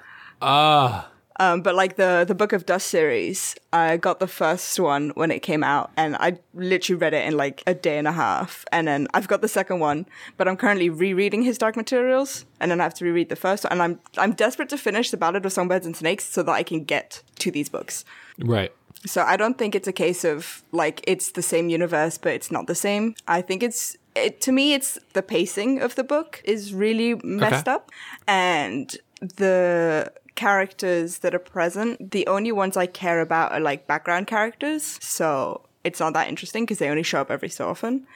ah. 0.40 1.06
Um, 1.38 1.62
but 1.62 1.74
like 1.74 1.96
the 1.96 2.26
the 2.28 2.34
Book 2.34 2.52
of 2.52 2.66
Dust 2.66 2.88
series, 2.88 3.56
I 3.72 3.96
got 3.96 4.20
the 4.20 4.26
first 4.26 4.78
one 4.78 5.10
when 5.14 5.30
it 5.30 5.40
came 5.40 5.64
out, 5.64 5.90
and 5.96 6.14
I 6.16 6.38
literally 6.52 6.98
read 7.00 7.14
it 7.14 7.26
in 7.26 7.34
like 7.38 7.62
a 7.66 7.72
day 7.72 7.96
and 7.96 8.06
a 8.06 8.12
half. 8.12 8.66
And 8.72 8.86
then 8.86 9.08
I've 9.14 9.26
got 9.26 9.40
the 9.40 9.48
second 9.48 9.80
one, 9.80 10.04
but 10.36 10.48
I'm 10.48 10.58
currently 10.58 10.90
rereading 10.90 11.40
his 11.42 11.56
Dark 11.56 11.76
Materials, 11.76 12.44
and 12.60 12.70
then 12.70 12.78
I 12.78 12.84
have 12.84 12.92
to 12.94 13.06
reread 13.06 13.30
the 13.30 13.36
first 13.36 13.64
one. 13.64 13.72
And 13.72 13.80
I'm 13.82 14.00
I'm 14.18 14.32
desperate 14.32 14.68
to 14.68 14.76
finish 14.76 15.10
the 15.10 15.16
Ballad 15.16 15.46
of 15.46 15.52
Songbirds 15.52 15.86
and 15.86 15.96
Snakes 15.96 16.24
so 16.26 16.42
that 16.42 16.52
I 16.52 16.62
can 16.62 16.84
get 16.84 17.22
to 17.38 17.50
these 17.50 17.70
books. 17.70 18.04
right. 18.38 18.72
So 19.06 19.22
I 19.22 19.38
don't 19.38 19.56
think 19.56 19.74
it's 19.74 19.88
a 19.88 19.94
case 19.94 20.24
of 20.24 20.62
like 20.72 21.00
it's 21.06 21.30
the 21.32 21.40
same 21.42 21.70
universe, 21.70 22.18
but 22.18 22.32
it's 22.34 22.50
not 22.50 22.66
the 22.66 22.74
same. 22.74 23.14
I 23.26 23.40
think 23.40 23.62
it's 23.62 23.96
it 24.14 24.42
to 24.42 24.52
me 24.52 24.74
it's 24.74 24.98
the 25.14 25.22
pacing 25.22 25.80
of 25.80 25.94
the 25.94 26.04
book 26.04 26.42
is 26.44 26.74
really 26.74 27.14
messed 27.24 27.66
Okay. 27.66 27.76
up, 27.76 27.90
and 28.28 28.94
the 29.36 30.12
characters 30.40 31.18
that 31.18 31.34
are 31.34 31.38
present, 31.56 32.10
the 32.12 32.26
only 32.26 32.52
ones 32.52 32.76
I 32.76 32.86
care 32.86 33.20
about 33.20 33.52
are 33.52 33.60
like 33.60 33.86
background 33.86 34.26
characters. 34.26 34.98
So 35.02 35.60
it's 35.84 36.00
not 36.00 36.14
that 36.14 36.28
interesting 36.28 36.64
because 36.64 36.78
they 36.78 36.88
only 36.88 37.02
show 37.02 37.20
up 37.20 37.30
every 37.30 37.50
so 37.50 37.68
often. 37.68 38.06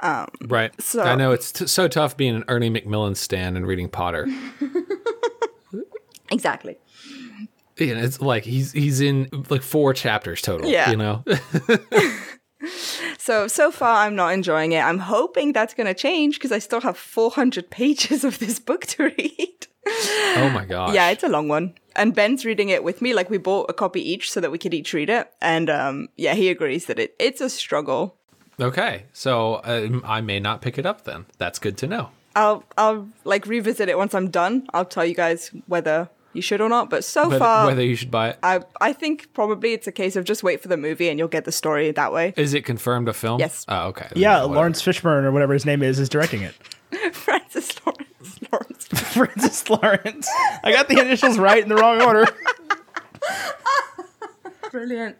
Um, 0.00 0.26
right. 0.46 0.72
So- 0.80 1.02
I 1.02 1.14
know 1.14 1.32
it's 1.32 1.52
t- 1.52 1.66
so 1.66 1.88
tough 1.88 2.16
being 2.16 2.36
an 2.36 2.44
Ernie 2.48 2.68
Macmillan 2.70 3.14
stan 3.14 3.56
and 3.56 3.66
reading 3.66 3.88
Potter. 3.88 4.26
Exactly. 6.30 6.78
and 7.78 7.98
it's 7.98 8.18
like 8.20 8.44
he's 8.44 8.72
he's 8.72 9.00
in 9.00 9.28
like 9.50 9.62
four 9.62 9.92
chapters 9.92 10.40
total. 10.40 10.68
Yeah. 10.68 10.90
You 10.90 10.96
know. 10.96 11.24
So 13.18 13.46
so 13.48 13.70
far 13.70 14.06
I'm 14.06 14.14
not 14.16 14.32
enjoying 14.34 14.72
it. 14.72 14.80
I'm 14.80 14.98
hoping 14.98 15.52
that's 15.52 15.74
going 15.74 15.86
to 15.86 15.94
change 15.94 16.36
because 16.36 16.52
I 16.52 16.58
still 16.58 16.80
have 16.82 16.96
400 16.96 17.70
pages 17.70 18.24
of 18.24 18.38
this 18.38 18.58
book 18.58 18.86
to 18.86 19.04
read. 19.04 19.66
oh 20.36 20.50
my 20.52 20.64
gosh. 20.64 20.94
Yeah, 20.94 21.10
it's 21.10 21.22
a 21.22 21.28
long 21.28 21.48
one. 21.48 21.74
And 21.96 22.14
Ben's 22.14 22.44
reading 22.44 22.70
it 22.70 22.82
with 22.82 23.00
me. 23.02 23.14
Like 23.14 23.30
we 23.30 23.38
bought 23.38 23.70
a 23.70 23.72
copy 23.72 24.00
each 24.00 24.30
so 24.30 24.40
that 24.40 24.50
we 24.50 24.58
could 24.58 24.74
each 24.74 24.92
read 24.92 25.10
it. 25.10 25.32
And 25.40 25.70
um, 25.70 26.08
yeah, 26.16 26.34
he 26.34 26.48
agrees 26.48 26.86
that 26.86 26.98
it 26.98 27.14
it's 27.18 27.40
a 27.40 27.48
struggle. 27.50 28.16
Okay. 28.60 29.04
So 29.12 29.60
um, 29.64 30.02
I 30.04 30.20
may 30.20 30.40
not 30.40 30.60
pick 30.60 30.78
it 30.78 30.86
up 30.86 31.04
then. 31.04 31.26
That's 31.38 31.58
good 31.58 31.76
to 31.78 31.86
know. 31.86 32.10
I'll 32.36 32.64
I'll 32.76 33.08
like 33.24 33.46
revisit 33.46 33.88
it 33.88 33.96
once 33.96 34.14
I'm 34.14 34.30
done. 34.30 34.66
I'll 34.74 34.84
tell 34.84 35.04
you 35.04 35.14
guys 35.14 35.50
whether 35.66 36.08
you 36.32 36.42
should 36.42 36.60
or 36.60 36.68
not. 36.68 36.90
But 36.90 37.04
so 37.04 37.30
But 37.30 37.38
far, 37.38 37.66
whether 37.66 37.84
you 37.84 37.94
should 37.94 38.10
buy 38.10 38.30
it. 38.30 38.38
I 38.42 38.60
I 38.80 38.92
think 38.92 39.32
probably 39.34 39.72
it's 39.72 39.86
a 39.86 39.92
case 39.92 40.16
of 40.16 40.24
just 40.24 40.42
wait 40.42 40.60
for 40.60 40.68
the 40.68 40.76
movie 40.76 41.08
and 41.08 41.18
you'll 41.18 41.28
get 41.28 41.44
the 41.44 41.52
story 41.52 41.90
that 41.92 42.12
way. 42.12 42.34
Is 42.36 42.54
it 42.54 42.64
confirmed 42.64 43.08
a 43.08 43.12
film? 43.12 43.38
Yes. 43.38 43.64
Oh, 43.68 43.88
okay. 43.88 44.08
yeah. 44.16 44.38
Whatever. 44.38 44.54
Laurence 44.54 44.82
Fishburne 44.82 45.24
or 45.24 45.32
whatever 45.32 45.52
his 45.52 45.64
name 45.64 45.82
is 45.82 45.98
is 45.98 46.08
directing 46.08 46.42
it. 46.42 46.54
Francis 47.12 47.54
Lawrence 47.54 47.54
Lawrence. 47.54 47.73
Francis 48.98 49.68
Lawrence. 49.68 50.28
I 50.62 50.72
got 50.72 50.88
the 50.88 51.00
initials 51.00 51.38
right 51.38 51.62
in 51.62 51.68
the 51.68 51.76
wrong 51.76 52.02
order. 52.02 52.26
Brilliant. 54.70 55.16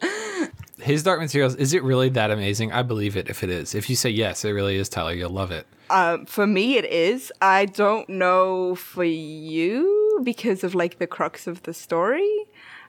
His 0.79 1.03
Dark 1.03 1.21
Materials, 1.21 1.55
is 1.55 1.73
it 1.73 1.83
really 1.83 2.09
that 2.11 2.31
amazing? 2.31 2.73
I 2.73 2.83
believe 2.83 3.17
it 3.17 3.29
if 3.29 3.43
it 3.43 3.51
is. 3.51 3.75
If 3.75 3.89
you 3.89 3.97
say 3.97 4.11
yes, 4.11 4.45
it 4.45 4.51
really 4.51 4.77
is, 4.77 4.89
Tyler, 4.89 5.15
you'll 5.15 5.31
love 5.31 5.51
it. 5.51 5.67
Um, 5.91 6.27
for 6.27 6.47
me, 6.47 6.77
it 6.77 6.85
is. 6.85 7.33
I 7.41 7.67
don't 7.67 8.09
know 8.09 8.75
for 8.75 9.05
you 9.05 10.21
because 10.23 10.65
of 10.65 10.75
like 10.75 10.99
the 10.99 11.07
crux 11.07 11.47
of 11.47 11.63
the 11.63 11.73
story. 11.73 12.47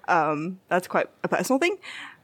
Um, 0.08 0.60
that's 0.68 0.88
quite 0.88 1.08
a 1.24 1.28
personal 1.28 1.60
thing. 1.60 1.78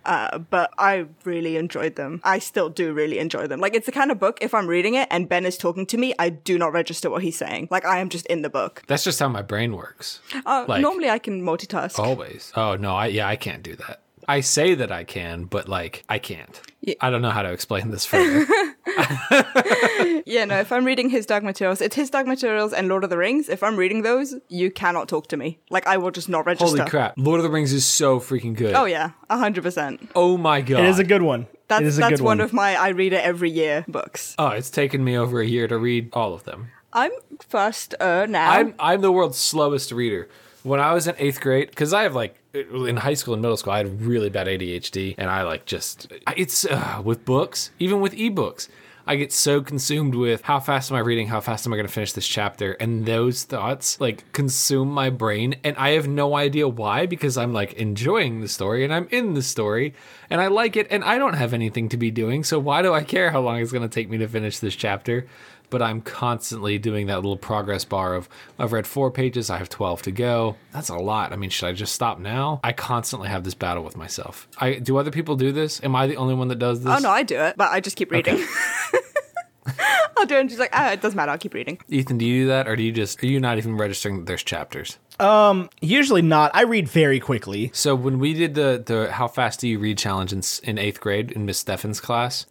Uh, 0.06 0.40
but 0.40 0.72
I 0.78 1.06
really 1.24 1.58
enjoyed 1.58 1.96
them. 1.96 2.22
I 2.24 2.40
still 2.40 2.70
do 2.70 2.94
really 2.94 3.20
enjoy 3.20 3.48
them. 3.48 3.60
Like 3.60 3.76
it's 3.76 3.86
the 3.86 3.92
kind 3.92 4.12
of 4.12 4.20
book 4.20 4.38
if 4.42 4.54
I'm 4.54 4.68
reading 4.68 4.96
it 4.96 5.08
and 5.12 5.30
Ben 5.30 5.46
is 5.46 5.58
talking 5.58 5.86
to 5.88 5.98
me, 5.98 6.14
I 6.18 6.30
do 6.30 6.58
not 6.58 6.74
register 6.74 7.10
what 7.10 7.22
he's 7.24 7.38
saying. 7.38 7.68
Like 7.72 7.86
I 7.86 8.00
am 8.00 8.10
just 8.10 8.26
in 8.28 8.42
the 8.42 8.50
book. 8.50 8.84
That's 8.88 9.04
just 9.04 9.20
how 9.20 9.28
my 9.30 9.42
brain 9.42 9.76
works. 9.76 10.20
Uh, 10.46 10.66
Like- 10.68 10.82
normally 10.82 11.10
I 11.10 11.20
can 11.20 11.42
multitask. 11.44 12.00
Always. 12.00 12.52
Oh, 12.56 12.76
no. 12.76 12.96
I 12.96 13.08
Yeah, 13.08 13.28
I 13.28 13.36
can't 13.36 13.62
do 13.64 13.76
that. 13.76 14.02
I 14.28 14.42
say 14.42 14.76
that 14.76 14.92
I 14.92 15.04
can, 15.04 15.46
but 15.46 15.68
like, 15.68 16.04
I 16.10 16.20
can't. 16.20 16.60
Yeah. 16.82 16.96
I 17.02 17.10
don't 17.10 17.22
know 17.22 17.30
how 17.30 17.42
to 17.44 17.52
explain 17.52 17.92
this 17.92 18.06
further. 18.06 18.46
Yeah, 20.26 20.46
no. 20.46 20.60
If 20.60 20.72
I'm 20.72 20.86
reading 20.86 21.10
his 21.10 21.26
Dark 21.26 21.44
Materials, 21.44 21.82
it's 21.82 21.96
his 21.96 22.10
Dark 22.10 22.28
Materials 22.28 22.74
and 22.74 22.88
Lord 22.88 23.04
of 23.04 23.10
the 23.10 23.18
Rings. 23.18 23.50
If 23.50 23.64
I'm 23.64 23.76
reading 23.76 24.02
those, 24.02 24.36
you 24.50 24.72
cannot 24.72 25.08
talk 25.08 25.28
to 25.28 25.38
me. 25.38 25.60
Like 25.70 25.88
I 25.88 25.98
will 25.98 26.12
just 26.12 26.30
not 26.30 26.46
register. 26.46 26.78
Holy 26.78 26.90
crap. 26.90 27.16
Lord 27.18 27.40
of 27.40 27.44
the 27.44 27.50
Rings 27.50 27.74
is 27.74 27.86
so 27.86 28.20
freaking 28.20 28.56
good. 28.56 28.74
Oh 28.76 28.86
yeah, 28.86 29.12
hundred 29.30 29.64
percent. 29.64 30.10
Oh 30.16 30.38
my 30.38 30.62
God. 30.62 30.82
It 30.82 30.86
is 30.86 31.00
a 31.00 31.04
good 31.04 31.22
one. 31.22 31.42
it 31.42 31.68
That's 31.68 31.84
is 31.84 31.98
a 31.98 32.02
that's 32.02 32.12
good 32.12 32.22
one 32.22 32.38
one. 32.38 32.42
of 32.46 32.54
my 32.54 32.76
I 32.76 32.90
read 32.90 33.14
it 33.14 33.24
every 33.24 33.50
year 33.50 33.84
books. 33.88 34.36
Oh, 34.38 34.50
it's 34.50 34.70
taken 34.70 35.04
me 35.04 35.18
over 35.18 35.42
a 35.42 35.46
year 35.46 35.68
to 35.68 35.78
read 35.78 36.10
all 36.14 36.34
of 36.34 36.44
them. 36.44 36.70
I'm 36.94 37.12
first 37.48 37.96
uh, 38.00 38.26
now. 38.28 38.52
I'm 38.52 38.74
I'm 38.80 39.02
the 39.02 39.12
world's 39.12 39.38
slowest 39.38 39.92
reader. 39.92 40.30
When 40.64 40.80
I 40.80 40.94
was 40.94 41.08
in 41.08 41.16
eighth 41.18 41.42
grade, 41.42 41.70
because 41.70 41.94
I 41.94 42.04
have 42.04 42.16
like 42.16 42.36
in 42.54 42.98
high 42.98 43.14
school 43.14 43.34
and 43.34 43.42
middle 43.42 43.58
school, 43.58 43.74
I 43.74 43.78
had 43.78 44.02
really 44.02 44.30
bad 44.30 44.48
ADHD, 44.48 45.16
and 45.18 45.30
I 45.30 45.44
like 45.44 45.66
just 45.66 46.12
it's 46.36 46.66
uh, 46.66 47.02
with 47.04 47.26
books, 47.26 47.72
even 47.80 48.02
with 48.02 48.14
ebooks. 48.14 48.68
I 49.08 49.16
get 49.16 49.34
so 49.34 49.62
consumed 49.62 50.14
with 50.14 50.44
how 50.44 50.60
fast 50.60 50.92
am 50.92 50.98
I 50.98 51.00
reading, 51.00 51.28
how 51.28 51.42
fast 51.42 51.66
am 51.66 51.74
I 51.74 51.76
going 51.76 51.88
to 51.88 51.92
finish 51.92 52.14
this 52.14 52.28
chapter, 52.28 52.74
and 52.74 53.06
those 53.06 53.44
thoughts 53.44 54.00
like 54.00 54.32
consume 54.32 54.90
my 54.90 55.10
brain, 55.10 55.56
and 55.64 55.76
I 55.78 55.92
have 55.92 56.08
no 56.08 56.36
idea 56.36 56.68
why 56.68 57.08
because 57.08 57.38
I'm 57.38 57.54
like 57.54 57.74
enjoying 57.74 58.42
the 58.42 58.48
story 58.48 58.84
and 58.84 58.94
I'm 58.94 59.08
in 59.10 59.34
the 59.34 59.42
story 59.42 59.96
and 60.30 60.40
I 60.40 60.48
like 60.48 60.76
it, 60.76 60.88
and 60.92 61.04
I 61.04 61.18
don't 61.18 61.34
have 61.34 61.54
anything 61.54 61.90
to 61.90 61.98
be 61.98 62.12
doing, 62.12 62.44
so 62.44 62.60
why 62.60 62.82
do 62.82 62.94
I 62.94 63.04
care 63.04 63.32
how 63.32 63.42
long 63.42 63.60
it's 63.60 63.72
going 63.72 63.88
to 63.88 63.94
take 63.94 64.10
me 64.10 64.18
to 64.20 64.28
finish 64.28 64.60
this 64.60 64.76
chapter? 64.76 65.28
But 65.72 65.82
I'm 65.82 66.02
constantly 66.02 66.78
doing 66.78 67.08
that 67.08 67.16
little 67.16 67.38
progress 67.38 67.84
bar 67.84 68.14
of 68.14 68.30
I've 68.60 68.72
read 68.74 68.86
four 68.86 69.10
pages, 69.10 69.50
I 69.50 69.58
have 69.58 69.70
12 69.70 70.04
to 70.04 70.12
go. 70.12 70.56
That's 70.72 70.90
a 70.90 70.98
lot. 70.98 71.34
I 71.34 71.38
mean, 71.38 71.50
should 71.50 71.68
I 71.68 71.72
just 71.72 71.96
stop 71.96 72.20
now? 72.20 72.60
I 72.64 72.74
constantly 72.74 73.30
have 73.30 73.44
this 73.44 73.56
battle 73.56 73.84
with 73.84 73.98
myself. 73.98 74.48
I 74.60 74.76
do 74.76 74.98
other 74.98 75.10
people 75.10 75.36
do 75.36 75.52
this? 75.52 75.84
Am 75.84 75.96
I 75.96 76.06
the 76.06 76.18
only 76.18 76.36
one 76.36 76.50
that 76.50 76.60
does 76.60 76.84
this? 76.84 76.94
oh 76.94 77.00
no, 77.00 77.10
I 77.10 77.24
do 77.24 77.40
it, 77.40 77.56
but 77.58 77.72
I 77.72 77.80
just 77.80 77.96
keep 77.96 78.12
reading. 78.12 78.46
I'll 80.18 80.26
do 80.26 80.36
it, 80.36 80.42
and 80.42 80.50
she's 80.50 80.60
like, 80.60 80.72
ah, 80.74 80.92
it 80.92 81.02
doesn't 81.02 81.16
matter. 81.16 81.32
I'll 81.32 81.38
keep 81.38 81.54
reading. 81.54 81.80
Ethan, 81.88 82.18
do 82.18 82.26
you 82.26 82.44
do 82.44 82.48
that 82.50 82.68
or 82.68 82.76
do 82.76 82.84
you 82.84 82.92
just 82.92 83.24
are 83.24 83.28
you 83.28 83.40
not 83.40 83.58
even 83.58 83.78
registering 83.78 84.18
that 84.18 84.26
there's 84.26 84.44
chapters? 84.44 85.00
Um, 85.20 85.70
Usually 85.82 86.22
not. 86.22 86.52
I 86.54 86.64
read 86.64 86.88
very 86.88 87.20
quickly. 87.20 87.72
So 87.74 87.96
when 87.96 88.20
we 88.20 88.34
did 88.34 88.56
the 88.56 88.84
the 88.86 89.12
how 89.12 89.28
fast 89.28 89.60
do 89.62 89.68
you 89.68 89.80
read 89.80 89.98
challenge 89.98 90.34
in, 90.34 90.40
in 90.64 90.78
8th 90.78 91.00
grade 91.00 91.32
in 91.32 91.46
Miss 91.46 91.64
Steffen's 91.64 92.00
class, 92.00 92.46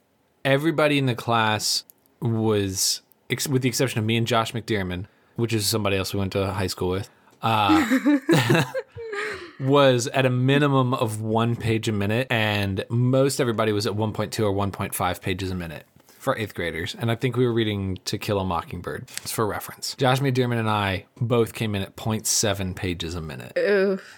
everybody 0.45 0.99
in 0.99 1.07
the 1.07 1.15
class 1.15 1.85
was 2.21 3.03
ex- 3.31 3.49
with 3.49 3.63
the 3.63 3.69
exception 3.69 3.99
of 3.99 4.05
me 4.05 4.17
and 4.17 4.27
Josh 4.27 4.53
McDearman, 4.53 5.07
which 5.37 5.53
is 5.53 5.67
somebody 5.67 5.97
else 5.97 6.13
we 6.13 6.19
went 6.21 6.33
to 6.33 6.53
high 6.53 6.67
school 6.67 6.91
with. 6.91 7.09
uh, 7.43 8.65
was 9.61 10.07
at 10.09 10.25
a 10.25 10.31
minimum 10.31 10.95
of 10.95 11.21
one 11.21 11.55
page 11.55 11.89
a 11.89 11.93
minute, 11.93 12.27
and 12.31 12.85
most 12.89 13.41
everybody 13.41 13.73
was 13.73 13.87
at 13.87 13.93
1.2 13.93 14.45
or 14.45 14.53
1.5 14.53 15.21
pages 15.21 15.51
a 15.51 15.55
minute. 15.55 15.85
For 16.21 16.37
eighth 16.37 16.55
graders, 16.55 16.95
and 16.99 17.11
I 17.11 17.15
think 17.15 17.37
we 17.37 17.47
were 17.47 17.53
reading 17.53 17.99
To 18.05 18.19
Kill 18.19 18.39
a 18.39 18.45
Mockingbird. 18.45 19.09
It's 19.23 19.33
for 19.33 19.47
reference. 19.47 19.95
Josh 19.97 20.21
McDermott 20.21 20.59
and 20.59 20.69
I 20.69 21.07
both 21.19 21.55
came 21.55 21.75
in 21.75 21.81
at 21.81 21.97
0.7 21.97 22.77
pages 22.77 23.15
a 23.15 23.23
minute, 23.23 23.57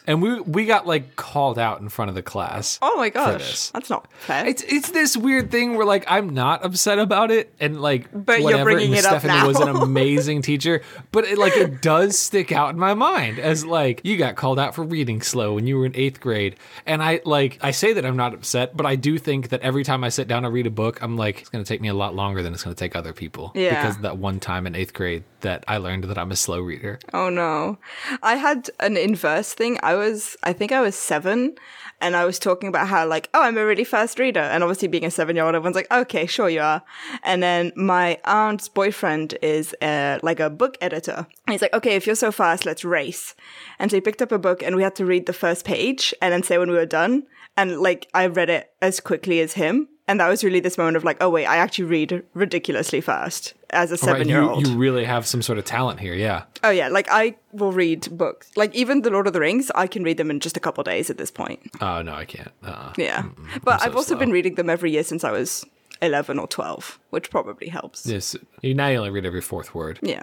and 0.07 0.21
we 0.21 0.41
we 0.41 0.67
got 0.67 0.85
like 0.87 1.15
called 1.15 1.61
out 1.61 1.81
in 1.81 1.89
front 1.89 2.09
of 2.09 2.17
the 2.17 2.23
class. 2.23 2.81
Oh 2.83 2.97
my 2.97 3.09
gosh, 3.09 3.69
that's 3.69 3.89
not 3.89 4.13
fair. 4.15 4.47
It's 4.47 4.63
it's 4.65 4.91
this 4.91 5.17
weird 5.17 5.53
thing 5.53 5.77
where 5.77 5.87
like 5.87 6.05
I'm 6.09 6.31
not 6.31 6.65
upset 6.65 6.99
about 6.99 7.31
it, 7.31 7.55
and 7.61 7.81
like 7.81 8.09
But 8.13 8.39
you're 8.41 8.45
whatever. 8.45 8.65
bringing 8.65 8.89
and 8.89 8.99
it 8.99 9.05
up 9.05 9.21
Stephanie 9.21 9.47
was 9.47 9.61
an 9.61 9.69
amazing 9.83 10.43
teacher, 10.43 10.83
but 11.13 11.25
it, 11.25 11.39
like 11.39 11.57
it 11.57 11.81
does 11.81 12.19
stick 12.19 12.51
out 12.51 12.71
in 12.71 12.81
my 12.81 12.95
mind 12.95 13.39
as 13.39 13.65
like 13.65 14.01
you 14.03 14.17
got 14.17 14.35
called 14.35 14.59
out 14.59 14.75
for 14.75 14.83
reading 14.83 15.23
slow 15.23 15.55
when 15.55 15.69
you 15.69 15.79
were 15.79 15.87
in 15.87 15.95
eighth 15.95 16.21
grade, 16.21 16.57
and 16.85 17.01
I 17.01 17.21
like 17.25 17.59
I 17.63 17.71
say 17.71 17.93
that 17.93 18.05
I'm 18.05 18.17
not 18.17 18.35
upset, 18.35 18.77
but 18.77 18.87
I 18.87 18.97
do 18.97 19.19
think 19.19 19.51
that 19.51 19.61
every 19.61 19.85
time 19.85 20.03
I 20.03 20.09
sit 20.09 20.27
down 20.27 20.43
to 20.43 20.51
read 20.51 20.67
a 20.67 20.71
book, 20.71 21.01
I'm 21.01 21.17
like 21.17 21.43
it's 21.43 21.49
going 21.49 21.63
to 21.65 21.69
take 21.69 21.81
me 21.81 21.92
a 21.93 21.95
lot 21.95 22.15
longer 22.15 22.43
than 22.43 22.53
it's 22.53 22.65
going 22.65 22.75
to 22.75 22.79
take 22.79 22.97
other 22.97 23.13
people. 23.13 23.53
Yeah. 23.55 23.83
because 23.83 23.99
that 23.99 24.19
one 24.19 24.41
time 24.41 24.67
in 24.67 24.75
eighth 24.75 24.95
grade 24.95 25.25
that 25.43 25.65
I 25.69 25.77
learned 25.77 26.05
that 26.05 26.19
I'm 26.19 26.33
a 26.33 26.37
slow 26.37 26.61
reader. 26.61 26.99
Oh 27.13 27.29
no. 27.29 27.79
I 28.23 28.37
had 28.37 28.71
an 28.81 28.97
inverse 28.97 29.53
thing. 29.53 29.79
I 29.83 29.95
was, 29.95 30.37
I 30.43 30.53
think 30.53 30.73
I 30.73 30.81
was 30.81 30.97
seven 30.97 31.55
and 32.01 32.17
I 32.17 32.25
was 32.25 32.39
talking 32.39 32.69
about 32.69 32.89
how 32.89 33.07
like, 33.07 33.31
oh, 33.33 33.43
I'm 33.43 33.57
a 33.57 33.65
really 33.65 33.85
fast 33.85 34.19
reader. 34.19 34.41
And 34.41 34.63
obviously 34.63 34.89
being 34.89 35.05
a 35.05 35.11
seven 35.11 35.37
year 35.37 35.45
old, 35.45 35.55
everyone's 35.55 35.77
like, 35.77 35.91
okay, 35.91 36.27
sure 36.27 36.49
you 36.49 36.61
are. 36.61 36.83
And 37.23 37.43
then 37.43 37.73
my 37.77 38.19
aunt's 38.25 38.69
boyfriend 38.69 39.39
is 39.41 39.75
uh, 39.81 40.19
like 40.23 40.41
a 40.41 40.51
book 40.51 40.77
editor. 40.81 41.27
And 41.47 41.53
he's 41.53 41.63
like, 41.63 41.75
okay, 41.75 41.95
if 41.95 42.07
you're 42.07 42.17
so 42.17 42.33
fast, 42.33 42.67
let's 42.67 42.85
race. 42.85 43.35
And 43.79 43.91
so 43.91 43.97
he 43.97 44.01
picked 44.01 44.21
up 44.21 44.33
a 44.33 44.39
book 44.39 44.63
and 44.63 44.75
we 44.75 44.83
had 44.83 44.97
to 44.97 45.05
read 45.05 45.27
the 45.27 45.33
first 45.33 45.65
page 45.65 46.13
and 46.21 46.33
then 46.33 46.43
say 46.43 46.59
when 46.59 46.71
we 46.71 46.77
were 46.77 46.87
done. 46.87 47.25
And 47.57 47.81
like, 47.81 48.09
I 48.15 48.27
read 48.27 48.51
it 48.51 48.73
as 48.81 48.99
quickly 49.01 49.41
as 49.41 49.53
him. 49.55 49.89
And 50.09 50.19
that 50.21 50.29
was 50.29 50.43
really 50.43 50.61
this 50.61 50.77
moment 50.77 50.97
of 50.97 51.05
like, 51.05 51.19
oh 51.21 51.31
wait, 51.31 51.47
I 51.47 51.57
actually 51.57 51.85
read 51.85 52.25
ridiculously 52.35 53.01
fast 53.01 53.55
as 53.71 53.91
a 53.91 53.95
oh, 53.95 53.97
Right, 53.97 54.01
seven 54.01 54.29
year 54.29 54.43
you, 54.43 54.51
old. 54.51 54.67
you 54.67 54.77
really 54.77 55.05
have 55.05 55.27
some 55.27 55.43
sort 55.43 55.59
of 55.59 55.65
talent 55.65 56.01
here, 56.01 56.15
yeah. 56.15 56.45
Oh 56.65 56.71
yeah, 56.71 56.89
like 56.89 57.07
I 57.11 57.37
will 57.53 57.73
read 57.73 58.09
books. 58.11 58.51
Like 58.57 58.75
even 58.75 59.03
the 59.03 59.11
Lord 59.11 59.27
of 59.27 59.33
the 59.33 59.41
Rings, 59.41 59.71
I 59.75 59.87
can 59.87 60.03
read 60.03 60.17
them 60.17 60.31
in 60.31 60.41
just 60.41 60.57
a 60.57 60.61
couple 60.61 60.83
days 60.85 61.09
at 61.09 61.19
this 61.19 61.31
point. 61.31 61.61
Oh 61.81 62.03
no, 62.03 62.15
I 62.15 62.25
can't. 62.25 62.51
Uh-uh. 62.65 62.93
Yeah, 62.97 63.29
but 63.63 63.81
so 63.81 63.87
I've 63.87 63.97
also 63.97 64.09
slow. 64.15 64.19
been 64.19 64.33
reading 64.33 64.57
them 64.57 64.69
every 64.69 64.91
year 64.91 65.05
since 65.05 65.25
I 65.25 65.31
was 65.31 65.65
eleven 66.03 66.39
or 66.39 66.47
twelve, 66.47 66.99
which 67.11 67.31
probably 67.31 67.69
helps. 67.69 68.05
Yes, 68.07 68.37
you 68.61 68.75
now 68.75 68.89
you 68.89 68.99
only 68.99 69.11
read 69.11 69.25
every 69.25 69.41
fourth 69.41 69.75
word. 69.75 69.99
Yeah. 70.03 70.23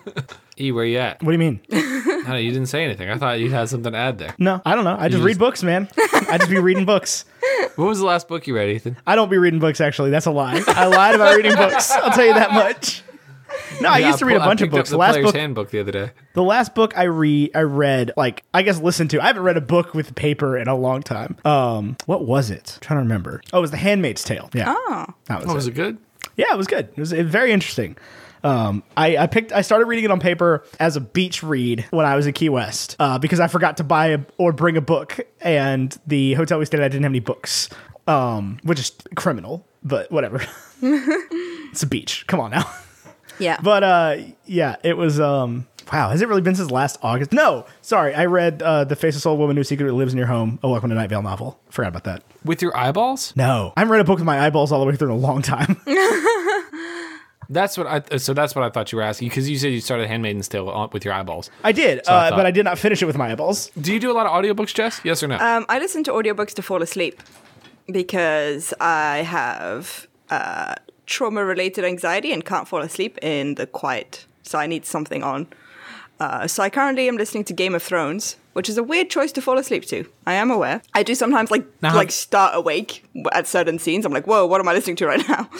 e, 0.60 0.72
where 0.72 0.84
you 0.84 0.98
at? 0.98 1.22
What 1.22 1.32
do 1.32 1.32
you 1.32 1.38
mean? 1.38 1.60
No, 2.28 2.34
you 2.36 2.50
didn't 2.52 2.68
say 2.68 2.84
anything. 2.84 3.08
I 3.08 3.16
thought 3.16 3.40
you 3.40 3.50
had 3.50 3.70
something 3.70 3.92
to 3.92 3.96
add 3.98 4.18
there. 4.18 4.34
No, 4.38 4.60
I 4.66 4.74
don't 4.74 4.84
know. 4.84 4.92
I 4.98 5.08
just 5.08 5.12
just- 5.12 5.24
read 5.24 5.38
books, 5.38 5.62
man. 5.62 5.88
I 5.96 6.36
just 6.36 6.50
be 6.50 6.58
reading 6.58 6.84
books. 6.84 7.24
What 7.76 7.86
was 7.86 8.00
the 8.00 8.04
last 8.06 8.26
book 8.28 8.46
you 8.48 8.56
read, 8.56 8.70
Ethan? 8.70 8.96
I 9.06 9.14
don't 9.14 9.30
be 9.30 9.38
reading 9.38 9.60
books. 9.60 9.80
Actually, 9.80 10.10
that's 10.10 10.26
a 10.26 10.32
lie. 10.32 10.60
I 10.66 10.86
lied 10.86 11.14
about 11.14 11.36
reading 11.36 11.54
books. 11.54 11.92
I'll 11.92 12.10
tell 12.10 12.26
you 12.26 12.34
that 12.34 12.52
much. 12.52 13.02
No, 13.80 13.88
I 13.90 13.98
used 13.98 14.18
to 14.18 14.26
read 14.26 14.34
a 14.36 14.38
pull- 14.40 14.44
I 14.44 14.48
bunch 14.50 14.60
of 14.62 14.66
picked 14.66 14.74
up 14.74 14.78
books. 14.80 14.90
The, 14.90 14.94
The 14.96 14.98
last 14.98 15.22
book, 15.22 15.34
Handbook 15.34 15.70
the 15.70 15.80
other 15.80 15.92
day. 15.92 16.10
the 16.34 16.42
last 16.42 16.74
book 16.74 16.96
I 16.96 17.04
read, 17.04 17.50
I 17.54 17.60
read 17.62 18.12
like 18.16 18.44
I 18.52 18.62
guess 18.62 18.80
listened 18.80 19.10
to. 19.10 19.20
I 19.22 19.26
haven't 19.26 19.42
read 19.42 19.56
a 19.56 19.60
book 19.62 19.94
with 19.94 20.14
paper 20.14 20.56
in 20.58 20.68
a 20.68 20.74
long 20.76 21.02
time. 21.02 21.36
Um, 21.44 21.96
what 22.06 22.24
was 22.26 22.50
it? 22.50 22.72
I'm 22.76 22.80
trying 22.80 22.98
to 22.98 23.02
remember. 23.02 23.40
Oh, 23.52 23.58
it 23.58 23.60
was 23.60 23.70
The 23.70 23.76
Handmaid's 23.76 24.22
Tale. 24.24 24.50
Yeah, 24.54 24.74
Oh. 24.76 25.06
that 25.26 25.40
was 25.40 25.48
Oh, 25.48 25.52
it. 25.52 25.54
was 25.54 25.66
it 25.66 25.74
good? 25.74 25.98
Yeah, 26.36 26.46
it 26.52 26.56
was 26.56 26.66
good. 26.66 26.88
It 26.96 26.98
was 27.00 27.12
very 27.12 27.52
interesting. 27.52 27.96
Um, 28.44 28.84
I, 28.96 29.16
I 29.16 29.26
picked. 29.26 29.50
I 29.52 29.62
started 29.62 29.86
reading 29.86 30.04
it 30.04 30.10
on 30.12 30.20
paper 30.20 30.64
as 30.78 30.94
a 30.96 31.00
beach 31.00 31.42
read 31.42 31.84
when 31.90 32.06
I 32.06 32.14
was 32.14 32.26
in 32.28 32.32
Key 32.34 32.48
West 32.50 32.94
uh, 33.00 33.18
because 33.18 33.40
I 33.40 33.48
forgot 33.48 33.78
to 33.78 33.84
buy 33.84 34.08
a, 34.08 34.20
or 34.36 34.52
bring 34.52 34.76
a 34.76 34.80
book, 34.80 35.18
and 35.40 35.96
the 36.06 36.34
hotel 36.34 36.58
we 36.60 36.64
stayed 36.64 36.80
at 36.80 36.92
didn't 36.92 37.02
have 37.02 37.10
any 37.10 37.18
books, 37.20 37.68
um, 38.06 38.58
which 38.62 38.78
is 38.78 38.92
criminal. 39.16 39.66
But 39.82 40.12
whatever. 40.12 40.40
it's 40.82 41.82
a 41.82 41.86
beach. 41.86 42.24
Come 42.28 42.38
on 42.40 42.50
now. 42.52 42.70
Yeah. 43.38 43.58
But 43.62 43.82
uh, 43.84 44.16
yeah, 44.46 44.76
it 44.82 44.96
was. 44.96 45.18
Um, 45.20 45.66
wow, 45.92 46.10
has 46.10 46.20
it 46.22 46.28
really 46.28 46.42
been 46.42 46.54
since 46.54 46.70
last 46.70 46.98
August? 47.02 47.32
No, 47.32 47.66
sorry. 47.82 48.14
I 48.14 48.26
read 48.26 48.62
uh, 48.62 48.84
the 48.84 48.96
Faceless 48.96 49.24
Old 49.26 49.38
Woman 49.38 49.56
Who 49.56 49.64
Secretly 49.64 49.92
Lives 49.96 50.12
in 50.12 50.18
Your 50.18 50.26
Home. 50.28 50.58
A 50.62 50.68
Welcome 50.68 50.90
to 50.90 50.96
Night 50.96 51.10
Vale 51.10 51.22
novel. 51.22 51.60
Forgot 51.70 51.88
about 51.88 52.04
that. 52.04 52.22
With 52.44 52.62
your 52.62 52.76
eyeballs? 52.76 53.32
No, 53.36 53.72
I 53.76 53.80
haven't 53.80 53.92
read 53.92 54.00
a 54.00 54.04
book 54.04 54.18
with 54.18 54.26
my 54.26 54.40
eyeballs 54.44 54.72
all 54.72 54.80
the 54.80 54.86
way 54.86 54.96
through 54.96 55.08
in 55.08 55.14
a 55.14 55.18
long 55.18 55.42
time. 55.42 55.80
That's 57.50 57.78
what 57.78 57.86
I. 57.86 58.18
So 58.18 58.34
that's 58.34 58.54
what 58.54 58.62
I 58.62 58.68
thought 58.68 58.92
you 58.92 58.96
were 58.98 59.02
asking 59.04 59.30
because 59.30 59.48
you 59.48 59.56
said 59.56 59.72
you 59.72 59.80
started 59.80 60.06
Handmaiden's 60.06 60.48
Tale 60.48 60.90
with 60.92 61.02
your 61.02 61.14
eyeballs. 61.14 61.48
I 61.64 61.72
did, 61.72 62.00
I 62.00 62.00
uh, 62.00 62.28
thought- 62.28 62.36
but 62.36 62.44
I 62.44 62.50
did 62.50 62.66
not 62.66 62.78
finish 62.78 63.00
it 63.00 63.06
with 63.06 63.16
my 63.16 63.32
eyeballs. 63.32 63.70
Do 63.80 63.90
you 63.90 63.98
do 63.98 64.10
a 64.10 64.12
lot 64.12 64.26
of 64.26 64.32
audiobooks, 64.32 64.74
Jess? 64.74 65.00
Yes 65.02 65.22
or 65.22 65.28
no? 65.28 65.38
um, 65.38 65.64
I 65.70 65.78
listen 65.78 66.04
to 66.04 66.10
audiobooks 66.12 66.52
to 66.56 66.62
fall 66.62 66.82
asleep 66.82 67.22
because 67.90 68.74
I 68.82 69.18
have 69.22 70.06
uh, 70.28 70.74
trauma-related 71.08 71.84
anxiety 71.84 72.32
and 72.32 72.44
can't 72.44 72.68
fall 72.68 72.80
asleep 72.82 73.18
in 73.22 73.54
the 73.56 73.66
quiet. 73.66 74.26
So 74.42 74.58
I 74.58 74.66
need 74.66 74.84
something 74.86 75.22
on. 75.22 75.46
Uh, 76.20 76.46
so 76.48 76.62
I 76.64 76.68
currently 76.70 77.06
am 77.08 77.16
listening 77.16 77.44
to 77.44 77.52
Game 77.52 77.76
of 77.76 77.82
Thrones, 77.82 78.36
which 78.52 78.68
is 78.68 78.76
a 78.76 78.82
weird 78.82 79.08
choice 79.08 79.30
to 79.32 79.40
fall 79.40 79.56
asleep 79.56 79.84
to. 79.86 80.04
I 80.26 80.34
am 80.34 80.50
aware. 80.50 80.82
I 80.92 81.04
do 81.04 81.14
sometimes 81.14 81.50
like 81.52 81.64
Now- 81.80 81.94
like 81.94 82.10
start 82.10 82.52
awake 82.56 83.04
at 83.32 83.46
certain 83.46 83.78
scenes. 83.78 84.04
I'm 84.04 84.12
like, 84.12 84.26
whoa, 84.26 84.44
what 84.44 84.60
am 84.60 84.66
I 84.68 84.72
listening 84.72 84.96
to 84.96 85.06
right 85.06 85.26
now? 85.28 85.48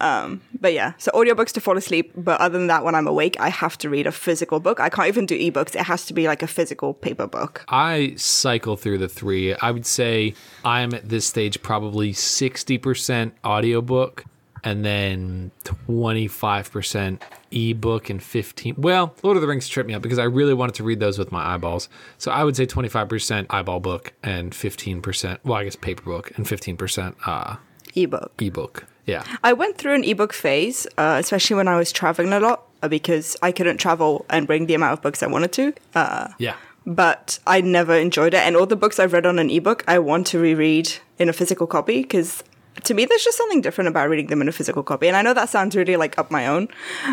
Um, 0.00 0.42
but 0.60 0.74
yeah, 0.74 0.92
so 0.98 1.10
audiobooks 1.10 1.50
to 1.54 1.60
fall 1.60 1.76
asleep. 1.76 2.12
But 2.16 2.40
other 2.40 2.56
than 2.56 2.68
that, 2.68 2.84
when 2.84 2.94
I'm 2.94 3.08
awake, 3.08 3.36
I 3.40 3.48
have 3.48 3.76
to 3.78 3.90
read 3.90 4.06
a 4.06 4.12
physical 4.12 4.60
book. 4.60 4.78
I 4.78 4.88
can't 4.88 5.08
even 5.08 5.26
do 5.26 5.36
ebooks. 5.36 5.74
It 5.74 5.82
has 5.82 6.06
to 6.06 6.14
be 6.14 6.28
like 6.28 6.40
a 6.40 6.46
physical 6.46 6.94
paper 6.94 7.26
book. 7.26 7.64
I 7.68 8.14
cycle 8.16 8.76
through 8.76 8.98
the 8.98 9.08
three. 9.08 9.54
I 9.56 9.72
would 9.72 9.86
say 9.86 10.34
I'm 10.64 10.94
at 10.94 11.08
this 11.08 11.26
stage 11.26 11.60
probably 11.62 12.12
60% 12.12 13.32
audiobook 13.44 14.24
and 14.64 14.84
then 14.84 15.50
25% 15.64 17.20
ebook 17.50 18.10
and 18.10 18.22
15 18.22 18.74
well 18.76 19.14
lord 19.22 19.36
of 19.36 19.40
the 19.40 19.48
rings 19.48 19.68
tripped 19.68 19.88
me 19.88 19.94
up 19.94 20.02
because 20.02 20.18
i 20.18 20.24
really 20.24 20.54
wanted 20.54 20.74
to 20.74 20.84
read 20.84 21.00
those 21.00 21.18
with 21.18 21.32
my 21.32 21.54
eyeballs 21.54 21.88
so 22.18 22.30
i 22.30 22.44
would 22.44 22.54
say 22.56 22.66
25% 22.66 23.46
eyeball 23.50 23.80
book 23.80 24.12
and 24.22 24.52
15% 24.52 25.38
well 25.44 25.58
i 25.58 25.64
guess 25.64 25.76
paper 25.76 26.02
book 26.02 26.30
and 26.36 26.46
15% 26.46 27.14
uh 27.26 27.56
Ebook. 27.96 28.32
ebook 28.42 28.86
yeah 29.06 29.24
I 29.42 29.54
went 29.54 29.78
through 29.78 29.94
an 29.94 30.04
ebook 30.04 30.34
phase, 30.34 30.86
uh, 30.98 31.16
especially 31.18 31.56
when 31.56 31.66
I 31.66 31.78
was 31.78 31.90
traveling 31.90 32.34
a 32.34 32.40
lot 32.40 32.64
uh, 32.82 32.88
because 32.88 33.34
I 33.42 33.52
couldn't 33.52 33.78
travel 33.78 34.26
and 34.28 34.46
bring 34.46 34.66
the 34.66 34.74
amount 34.74 34.92
of 34.92 35.02
books 35.02 35.22
I 35.22 35.26
wanted 35.28 35.52
to. 35.52 35.72
Uh, 35.94 36.28
yeah 36.38 36.56
but 36.88 37.38
I 37.46 37.60
never 37.60 37.94
enjoyed 37.94 38.32
it. 38.32 38.38
And 38.38 38.56
all 38.56 38.64
the 38.64 38.74
books 38.74 38.98
I've 38.98 39.12
read 39.12 39.26
on 39.26 39.38
an 39.38 39.50
ebook, 39.50 39.84
I 39.86 39.98
want 39.98 40.26
to 40.28 40.38
reread 40.38 40.90
in 41.18 41.28
a 41.28 41.34
physical 41.34 41.66
copy 41.66 42.00
because 42.00 42.42
to 42.84 42.94
me, 42.94 43.04
there's 43.04 43.24
just 43.24 43.36
something 43.36 43.60
different 43.60 43.88
about 43.88 44.08
reading 44.08 44.28
them 44.28 44.40
in 44.40 44.48
a 44.48 44.52
physical 44.52 44.82
copy. 44.82 45.08
And 45.08 45.16
I 45.16 45.22
know 45.22 45.34
that 45.34 45.48
sounds 45.48 45.76
really 45.76 45.96
like 45.96 46.18
up 46.18 46.30
my 46.30 46.46
own, 46.46 46.68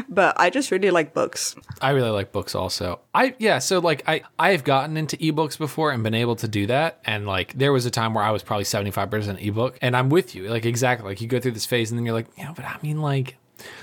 but 0.10 0.40
I 0.40 0.50
just 0.50 0.72
really 0.72 0.92
like 0.92 1.14
books. 1.14 1.56
I 1.82 1.92
really 1.92 2.10
like 2.10 2.32
books 2.32 2.56
also. 2.56 3.00
I 3.14 3.36
yeah, 3.40 3.60
so 3.60 3.80
like 3.80 4.04
I 4.08 4.22
I've 4.40 4.64
gotten 4.64 4.98
into 4.98 5.18
ebooks 5.18 5.58
before 5.58 5.92
and 5.92 6.04
been 6.04 6.14
able 6.14 6.36
to 6.38 6.48
do 6.48 6.68
that 6.68 7.00
and 7.06 7.26
like 7.26 7.54
there 7.54 7.74
was 7.74 7.86
a 7.86 7.92
time 7.92 8.14
where 8.14 8.24
I 8.24 8.32
was 8.32 8.44
probably 8.44 8.66
75% 8.66 9.46
ebook 9.46 9.78
and 9.82 9.96
I'm 9.96 10.10
with 10.10 10.36
you. 10.36 10.50
Like 10.50 10.66
exactly. 10.66 11.10
Like 11.10 11.22
you 11.22 11.28
go 11.28 11.40
through 11.40 11.52
this 11.52 11.66
phase 11.66 11.92
and 11.92 11.98
then 11.98 12.06
you're 12.06 12.16
like, 12.16 12.28
"Yeah, 12.38 12.54
but 12.56 12.66
I 12.66 12.78
mean 12.82 13.02
like 13.02 13.38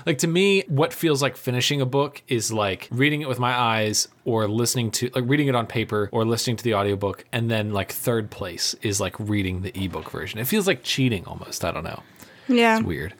like 0.05 0.17
to 0.19 0.27
me 0.27 0.63
what 0.67 0.93
feels 0.93 1.21
like 1.21 1.35
finishing 1.37 1.81
a 1.81 1.85
book 1.85 2.21
is 2.27 2.51
like 2.51 2.87
reading 2.91 3.21
it 3.21 3.27
with 3.27 3.39
my 3.39 3.53
eyes 3.53 4.07
or 4.25 4.47
listening 4.47 4.91
to 4.91 5.09
like 5.15 5.23
reading 5.27 5.47
it 5.47 5.55
on 5.55 5.67
paper 5.67 6.09
or 6.11 6.25
listening 6.25 6.55
to 6.55 6.63
the 6.63 6.73
audiobook 6.73 7.25
and 7.31 7.49
then 7.49 7.71
like 7.71 7.91
third 7.91 8.29
place 8.29 8.75
is 8.81 8.99
like 8.99 9.19
reading 9.19 9.61
the 9.61 9.71
ebook 9.83 10.09
version. 10.09 10.39
It 10.39 10.47
feels 10.47 10.67
like 10.67 10.83
cheating 10.83 11.25
almost, 11.25 11.63
I 11.65 11.71
don't 11.71 11.83
know. 11.83 12.01
Yeah. 12.47 12.77
It's 12.77 12.85
weird. 12.85 13.13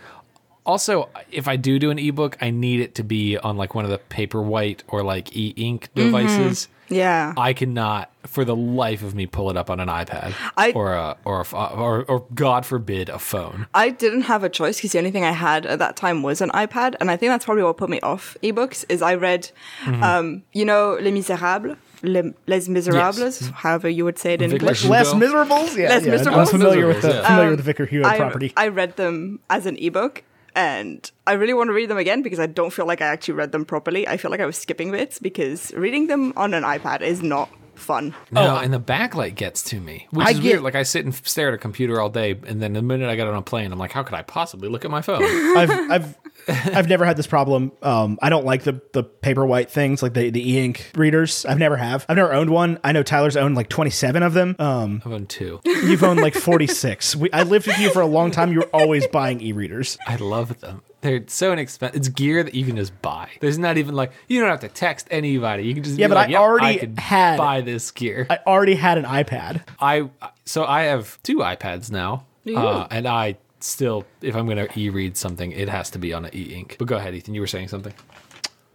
Also, 0.65 1.09
if 1.29 1.47
I 1.47 1.57
do 1.57 1.77
do 1.77 1.91
an 1.91 1.99
ebook, 1.99 2.37
I 2.41 2.49
need 2.49 2.79
it 2.79 2.95
to 2.95 3.03
be 3.03 3.37
on 3.37 3.57
like 3.57 3.75
one 3.75 3.83
of 3.83 3.91
the 3.91 3.97
Paperwhite 3.97 4.81
or 4.87 5.03
like 5.03 5.35
e-ink 5.35 5.89
mm-hmm. 5.93 6.05
devices. 6.05 6.67
Yeah. 6.89 7.33
I 7.37 7.53
cannot, 7.53 8.11
for 8.27 8.43
the 8.45 8.55
life 8.55 9.03
of 9.03 9.15
me, 9.15 9.25
pull 9.25 9.49
it 9.49 9.57
up 9.57 9.69
on 9.69 9.79
an 9.79 9.87
iPad 9.87 10.33
I- 10.57 10.71
or 10.73 10.93
a 10.93 11.17
or 11.25 11.41
a, 11.41 11.55
or 11.73 12.03
or 12.07 12.25
God 12.35 12.65
forbid 12.65 13.09
a 13.09 13.19
phone. 13.19 13.67
I 13.73 13.89
didn't 13.89 14.23
have 14.23 14.43
a 14.43 14.49
choice 14.49 14.77
because 14.77 14.91
the 14.91 14.97
only 14.99 15.11
thing 15.11 15.23
I 15.23 15.31
had 15.31 15.65
at 15.65 15.79
that 15.79 15.95
time 15.95 16.23
was 16.23 16.41
an 16.41 16.49
iPad, 16.51 16.95
and 16.99 17.09
I 17.09 17.17
think 17.17 17.31
that's 17.31 17.45
probably 17.45 17.63
what 17.63 17.77
put 17.77 17.89
me 17.89 17.99
off 18.01 18.35
ebooks. 18.43 18.85
Is 18.89 19.01
I 19.01 19.15
read, 19.15 19.49
Mm-hmm. 19.85 20.03
um, 20.03 20.43
you 20.53 20.65
know, 20.65 20.97
Les 21.01 21.11
Miserables, 21.11 21.77
Les, 22.03 22.33
Les 22.47 22.67
Miserables, 22.69 23.49
however 23.51 23.87
you 23.89 24.03
would 24.05 24.19
say 24.19 24.33
it 24.33 24.41
in 24.41 24.49
Victor 24.51 24.65
English. 24.65 24.81
Hugo. 24.83 24.93
Less 24.93 25.13
miserables. 25.15 25.77
Yeah, 25.77 25.89
Less 25.89 26.05
yeah. 26.05 26.11
Miserables? 26.11 26.49
I'm 26.53 26.59
familiar 26.59 26.87
with 26.87 27.01
the 27.01 27.09
yeah. 27.09 27.27
familiar 27.27 27.49
with 27.51 27.59
the 27.59 27.63
Victor 27.63 27.85
Hugo 27.85 28.07
I, 28.07 28.17
property. 28.17 28.53
I 28.57 28.67
read 28.67 28.95
them 28.97 29.39
as 29.49 29.65
an 29.65 29.77
ebook, 29.77 30.23
and 30.55 31.09
I 31.25 31.33
really 31.33 31.53
want 31.53 31.69
to 31.69 31.73
read 31.73 31.89
them 31.89 31.97
again 31.97 32.21
because 32.21 32.39
I 32.39 32.45
don't 32.45 32.71
feel 32.71 32.85
like 32.85 33.01
I 33.01 33.07
actually 33.07 33.35
read 33.35 33.51
them 33.51 33.65
properly. 33.65 34.07
I 34.07 34.17
feel 34.17 34.31
like 34.31 34.39
I 34.39 34.45
was 34.45 34.57
skipping 34.57 34.91
bits 34.91 35.19
because 35.19 35.73
reading 35.73 36.07
them 36.07 36.33
on 36.35 36.53
an 36.53 36.63
iPad 36.63 37.01
is 37.01 37.21
not 37.23 37.49
fun. 37.75 38.13
No, 38.31 38.57
and 38.57 38.73
the 38.73 38.79
backlight 38.79 39.35
gets 39.35 39.63
to 39.65 39.79
me, 39.79 40.07
which 40.11 40.27
I 40.27 40.31
is 40.31 40.39
get- 40.39 40.51
weird. 40.51 40.61
Like 40.63 40.75
I 40.75 40.83
sit 40.83 41.05
and 41.05 41.13
stare 41.13 41.49
at 41.49 41.53
a 41.53 41.57
computer 41.57 41.99
all 41.99 42.09
day, 42.09 42.31
and 42.47 42.61
then 42.61 42.73
the 42.73 42.81
minute 42.81 43.09
I 43.09 43.15
get 43.15 43.27
on 43.27 43.35
a 43.35 43.41
plane, 43.41 43.71
I'm 43.71 43.79
like, 43.79 43.91
how 43.91 44.03
could 44.03 44.15
I 44.15 44.21
possibly 44.21 44.69
look 44.69 44.85
at 44.85 44.91
my 44.91 45.01
phone? 45.01 45.23
I've 45.57 45.71
I've 45.71 46.17
I've 46.47 46.89
never 46.89 47.05
had 47.05 47.17
this 47.17 47.27
problem. 47.27 47.71
Um, 47.81 48.17
I 48.21 48.29
don't 48.29 48.45
like 48.45 48.63
the 48.63 48.81
the 48.93 49.03
paper 49.03 49.45
white 49.45 49.69
things 49.71 50.01
like 50.03 50.13
the 50.13 50.29
the 50.29 50.51
e 50.53 50.59
ink 50.59 50.91
readers. 50.95 51.45
I've 51.45 51.59
never 51.59 51.77
have. 51.77 52.05
I've 52.09 52.17
never 52.17 52.33
owned 52.33 52.49
one. 52.49 52.79
I 52.83 52.91
know 52.91 53.03
Tyler's 53.03 53.37
owned 53.37 53.55
like 53.55 53.69
twenty 53.69 53.91
seven 53.91 54.23
of 54.23 54.33
them. 54.33 54.55
Um, 54.59 55.01
I've 55.05 55.11
owned 55.13 55.29
two. 55.29 55.59
you've 55.65 56.03
owned 56.03 56.19
like 56.21 56.35
forty 56.35 56.67
six. 56.67 57.15
we, 57.15 57.31
I 57.31 57.43
lived 57.43 57.67
with 57.67 57.77
you 57.79 57.89
for 57.91 58.01
a 58.01 58.05
long 58.07 58.31
time. 58.31 58.51
You 58.51 58.59
were 58.59 58.69
always 58.73 59.07
buying 59.07 59.41
e 59.41 59.51
readers. 59.53 59.97
I 60.07 60.15
love 60.17 60.59
them. 60.59 60.81
They're 61.03 61.23
so 61.27 61.51
inexpensive. 61.53 61.95
It's 61.97 62.07
gear 62.07 62.43
that 62.43 62.55
you 62.55 62.65
can 62.65 62.77
just 62.77 62.99
buy. 63.01 63.29
There's 63.41 63.57
not 63.59 63.77
even 63.77 63.93
like 63.93 64.11
you 64.29 64.39
don't 64.39 64.49
have 64.49 64.61
to 64.61 64.69
text 64.69 65.07
anybody. 65.11 65.63
You 65.63 65.73
can 65.75 65.83
just 65.83 65.99
Yeah, 65.99 66.07
be 66.07 66.11
but 66.11 66.15
like, 66.15 66.27
I 66.29 66.31
"Yep, 66.31 66.41
already 66.41 66.79
could 66.79 66.97
had- 66.99 67.37
buy 67.37 67.59
this 67.61 67.91
gear. 67.91 68.25
I 68.29 68.39
already 68.47 68.75
had 68.75 68.97
an 68.97 69.03
iPad. 69.03 69.61
I 69.79 70.09
so 70.45 70.63
I 70.65 70.83
have 70.83 71.21
two 71.21 71.37
iPads 71.39 71.91
now, 71.91 72.25
uh, 72.55 72.87
and 72.89 73.05
I 73.07 73.35
still, 73.59 74.05
if 74.21 74.35
I'm 74.35 74.45
going 74.45 74.65
to 74.65 74.79
e-read 74.79 75.15
something, 75.17 75.51
it 75.51 75.67
has 75.69 75.89
to 75.91 75.99
be 75.99 76.13
on 76.13 76.25
an 76.25 76.31
e-ink. 76.33 76.77
But 76.79 76.87
go 76.87 76.95
ahead, 76.97 77.13
Ethan. 77.15 77.33
You 77.33 77.41
were 77.41 77.47
saying 77.47 77.67
something. 77.67 77.93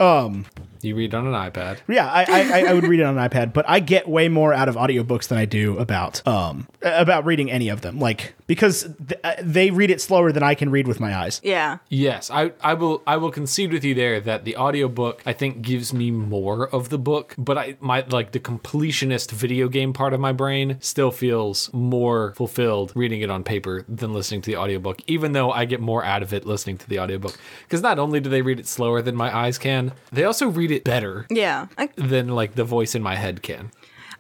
Um, 0.01 0.45
You 0.83 0.95
read 0.95 1.15
on 1.15 1.27
an 1.27 1.33
iPad. 1.33 1.79
yeah, 1.89 2.11
I, 2.11 2.25
I 2.29 2.65
I 2.69 2.73
would 2.73 2.85
read 2.85 3.01
it 3.01 3.05
on 3.05 3.19
an 3.19 3.29
iPad, 3.29 3.53
but 3.53 3.69
I 3.69 3.81
get 3.81 4.09
way 4.09 4.29
more 4.29 4.53
out 4.53 4.69
of 4.69 4.77
audiobooks 4.77 5.29
than 5.29 5.39
I 5.39 5.45
do 5.45 5.79
about 5.79 6.27
um 6.27 6.69
about 6.83 7.25
reading 7.25 7.51
any 7.51 7.69
of 7.69 7.81
them. 7.81 7.99
Like 7.99 8.35
because 8.47 8.89
th- 9.07 9.21
uh, 9.23 9.35
they 9.43 9.71
read 9.71 9.91
it 9.91 10.01
slower 10.01 10.33
than 10.33 10.43
I 10.43 10.55
can 10.55 10.71
read 10.71 10.89
with 10.89 10.99
my 10.99 11.15
eyes. 11.17 11.41
Yeah. 11.45 11.79
Yes, 11.89 12.31
I, 12.31 12.53
I 12.61 12.75
will 12.75 13.03
I 13.07 13.17
will 13.19 13.31
concede 13.31 13.73
with 13.73 13.85
you 13.85 13.95
there 13.95 14.21
that 14.21 14.45
the 14.45 14.57
audiobook 14.57 15.23
I 15.27 15.33
think 15.33 15.63
gives 15.63 15.93
me 15.93 16.11
more 16.11 16.69
of 16.69 16.89
the 16.89 16.99
book, 16.99 17.35
but 17.39 17.59
I 17.59 17.77
my 17.81 18.05
like 18.09 18.33
the 18.33 18.41
completionist 18.41 19.31
video 19.33 19.69
game 19.69 19.93
part 19.93 20.13
of 20.13 20.21
my 20.21 20.33
brain 20.33 20.79
still 20.81 21.11
feels 21.11 21.73
more 21.73 22.33
fulfilled 22.35 22.93
reading 22.95 23.21
it 23.21 23.31
on 23.31 23.45
paper 23.45 23.85
than 23.89 24.13
listening 24.13 24.41
to 24.43 24.51
the 24.51 24.57
audiobook, 24.57 25.01
even 25.07 25.33
though 25.33 25.51
I 25.51 25.65
get 25.67 25.81
more 25.81 26.05
out 26.05 26.23
of 26.23 26.33
it 26.33 26.47
listening 26.47 26.79
to 26.79 26.89
the 26.89 26.99
audiobook. 26.99 27.39
Because 27.65 27.83
not 27.83 27.99
only 27.99 28.21
do 28.21 28.31
they 28.31 28.43
read 28.43 28.59
it 28.59 28.67
slower 28.67 29.03
than 29.03 29.15
my 29.15 29.35
eyes 29.37 29.59
can, 29.59 29.93
they 30.11 30.25
also 30.25 30.49
read 30.49 30.68
it 30.71 30.85
better 30.85 31.27
Yeah. 31.31 31.67
I, 31.77 31.89
than 31.97 32.29
like 32.29 32.55
the 32.55 32.65
voice 32.65 32.95
in 32.95 33.03
my 33.03 33.17
head 33.17 33.43
can. 33.43 33.71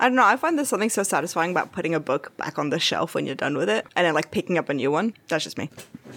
I 0.00 0.06
don't 0.08 0.14
know. 0.14 0.24
I 0.24 0.36
find 0.36 0.56
there's 0.56 0.68
something 0.68 0.90
so 0.90 1.02
satisfying 1.02 1.50
about 1.50 1.72
putting 1.72 1.92
a 1.92 1.98
book 1.98 2.32
back 2.36 2.56
on 2.56 2.70
the 2.70 2.78
shelf 2.78 3.16
when 3.16 3.26
you're 3.26 3.34
done 3.34 3.56
with 3.56 3.68
it 3.68 3.84
and 3.96 4.06
then 4.06 4.14
like 4.14 4.30
picking 4.30 4.56
up 4.56 4.68
a 4.68 4.74
new 4.74 4.92
one. 4.92 5.12
That's 5.26 5.42
just 5.42 5.58
me. 5.58 5.70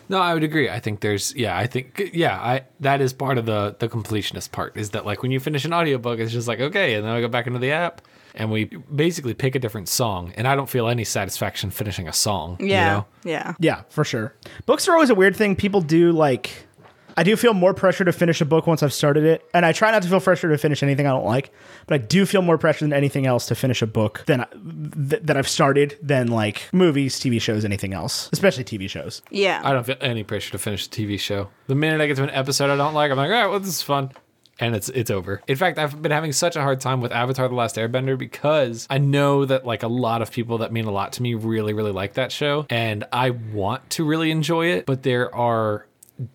No, 0.08 0.20
I 0.20 0.36
would 0.36 0.44
agree. 0.44 0.70
I 0.70 0.80
think 0.80 1.00
there's 1.02 1.34
yeah, 1.36 1.58
I 1.58 1.66
think 1.66 2.12
yeah, 2.14 2.38
I 2.40 2.62
that 2.80 3.02
is 3.02 3.12
part 3.12 3.40
of 3.40 3.48
the 3.48 3.76
the 3.80 3.90
completionist 3.90 4.52
part 4.52 4.78
is 4.78 4.92
that 4.92 5.04
like 5.08 5.24
when 5.24 5.32
you 5.32 5.40
finish 5.40 5.66
an 5.66 5.74
audiobook 5.74 6.20
it's 6.20 6.32
just 6.32 6.48
like 6.48 6.60
okay, 6.60 6.94
and 6.94 7.04
then 7.04 7.12
I 7.12 7.22
go 7.22 7.28
back 7.28 7.48
into 7.48 7.58
the 7.58 7.72
app 7.72 8.04
and 8.36 8.52
we 8.52 8.66
basically 8.66 9.34
pick 9.34 9.56
a 9.56 9.60
different 9.60 9.90
song 9.90 10.32
and 10.38 10.48
I 10.48 10.56
don't 10.56 10.70
feel 10.70 10.88
any 10.88 11.04
satisfaction 11.04 11.72
finishing 11.72 12.08
a 12.08 12.14
song, 12.14 12.58
Yeah. 12.60 12.66
you 12.68 12.92
know? 12.92 13.06
Yeah. 13.24 13.54
Yeah, 13.60 13.82
for 13.90 14.06
sure. 14.06 14.34
Books 14.68 14.88
are 14.88 14.94
always 14.94 15.10
a 15.10 15.16
weird 15.16 15.36
thing. 15.36 15.56
People 15.56 15.82
do 15.82 16.12
like. 16.12 16.68
I 17.22 17.24
do 17.24 17.36
feel 17.36 17.54
more 17.54 17.76
pressure 17.76 18.04
to 18.04 18.12
finish 18.12 18.42
a 18.42 18.46
book 18.46 18.66
once 18.66 18.82
I've 18.82 18.92
started 18.92 19.26
it, 19.26 19.48
and 19.54 19.64
I 19.64 19.74
try 19.74 19.92
not 19.92 20.02
to 20.02 20.10
feel 20.10 20.20
pressure 20.20 20.50
to 20.50 20.58
finish 20.58 20.82
anything 20.82 21.06
I 21.06 21.12
don't 21.12 21.24
like. 21.24 21.54
But 21.86 21.94
I 21.94 21.98
do 22.00 22.26
feel 22.26 22.42
more 22.42 22.58
pressure 22.58 22.84
than 22.84 22.94
anything 22.94 23.28
else 23.28 23.46
to 23.46 23.54
finish 23.54 23.84
a 23.84 23.86
book 23.86 24.24
than 24.26 24.44
th- 25.08 25.22
that 25.22 25.38
I've 25.38 25.48
started 25.48 26.00
than 26.02 26.30
like 26.30 26.68
movies, 26.74 27.20
TV 27.20 27.40
shows, 27.40 27.64
anything 27.64 27.94
else, 27.94 28.28
especially 28.34 28.64
TV 28.64 28.90
shows. 28.90 29.22
Yeah. 29.30 29.62
I 29.64 29.72
don't 29.72 29.84
feel 29.84 29.98
any 30.02 30.24
pressure 30.24 30.50
to 30.54 30.58
finish 30.58 30.88
a 30.88 30.90
TV 30.90 31.20
show. 31.20 31.50
The 31.68 31.76
minute 31.76 32.02
I 32.02 32.08
get 32.08 32.18
to 32.18 32.24
an 32.24 32.32
episode 32.32 32.72
I 32.72 32.76
don't 32.76 32.96
like, 32.96 33.12
I'm 33.12 33.18
like, 33.18 33.30
all 33.30 33.36
right, 33.36 33.46
well, 33.46 33.60
this 33.60 33.70
is 33.70 33.84
fun. 33.84 34.10
And 34.60 34.76
it's 34.76 34.90
it's 34.90 35.12
over. 35.12 35.44
In 35.48 35.58
fact, 35.58 35.78
I've 35.78 36.02
been 36.02 36.12
having 36.12 36.32
such 36.32 36.56
a 36.56 36.62
hard 36.64 36.82
time 36.82 37.02
with 37.02 37.12
Avatar: 37.12 37.48
The 37.48 37.54
Last 37.54 37.76
Airbender 37.76 38.18
because 38.18 38.88
I 38.90 38.98
know 38.98 39.46
that 39.46 39.64
like 39.64 39.84
a 39.84 39.88
lot 39.88 40.24
of 40.24 40.32
people 40.32 40.58
that 40.58 40.72
mean 40.72 40.86
a 40.86 40.92
lot 40.92 41.14
to 41.14 41.22
me 41.22 41.36
really 41.36 41.74
really 41.74 41.92
like 41.92 42.16
that 42.16 42.32
show, 42.32 42.66
and 42.72 43.04
I 43.14 43.30
want 43.30 43.92
to 43.92 44.06
really 44.06 44.32
enjoy 44.32 44.72
it, 44.72 44.88
but 44.88 45.04
there 45.04 45.34
are 45.36 45.86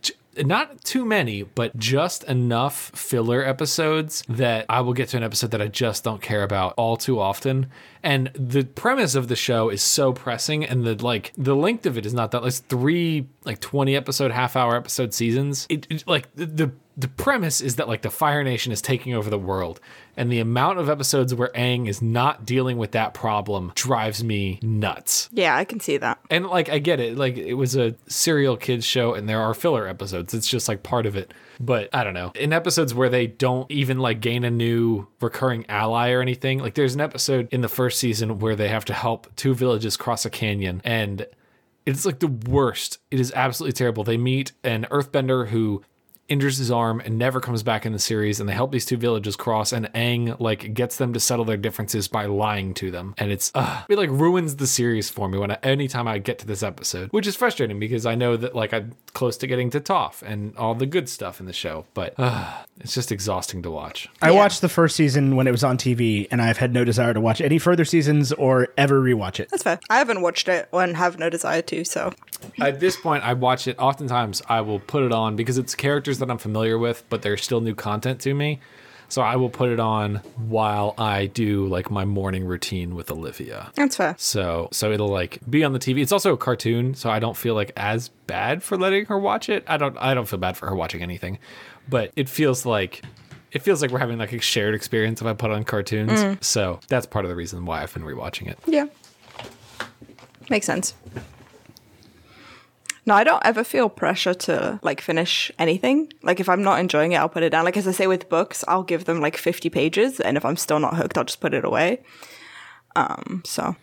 j- 0.03 0.15
not 0.39 0.83
too 0.85 1.05
many, 1.05 1.43
but 1.43 1.77
just 1.77 2.25
enough 2.25 2.91
filler 2.95 3.45
episodes 3.45 4.23
that 4.29 4.67
I 4.69 4.81
will 4.81 4.93
get 4.93 5.09
to 5.11 5.17
an 5.17 5.23
episode 5.23 5.51
that 5.53 5.63
I 5.63 5.69
just 5.69 6.05
don't 6.05 6.21
care 6.23 6.43
about 6.43 6.75
all 6.77 6.97
too 6.97 7.19
often. 7.21 7.67
And 8.03 8.31
the 8.35 8.65
premise 8.65 9.15
of 9.15 9.29
the 9.29 9.37
show 9.37 9.69
is 9.69 9.83
so 9.83 10.13
pressing, 10.13 10.65
and 10.65 10.85
the 10.85 10.95
like 11.05 11.33
the 11.37 11.57
length 11.57 11.87
of 11.87 11.97
it 11.99 12.07
is 12.07 12.15
not 12.15 12.31
that. 12.33 12.45
It's 12.45 12.61
three 12.61 13.29
like 13.45 13.61
twenty 13.61 13.97
episode, 13.97 14.31
half 14.31 14.57
hour 14.57 14.77
episode 14.77 15.13
seasons. 15.15 15.67
It, 15.69 15.87
it- 15.91 16.05
like 16.07 16.33
the, 16.35 16.47
the 16.47 16.73
the 16.97 17.09
premise 17.09 17.61
is 17.61 17.77
that 17.77 17.89
like 17.89 18.03
the 18.03 18.11
Fire 18.11 18.43
Nation 18.43 18.73
is 18.73 18.81
taking 18.81 19.15
over 19.15 19.29
the 19.29 19.39
world, 19.39 19.81
and 20.17 20.33
the 20.33 20.41
amount 20.41 20.79
of 20.79 20.89
episodes 20.89 21.35
where 21.35 21.51
Aang 21.55 21.89
is 21.89 22.01
not 22.01 22.47
dealing 22.47 22.79
with 22.79 22.93
that 22.93 23.13
problem 23.13 23.73
drives 23.75 24.25
me 24.25 24.59
nuts 24.63 25.29
yeah, 25.33 25.57
I 25.57 25.65
can 25.65 25.81
see 25.81 25.99
that. 25.99 26.19
and 26.31 26.47
like 26.47 26.69
I 26.69 26.79
get 26.79 27.01
it, 27.01 27.17
like 27.17 27.37
it 27.37 27.55
was 27.55 27.77
a 27.77 27.95
serial 28.09 28.57
kids 28.57 28.85
show, 28.85 29.15
and 29.15 29.29
there 29.29 29.41
are 29.41 29.55
filler 29.55 29.87
episodes. 29.87 30.35
It's 30.35 30.49
just 30.49 30.69
like 30.69 30.83
part 30.83 31.07
of 31.07 31.17
it. 31.17 31.35
But 31.59 31.89
I 31.95 32.05
don't 32.05 32.15
know. 32.15 32.33
In 32.35 32.53
episodes 32.53 32.93
where 32.95 33.09
they 33.09 33.27
don't 33.27 33.71
even 33.71 33.99
like 33.99 34.21
gain 34.21 34.45
a 34.45 34.51
new 34.51 35.07
recurring 35.21 35.65
ally 35.69 36.11
or 36.11 36.21
anything, 36.21 36.59
like 36.59 36.75
there's 36.75 36.95
an 36.95 37.01
episode 37.01 37.49
in 37.51 37.61
the 37.61 37.69
first 37.69 37.99
season 37.99 38.39
where 38.39 38.57
they 38.57 38.69
have 38.69 38.85
to 38.87 38.95
help 38.95 39.35
two 39.37 39.55
villages 39.55 39.97
cross 39.97 40.25
a 40.25 40.31
canyon, 40.31 40.81
and 40.85 41.27
it's 41.85 42.05
like 42.05 42.19
the 42.19 42.29
worst. 42.29 42.99
It 43.11 43.21
is 43.21 43.33
absolutely 43.33 43.75
terrible. 43.75 44.05
They 44.05 44.17
meet 44.17 44.53
an 44.65 44.87
earthbender 44.91 45.49
who 45.49 45.83
injures 46.29 46.59
his 46.59 46.71
arm 46.71 47.01
and 47.05 47.19
never 47.19 47.41
comes 47.41 47.63
back 47.63 47.87
in 47.87 47.93
the 47.93 47.99
series 47.99 48.41
and 48.41 48.49
they 48.49 48.53
help 48.53 48.73
these 48.73 48.85
two 48.85 48.97
villages 48.97 49.37
cross 49.37 49.73
and 49.73 49.87
Aang 49.93 50.39
like 50.41 50.75
gets 50.75 50.97
them 50.97 51.13
to 51.13 51.21
settle 51.21 51.45
their 51.45 51.57
differences 51.57 52.09
by 52.09 52.27
lying 52.27 52.75
to 52.75 52.91
them 52.91 53.15
and 53.19 53.31
it's 53.31 53.53
uh, 53.55 53.83
it 53.89 53.97
like 53.97 54.11
ruins 54.11 54.57
the 54.57 54.67
series 54.67 55.09
for 55.09 55.29
me 55.29 55.39
when 55.39 55.53
I, 55.53 55.59
anytime 55.63 56.09
I 56.09 56.19
get 56.19 56.39
to 56.41 56.47
this 56.47 56.63
episode 56.63 57.13
which 57.13 57.27
is 57.27 57.37
frustrating 57.37 57.79
because 57.79 58.07
I 58.07 58.15
know 58.17 58.37
that 58.37 58.55
like 58.57 58.75
I'm 58.75 58.93
close 59.15 59.37
to 59.39 59.47
getting 59.47 59.71
to 59.71 59.81
Toph 59.81 60.23
and 60.23 60.57
all 60.57 60.75
the 60.75 60.87
good 60.87 61.09
stuff 61.09 61.39
in 61.41 61.47
the 61.47 61.53
show 61.53 61.85
but 61.95 62.15
uh, 62.19 62.53
it's 62.81 62.95
just 62.95 63.13
exhausting 63.13 63.63
to 63.63 63.71
watch 63.71 64.09
I 64.21 64.31
Yeah. 64.31 64.37
watched 64.37 64.61
the 64.63 64.69
first 64.69 64.97
season 64.97 65.37
when 65.37 65.47
it 65.47 65.51
was 65.53 65.63
on 65.65 65.79
TV, 65.79 66.27
and 66.31 66.43
I've 66.43 66.59
had 66.59 66.73
no 66.73 66.85
desire 66.85 67.15
to 67.15 67.21
watch 67.21 67.41
any 67.41 67.59
further 67.59 67.85
seasons 67.85 68.33
or 68.33 68.69
ever 68.77 69.01
rewatch 69.01 69.41
it. 69.41 69.49
That's 69.51 69.63
fair. 69.63 69.79
I 69.89 69.99
haven't 69.99 70.21
watched 70.23 70.49
it 70.49 70.69
and 70.73 70.97
have 70.97 71.19
no 71.19 71.31
desire 71.31 71.63
to, 71.63 71.85
so 71.85 72.13
at 72.61 72.81
this 72.81 72.97
point 72.97 73.25
I 73.25 73.33
watch 73.35 73.67
it 73.69 73.79
oftentimes 73.79 74.43
I 74.49 74.61
will 74.63 74.81
put 74.81 75.03
it 75.05 75.13
on 75.13 75.37
because 75.37 75.59
it's 75.59 75.75
characters 75.75 76.16
that 76.19 76.31
I'm 76.31 76.39
familiar 76.39 76.79
with 76.79 77.05
but 77.09 77.23
they're 77.23 77.37
still 77.37 77.61
new 77.61 77.75
content 77.75 78.21
to 78.23 78.35
me 78.35 78.61
so 79.09 79.23
I 79.23 79.37
will 79.37 79.51
put 79.51 79.71
it 79.71 79.81
on 79.81 80.17
while 80.37 80.95
I 80.99 81.27
do 81.27 81.67
like 81.67 81.91
my 81.91 82.05
morning 82.05 82.45
routine 82.45 82.95
with 82.95 83.11
Olivia 83.11 83.71
that's 83.75 83.97
fair. 83.97 84.15
So 84.19 84.69
so 84.73 84.93
it'll 84.93 85.09
like 85.09 85.39
be 85.49 85.65
on 85.65 85.73
the 85.73 85.79
TV. 85.79 86.03
It's 86.03 86.13
also 86.13 86.33
a 86.33 86.37
cartoon, 86.37 86.95
so 86.95 87.11
I 87.11 87.19
don't 87.19 87.37
feel 87.37 87.55
like 87.55 87.73
as 87.77 88.09
bad 88.27 88.63
for 88.63 88.77
letting 88.77 89.07
her 89.07 89.19
watch 89.19 89.49
it. 89.49 89.65
I 89.67 89.77
don't 89.77 89.97
I 89.99 90.15
don't 90.15 90.27
feel 90.27 90.39
bad 90.39 90.57
for 90.57 90.67
her 90.69 90.75
watching 90.75 91.03
anything. 91.03 91.39
But 91.89 92.13
it 92.17 92.29
feels 92.29 92.67
like 92.67 93.03
it 93.53 93.63
feels 93.63 93.81
like 93.81 93.91
we're 93.91 94.01
having 94.01 94.19
like 94.19 94.33
a 94.33 94.41
shared 94.41 94.75
experience 94.75 95.21
if 95.21 95.27
I 95.27 95.33
put 95.35 95.51
on 95.51 95.65
cartoons. 95.65 96.13
Mm. 96.13 96.43
So 96.43 96.81
that's 96.89 97.07
part 97.07 97.25
of 97.25 97.29
the 97.29 97.37
reason 97.37 97.65
why 97.65 97.83
I've 97.83 97.95
been 97.95 98.03
rewatching 98.03 98.49
it. 98.49 98.59
Yeah. 98.67 98.87
Makes 100.51 100.67
sense. 100.67 100.95
No, 103.07 103.15
I 103.15 103.23
don't 103.23 103.43
ever 103.45 103.63
feel 103.63 103.89
pressure 103.89 104.35
to 104.35 104.81
like 104.83 105.01
finish 105.01 105.53
anything. 105.61 106.13
Like 106.23 106.41
if 106.41 106.49
I'm 106.49 106.63
not 106.63 106.81
enjoying 106.81 107.13
it, 107.13 107.17
I'll 107.17 107.29
put 107.29 107.45
it 107.45 107.51
down. 107.51 107.65
Like 107.65 107.77
as 107.77 107.87
I 107.87 107.93
say 107.93 108.09
with 108.09 108.29
books, 108.29 108.65
I'll 108.67 108.83
give 108.83 109.05
them 109.05 109.21
like 109.21 109.37
50 109.37 109.71
pages 109.71 110.19
and 110.19 110.37
if 110.37 110.45
I'm 110.45 110.57
still 110.57 110.81
not 110.81 110.97
hooked, 110.97 111.17
I'll 111.17 111.25
just 111.25 111.41
put 111.41 111.55
it 111.55 111.65
away. 111.65 112.01
Um, 112.97 113.43
so 113.47 113.77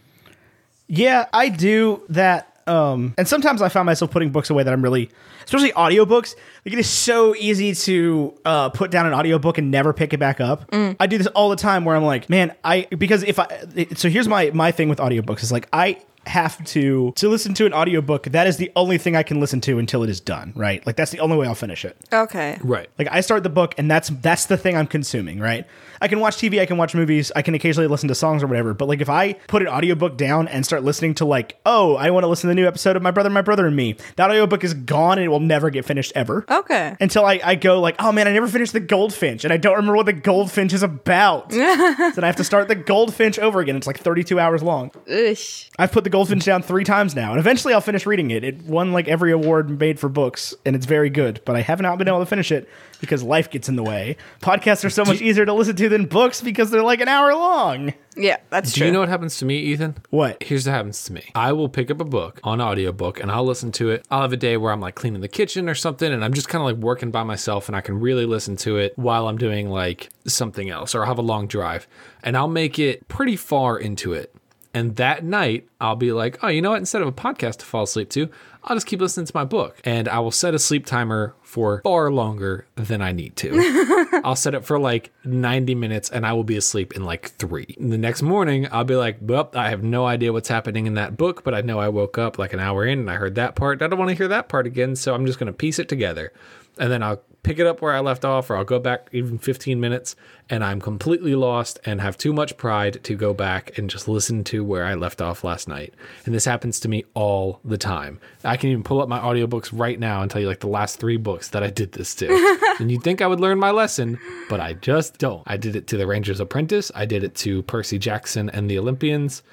Yeah, 0.88 1.28
I 1.32 1.50
do 1.50 2.04
that. 2.10 2.50
Um, 2.66 3.14
and 3.18 3.28
sometimes 3.28 3.62
I 3.62 3.70
find 3.70 3.86
myself 3.86 4.12
putting 4.12 4.32
books 4.32 4.50
away 4.50 4.64
that 4.64 4.72
I'm 4.74 4.82
really, 4.82 5.10
especially 5.44 5.72
audiobooks. 5.74 6.36
Like 6.66 6.74
it 6.74 6.80
is 6.80 6.90
so 6.90 7.36
easy 7.36 7.74
to 7.76 8.34
uh, 8.46 8.70
put 8.70 8.90
down 8.90 9.06
an 9.06 9.14
audiobook 9.14 9.58
and 9.58 9.70
never 9.70 9.92
pick 9.94 10.14
it 10.14 10.18
back 10.18 10.40
up. 10.40 10.70
I 11.00 11.08
do 11.08 11.18
this 11.18 11.28
all 11.28 11.50
the 11.50 11.58
time 11.58 11.84
where 11.84 11.96
I'm 11.96 12.06
like, 12.06 12.30
man, 12.30 12.54
I 12.64 12.88
because 12.98 13.24
if 13.24 13.38
I 13.38 13.66
so 13.96 14.10
here's 14.10 14.28
my 14.30 14.52
my 14.52 14.72
thing 14.72 14.88
with 14.90 15.00
audiobooks 15.00 15.44
is 15.44 15.52
like 15.52 15.68
I 15.74 16.02
have 16.26 16.64
to 16.66 17.12
to 17.16 17.30
listen 17.30 17.54
to 17.56 17.66
an 17.66 17.74
audiobook 17.74 18.24
that 18.26 18.48
is 18.48 18.58
the 18.58 18.72
only 18.76 18.98
thing 18.98 19.16
I 19.16 19.24
can 19.24 19.40
listen 19.40 19.62
to 19.62 19.80
until 19.80 20.04
it 20.04 20.10
is 20.10 20.20
done, 20.20 20.54
right? 20.56 20.86
Like 20.86 20.96
that's 20.96 21.12
the 21.12 21.20
only 21.20 21.38
way 21.38 21.48
I'll 21.48 21.56
finish 21.56 21.86
it. 21.86 21.98
Okay. 22.12 22.58
Right. 22.64 22.90
Like 22.98 23.08
I 23.12 23.22
start 23.22 23.44
the 23.44 23.50
book 23.50 23.76
and 23.78 23.90
that's 23.90 24.10
that's 24.10 24.46
the 24.46 24.58
thing 24.58 24.78
I'm 24.78 24.88
consuming, 24.88 25.40
right? 25.40 25.66
I 26.02 26.08
can 26.08 26.20
watch 26.20 26.36
TV, 26.36 26.60
I 26.60 26.66
can 26.66 26.78
watch 26.78 26.94
movies, 26.94 27.32
I 27.34 27.42
can 27.42 27.56
occasionally 27.56 27.88
listen 27.88 28.10
to 28.10 28.16
songs 28.16 28.44
or 28.44 28.48
whatever, 28.48 28.74
but 28.74 28.88
like 28.90 29.00
if 29.00 29.10
I 29.10 29.34
put 29.48 29.62
an 29.62 29.70
audiobook 29.70 30.18
down 30.18 30.50
and 30.50 30.66
start 30.66 30.84
listening 30.84 31.14
to 31.16 31.26
like, 31.26 31.58
oh, 31.66 31.96
I 31.96 32.10
want 32.10 32.26
to 32.26 32.28
listen 32.28 32.50
to 32.50 32.52
the 32.52 32.60
new 32.60 32.68
episode 32.68 32.98
of 32.98 33.02
My 33.02 33.12
Brother, 33.12 33.30
My 33.30 33.42
Brother 33.42 33.66
and 33.66 33.76
Me, 33.76 33.96
that 34.18 34.30
audiobook 34.30 34.64
is 34.66 34.74
gone 34.74 35.18
and 35.18 35.26
it 35.26 35.30
will 35.30 35.40
never 35.40 35.70
get 35.70 35.86
finished 35.86 36.12
ever. 36.14 36.46
Okay. 36.50 36.98
Until 37.00 37.26
I, 37.26 37.40
I 37.44 37.56
go 37.56 37.80
like, 37.80 37.96
oh 38.00 38.12
man, 38.12 38.28
I 38.28 38.34
never 38.34 38.48
finished 38.48 38.74
the 38.74 38.82
Goldfinch 38.82 39.46
and 39.46 39.54
I 39.54 39.58
don't 39.58 39.76
remember 39.76 39.96
what 39.96 40.06
the 40.06 40.14
Goldfinch 40.14 40.74
is 40.74 40.84
about. 40.84 41.52
so 41.52 41.58
then 41.58 42.24
I 42.24 42.28
have 42.28 42.36
to 42.36 42.44
start 42.44 42.68
the 42.68 42.76
Goldfinch 42.76 43.40
over 43.40 43.62
again. 43.62 43.78
It's 43.78 43.88
like 43.88 44.00
32 44.00 44.40
hours 44.40 44.62
long. 44.62 44.92
Ugh. 45.10 45.38
I've 45.80 45.92
put 45.92 46.04
the 46.04 46.10
Goldfinch 46.14 46.44
mm-hmm. 46.44 46.52
down 46.52 46.62
three 46.62 46.84
times 46.84 47.16
now, 47.16 47.32
and 47.32 47.40
eventually 47.40 47.74
I'll 47.74 47.82
finish 47.82 48.06
reading 48.06 48.30
it. 48.30 48.44
It 48.44 48.62
won 48.62 48.94
like 48.94 49.08
every 49.08 49.32
award 49.32 49.80
made 49.80 50.00
for 50.00 50.10
books, 50.10 50.54
and 50.64 50.76
it's 50.76 50.86
very 50.86 51.10
good. 51.10 51.42
But 51.44 51.56
I 51.56 51.62
have 51.62 51.82
not 51.82 51.98
been 51.98 52.08
able 52.08 52.20
to 52.20 52.26
finish 52.28 52.52
it 52.52 52.70
because 53.00 53.24
life 53.24 53.50
gets 53.50 53.68
in 53.68 53.76
the 53.76 53.84
way. 53.84 54.16
Podcasts 54.40 54.86
are 54.86 54.90
so 54.90 55.04
much 55.04 55.22
easier 55.22 55.46
to 55.46 55.54
listen 55.54 55.76
to 55.76 55.90
than 55.90 56.06
books 56.06 56.40
because 56.40 56.72
they're 56.72 56.84
like 56.84 57.02
an 57.02 57.08
hour 57.08 57.34
long. 57.34 57.94
Yeah, 58.16 58.38
that's 58.50 58.72
true. 58.72 58.76
Do 58.76 58.80
true. 58.80 58.88
you 58.88 58.94
know 58.94 59.00
what 59.00 59.10
happens 59.10 59.38
to 59.38 59.46
me, 59.46 59.58
Ethan? 59.58 59.96
What? 60.10 60.42
Here's 60.44 60.66
what 60.66 60.74
happens 60.74 61.04
to 61.06 61.14
me. 61.14 61.32
I 61.36 61.52
will 61.52 61.70
pick 61.70 61.90
up 61.90 62.00
a 62.00 62.06
book 62.06 62.40
on 62.44 62.62
audiobook 62.62 63.20
and 63.20 63.32
I'll 63.32 63.46
listen 63.46 63.72
to 63.74 63.90
it. 63.90 64.06
I'll 64.12 64.22
have 64.22 64.34
a 64.34 64.38
day 64.38 64.56
where 64.58 64.72
I'm 64.72 64.80
like 64.80 64.96
cleaning 64.96 65.22
the 65.22 65.28
kitchen 65.28 65.68
or 65.68 65.76
something 65.76 66.12
and 66.12 66.24
I'm 66.24 66.34
just 66.34 66.48
kind 66.48 66.62
of 66.62 66.66
like 66.66 66.84
working 66.84 67.12
by 67.12 67.24
myself 67.24 67.68
and 67.68 67.76
I 67.76 67.82
can 67.82 68.00
really 68.00 68.26
listen 68.26 68.56
to 68.58 68.78
it 68.78 68.94
while 68.98 69.28
I'm 69.28 69.38
doing 69.38 69.70
like 69.70 70.10
something 70.28 70.70
else 70.70 70.96
or 70.96 71.02
I'll 71.02 71.08
have 71.08 71.18
a 71.18 71.24
long 71.24 71.48
drive 71.48 71.88
and 72.24 72.38
I'll 72.38 72.48
make 72.48 72.80
it 72.80 73.08
pretty 73.08 73.36
far 73.36 73.78
into 73.78 74.14
it. 74.14 74.33
And 74.74 74.96
that 74.96 75.24
night, 75.24 75.68
I'll 75.80 75.96
be 75.96 76.12
like, 76.12 76.40
oh, 76.42 76.48
you 76.48 76.62
know 76.62 76.72
what? 76.72 76.80
Instead 76.80 77.04
of 77.04 77.08
a 77.08 77.12
podcast 77.12 77.58
to 77.58 77.66
fall 77.66 77.84
asleep 77.84 78.10
to, 78.12 78.30
I'll 78.64 78.76
just 78.76 78.88
keep 78.88 79.02
listening 79.02 79.28
to 79.28 79.32
my 79.36 79.44
book. 79.44 79.80
And 79.84 80.08
I 80.08 80.20
will 80.20 80.32
set 80.32 80.56
a 80.56 80.60
sleep 80.60 80.86
timer 80.86 81.36
for 81.44 81.82
far 81.84 82.12
longer 82.12 82.66
than 82.76 83.02
I 83.02 83.12
need 83.12 83.36
to. 83.38 84.22
I'll 84.24 84.36
set 84.36 84.56
it 84.56 84.66
for 84.66 84.80
like 84.80 85.12
90 85.26 85.76
minutes 85.76 86.10
and 86.10 86.26
I 86.26 86.34
will 86.34 86.44
be 86.44 86.58
asleep 86.58 86.94
in 86.96 87.04
like 87.04 87.30
three. 87.32 87.76
And 87.80 87.92
the 87.92 87.98
next 87.98 88.24
morning, 88.24 88.68
I'll 88.72 88.84
be 88.84 88.96
like, 88.96 89.18
well, 89.22 89.52
I 89.54 89.70
have 89.70 89.84
no 89.84 90.06
idea 90.06 90.34
what's 90.34 90.50
happening 90.50 90.88
in 90.88 90.96
that 90.96 91.18
book, 91.18 91.44
but 91.44 91.54
I 91.54 91.62
know 91.62 91.78
I 91.78 91.90
woke 91.90 92.18
up 92.18 92.40
like 92.40 92.54
an 92.54 92.60
hour 92.60 92.86
in 92.86 93.00
and 93.00 93.12
I 93.12 93.16
heard 93.16 93.36
that 93.36 93.56
part. 93.56 93.82
I 93.82 93.88
don't 93.88 94.00
want 94.00 94.10
to 94.10 94.18
hear 94.18 94.30
that 94.30 94.50
part 94.50 94.66
again. 94.66 94.96
So 94.96 95.14
I'm 95.14 95.28
just 95.28 95.38
going 95.38 95.48
to 95.48 95.54
piece 95.54 95.78
it 95.78 95.90
together. 95.90 96.34
And 96.80 96.92
then 96.92 97.04
I'll 97.04 97.22
pick 97.44 97.60
it 97.60 97.68
up 97.68 97.82
where 97.82 97.94
I 97.94 98.00
left 98.00 98.26
off, 98.26 98.50
or 98.50 98.56
I'll 98.56 98.64
go 98.64 98.80
back 98.80 99.10
even 99.12 99.38
15 99.38 99.80
minutes 99.80 100.16
and 100.50 100.64
I'm 100.64 100.82
completely 100.82 101.36
lost 101.36 101.80
and 101.86 102.02
have 102.02 102.18
too 102.18 102.34
much 102.34 102.58
pride 102.58 103.04
to 103.04 103.16
go 103.16 103.34
back 103.34 103.78
and 103.78 103.90
just 103.90 104.08
listen 104.08 104.44
to 104.46 104.64
where 104.64 104.86
I 104.86 104.94
left 104.94 105.22
off 105.22 105.44
last 105.44 105.68
night. 105.68 105.94
And 106.26 106.34
this 106.34 106.46
happens 106.46 106.80
to 106.82 106.90
me 106.90 107.06
all 107.14 107.60
the 107.64 107.78
time. 107.78 108.20
I 108.44 108.58
can 108.58 108.70
even 108.70 108.84
pull 108.84 109.02
up 109.02 109.10
my 109.10 109.20
audiobooks 109.20 109.70
right 109.72 110.00
now 110.00 110.22
and 110.22 110.32
tell 110.32 110.42
you 110.42 110.48
like 110.48 110.62
the 110.62 110.68
last 110.68 111.00
three 111.00 111.18
books 111.18 111.50
that 111.50 111.64
I 111.64 111.70
did 111.70 111.94
this 111.94 112.16
to. 112.16 112.76
and 112.80 112.92
you'd 112.92 113.04
think 113.04 113.22
I 113.22 113.28
would 113.28 113.40
learn 113.40 113.60
my 113.60 113.72
lesson, 113.72 114.20
but 114.50 114.60
I 114.60 114.74
just 114.74 115.18
don't. 115.18 115.44
I 115.46 115.58
did 115.58 115.76
it 115.76 115.88
to 115.88 115.98
The 115.98 116.08
Ranger's 116.08 116.40
Apprentice, 116.40 116.92
I 116.96 117.06
did 117.06 117.24
it 117.24 117.36
to 117.36 117.62
Percy 117.64 117.98
Jackson 117.98 118.50
and 118.50 118.70
the 118.70 118.80
Olympians 118.80 119.44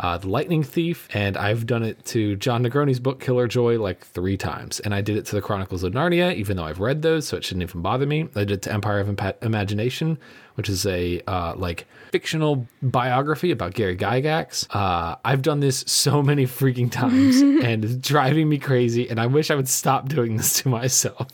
uh, 0.00 0.16
The 0.18 0.28
Lightning 0.28 0.62
Thief, 0.62 1.08
and 1.12 1.36
I've 1.36 1.66
done 1.66 1.82
it 1.82 2.04
to 2.06 2.34
Jon 2.36 2.64
Negroni's 2.64 2.98
book 2.98 3.20
Killer 3.20 3.46
Joy 3.46 3.78
like 3.78 4.04
three 4.04 4.36
times. 4.36 4.80
And 4.80 4.94
I 4.94 5.02
did 5.02 5.16
it 5.16 5.26
to 5.26 5.36
The 5.36 5.42
Chronicles 5.42 5.82
of 5.82 5.92
Narnia, 5.92 6.34
even 6.34 6.56
though 6.56 6.64
I've 6.64 6.80
read 6.80 7.02
those, 7.02 7.28
so 7.28 7.36
it 7.36 7.44
shouldn't 7.44 7.62
even 7.62 7.82
bother 7.82 8.06
me. 8.06 8.28
I 8.34 8.40
did 8.40 8.52
it 8.52 8.62
to 8.62 8.72
Empire 8.72 9.00
of 9.00 9.08
Impa- 9.08 9.42
Imagination, 9.42 10.18
which 10.54 10.68
is 10.70 10.86
a 10.86 11.20
uh, 11.26 11.54
like 11.54 11.86
fictional 12.12 12.66
biography 12.82 13.50
about 13.50 13.74
Gary 13.74 13.96
Gygax. 13.96 14.66
Uh, 14.74 15.16
I've 15.24 15.42
done 15.42 15.60
this 15.60 15.84
so 15.86 16.22
many 16.22 16.46
freaking 16.46 16.90
times, 16.90 17.40
and 17.64 17.84
it's 17.84 17.96
driving 17.96 18.48
me 18.48 18.58
crazy. 18.58 19.08
And 19.08 19.20
I 19.20 19.26
wish 19.26 19.50
I 19.50 19.54
would 19.54 19.68
stop 19.68 20.08
doing 20.08 20.36
this 20.36 20.62
to 20.62 20.68
myself. 20.68 21.28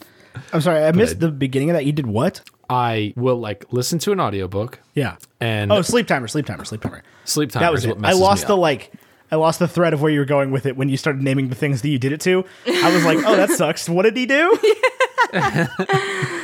I'm 0.52 0.60
sorry, 0.60 0.84
I 0.84 0.92
missed 0.92 1.20
the 1.20 1.30
beginning 1.30 1.70
of 1.70 1.74
that. 1.74 1.86
You 1.86 1.92
did 1.92 2.06
what? 2.06 2.42
I 2.68 3.12
will 3.16 3.36
like 3.36 3.64
listen 3.72 3.98
to 4.00 4.12
an 4.12 4.20
audiobook 4.20 4.80
Yeah. 4.94 5.16
and 5.40 5.70
Oh, 5.72 5.82
sleep 5.82 6.06
timer, 6.06 6.28
sleep 6.28 6.46
timer, 6.46 6.64
sleep 6.64 6.80
timer. 6.82 7.02
sleep 7.24 7.50
time. 7.52 7.60
That 7.62 7.72
was 7.72 7.84
is 7.84 7.90
it. 7.90 7.96
what 7.96 8.04
I 8.06 8.12
lost 8.12 8.44
me 8.44 8.48
the 8.48 8.54
up. 8.54 8.60
like. 8.60 8.92
I 9.30 9.34
lost 9.34 9.58
the 9.58 9.66
thread 9.66 9.92
of 9.92 10.00
where 10.00 10.10
you 10.12 10.20
were 10.20 10.24
going 10.24 10.52
with 10.52 10.66
it 10.66 10.76
when 10.76 10.88
you 10.88 10.96
started 10.96 11.20
naming 11.20 11.48
the 11.48 11.56
things 11.56 11.82
that 11.82 11.88
you 11.88 11.98
did 11.98 12.12
it 12.12 12.20
to. 12.20 12.44
I 12.64 12.94
was 12.94 13.04
like, 13.04 13.18
oh, 13.26 13.34
that 13.34 13.50
sucks. 13.50 13.88
What 13.88 14.02
did 14.04 14.16
he 14.16 14.24
do? 14.24 14.56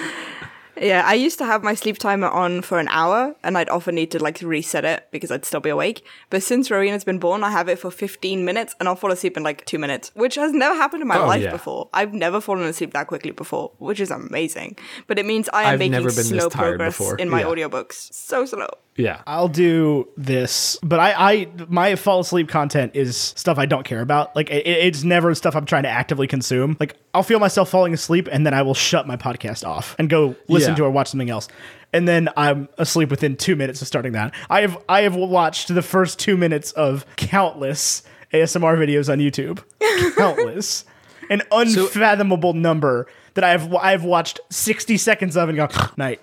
Yeah, 0.82 1.04
I 1.06 1.14
used 1.14 1.38
to 1.38 1.44
have 1.46 1.62
my 1.62 1.74
sleep 1.74 1.96
timer 1.98 2.26
on 2.28 2.60
for 2.62 2.80
an 2.80 2.88
hour, 2.88 3.36
and 3.44 3.56
I'd 3.56 3.68
often 3.68 3.94
need 3.94 4.10
to 4.10 4.18
like 4.18 4.40
reset 4.42 4.84
it 4.84 5.06
because 5.12 5.30
I'd 5.30 5.44
still 5.44 5.60
be 5.60 5.70
awake. 5.70 6.04
But 6.28 6.42
since 6.42 6.70
Rowena's 6.72 7.04
been 7.04 7.20
born, 7.20 7.44
I 7.44 7.50
have 7.52 7.68
it 7.68 7.78
for 7.78 7.90
15 7.92 8.44
minutes, 8.44 8.74
and 8.80 8.88
I'll 8.88 8.96
fall 8.96 9.12
asleep 9.12 9.36
in 9.36 9.44
like 9.44 9.64
two 9.64 9.78
minutes, 9.78 10.10
which 10.14 10.34
has 10.34 10.52
never 10.52 10.74
happened 10.74 11.02
in 11.02 11.06
my 11.08 11.18
Oh, 11.20 11.26
life 11.26 11.42
yeah. 11.42 11.52
before. 11.52 11.88
I've 11.94 12.12
never 12.12 12.40
fallen 12.40 12.64
asleep 12.64 12.92
that 12.94 13.06
quickly 13.06 13.30
before, 13.30 13.70
which 13.78 14.00
is 14.00 14.10
amazing. 14.10 14.76
But 15.06 15.20
it 15.20 15.24
means 15.26 15.48
I 15.52 15.62
am 15.62 15.68
I've 15.74 15.78
making 15.78 15.92
never 15.92 16.08
been 16.08 16.16
this 16.16 16.28
slow 16.28 16.50
progress 16.50 16.98
before. 16.98 17.16
in 17.16 17.30
my 17.30 17.40
Yeah. 17.42 17.46
audiobooks. 17.46 18.12
So 18.12 18.44
slow. 18.44 18.68
Yeah. 18.96 19.22
I'll 19.26 19.48
do 19.48 20.08
this, 20.16 20.76
but 20.82 21.00
I, 21.00 21.12
I, 21.32 21.48
my 21.68 21.96
fall 21.96 22.20
asleep 22.20 22.48
content 22.48 22.92
is 22.94 23.16
stuff 23.16 23.58
I 23.58 23.66
don't 23.66 23.84
care 23.84 24.00
about. 24.00 24.34
Like 24.36 24.50
it, 24.50 24.66
it's 24.66 25.02
never 25.04 25.34
stuff 25.34 25.56
I'm 25.56 25.64
trying 25.66 25.84
to 25.84 25.88
actively 25.88 26.26
consume. 26.26 26.76
Like 26.78 26.96
I'll 27.14 27.22
feel 27.22 27.38
myself 27.38 27.70
falling 27.70 27.94
asleep, 27.94 28.28
and 28.30 28.44
then 28.46 28.54
I 28.54 28.62
will 28.62 28.74
shut 28.74 29.06
my 29.06 29.16
podcast 29.16 29.66
off 29.66 29.96
and 29.98 30.10
go 30.10 30.36
listen 30.48 30.72
Yeah. 30.72 30.76
to 30.76 30.84
or 30.84 30.90
watch 30.90 31.08
something 31.08 31.30
else. 31.30 31.48
And 31.94 32.08
then 32.08 32.28
I'm 32.36 32.68
asleep 32.78 33.10
within 33.10 33.36
two 33.36 33.54
minutes 33.56 33.82
of 33.82 33.88
starting 33.88 34.12
that. 34.12 34.34
I 34.48 34.62
have, 34.62 34.82
I 34.88 35.02
have 35.02 35.14
watched 35.14 35.74
the 35.74 35.82
first 35.82 36.18
two 36.18 36.36
minutes 36.38 36.72
of 36.72 37.04
countless 37.16 38.02
ASMR 38.32 38.78
videos 38.78 39.12
on 39.12 39.18
YouTube. 39.18 39.62
Countless, 40.16 40.84
an 41.28 41.42
unfathomable 41.52 42.54
number 42.54 43.06
that 43.34 43.44
I 43.44 43.50
have, 43.50 43.74
I 43.74 43.90
have 43.90 44.04
watched 44.04 44.40
60 44.50 44.96
seconds 44.96 45.36
of 45.36 45.48
and 45.50 45.56
gone 45.56 45.70
night. 45.96 46.20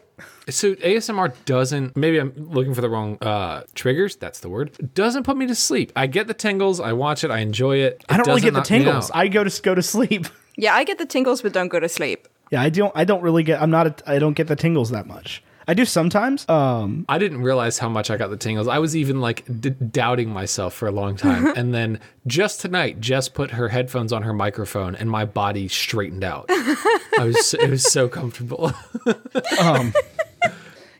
So 0.49 0.75
ASMR 0.75 1.33
doesn't. 1.45 1.95
Maybe 1.95 2.17
I'm 2.17 2.33
looking 2.35 2.73
for 2.73 2.81
the 2.81 2.89
wrong 2.89 3.17
uh, 3.21 3.63
triggers. 3.75 4.15
That's 4.15 4.39
the 4.39 4.49
word. 4.49 4.93
Doesn't 4.93 5.23
put 5.23 5.37
me 5.37 5.47
to 5.47 5.55
sleep. 5.55 5.91
I 5.95 6.07
get 6.07 6.27
the 6.27 6.33
tingles. 6.33 6.79
I 6.79 6.93
watch 6.93 7.23
it. 7.23 7.31
I 7.31 7.39
enjoy 7.39 7.77
it. 7.77 8.03
I 8.09 8.17
don't 8.17 8.27
really 8.27 8.41
get 8.41 8.53
the 8.53 8.61
tingles. 8.61 9.11
I 9.13 9.27
go 9.27 9.43
to 9.43 9.61
go 9.61 9.75
to 9.75 9.83
sleep. 9.83 10.27
Yeah, 10.55 10.73
I 10.73 10.83
get 10.83 10.97
the 10.97 11.05
tingles, 11.05 11.41
but 11.41 11.53
don't 11.53 11.69
go 11.69 11.79
to 11.79 11.87
sleep. 11.87 12.27
Yeah, 12.51 12.61
I 12.61 12.69
don't. 12.69 12.91
I 12.95 13.05
don't 13.05 13.21
really 13.21 13.43
get. 13.43 13.61
I'm 13.61 13.69
not. 13.69 13.87
A, 13.87 14.11
I 14.11 14.19
don't 14.19 14.33
get 14.33 14.47
the 14.47 14.55
tingles 14.55 14.89
that 14.89 15.07
much. 15.07 15.41
I 15.69 15.75
do 15.75 15.85
sometimes. 15.85 16.49
Um, 16.49 17.05
I 17.07 17.19
didn't 17.19 17.43
realize 17.43 17.77
how 17.77 17.89
much 17.89 18.09
I 18.09 18.17
got 18.17 18.31
the 18.31 18.37
tingles. 18.37 18.67
I 18.67 18.79
was 18.79 18.95
even 18.95 19.21
like 19.21 19.43
d- 19.61 19.69
doubting 19.69 20.31
myself 20.31 20.73
for 20.73 20.87
a 20.87 20.91
long 20.91 21.15
time. 21.15 21.45
and 21.55 21.75
then 21.75 21.99
just 22.25 22.59
tonight, 22.59 22.99
Jess 22.99 23.29
put 23.29 23.51
her 23.51 23.67
headphones 23.67 24.11
on 24.11 24.23
her 24.23 24.33
microphone 24.33 24.95
and 24.95 25.11
my 25.11 25.25
body 25.25 25.67
straightened 25.67 26.23
out. 26.23 26.47
I 26.49 27.05
was 27.19 27.53
it 27.53 27.69
was 27.69 27.83
so 27.83 28.09
comfortable. 28.09 28.73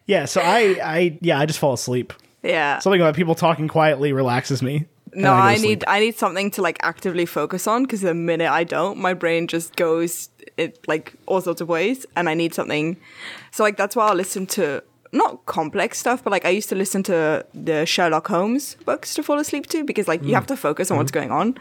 yeah. 0.06 0.26
So 0.26 0.40
I. 0.40 0.78
I. 0.84 1.18
Yeah. 1.20 1.40
I 1.40 1.48
just 1.48 1.58
fall 1.58 1.74
asleep. 1.74 2.14
Yeah. 2.44 2.78
Something 2.78 3.02
about 3.02 3.16
people 3.16 3.34
talking 3.34 3.68
quietly 3.68 4.14
relaxes 4.14 4.62
me. 4.62 4.86
No, 5.16 5.32
go 5.32 5.38
to 5.38 5.42
I 5.42 5.56
need 5.56 5.84
I 5.88 6.00
need 6.00 6.16
something 6.16 6.52
to 6.52 6.62
like 6.62 6.78
actively 6.84 7.26
focus 7.26 7.66
on 7.66 7.86
because 7.86 8.02
the 8.02 8.14
minute 8.14 8.52
I 8.52 8.66
don't, 8.66 9.00
my 9.00 9.16
brain 9.16 9.48
just 9.48 9.76
goes 9.76 10.30
it 10.60 10.88
like 10.88 11.14
all 11.26 11.42
sorts 11.42 11.62
of 11.62 11.70
ways, 11.70 12.06
and 12.16 12.30
I 12.30 12.34
need 12.34 12.54
something. 12.54 12.98
So 13.52 13.64
like 13.64 13.78
that's 13.78 13.96
why 13.96 14.10
I 14.10 14.14
listen 14.14 14.46
to 14.48 14.84
not 15.12 15.46
complex 15.46 15.98
stuff, 15.98 16.24
but 16.24 16.32
like 16.32 16.46
I 16.46 16.50
used 16.50 16.70
to 16.70 16.76
listen 16.76 17.02
to 17.04 17.46
the 17.54 17.86
Sherlock 17.86 18.28
Holmes 18.28 18.76
books 18.86 19.14
to 19.16 19.24
fall 19.24 19.40
asleep 19.40 19.68
to 19.68 19.84
because 19.84 20.08
like 20.08 20.22
you 20.22 20.32
mm. 20.32 20.36
have 20.36 20.48
to 20.48 20.58
focus 20.58 20.92
on 20.92 20.98
what's 20.98 21.12
mm-hmm. 21.12 21.30
going 21.30 21.32
on, 21.32 21.58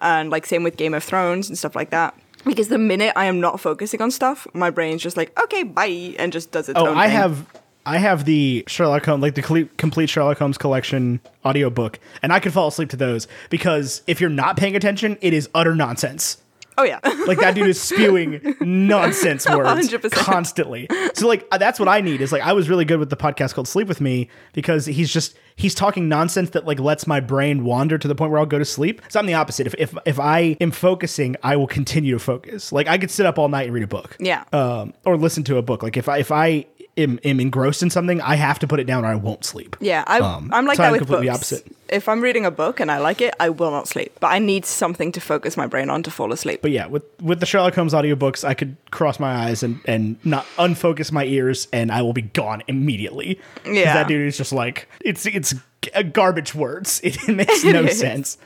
and 0.00 0.30
like 0.30 0.46
same 0.46 0.62
with 0.62 0.76
Game 0.76 0.94
of 0.94 1.02
Thrones 1.02 1.48
and 1.48 1.58
stuff 1.58 1.74
like 1.74 1.90
that. 1.90 2.14
Because 2.44 2.68
the 2.68 2.78
minute 2.78 3.14
I 3.16 3.24
am 3.24 3.40
not 3.40 3.58
focusing 3.58 4.02
on 4.02 4.10
stuff, 4.10 4.46
my 4.52 4.70
brain's 4.70 5.02
just 5.02 5.16
like 5.16 5.38
okay, 5.40 5.62
bye, 5.62 6.14
and 6.18 6.32
just 6.32 6.52
does 6.52 6.68
its 6.68 6.78
Oh, 6.78 6.88
own 6.88 6.96
I 6.96 7.06
thing. 7.06 7.16
have. 7.16 7.46
I 7.86 7.98
have 7.98 8.24
the 8.24 8.64
Sherlock 8.66 9.04
Holmes, 9.04 9.20
like 9.20 9.34
the 9.34 9.68
complete 9.76 10.08
Sherlock 10.08 10.38
Holmes 10.38 10.56
collection 10.56 11.20
audiobook, 11.44 11.98
and 12.22 12.32
I 12.32 12.40
can 12.40 12.50
fall 12.50 12.68
asleep 12.68 12.88
to 12.90 12.96
those 12.96 13.28
because 13.50 14.00
if 14.06 14.22
you're 14.22 14.30
not 14.30 14.56
paying 14.56 14.74
attention, 14.74 15.18
it 15.20 15.34
is 15.34 15.50
utter 15.54 15.74
nonsense. 15.74 16.38
Oh 16.76 16.84
yeah. 16.84 17.00
Like 17.26 17.38
that 17.38 17.54
dude 17.54 17.68
is 17.68 17.80
spewing 17.80 18.54
nonsense 18.60 19.46
words 19.48 19.88
100%. 19.88 20.10
constantly. 20.12 20.86
So 21.14 21.26
like 21.26 21.46
uh, 21.50 21.56
that's 21.58 21.78
what 21.80 21.88
I 21.88 22.00
need 22.02 22.20
is 22.20 22.32
like 22.32 22.42
I 22.42 22.52
was 22.52 22.68
really 22.68 22.84
good 22.84 22.98
with 22.98 23.08
the 23.08 23.16
podcast 23.16 23.54
called 23.54 23.66
Sleep 23.66 23.88
with 23.88 24.00
Me 24.00 24.28
because 24.52 24.84
he's 24.84 25.10
just 25.10 25.36
he's 25.56 25.74
talking 25.74 26.08
nonsense 26.08 26.50
that 26.50 26.66
like 26.66 26.78
lets 26.78 27.06
my 27.06 27.20
brain 27.20 27.64
wander 27.64 27.96
to 27.96 28.06
the 28.08 28.14
point 28.14 28.30
where 28.30 28.40
I'll 28.40 28.46
go 28.46 28.58
to 28.58 28.64
sleep. 28.64 29.00
So 29.08 29.18
I'm 29.20 29.26
the 29.26 29.34
opposite. 29.34 29.66
If 29.66 29.74
if 29.78 29.94
if 30.04 30.20
I 30.20 30.56
am 30.60 30.70
focusing, 30.70 31.36
I 31.42 31.56
will 31.56 31.66
continue 31.66 32.12
to 32.12 32.18
focus. 32.18 32.72
Like 32.72 32.88
I 32.88 32.98
could 32.98 33.10
sit 33.10 33.24
up 33.24 33.38
all 33.38 33.48
night 33.48 33.64
and 33.66 33.74
read 33.74 33.84
a 33.84 33.88
book. 33.88 34.16
Yeah. 34.20 34.44
Um, 34.52 34.92
or 35.06 35.16
listen 35.16 35.44
to 35.44 35.56
a 35.56 35.62
book. 35.62 35.82
Like 35.82 35.96
if 35.96 36.08
I 36.08 36.18
if 36.18 36.30
I 36.30 36.66
am, 36.96 37.18
am 37.24 37.40
engrossed 37.40 37.82
in 37.82 37.90
something, 37.90 38.20
I 38.20 38.34
have 38.36 38.58
to 38.60 38.66
put 38.66 38.80
it 38.80 38.84
down 38.84 39.04
or 39.04 39.08
I 39.08 39.14
won't 39.16 39.44
sleep. 39.44 39.76
Yeah, 39.80 40.04
I, 40.06 40.18
Um, 40.20 40.50
I'm 40.52 40.66
like 40.66 40.76
so 40.76 40.82
that 40.82 40.86
I'm 40.88 40.92
with 40.92 41.00
completely 41.00 41.26
books. 41.28 41.52
opposite. 41.52 41.66
If 41.88 42.08
I'm 42.08 42.20
reading 42.20 42.46
a 42.46 42.50
book 42.50 42.80
and 42.80 42.90
I 42.90 42.98
like 42.98 43.20
it, 43.20 43.34
I 43.38 43.50
will 43.50 43.70
not 43.70 43.86
sleep. 43.88 44.16
But 44.20 44.28
I 44.28 44.38
need 44.38 44.64
something 44.64 45.12
to 45.12 45.20
focus 45.20 45.56
my 45.56 45.66
brain 45.66 45.90
on 45.90 46.02
to 46.04 46.10
fall 46.10 46.32
asleep. 46.32 46.60
But 46.62 46.70
yeah, 46.70 46.86
with 46.86 47.04
with 47.20 47.40
the 47.40 47.46
Sherlock 47.46 47.74
Holmes 47.74 47.92
audiobooks, 47.92 48.42
I 48.42 48.54
could 48.54 48.76
cross 48.90 49.20
my 49.20 49.32
eyes 49.46 49.62
and 49.62 49.80
and 49.84 50.16
not 50.24 50.46
unfocus 50.58 51.12
my 51.12 51.24
ears, 51.24 51.68
and 51.72 51.92
I 51.92 52.00
will 52.02 52.14
be 52.14 52.22
gone 52.22 52.62
immediately. 52.68 53.38
Yeah. 53.66 53.94
that 53.94 54.08
dude 54.08 54.26
is 54.26 54.36
just 54.38 54.52
like 54.52 54.88
it's 55.00 55.26
it's 55.26 55.54
g- 55.82 56.02
garbage 56.04 56.54
words. 56.54 57.00
It, 57.04 57.28
makes 57.28 57.62
no 57.64 57.86
sense. 57.88 58.38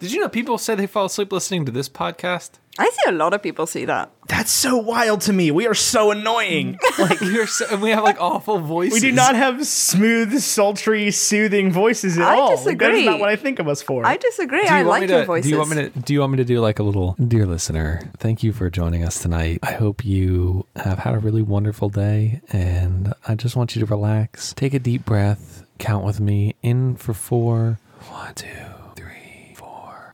Did 0.00 0.12
you 0.12 0.20
know 0.20 0.28
people 0.30 0.56
say 0.58 0.74
they 0.74 0.86
fall 0.86 1.04
asleep 1.04 1.30
listening 1.30 1.66
to 1.66 1.72
this 1.72 1.88
podcast? 1.88 2.52
I 2.78 2.88
see 2.88 3.10
a 3.10 3.12
lot 3.12 3.34
of 3.34 3.42
people 3.42 3.66
see 3.66 3.84
that. 3.84 4.10
That's 4.28 4.50
so 4.50 4.78
wild 4.78 5.20
to 5.22 5.32
me. 5.34 5.50
We 5.50 5.66
are 5.66 5.74
so 5.74 6.10
annoying. 6.10 6.78
Like 6.98 7.20
We 7.20 7.38
are 7.38 7.46
so, 7.46 7.66
and 7.70 7.82
we 7.82 7.90
have 7.90 8.02
like 8.04 8.18
awful 8.20 8.58
voices. 8.60 8.94
we 8.94 9.00
do 9.00 9.12
not 9.12 9.34
have 9.34 9.66
smooth, 9.66 10.38
sultry, 10.40 11.10
soothing 11.10 11.70
voices 11.72 12.16
at 12.18 12.28
I 12.28 12.34
all. 12.36 12.56
Like, 12.64 12.78
that 12.78 12.90
is 12.92 12.96
disagree. 13.00 13.04
not 13.06 13.20
what 13.20 13.28
I 13.28 13.36
think 13.36 13.58
of 13.58 13.68
us 13.68 13.82
for. 13.82 14.06
I 14.06 14.16
disagree. 14.16 14.66
I 14.66 14.82
like 14.82 15.02
me 15.02 15.08
your 15.08 15.20
to, 15.20 15.26
voices. 15.26 15.44
Do 15.44 15.50
you 15.50 15.58
want 15.58 15.70
me 15.70 15.76
to? 15.76 15.88
Do 15.90 16.12
you 16.14 16.20
want 16.20 16.32
me 16.32 16.36
to 16.38 16.44
do 16.44 16.60
like 16.60 16.78
a 16.78 16.82
little 16.82 17.14
dear 17.26 17.44
listener? 17.46 18.10
Thank 18.18 18.42
you 18.42 18.52
for 18.54 18.70
joining 18.70 19.04
us 19.04 19.20
tonight. 19.20 19.58
I 19.62 19.72
hope 19.72 20.04
you 20.04 20.66
have 20.76 21.00
had 21.00 21.14
a 21.14 21.18
really 21.18 21.42
wonderful 21.42 21.90
day, 21.90 22.40
and 22.52 23.12
I 23.28 23.34
just 23.34 23.54
want 23.56 23.76
you 23.76 23.80
to 23.80 23.86
relax, 23.86 24.54
take 24.54 24.72
a 24.72 24.78
deep 24.78 25.04
breath, 25.04 25.64
count 25.78 26.04
with 26.06 26.20
me 26.20 26.54
in 26.62 26.96
for 26.96 27.12
four. 27.12 27.78
One, 28.08 28.34
two, 28.34 28.46
three, 28.46 28.54
four. 28.64 28.69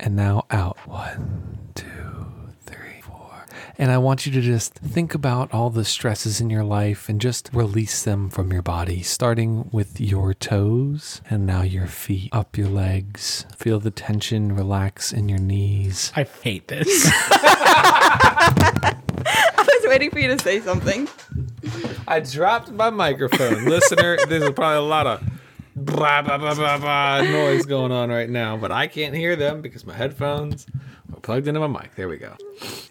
And 0.07 0.15
now 0.15 0.47
out. 0.53 0.79
One, 0.87 1.73
two, 1.75 1.85
three, 2.65 3.01
four. 3.01 3.45
And 3.77 3.91
I 3.91 3.99
want 3.99 4.25
you 4.25 4.31
to 4.35 4.41
just 4.41 4.73
think 4.75 5.15
about 5.15 5.53
all 5.53 5.69
the 5.69 5.85
stresses 5.85 6.41
in 6.41 6.49
your 6.49 6.63
life 6.63 7.09
and 7.09 7.21
just 7.21 7.51
release 7.53 8.05
them 8.05 8.31
from 8.31 8.53
your 8.53 8.63
body, 8.63 9.03
starting 9.03 9.69
with 9.73 10.01
your 10.01 10.33
toes 10.33 11.23
and 11.29 11.45
now 11.45 11.63
your 11.63 11.89
feet, 11.89 12.29
up 12.33 12.57
your 12.57 12.69
legs. 12.69 13.47
Feel 13.57 13.81
the 13.81 13.91
tension 13.91 14.55
relax 14.55 15.13
in 15.13 15.29
your 15.29 15.41
knees. 15.41 16.13
I 16.15 16.23
hate 16.23 16.69
this. 16.69 16.87
I 17.19 18.95
was 19.57 19.87
waiting 19.89 20.13
for 20.13 20.21
you 20.21 20.29
to 20.29 20.39
say 20.39 20.61
something. 20.61 21.09
I 22.07 22.21
dropped 22.21 22.71
my 22.71 22.91
microphone. 22.91 23.65
Listener, 23.65 24.19
there's 24.29 24.53
probably 24.53 24.77
a 24.77 24.83
lot 24.83 25.09
of 25.09 25.21
blah, 25.77 26.23
blah, 26.23 26.39
blah, 26.39 26.55
blah, 26.55 26.79
blah 26.79 27.21
noise 27.23 27.67
going 27.67 27.93
on 27.93 28.09
right 28.09 28.29
now, 28.31 28.57
but 28.57 28.73
I 28.73 28.87
can't 28.87 29.15
hear 29.15 29.37
them 29.37 29.61
because 29.61 29.87
my 29.87 29.95
headphones 29.95 30.67
are 31.13 31.21
plugged 31.21 31.47
into 31.49 31.61
my 31.61 31.67
mic. 31.67 31.95
There 31.95 32.09
we 32.09 32.17
go. 32.17 32.35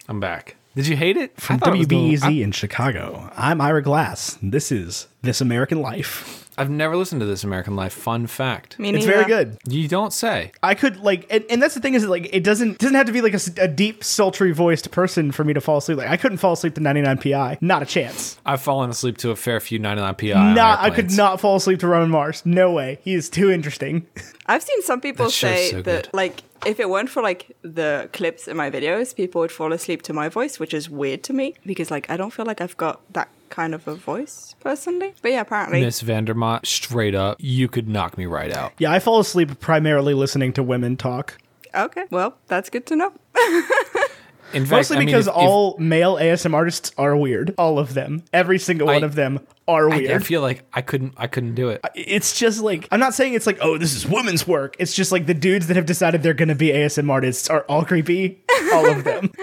I'm 0.08 0.20
back. 0.20 0.56
Did 0.74 0.86
you 0.86 0.96
hate 0.96 1.16
it? 1.16 1.38
From 1.40 1.56
I 1.56 1.58
thought 1.58 1.76
it 1.80 1.88
the- 1.88 1.96
WBEZ 1.96 2.42
in 2.42 2.52
Chicago, 2.52 3.30
I'm 3.36 3.60
Ira 3.60 3.82
Glass. 3.82 4.38
This 4.42 4.70
is 4.70 5.08
This 5.22 5.40
American 5.40 5.80
Life. 5.80 6.45
I've 6.58 6.70
never 6.70 6.96
listened 6.96 7.20
to 7.20 7.26
This 7.26 7.44
American 7.44 7.76
Life. 7.76 7.92
Fun 7.92 8.26
fact. 8.26 8.78
Me 8.78 8.88
It's 8.90 9.04
neither. 9.04 9.12
very 9.12 9.24
good. 9.26 9.58
You 9.68 9.88
don't 9.88 10.12
say. 10.12 10.52
I 10.62 10.74
could 10.74 10.96
like, 10.98 11.26
and, 11.30 11.44
and 11.50 11.62
that's 11.62 11.74
the 11.74 11.80
thing 11.80 11.94
is 11.94 12.02
that, 12.02 12.08
like 12.08 12.28
it 12.32 12.42
doesn't 12.44 12.78
doesn't 12.78 12.94
have 12.94 13.06
to 13.06 13.12
be 13.12 13.20
like 13.20 13.32
a, 13.32 13.36
s- 13.36 13.56
a 13.58 13.68
deep, 13.68 14.02
sultry 14.02 14.52
voiced 14.52 14.90
person 14.90 15.32
for 15.32 15.44
me 15.44 15.52
to 15.52 15.60
fall 15.60 15.78
asleep. 15.78 15.98
Like 15.98 16.08
I 16.08 16.16
couldn't 16.16 16.38
fall 16.38 16.54
asleep 16.54 16.74
to 16.76 16.80
99 16.80 17.18
PI, 17.18 17.58
not 17.60 17.82
a 17.82 17.86
chance. 17.86 18.38
I've 18.46 18.62
fallen 18.62 18.88
asleep 18.90 19.18
to 19.18 19.30
a 19.30 19.36
fair 19.36 19.60
few 19.60 19.78
99 19.78 20.14
PI. 20.14 20.32
on 20.32 20.54
Not, 20.54 20.78
I 20.80 20.88
could 20.90 20.98
airplanes. 21.00 21.16
not 21.16 21.40
fall 21.40 21.56
asleep 21.56 21.80
to 21.80 21.88
Roman 21.88 22.10
Mars. 22.10 22.42
No 22.46 22.72
way. 22.72 22.98
He 23.02 23.12
is 23.14 23.28
too 23.28 23.50
interesting. 23.50 24.06
I've 24.46 24.62
seen 24.62 24.80
some 24.82 25.00
people 25.00 25.26
That 25.26 25.32
show's 25.32 25.50
say 25.50 25.70
so 25.72 25.82
that, 25.82 26.04
good. 26.04 26.08
like, 26.14 26.42
if 26.64 26.80
it 26.80 26.88
weren't 26.88 27.10
for 27.10 27.22
like 27.22 27.56
the 27.62 28.08
clips 28.12 28.48
in 28.48 28.56
my 28.56 28.70
videos, 28.70 29.14
people 29.14 29.40
would 29.40 29.52
fall 29.52 29.72
asleep 29.72 30.02
to 30.02 30.12
my 30.12 30.28
voice, 30.28 30.58
which 30.58 30.72
is 30.72 30.88
weird 30.88 31.22
to 31.24 31.32
me 31.32 31.54
because, 31.64 31.90
like, 31.90 32.08
I 32.08 32.16
don't 32.16 32.32
feel 32.32 32.46
like 32.46 32.60
I've 32.60 32.76
got 32.76 33.00
that 33.12 33.28
kind 33.50 33.74
of 33.74 33.86
a 33.86 33.94
voice 33.94 34.54
personally. 34.60 35.14
But 35.22 35.32
yeah, 35.32 35.40
apparently, 35.42 35.80
Miss 35.80 36.02
Vandermont, 36.02 36.66
straight 36.66 37.14
up, 37.14 37.36
you 37.40 37.68
could 37.68 37.88
knock 37.88 38.16
me 38.16 38.26
right 38.26 38.52
out. 38.52 38.72
Yeah, 38.78 38.92
I 38.92 38.98
fall 38.98 39.20
asleep 39.20 39.58
primarily 39.60 40.14
listening 40.14 40.52
to 40.54 40.62
women 40.62 40.96
talk. 40.96 41.38
okay, 41.74 42.04
well, 42.10 42.36
that's 42.46 42.70
good 42.70 42.86
to 42.86 42.96
know. 42.96 43.12
In 44.52 44.64
fact, 44.64 44.70
Mostly 44.78 44.96
I 44.96 45.00
mean, 45.00 45.06
because 45.06 45.26
if- 45.26 45.32
if- 45.32 45.36
all 45.36 45.76
male 45.78 46.16
ASM 46.16 46.54
artists 46.54 46.92
are 46.96 47.16
weird. 47.16 47.54
All 47.58 47.78
of 47.78 47.94
them. 47.94 48.22
Every 48.32 48.58
single 48.58 48.88
I- 48.88 48.94
one 48.94 49.04
of 49.04 49.14
them 49.14 49.40
are 49.68 49.90
I, 49.90 49.96
weird. 49.96 50.10
I 50.12 50.18
feel 50.20 50.40
like 50.40 50.62
I 50.72 50.80
couldn't, 50.82 51.14
I 51.16 51.26
couldn't 51.26 51.54
do 51.56 51.68
it. 51.70 51.80
it's 51.94 52.38
just 52.38 52.60
like 52.62 52.86
I'm 52.92 53.00
not 53.00 53.14
saying 53.14 53.34
it's 53.34 53.46
like 53.46 53.58
oh 53.60 53.76
this 53.78 53.94
is 53.94 54.06
women's 54.06 54.46
work. 54.46 54.76
It's 54.78 54.94
just 54.94 55.10
like 55.12 55.26
the 55.26 55.34
dudes 55.34 55.66
that 55.66 55.76
have 55.76 55.86
decided 55.86 56.22
they're 56.22 56.34
gonna 56.34 56.54
be 56.54 56.68
ASM 56.68 57.10
artists 57.10 57.50
are 57.50 57.62
all 57.68 57.84
creepy. 57.84 58.42
All 58.72 58.86
of 58.88 59.04
them. 59.04 59.30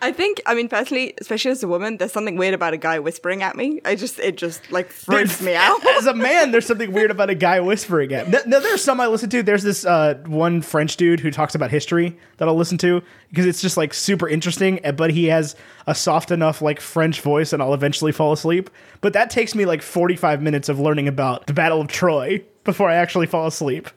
I 0.00 0.12
think, 0.12 0.40
I 0.46 0.54
mean, 0.54 0.68
personally, 0.68 1.14
especially 1.20 1.50
as 1.50 1.62
a 1.62 1.68
woman, 1.68 1.96
there's 1.96 2.12
something 2.12 2.36
weird 2.36 2.54
about 2.54 2.72
a 2.72 2.76
guy 2.76 2.98
whispering 3.00 3.42
at 3.42 3.56
me. 3.56 3.80
I 3.84 3.94
just, 3.94 4.18
it 4.20 4.36
just 4.36 4.70
like 4.70 4.90
freaks 4.92 5.42
me 5.42 5.54
out. 5.54 5.84
As 5.98 6.06
a 6.06 6.14
man, 6.14 6.52
there's 6.52 6.66
something 6.72 6.92
weird 6.92 7.10
about 7.10 7.30
a 7.30 7.34
guy 7.34 7.58
whispering 7.60 8.12
at. 8.12 8.28
No, 8.28 8.38
no, 8.46 8.60
there's 8.60 8.82
some 8.82 9.00
I 9.00 9.06
listen 9.08 9.28
to. 9.30 9.42
There's 9.42 9.62
this 9.64 9.84
uh, 9.84 10.14
one 10.26 10.62
French 10.62 10.96
dude 10.96 11.18
who 11.20 11.30
talks 11.30 11.54
about 11.54 11.70
history 11.70 12.16
that 12.36 12.46
I'll 12.46 12.54
listen 12.56 12.78
to 12.78 13.02
because 13.30 13.46
it's 13.46 13.60
just 13.60 13.76
like 13.76 13.92
super 13.92 14.28
interesting. 14.28 14.78
eh, 14.84 14.92
But 14.92 15.10
he 15.10 15.26
has 15.26 15.56
a 15.86 15.94
soft 15.94 16.30
enough 16.30 16.62
like 16.62 16.80
French 16.80 17.20
voice, 17.20 17.52
and 17.52 17.60
I'll 17.62 17.74
eventually 17.74 18.12
fall 18.12 18.32
asleep. 18.32 18.70
But 19.00 19.14
that 19.14 19.30
takes 19.30 19.54
me 19.54 19.64
like 19.64 19.82
45 19.82 20.40
minutes 20.42 20.68
of 20.68 20.78
learning 20.78 21.08
about 21.08 21.46
the 21.46 21.52
Battle 21.52 21.80
of 21.80 21.88
Troy 21.88 22.42
before 22.64 22.88
I 22.88 22.94
actually 22.94 23.26
fall 23.26 23.46
asleep. 23.46 23.88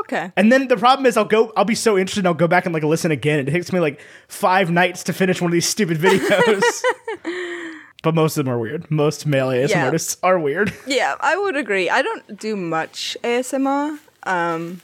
Okay. 0.00 0.32
And 0.36 0.50
then 0.52 0.68
the 0.68 0.76
problem 0.76 1.06
is 1.06 1.16
I'll 1.16 1.24
go 1.24 1.52
I'll 1.56 1.64
be 1.64 1.74
so 1.74 1.96
interested 1.98 2.20
and 2.20 2.28
I'll 2.28 2.34
go 2.34 2.48
back 2.48 2.64
and 2.66 2.72
like 2.72 2.82
listen 2.82 3.10
again. 3.10 3.38
It 3.40 3.50
takes 3.50 3.72
me 3.72 3.80
like 3.80 4.00
five 4.28 4.70
nights 4.70 5.02
to 5.04 5.12
finish 5.12 5.40
one 5.40 5.50
of 5.50 5.52
these 5.52 5.66
stupid 5.68 5.98
videos. 5.98 6.62
but 8.02 8.14
most 8.14 8.36
of 8.36 8.44
them 8.44 8.52
are 8.54 8.58
weird. 8.58 8.90
Most 8.90 9.26
male 9.26 9.48
ASM 9.48 9.70
Yeah. 9.70 9.84
artists 9.86 10.16
are 10.22 10.38
weird. 10.38 10.72
Yeah, 10.86 11.16
I 11.20 11.36
would 11.36 11.56
agree. 11.56 11.90
I 11.90 12.02
don't 12.02 12.38
do 12.38 12.56
much 12.56 13.16
ASMR. 13.22 13.98
Um, 14.22 14.80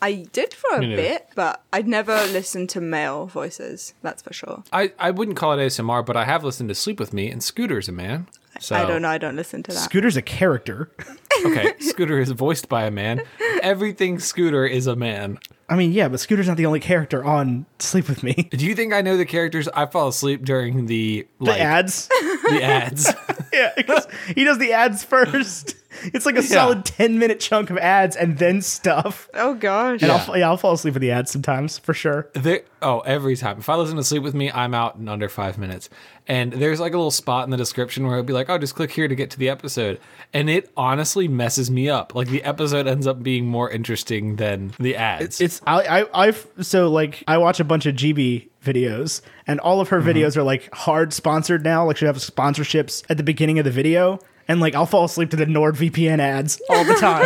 I 0.00 0.26
did 0.32 0.54
for 0.54 0.76
a 0.76 0.80
bit, 0.80 1.28
but 1.34 1.62
I'd 1.72 1.88
never 1.88 2.14
listened 2.26 2.68
to 2.70 2.80
male 2.80 3.26
voices. 3.26 3.94
That's 4.02 4.22
for 4.22 4.32
sure. 4.32 4.62
I, 4.72 4.92
I 4.98 5.10
wouldn't 5.10 5.36
call 5.36 5.52
it 5.54 5.56
ASMR, 5.64 6.04
but 6.06 6.16
I 6.16 6.24
have 6.24 6.44
listened 6.44 6.68
to 6.68 6.74
Sleep 6.74 7.00
With 7.00 7.12
Me, 7.12 7.28
and 7.30 7.42
Scooter's 7.42 7.88
a 7.88 7.92
man. 7.92 8.28
So, 8.58 8.76
I 8.76 8.84
don't 8.86 9.02
know. 9.02 9.08
I 9.08 9.18
don't 9.18 9.36
listen 9.36 9.62
to 9.64 9.70
that. 9.72 9.78
Scooter's 9.78 10.16
a 10.16 10.22
character. 10.22 10.90
Okay, 11.44 11.72
Scooter 11.78 12.18
is 12.18 12.32
voiced 12.32 12.68
by 12.68 12.82
a 12.86 12.90
man. 12.90 13.22
Everything 13.62 14.18
Scooter 14.18 14.66
is 14.66 14.88
a 14.88 14.96
man. 14.96 15.38
I 15.68 15.76
mean, 15.76 15.92
yeah, 15.92 16.08
but 16.08 16.18
Scooter's 16.18 16.48
not 16.48 16.56
the 16.56 16.66
only 16.66 16.80
character 16.80 17.24
on 17.24 17.64
Sleep 17.78 18.08
With 18.08 18.24
Me. 18.24 18.32
Do 18.50 18.66
you 18.66 18.74
think 18.74 18.92
I 18.92 19.02
know 19.02 19.16
the 19.16 19.24
characters? 19.24 19.68
I 19.68 19.86
fall 19.86 20.08
asleep 20.08 20.44
during 20.44 20.86
the 20.86 21.28
The 21.38 21.44
like 21.44 21.60
ads. 21.60 22.08
the 22.08 22.58
ads. 22.60 23.14
yeah, 23.52 23.70
because 23.76 24.08
he 24.34 24.42
does 24.42 24.58
the 24.58 24.72
ads 24.72 25.04
first. 25.04 25.76
It's 26.04 26.26
like 26.26 26.36
a 26.36 26.42
solid 26.42 26.84
10 26.84 27.18
minute 27.18 27.40
chunk 27.40 27.70
of 27.70 27.78
ads 27.78 28.16
and 28.16 28.38
then 28.38 28.62
stuff. 28.62 29.28
oh 29.34 29.54
gosh. 29.54 30.02
And 30.02 30.10
Yeah. 30.10 30.24
I'll, 30.28 30.38
yeah, 30.38 30.48
I'll 30.48 30.56
fall 30.56 30.72
asleep 30.72 30.94
with 30.94 31.00
the 31.02 31.10
ads 31.10 31.30
sometimes, 31.30 31.78
for 31.78 31.94
sure. 31.94 32.28
There, 32.34 32.62
oh, 32.82 33.00
every 33.00 33.36
time. 33.36 33.58
If 33.58 33.68
I 33.68 33.74
listen 33.76 33.96
to 33.96 34.04
Sleep 34.04 34.22
With 34.22 34.34
Me, 34.34 34.50
I'm 34.50 34.74
out 34.74 34.96
in 34.96 35.08
under 35.08 35.28
five 35.28 35.58
minutes. 35.58 35.88
And 36.26 36.52
there's 36.52 36.78
like 36.78 36.92
a 36.92 36.96
little 36.98 37.10
spot 37.10 37.44
in 37.44 37.50
the 37.50 37.56
description 37.56 38.06
where 38.06 38.18
it'll 38.18 38.26
be 38.26 38.34
like, 38.34 38.50
oh, 38.50 38.58
just 38.58 38.74
click 38.74 38.90
here 38.90 39.08
to 39.08 39.14
get 39.14 39.30
to 39.30 39.38
the 39.38 39.48
episode. 39.48 39.98
And 40.34 40.50
it 40.50 40.70
honestly 40.76 41.26
messes 41.26 41.70
me 41.70 41.88
up. 41.88 42.14
Like 42.14 42.28
the 42.28 42.44
episode 42.44 42.86
ends 42.86 43.06
up 43.06 43.22
being 43.22 43.46
more 43.46 43.70
interesting 43.70 44.36
than 44.36 44.72
the 44.78 44.94
ads. 44.96 45.40
It's 45.40 45.62
I 45.66 46.00
I 46.02 46.26
I've 46.26 46.46
so 46.60 46.90
like 46.90 47.24
I 47.26 47.38
watch 47.38 47.60
a 47.60 47.64
bunch 47.64 47.86
of 47.86 47.94
GB 47.94 48.48
videos 48.62 49.22
and 49.46 49.58
all 49.60 49.80
of 49.80 49.88
her 49.88 50.00
Mm-hmm. 50.00 50.08
videos 50.10 50.36
are 50.36 50.42
like 50.42 50.72
hard 50.74 51.14
sponsored 51.14 51.64
now. 51.64 51.86
Like 51.86 51.96
she 51.96 52.04
have 52.04 52.16
sponsorships 52.18 53.02
at 53.08 53.16
the 53.16 53.22
beginning 53.22 53.58
of 53.58 53.64
the 53.64 53.70
video. 53.70 54.18
And 54.48 54.60
like 54.60 54.74
I'll 54.74 54.86
fall 54.86 55.04
asleep 55.04 55.30
to 55.30 55.36
the 55.36 55.44
NordVPN 55.46 56.18
ads 56.20 56.60
all 56.70 56.84
the 56.84 56.94
time. 56.94 57.22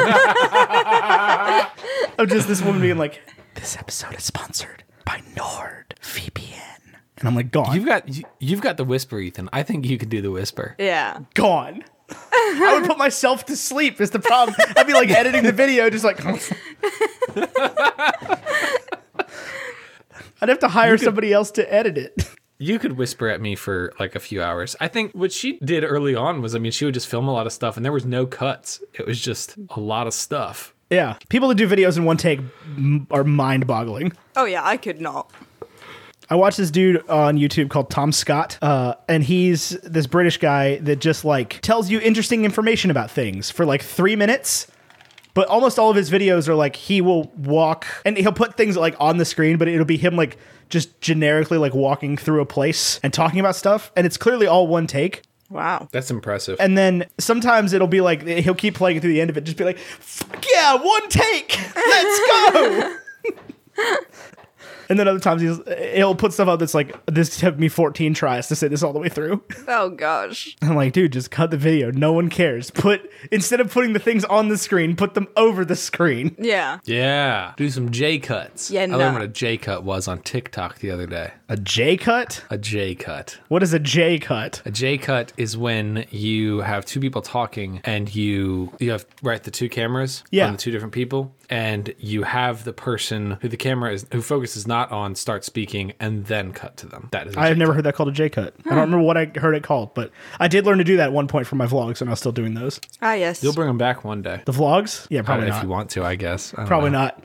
of 2.18 2.28
just 2.28 2.48
this 2.48 2.60
woman 2.62 2.82
being 2.82 2.98
like, 2.98 3.20
"This 3.54 3.76
episode 3.76 4.14
is 4.16 4.24
sponsored 4.24 4.82
by 5.04 5.22
NordVPN," 5.36 6.96
and 7.18 7.28
I'm 7.28 7.34
like, 7.36 7.52
"Gone, 7.52 7.74
you've 7.74 7.86
got 7.86 8.08
you, 8.08 8.24
you've 8.40 8.60
got 8.60 8.76
the 8.76 8.84
whisper, 8.84 9.18
Ethan. 9.20 9.48
I 9.52 9.62
think 9.62 9.86
you 9.86 9.98
could 9.98 10.08
do 10.08 10.20
the 10.20 10.30
whisper. 10.30 10.74
yeah. 10.78 11.20
gone." 11.34 11.84
I 12.34 12.76
would 12.78 12.86
put 12.88 12.98
myself 12.98 13.46
to 13.46 13.56
sleep. 13.56 13.98
Is 14.00 14.10
the 14.10 14.18
problem? 14.18 14.54
I'd 14.76 14.86
be 14.86 14.92
like 14.92 15.08
editing 15.18 15.44
the 15.44 15.52
video, 15.52 15.88
just 15.88 16.04
like. 16.04 16.20
I'd 20.40 20.48
have 20.48 20.58
to 20.58 20.68
hire 20.68 20.98
somebody 20.98 21.32
else 21.32 21.50
to 21.52 21.72
edit 21.72 21.96
it. 21.96 22.28
You 22.62 22.78
could 22.78 22.92
whisper 22.92 23.28
at 23.28 23.40
me 23.40 23.56
for 23.56 23.92
like 23.98 24.14
a 24.14 24.20
few 24.20 24.40
hours. 24.40 24.76
I 24.78 24.86
think 24.86 25.12
what 25.14 25.32
she 25.32 25.58
did 25.64 25.82
early 25.82 26.14
on 26.14 26.40
was, 26.40 26.54
I 26.54 26.60
mean, 26.60 26.70
she 26.70 26.84
would 26.84 26.94
just 26.94 27.08
film 27.08 27.26
a 27.26 27.32
lot 27.32 27.44
of 27.44 27.52
stuff, 27.52 27.76
and 27.76 27.84
there 27.84 27.90
was 27.90 28.04
no 28.04 28.24
cuts. 28.24 28.80
It 28.94 29.04
was 29.04 29.20
just 29.20 29.56
a 29.70 29.80
lot 29.80 30.06
of 30.06 30.14
stuff. 30.14 30.72
Yeah, 30.88 31.16
people 31.28 31.48
that 31.48 31.56
do 31.56 31.68
videos 31.68 31.96
in 31.96 32.04
one 32.04 32.18
take 32.18 32.38
are 33.10 33.24
mind-boggling. 33.24 34.12
Oh 34.36 34.44
yeah. 34.44 34.64
I 34.64 34.76
could 34.76 35.00
not. 35.00 35.32
I 36.30 36.36
watched 36.36 36.56
this 36.56 36.70
dude 36.70 37.06
on 37.08 37.36
YouTube 37.36 37.68
called 37.68 37.90
Tom 37.90 38.12
Scott, 38.12 38.58
uh, 38.62 38.94
and 39.08 39.24
he's 39.24 39.70
this 39.82 40.06
British 40.06 40.38
guy 40.38 40.76
that 40.78 41.00
just 41.00 41.24
like 41.24 41.60
tells 41.62 41.90
you 41.90 41.98
interesting 41.98 42.44
information 42.44 42.92
about 42.92 43.10
things 43.10 43.50
for 43.50 43.66
like 43.66 43.82
three 43.82 44.14
minutes. 44.14 44.68
But 45.34 45.48
almost 45.48 45.78
all 45.78 45.90
of 45.90 45.96
his 45.96 46.10
videos 46.10 46.46
are 46.46 46.54
like 46.54 46.76
he 46.76 47.00
will 47.00 47.32
walk 47.36 47.86
and 48.04 48.18
he'll 48.18 48.32
put 48.32 48.56
things 48.56 48.76
like 48.76 48.94
on 49.00 49.16
the 49.16 49.24
screen, 49.24 49.56
but 49.56 49.66
it'll 49.66 49.86
be 49.86 49.96
him 49.96 50.14
like 50.14 50.36
just 50.72 51.02
generically 51.02 51.58
like 51.58 51.74
walking 51.74 52.16
through 52.16 52.40
a 52.40 52.46
place 52.46 52.98
and 53.02 53.12
talking 53.12 53.38
about 53.38 53.54
stuff, 53.54 53.92
and 53.94 54.06
it's 54.06 54.16
clearly 54.16 54.46
all 54.46 54.66
one 54.66 54.86
take. 54.86 55.22
Wow. 55.50 55.88
That's 55.92 56.10
impressive. 56.10 56.56
And 56.58 56.78
then 56.78 57.04
sometimes 57.18 57.74
it'll 57.74 57.86
be 57.86 58.00
like 58.00 58.26
he'll 58.26 58.54
keep 58.54 58.74
playing 58.74 59.02
through 59.02 59.12
the 59.12 59.20
end 59.20 59.28
of 59.28 59.36
it, 59.36 59.44
just 59.44 59.58
be 59.58 59.64
like, 59.64 59.78
"Fuck 59.78 60.44
yeah, 60.50 60.74
one 60.76 61.08
take, 61.10 61.58
let's 61.76 62.20
go." 62.52 62.96
and 64.92 65.00
then 65.00 65.08
other 65.08 65.18
times 65.18 65.40
he's, 65.42 65.58
he'll 65.94 66.14
put 66.14 66.32
stuff 66.34 66.48
out 66.48 66.58
that's 66.58 66.74
like, 66.74 66.94
"This 67.06 67.38
took 67.40 67.58
me 67.58 67.68
14 67.68 68.12
tries 68.14 68.46
to 68.48 68.54
say 68.56 68.68
this 68.68 68.82
all 68.82 68.92
the 68.92 68.98
way 69.00 69.08
through." 69.08 69.42
Oh 69.68 69.88
gosh. 69.88 70.54
I'm 70.60 70.76
like, 70.76 70.92
dude, 70.92 71.12
just 71.14 71.30
cut 71.30 71.50
the 71.50 71.56
video. 71.56 71.90
No 71.90 72.12
one 72.12 72.28
cares. 72.28 72.70
Put 72.70 73.10
instead 73.30 73.58
of 73.60 73.72
putting 73.72 73.94
the 73.94 73.98
things 73.98 74.24
on 74.26 74.48
the 74.48 74.58
screen, 74.58 74.96
put 74.96 75.14
them 75.14 75.28
over 75.36 75.64
the 75.64 75.76
screen. 75.76 76.36
Yeah. 76.42 76.80
yeah, 76.84 77.54
do 77.56 77.70
some 77.70 77.90
J 77.90 78.18
cuts. 78.18 78.70
Yeah, 78.70 78.82
I 78.82 78.86
no. 78.86 78.98
learned 78.98 79.14
what 79.14 79.22
a 79.22 79.28
J 79.28 79.56
cut 79.56 79.84
was 79.84 80.06
on 80.08 80.18
TikTok 80.20 80.78
the 80.80 80.90
other 80.90 81.06
day. 81.06 81.32
A 81.48 81.56
J 81.56 81.96
cut? 81.96 82.44
A 82.50 82.58
J 82.58 82.94
cut. 82.94 83.38
What 83.48 83.62
is 83.62 83.72
a 83.72 83.78
J 83.78 84.18
cut? 84.18 84.60
A 84.66 84.70
J 84.70 84.98
cut 84.98 85.32
is 85.38 85.56
when 85.56 86.04
you 86.10 86.60
have 86.60 86.84
two 86.84 87.00
people 87.00 87.22
talking 87.22 87.80
and 87.84 88.14
you 88.14 88.72
you 88.78 88.90
have 88.90 89.06
right 89.22 89.42
the 89.42 89.50
two 89.50 89.68
cameras 89.68 90.22
Yeah. 90.30 90.46
on 90.46 90.52
the 90.52 90.58
two 90.58 90.70
different 90.70 90.92
people 90.92 91.34
and 91.52 91.94
you 91.98 92.22
have 92.22 92.64
the 92.64 92.72
person 92.72 93.36
who 93.42 93.48
the 93.48 93.58
camera 93.58 93.92
is 93.92 94.06
who 94.10 94.22
focus 94.22 94.56
is 94.56 94.66
not 94.66 94.90
on 94.90 95.14
start 95.14 95.44
speaking 95.44 95.92
and 96.00 96.24
then 96.24 96.50
cut 96.54 96.78
to 96.78 96.86
them. 96.86 97.10
That 97.12 97.26
is. 97.26 97.36
I 97.36 97.50
I've 97.50 97.58
never 97.58 97.74
heard 97.74 97.84
that 97.84 97.94
called 97.94 98.08
a 98.08 98.12
J 98.12 98.30
cut. 98.30 98.54
I 98.64 98.70
don't 98.70 98.78
remember 98.78 99.04
what 99.04 99.18
I 99.18 99.26
heard 99.36 99.54
it 99.54 99.62
called, 99.62 99.92
but 99.92 100.10
I 100.40 100.48
did 100.48 100.64
learn 100.64 100.78
to 100.78 100.84
do 100.84 100.96
that 100.96 101.04
at 101.08 101.12
one 101.12 101.28
point 101.28 101.46
for 101.46 101.56
my 101.56 101.66
vlogs, 101.66 102.00
and 102.00 102.08
I 102.08 102.12
was 102.12 102.20
still 102.20 102.32
doing 102.32 102.54
those. 102.54 102.80
Ah 103.02 103.12
yes. 103.12 103.42
You'll 103.42 103.52
bring 103.52 103.68
them 103.68 103.76
back 103.76 104.02
one 104.02 104.22
day. 104.22 104.40
The 104.46 104.52
vlogs? 104.52 105.06
Yeah, 105.10 105.20
probably 105.20 105.48
not. 105.48 105.58
if 105.58 105.62
you 105.62 105.68
want 105.68 105.90
to, 105.90 106.04
I 106.04 106.14
guess. 106.16 106.54
I 106.54 106.64
Probably 106.64 106.88
know. 106.90 107.00
not. 107.00 107.22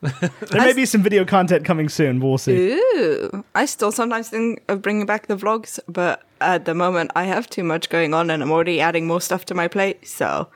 There 0.00 0.60
may 0.60 0.72
be 0.72 0.86
some 0.86 1.02
video 1.02 1.24
content 1.24 1.64
coming 1.64 1.88
soon, 1.88 2.20
but 2.20 2.26
we'll 2.28 2.38
see. 2.38 2.72
Ooh, 2.74 3.44
I 3.54 3.66
still 3.66 3.90
sometimes 3.90 4.28
think 4.28 4.62
of 4.68 4.80
bringing 4.80 5.06
back 5.06 5.26
the 5.26 5.36
vlogs, 5.36 5.80
but 5.88 6.22
at 6.40 6.66
the 6.66 6.74
moment 6.74 7.10
I 7.16 7.24
have 7.24 7.50
too 7.50 7.64
much 7.64 7.88
going 7.88 8.14
on 8.14 8.30
and 8.30 8.42
I'm 8.42 8.50
already 8.52 8.80
adding 8.80 9.06
more 9.06 9.20
stuff 9.20 9.44
to 9.46 9.54
my 9.54 9.66
plate, 9.66 10.06
so 10.06 10.48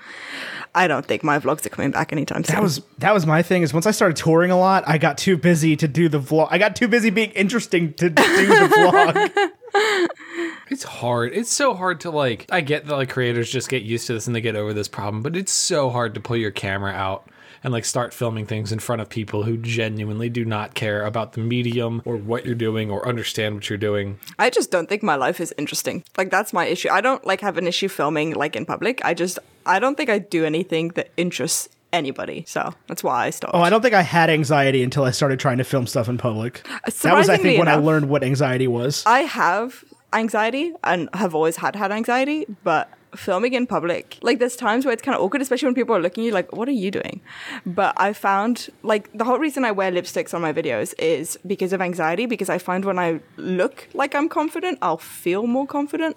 I 0.74 0.86
don't 0.86 1.05
think 1.05 1.24
my 1.24 1.39
vlogs 1.39 1.66
are 1.66 1.70
coming 1.70 1.90
back 1.90 2.12
anytime 2.12 2.44
soon. 2.44 2.55
That 2.55 2.62
was 2.62 2.82
that 2.98 3.12
was 3.12 3.27
my 3.27 3.43
thing. 3.43 3.62
Is 3.62 3.74
once 3.74 3.86
I 3.86 3.90
started 3.90 4.16
touring 4.16 4.52
a 4.52 4.59
lot, 4.59 4.85
I 4.86 4.98
got 4.98 5.19
too 5.19 5.36
busy 5.36 5.77
to 5.77 5.89
do 5.89 6.09
the 6.09 6.20
vlog. 6.20 6.48
I 6.51 6.59
got 6.59 6.77
too 6.77 6.89
busy 6.89 7.10
being 7.10 7.31
interesting 7.32 7.94
to 7.94 8.10
do 8.10 8.47
the 8.47 9.32
vlog. 9.74 10.31
It's 10.70 10.85
hard. 10.85 11.32
It's 11.35 11.51
so 11.51 11.74
hard 11.74 12.01
to 12.02 12.10
like. 12.10 12.47
I 12.51 12.60
get 12.60 12.86
that 12.86 12.94
like 12.94 13.10
creators 13.10 13.51
just 13.51 13.69
get 13.69 13.82
used 13.82 14.06
to 14.06 14.14
this 14.14 14.27
and 14.27 14.36
they 14.36 14.40
get 14.40 14.56
over 14.56 14.73
this 14.73 14.89
problem, 14.89 15.23
but 15.23 15.36
it's 15.36 15.52
so 15.52 15.90
hard 15.90 16.14
to 16.14 16.20
pull 16.20 16.36
your 16.36 16.52
camera 16.52 16.93
out 16.93 17.28
and 17.64 17.72
like 17.72 17.84
start 17.84 18.12
filming 18.12 18.47
things 18.47 18.72
in 18.72 18.78
front 18.78 19.02
of 19.02 19.09
people 19.09 19.44
who 19.44 19.56
genuinely 19.56 20.28
do 20.28 20.44
not 20.44 20.74
care 20.74 21.05
about 21.05 21.32
the 21.32 21.40
medium 21.40 22.02
or 22.05 22.16
what 22.16 22.44
you're 22.44 22.55
doing 22.55 22.90
or 22.90 23.06
understand 23.06 23.55
what 23.55 23.68
you're 23.68 23.78
doing. 23.78 24.18
I 24.39 24.51
just 24.51 24.70
don't 24.70 24.89
think 24.89 25.02
my 25.02 25.16
life 25.16 25.40
is 25.40 25.55
interesting. 25.56 26.05
Like 26.16 26.30
that's 26.30 26.52
my 26.52 26.66
issue. 26.66 26.89
I 26.90 27.01
don't 27.01 27.24
like 27.26 27.40
have 27.40 27.59
an 27.59 27.66
issue 27.66 27.89
filming 27.89 28.34
like 28.34 28.56
in 28.56 28.66
public. 28.66 29.05
I 29.05 29.14
just 29.14 29.39
I 29.66 29.78
don't 29.78 29.97
think 29.97 30.10
I 30.10 30.18
do 30.18 30.44
anything 30.44 30.89
that 30.90 31.10
interests 31.16 31.68
anybody. 31.93 32.44
So 32.47 32.74
that's 32.86 33.05
why 33.05 33.26
I 33.26 33.30
stopped. 33.30 33.55
Oh, 33.55 33.60
I 33.60 33.70
don't 33.70 33.82
think 33.82 33.94
I 33.94 34.02
had 34.02 34.30
anxiety 34.30 34.82
until 34.82 35.05
I 35.05 35.10
started 35.10 35.39
trying 35.39 35.59
to 35.59 35.64
film 35.64 35.86
stuff 35.86 36.09
in 36.09 36.18
public. 36.18 36.66
That 37.02 37.14
was, 37.14 37.28
I 37.28 37.36
think, 37.36 37.59
when 37.59 37.68
I 37.68 37.76
learned 37.76 38.09
what 38.09 38.24
anxiety 38.24 38.66
was. 38.66 39.02
I 39.06 39.20
have 39.20 39.84
anxiety 40.12 40.72
and 40.82 41.09
have 41.14 41.34
always 41.34 41.56
had 41.56 41.76
had 41.76 41.93
anxiety, 41.93 42.47
but 42.64 42.90
filming 43.14 43.52
in 43.55 43.66
public, 43.66 44.18
like 44.22 44.39
there's 44.39 44.56
times 44.56 44.84
where 44.84 44.93
it's 44.93 45.02
kind 45.02 45.14
of 45.14 45.22
awkward, 45.22 45.43
especially 45.43 45.66
when 45.66 45.74
people 45.74 45.94
are 45.94 46.01
looking 46.01 46.24
at 46.24 46.26
you 46.26 46.32
like, 46.32 46.52
what 46.52 46.68
are 46.68 46.72
you 46.72 46.90
doing? 46.90 47.20
But 47.66 47.94
I 47.97 48.12
found 48.12 48.68
like 48.82 49.12
the 49.12 49.24
whole 49.24 49.39
reason 49.39 49.64
I 49.64 49.72
wear 49.72 49.90
lipsticks 49.90 50.34
on 50.34 50.40
my 50.40 50.52
videos 50.52 50.94
is 50.98 51.39
because 51.47 51.72
of 51.72 51.80
anxiety, 51.80 52.26
because 52.26 52.48
I 52.48 52.59
find 52.59 52.84
when 52.84 52.98
I 52.98 53.20
look 53.36 53.89
like 53.94 54.14
I'm 54.14 54.28
confident, 54.28 54.78
I'll 54.82 54.98
feel 54.98 55.47
more 55.47 55.66
confident. 55.66 56.16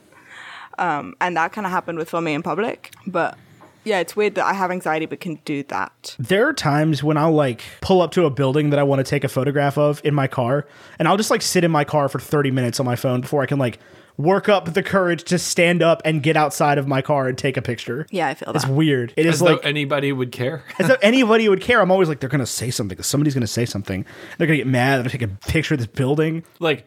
Um, 0.78 1.16
and 1.22 1.38
that 1.38 1.54
kind 1.54 1.66
of 1.66 1.72
happened 1.72 1.98
with 1.98 2.10
filming 2.10 2.34
in 2.34 2.44
public. 2.44 2.94
But 3.08 3.38
yeah, 3.86 4.00
it's 4.00 4.16
weird 4.16 4.36
that 4.36 4.46
I 4.46 4.54
have 4.54 4.72
anxiety 4.72 5.06
but 5.06 5.20
can 5.20 5.36
do 5.46 5.64
that. 5.64 6.16
There 6.20 6.48
are 6.48 6.54
times 6.54 7.04
when 7.04 7.18
I'll 7.18 7.32
like 7.32 7.62
pull 7.82 8.02
up 8.02 8.12
to 8.12 8.26
a 8.26 8.30
building 8.30 8.72
that 8.72 8.80
I 8.80 8.84
want 8.84 9.00
to 9.00 9.10
take 9.10 9.24
a 9.24 9.30
photograph 9.30 9.78
of 9.78 10.02
in 10.04 10.14
my 10.14 10.28
car, 10.28 10.68
and 11.00 11.08
I'll 11.08 11.18
just 11.18 11.32
like 11.32 11.42
sit 11.42 11.64
in 11.64 11.72
my 11.72 11.84
car 11.84 12.10
for 12.10 12.20
30 12.20 12.52
minutes 12.52 12.80
on 12.80 12.86
my 12.86 12.96
phone 12.96 13.22
before 13.22 13.42
I 13.42 13.46
can 13.46 13.60
like 13.60 13.80
work 14.18 14.48
up 14.48 14.74
the 14.74 14.82
courage 14.84 15.24
to 15.26 15.38
stand 15.38 15.82
up 15.82 16.02
and 16.06 16.24
get 16.24 16.38
outside 16.38 16.78
of 16.78 16.88
my 16.88 17.02
car 17.02 17.28
and 17.28 17.38
take 17.38 17.58
a 17.58 17.62
picture. 17.62 18.06
Yeah, 18.12 18.28
I 18.28 18.34
feel 18.34 18.52
It's 18.56 18.66
weird. 18.66 19.14
It 19.18 19.26
As 19.26 19.36
is 19.36 19.42
like 19.42 19.60
anybody 19.66 20.12
would 20.12 20.32
care. 20.32 20.64
as 20.80 20.88
though 20.88 20.98
anybody 21.02 21.50
would 21.50 21.62
care. 21.62 21.82
I'm 21.82 21.92
always 21.92 22.08
like, 22.10 22.20
they're 22.20 22.30
gonna 22.30 22.46
say 22.46 22.72
something. 22.72 23.02
Somebody's 23.02 23.34
gonna 23.34 23.48
say 23.48 23.66
something. 23.66 24.06
They're 24.38 24.48
gonna 24.48 24.58
get 24.58 24.68
mad. 24.68 24.98
They're 24.98 25.04
gonna 25.04 25.10
take 25.10 25.22
a 25.48 25.52
picture 25.52 25.74
of 25.74 25.80
this 25.80 25.88
building, 25.88 26.44
like 26.60 26.86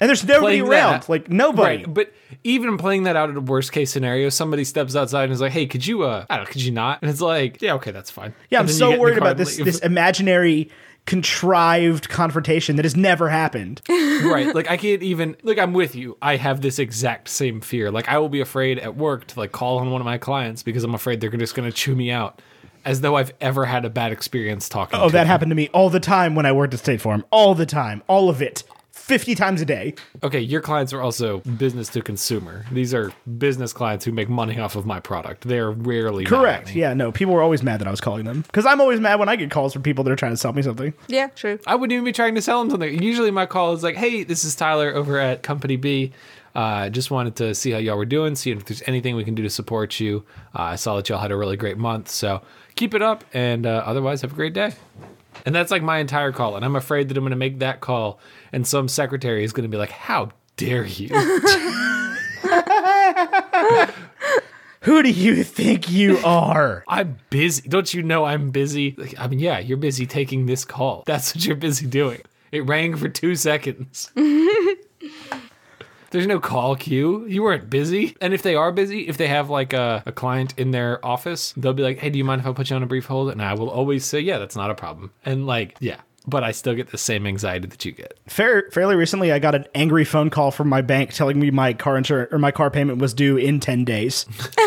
and 0.00 0.08
there's 0.08 0.24
nobody 0.26 0.60
around. 0.62 1.02
that- 1.02 1.08
Like 1.08 1.28
nobody. 1.28 1.76
Right, 1.84 1.94
but 1.94 2.12
even 2.44 2.78
playing 2.78 3.02
that 3.02 3.16
out 3.16 3.28
at 3.28 3.36
a 3.36 3.40
worst 3.40 3.70
case 3.72 3.90
scenario, 3.90 4.30
somebody 4.30 4.64
steps 4.64 4.96
outside 4.96 5.24
and 5.24 5.32
is 5.32 5.40
like, 5.42 5.52
"Hey, 5.52 5.66
could 5.66 5.86
you? 5.86 6.04
uh 6.04 6.24
I 6.30 6.36
don't 6.36 6.46
know, 6.46 6.50
could 6.52 6.62
you 6.62 6.72
not?" 6.72 7.00
And 7.02 7.10
it's 7.10 7.20
like, 7.20 7.60
"Yeah, 7.60 7.74
okay, 7.74 7.90
that's 7.90 8.10
fine." 8.10 8.32
Yeah, 8.48 8.58
I'm 8.60 8.62
And 8.62 8.68
then 8.70 8.74
you 8.74 8.78
so 8.78 8.86
get 8.86 8.92
in 8.94 8.98
the 8.98 9.02
worried 9.02 9.18
about 9.18 9.36
this 9.36 9.58
leave. 9.58 9.66
this 9.66 9.78
imaginary 9.80 10.70
contrived 11.10 12.08
confrontation 12.08 12.76
that 12.76 12.84
has 12.84 12.96
never 12.96 13.28
happened. 13.28 13.80
right 13.88 14.54
like 14.54 14.70
i 14.70 14.76
can't 14.76 15.02
even 15.02 15.36
like 15.42 15.58
i'm 15.58 15.72
with 15.72 15.94
you 15.94 16.16
i 16.22 16.36
have 16.36 16.60
this 16.60 16.78
exact 16.78 17.28
same 17.28 17.60
fear 17.60 17.90
like 17.90 18.08
i 18.08 18.16
will 18.18 18.28
be 18.28 18.40
afraid 18.40 18.78
at 18.78 18.96
work 18.96 19.26
to 19.26 19.38
like 19.38 19.50
call 19.52 19.78
on 19.78 19.90
one 19.90 20.00
of 20.00 20.04
my 20.04 20.18
clients 20.18 20.62
because 20.62 20.84
i'm 20.84 20.94
afraid 20.94 21.20
they're 21.20 21.30
just 21.30 21.54
going 21.54 21.68
to 21.70 21.74
chew 21.76 21.94
me 21.96 22.10
out 22.10 22.40
as 22.84 23.00
though 23.00 23.16
i've 23.16 23.32
ever 23.40 23.64
had 23.66 23.84
a 23.84 23.90
bad 23.90 24.12
experience 24.12 24.68
talking 24.68 24.98
Oh, 24.98 25.04
that 25.10 25.12
them. 25.12 25.26
happened 25.26 25.50
to 25.50 25.54
me 25.56 25.68
all 25.74 25.90
the 25.90 26.00
time 26.00 26.34
when 26.34 26.46
I 26.46 26.52
worked 26.52 26.74
at 26.74 26.80
State 26.80 27.00
Farm. 27.00 27.24
All 27.30 27.54
the 27.54 27.66
time. 27.66 28.02
All 28.06 28.28
of 28.30 28.40
it. 28.42 28.62
50 29.00 29.34
times 29.34 29.60
a 29.60 29.64
day. 29.64 29.94
okay 30.22 30.40
your 30.40 30.60
clients 30.60 30.92
are 30.92 31.00
also 31.00 31.38
business 31.40 31.88
to 31.88 32.02
consumer 32.02 32.64
these 32.70 32.92
are 32.94 33.12
business 33.38 33.72
clients 33.72 34.04
who 34.04 34.12
make 34.12 34.28
money 34.28 34.58
off 34.60 34.76
of 34.76 34.86
my 34.86 35.00
product 35.00 35.42
they're 35.48 35.70
rarely 35.70 36.24
mad 36.24 36.32
at 36.32 36.38
Correct. 36.38 36.74
me. 36.74 36.80
Yeah, 36.80 36.94
no, 36.94 37.10
people 37.12 37.34
were 37.34 37.42
always 37.42 37.62
mad 37.62 37.80
that 37.80 37.88
I 37.88 37.90
was 37.90 38.00
calling 38.00 38.24
them. 38.24 38.42
Because 38.42 38.66
I'm 38.66 38.80
always 38.80 39.00
mad 39.00 39.18
when 39.18 39.28
I 39.28 39.36
get 39.36 39.50
calls 39.50 39.72
from 39.72 39.82
people 39.82 40.04
that 40.04 40.10
are 40.10 40.16
trying 40.16 40.32
to 40.32 40.36
sell 40.36 40.52
me 40.52 40.62
something. 40.62 40.92
Yeah, 41.08 41.28
true. 41.28 41.58
I 41.66 41.74
wouldn't 41.74 41.92
even 41.92 42.04
be 42.04 42.12
trying 42.12 42.34
to 42.34 42.42
sell 42.42 42.60
them 42.60 42.70
something. 42.70 43.02
Usually, 43.02 43.30
my 43.30 43.46
call 43.46 43.72
is 43.72 43.82
like, 43.82 43.96
"Hey, 43.96 44.22
this 44.22 44.44
is 44.44 44.54
Tyler 44.54 44.94
over 44.94 45.18
at 45.18 45.42
Company 45.42 45.76
B. 45.76 46.12
Uh, 46.54 46.88
just 46.90 47.10
wanted 47.10 47.36
to 47.36 47.54
see 47.54 47.70
how 47.70 47.78
y'all 47.78 47.96
were 47.96 48.04
doing, 48.04 48.34
see 48.34 48.50
if 48.50 48.64
there's 48.64 48.82
anything 48.86 49.16
we 49.16 49.24
can 49.24 49.34
do 49.34 49.42
to 49.42 49.50
support 49.50 49.98
you. 50.00 50.24
Uh, 50.54 50.62
I 50.62 50.76
saw 50.76 50.96
that 50.96 51.08
y'all 51.08 51.18
had 51.20 51.30
a 51.30 51.36
really 51.36 51.56
great 51.56 51.78
month, 51.78 52.08
so 52.08 52.42
keep 52.74 52.94
it 52.94 53.02
up, 53.02 53.24
and 53.32 53.66
uh, 53.66 53.82
otherwise, 53.86 54.20
have 54.22 54.32
a 54.32 54.36
great 54.36 54.52
day." 54.54 54.72
And 55.46 55.54
that's 55.54 55.70
like 55.70 55.82
my 55.82 55.98
entire 55.98 56.32
call, 56.32 56.56
and 56.56 56.64
I'm 56.64 56.76
afraid 56.76 57.08
that 57.08 57.16
I'm 57.16 57.22
going 57.24 57.30
to 57.30 57.36
make 57.36 57.60
that 57.60 57.80
call, 57.80 58.18
and 58.52 58.66
some 58.66 58.88
secretary 58.88 59.44
is 59.44 59.52
going 59.52 59.64
to 59.64 59.68
be 59.68 59.78
like, 59.78 59.90
"How 59.90 60.30
dare 60.56 60.84
you?" 60.84 61.08
Who 64.82 65.02
do 65.02 65.10
you 65.10 65.44
think 65.44 65.90
you 65.90 66.18
are? 66.24 66.84
I'm 66.88 67.18
busy. 67.28 67.68
Don't 67.68 67.92
you 67.92 68.02
know 68.02 68.24
I'm 68.24 68.50
busy? 68.50 68.96
I 69.18 69.28
mean, 69.28 69.38
yeah, 69.38 69.58
you're 69.58 69.76
busy 69.76 70.06
taking 70.06 70.46
this 70.46 70.64
call. 70.64 71.02
That's 71.06 71.34
what 71.34 71.44
you're 71.44 71.56
busy 71.56 71.86
doing. 71.86 72.22
It 72.50 72.66
rang 72.66 72.96
for 72.96 73.08
two 73.08 73.36
seconds. 73.36 74.10
There's 76.10 76.26
no 76.26 76.40
call 76.40 76.76
queue. 76.76 77.26
You 77.26 77.42
weren't 77.42 77.70
busy. 77.70 78.16
And 78.20 78.32
if 78.32 78.42
they 78.42 78.54
are 78.54 78.72
busy, 78.72 79.06
if 79.06 79.18
they 79.18 79.28
have 79.28 79.50
like 79.50 79.74
a, 79.74 80.02
a 80.06 80.12
client 80.12 80.58
in 80.58 80.70
their 80.70 81.04
office, 81.06 81.52
they'll 81.56 81.74
be 81.74 81.82
like, 81.82 81.98
hey, 81.98 82.10
do 82.10 82.18
you 82.18 82.24
mind 82.24 82.40
if 82.40 82.46
I 82.46 82.52
put 82.52 82.70
you 82.70 82.76
on 82.76 82.82
a 82.82 82.86
brief 82.86 83.04
hold? 83.04 83.30
And 83.30 83.42
I 83.42 83.54
will 83.54 83.70
always 83.70 84.04
say, 84.04 84.18
yeah, 84.18 84.38
that's 84.38 84.56
not 84.56 84.70
a 84.70 84.74
problem. 84.74 85.12
And 85.24 85.46
like, 85.46 85.76
yeah, 85.78 86.00
but 86.26 86.44
I 86.44 86.52
still 86.52 86.74
get 86.74 86.90
the 86.90 86.98
same 86.98 87.26
anxiety 87.26 87.66
that 87.68 87.84
you 87.84 87.92
get. 87.92 88.18
Fair, 88.26 88.68
fairly 88.72 88.94
recently, 88.94 89.32
I 89.32 89.38
got 89.38 89.54
an 89.54 89.64
angry 89.74 90.04
phone 90.04 90.30
call 90.30 90.50
from 90.50 90.68
my 90.68 90.82
bank 90.82 91.12
telling 91.12 91.40
me 91.40 91.50
my 91.50 91.72
car 91.72 91.96
insurance 91.96 92.32
or 92.32 92.38
my 92.38 92.50
car 92.50 92.70
payment 92.70 92.98
was 92.98 93.14
due 93.14 93.36
in 93.36 93.58
10 93.60 93.84
days. 93.84 94.26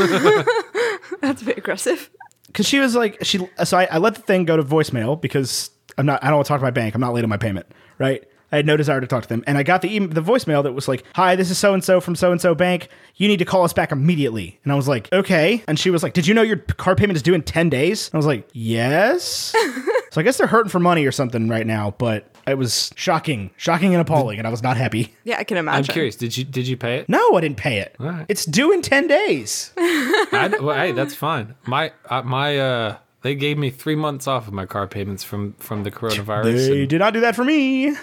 That's 1.21 1.41
a 1.41 1.45
bit 1.45 1.57
aggressive. 1.57 2.09
because 2.47 2.67
she 2.67 2.79
was 2.79 2.95
like 2.95 3.17
she 3.23 3.47
so 3.63 3.77
I, 3.77 3.85
I 3.85 3.97
let 3.97 4.15
the 4.15 4.21
thing 4.21 4.45
go 4.45 4.57
to 4.57 4.63
voicemail 4.63 5.19
because 5.19 5.69
i'm 5.97 6.05
not 6.05 6.23
i 6.23 6.27
don't 6.27 6.35
want 6.37 6.45
to 6.45 6.49
talk 6.49 6.59
to 6.59 6.63
my 6.65 6.71
bank. 6.71 6.95
I'm 6.95 7.01
not 7.01 7.13
late 7.13 7.23
on 7.23 7.29
my 7.29 7.37
payment 7.37 7.65
right? 7.99 8.23
I 8.51 8.57
had 8.57 8.65
no 8.67 8.77
desire 8.77 9.01
to 9.01 9.07
talk 9.07 9.23
to 9.23 9.29
them. 9.29 9.43
And 9.47 9.57
i 9.57 9.63
got 9.63 9.81
the 9.81 9.95
email, 9.95 10.09
the 10.09 10.21
voicemail 10.21 10.63
that 10.63 10.73
was 10.73 10.87
like 10.87 11.03
hi 11.15 11.35
this 11.35 11.49
is 11.49 11.57
so 11.57 11.73
and 11.73 11.83
so 11.83 12.01
from 12.01 12.15
so 12.15 12.31
and 12.31 12.41
so 12.41 12.53
bank. 12.55 12.89
You 13.15 13.27
need 13.27 13.37
to 13.37 13.45
call 13.45 13.63
us 13.63 13.73
back 13.73 13.91
immediately. 13.91 14.59
And 14.63 14.73
i 14.73 14.75
was 14.75 14.87
like 14.87 15.11
okay. 15.13 15.63
And 15.67 15.79
she 15.79 15.89
was 15.89 16.03
like 16.03 16.13
did 16.13 16.27
you 16.27 16.33
know 16.33 16.41
your 16.41 16.57
car 16.57 16.95
payment 16.95 17.15
is 17.15 17.21
due 17.23 17.33
in 17.33 17.41
10 17.43 17.69
days? 17.69 18.07
And 18.09 18.15
i 18.15 18.17
was 18.17 18.25
like 18.25 18.47
yes 18.53 19.55
so 20.13 20.21
i 20.21 20.23
guess 20.23 20.37
they're 20.37 20.47
hurting 20.47 20.69
for 20.69 20.79
money 20.79 21.05
or 21.05 21.11
something 21.11 21.47
right 21.49 21.65
now 21.67 21.93
but 21.97 22.29
it 22.47 22.57
was 22.57 22.91
shocking 22.95 23.49
shocking 23.57 23.93
and 23.93 24.01
appalling 24.01 24.37
and 24.37 24.47
i 24.47 24.51
was 24.51 24.61
not 24.63 24.77
happy 24.77 25.13
Yeah, 25.23 25.37
I 25.39 25.43
can 25.43 25.57
imagine. 25.57 25.89
I'm 25.89 25.93
curious. 25.93 26.15
Did 26.15 26.37
you 26.37 26.43
did 26.43 26.67
you 26.67 26.77
pay 26.77 26.97
it? 26.99 27.09
no 27.09 27.35
i 27.35 27.41
didn't 27.41 27.57
pay 27.57 27.79
it 27.79 27.95
right. 27.99 28.25
it's 28.29 28.45
due 28.45 28.71
in 28.71 28.81
10 28.81 29.07
days 29.07 29.73
I, 29.77 30.49
well, 30.61 30.75
hey, 30.75 30.91
that's 30.93 31.13
fine. 31.15 31.55
My 31.65 31.91
uh, 32.09 32.21
my 32.23 32.57
uh, 32.57 32.97
they 33.21 33.35
gave 33.35 33.57
me 33.57 33.69
three 33.69 33.95
months 33.95 34.27
off 34.27 34.47
of 34.47 34.53
my 34.53 34.65
car 34.65 34.87
payments 34.87 35.23
from 35.23 35.53
from 35.53 35.83
the 35.83 35.91
coronavirus. 35.91 36.43
they 36.67 36.81
and- 36.81 36.89
did 36.89 36.99
not 36.99 37.13
do 37.13 37.19
that 37.21 37.35
for 37.35 37.43
me 37.45 37.95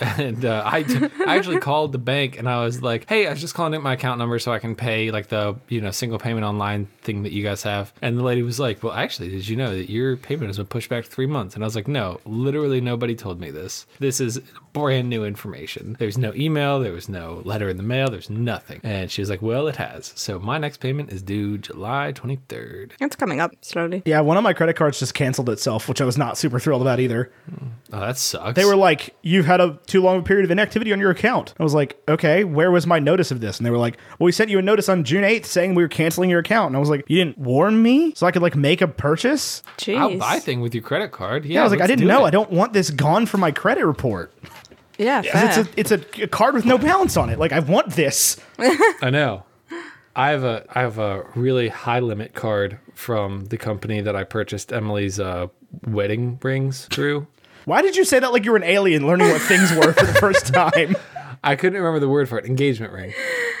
and 0.18 0.44
uh, 0.46 0.62
I, 0.64 0.78
I 1.26 1.36
actually 1.36 1.58
called 1.60 1.92
the 1.92 1.98
bank 1.98 2.38
and 2.38 2.48
I 2.48 2.64
was 2.64 2.82
like, 2.82 3.06
"Hey, 3.08 3.26
I 3.26 3.30
was 3.30 3.40
just 3.40 3.54
calling 3.54 3.74
in 3.74 3.82
my 3.82 3.92
account 3.92 4.18
number 4.18 4.38
so 4.38 4.50
I 4.50 4.58
can 4.58 4.74
pay 4.74 5.10
like 5.10 5.28
the 5.28 5.56
you 5.68 5.80
know 5.80 5.90
single 5.90 6.18
payment 6.18 6.44
online 6.44 6.86
thing 7.02 7.22
that 7.24 7.32
you 7.32 7.42
guys 7.42 7.62
have." 7.64 7.92
And 8.00 8.16
the 8.16 8.22
lady 8.22 8.42
was 8.42 8.58
like, 8.58 8.82
"Well, 8.82 8.94
actually, 8.94 9.28
did 9.28 9.46
you 9.46 9.56
know 9.56 9.76
that 9.76 9.90
your 9.90 10.16
payment 10.16 10.48
has 10.48 10.56
been 10.56 10.66
pushed 10.66 10.88
back 10.88 11.04
three 11.04 11.26
months?" 11.26 11.54
And 11.54 11.62
I 11.62 11.66
was 11.66 11.76
like, 11.76 11.86
"No, 11.86 12.18
literally 12.24 12.80
nobody 12.80 13.14
told 13.14 13.40
me 13.40 13.50
this. 13.50 13.86
This 13.98 14.20
is 14.20 14.40
brand 14.72 15.08
new 15.08 15.24
information. 15.24 15.96
There's 15.98 16.18
no 16.18 16.32
email, 16.34 16.80
there 16.80 16.92
was 16.92 17.08
no 17.08 17.42
letter 17.44 17.68
in 17.68 17.76
the 17.76 17.82
mail, 17.82 18.08
there's 18.10 18.30
nothing." 18.30 18.80
And 18.82 19.10
she 19.10 19.20
was 19.22 19.30
like, 19.30 19.42
"Well, 19.42 19.68
it 19.68 19.76
has. 19.76 20.12
So 20.16 20.38
my 20.38 20.58
next 20.58 20.78
payment 20.78 21.10
is 21.12 21.22
due 21.22 21.58
July 21.58 22.12
23rd." 22.12 22.92
It's 23.00 23.16
coming 23.16 23.40
up 23.40 23.52
slowly. 23.60 24.02
Yeah, 24.04 24.20
one 24.20 24.36
of 24.36 24.42
my 24.42 24.52
credit 24.52 24.76
cards 24.76 24.98
just 24.98 25.14
canceled 25.14 25.48
itself, 25.50 25.88
which 25.88 26.00
I 26.00 26.04
was 26.04 26.16
not 26.18 26.38
super 26.38 26.58
thrilled 26.60 26.82
about 26.82 27.00
either. 27.00 27.30
Hmm. 27.48 27.66
Oh, 27.92 28.00
that 28.00 28.16
sucks. 28.18 28.54
They 28.54 28.64
were 28.64 28.76
like, 28.76 29.14
"You've 29.22 29.46
had 29.46 29.60
a 29.60 29.78
too 29.86 30.00
long 30.00 30.18
a 30.20 30.22
period 30.22 30.44
of 30.44 30.50
inactivity 30.50 30.92
on 30.92 31.00
your 31.00 31.10
account." 31.10 31.54
I 31.58 31.62
was 31.62 31.74
like, 31.74 32.00
"Okay, 32.08 32.44
where 32.44 32.70
was 32.70 32.86
my 32.86 32.98
notice 32.98 33.30
of 33.30 33.40
this?" 33.40 33.58
And 33.58 33.66
they 33.66 33.70
were 33.70 33.78
like, 33.78 33.96
"Well, 34.18 34.26
we 34.26 34.32
sent 34.32 34.50
you 34.50 34.58
a 34.58 34.62
notice 34.62 34.88
on 34.88 35.02
June 35.04 35.24
8th 35.24 35.46
saying 35.46 35.74
we 35.74 35.82
were 35.82 35.88
canceling 35.88 36.30
your 36.30 36.40
account." 36.40 36.68
And 36.68 36.76
I 36.76 36.80
was 36.80 36.88
like, 36.90 37.04
"You 37.08 37.16
didn't 37.18 37.38
warn 37.38 37.82
me 37.82 38.12
so 38.14 38.26
I 38.26 38.30
could 38.30 38.42
like 38.42 38.54
make 38.56 38.80
a 38.80 38.88
purchase?" 38.88 39.62
Jeez. 39.78 39.98
I'll 39.98 40.16
buy 40.18 40.38
thing 40.38 40.60
with 40.60 40.74
your 40.74 40.82
credit 40.82 41.10
card. 41.10 41.44
Yeah, 41.44 41.54
Yeah, 41.54 41.60
I 41.60 41.64
was 41.64 41.72
like, 41.72 41.80
"I 41.80 41.86
didn't 41.86 42.06
know. 42.06 42.24
it." 42.24 42.28
I 42.28 42.30
don't 42.30 42.50
want 42.52 42.72
this 42.72 42.90
gone 42.90 43.26
from 43.26 43.40
my 43.40 43.50
credit 43.50 43.84
report. 43.84 44.32
Yeah, 45.00 45.22
'Cause 45.22 45.32
fair. 45.32 45.46
It's 45.76 45.90
a 45.90 45.96
it's 45.96 46.18
a, 46.20 46.22
a 46.24 46.26
card 46.28 46.54
with 46.54 46.64
no 46.66 46.76
balance 46.78 47.16
on 47.16 47.30
it. 47.30 47.38
Like 47.38 47.52
I 47.52 47.60
want 47.60 47.90
this." 47.92 48.36
I 49.02 49.10
know. 49.10 49.44
I 50.14 50.30
have 50.30 50.44
a 50.44 50.64
I 50.68 50.80
have 50.80 50.98
a 50.98 51.24
really 51.34 51.68
high 51.68 52.00
limit 52.00 52.34
card 52.34 52.78
from 52.94 53.46
the 53.46 53.56
company 53.56 54.00
that 54.00 54.14
I 54.14 54.24
purchased 54.24 54.72
Emily's 54.72 55.18
uh, 55.18 55.46
wedding 55.86 56.38
rings 56.42 56.86
through. 56.90 57.26
Why 57.64 57.80
did 57.82 57.96
you 57.96 58.04
say 58.04 58.18
that 58.18 58.32
like 58.32 58.44
you 58.44 58.50
were 58.50 58.56
an 58.56 58.62
alien 58.64 59.06
learning 59.06 59.28
what 59.28 59.40
things 59.42 59.72
were 59.72 59.92
for 59.92 60.04
the 60.04 60.14
first 60.14 60.46
time? 60.54 60.96
I 61.42 61.56
couldn't 61.56 61.78
remember 61.78 62.00
the 62.00 62.08
word 62.08 62.28
for 62.28 62.38
it. 62.38 62.44
Engagement 62.44 62.92
ring. 62.92 63.12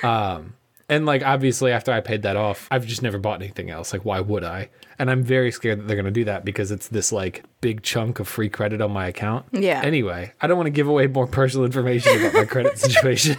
Um, 0.02 0.54
And 0.90 1.06
like 1.06 1.22
obviously 1.22 1.72
after 1.72 1.92
I 1.92 2.00
paid 2.00 2.22
that 2.22 2.36
off, 2.36 2.68
I've 2.70 2.84
just 2.86 3.00
never 3.02 3.16
bought 3.18 3.40
anything 3.40 3.70
else. 3.70 3.92
Like 3.94 4.04
why 4.04 4.20
would 4.20 4.44
I? 4.44 4.68
And 4.98 5.10
I'm 5.10 5.22
very 5.22 5.50
scared 5.50 5.78
that 5.78 5.86
they're 5.86 5.96
going 5.96 6.04
to 6.04 6.10
do 6.10 6.24
that 6.24 6.44
because 6.44 6.70
it's 6.70 6.88
this 6.88 7.10
like 7.12 7.44
big 7.62 7.82
chunk 7.82 8.20
of 8.20 8.28
free 8.28 8.50
credit 8.50 8.82
on 8.82 8.90
my 8.90 9.06
account. 9.06 9.46
Yeah. 9.52 9.80
Anyway, 9.82 10.32
I 10.42 10.46
don't 10.46 10.58
want 10.58 10.66
to 10.66 10.72
give 10.72 10.88
away 10.88 11.06
more 11.06 11.26
personal 11.26 11.64
information 11.64 12.20
about 12.20 12.34
my 12.34 12.44
credit 12.44 12.78
situation. 12.86 13.38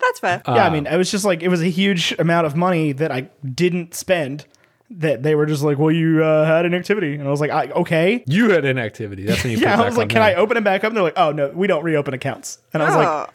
That's 0.00 0.20
fair. 0.20 0.42
yeah, 0.46 0.64
I 0.66 0.70
mean, 0.70 0.86
it 0.86 0.96
was 0.96 1.10
just 1.10 1.24
like 1.24 1.42
it 1.42 1.48
was 1.48 1.60
a 1.60 1.68
huge 1.68 2.14
amount 2.18 2.46
of 2.46 2.56
money 2.56 2.92
that 2.92 3.12
I 3.12 3.28
didn't 3.44 3.94
spend. 3.94 4.46
That 4.90 5.22
they 5.22 5.34
were 5.34 5.44
just 5.44 5.62
like, 5.62 5.76
well, 5.76 5.90
you 5.90 6.24
uh, 6.24 6.46
had 6.46 6.64
an 6.64 6.72
activity, 6.72 7.14
and 7.14 7.28
I 7.28 7.30
was 7.30 7.42
like, 7.42 7.50
I, 7.50 7.66
okay. 7.72 8.24
you 8.26 8.48
had 8.48 8.64
inactivity. 8.64 9.24
That's 9.26 9.44
when 9.44 9.52
you 9.52 9.58
Yeah, 9.62 9.76
put 9.76 9.84
I 9.84 9.88
was 9.88 9.98
like, 9.98 10.08
can 10.08 10.22
there. 10.22 10.30
I 10.30 10.40
open 10.40 10.56
it 10.56 10.64
back 10.64 10.82
up? 10.82 10.88
And 10.88 10.96
they're 10.96 11.04
like, 11.04 11.18
oh 11.18 11.30
no, 11.30 11.48
we 11.50 11.66
don't 11.66 11.84
reopen 11.84 12.14
accounts. 12.14 12.58
And 12.72 12.82
I 12.82 12.86
was 12.86 12.96
like, 12.96 13.06
oh, 13.06 13.26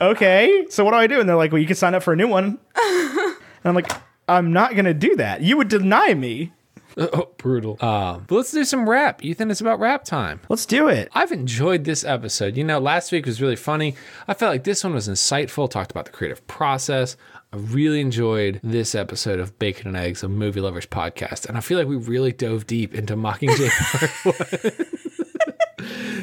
okay, 0.00 0.66
so 0.70 0.84
what 0.84 0.92
do 0.92 0.96
I 0.96 1.06
do? 1.06 1.20
And 1.20 1.28
they're 1.28 1.36
like, 1.36 1.52
well, 1.52 1.60
you 1.60 1.66
can 1.66 1.76
sign 1.76 1.94
up 1.94 2.02
for 2.02 2.12
a 2.12 2.16
new 2.16 2.28
one. 2.28 2.58
and 2.76 3.36
I'm 3.64 3.74
like, 3.74 3.90
I'm 4.28 4.52
not 4.52 4.76
gonna 4.76 4.94
do 4.94 5.16
that. 5.16 5.40
You 5.42 5.56
would 5.56 5.68
deny 5.68 6.14
me. 6.14 6.52
Oh, 6.96 7.28
brutal. 7.38 7.76
Um, 7.80 8.24
but 8.26 8.34
let's 8.36 8.50
do 8.50 8.64
some 8.64 8.88
rap. 8.88 9.24
Ethan, 9.24 9.52
it's 9.52 9.60
about 9.60 9.78
rap 9.78 10.04
time. 10.04 10.40
Let's 10.48 10.66
do 10.66 10.88
it. 10.88 11.08
I've 11.12 11.30
enjoyed 11.30 11.84
this 11.84 12.02
episode. 12.02 12.56
You 12.56 12.64
know, 12.64 12.80
last 12.80 13.12
week 13.12 13.26
was 13.26 13.40
really 13.40 13.54
funny. 13.56 13.94
I 14.26 14.34
felt 14.34 14.50
like 14.52 14.64
this 14.64 14.82
one 14.82 14.94
was 14.94 15.08
insightful, 15.08 15.70
talked 15.70 15.92
about 15.92 16.06
the 16.06 16.10
creative 16.10 16.44
process. 16.48 17.16
I 17.52 17.56
really 17.58 18.00
enjoyed 18.00 18.60
this 18.64 18.96
episode 18.96 19.38
of 19.38 19.58
Bacon 19.60 19.86
and 19.86 19.96
Eggs, 19.96 20.24
a 20.24 20.28
movie 20.28 20.60
lovers 20.60 20.86
podcast. 20.86 21.46
And 21.46 21.56
I 21.56 21.60
feel 21.60 21.78
like 21.78 21.86
we 21.86 21.96
really 21.96 22.32
dove 22.32 22.66
deep 22.66 22.94
into 22.94 23.16
Mockingjay 23.16 24.24
Part 24.24 24.74
1. 25.04 25.07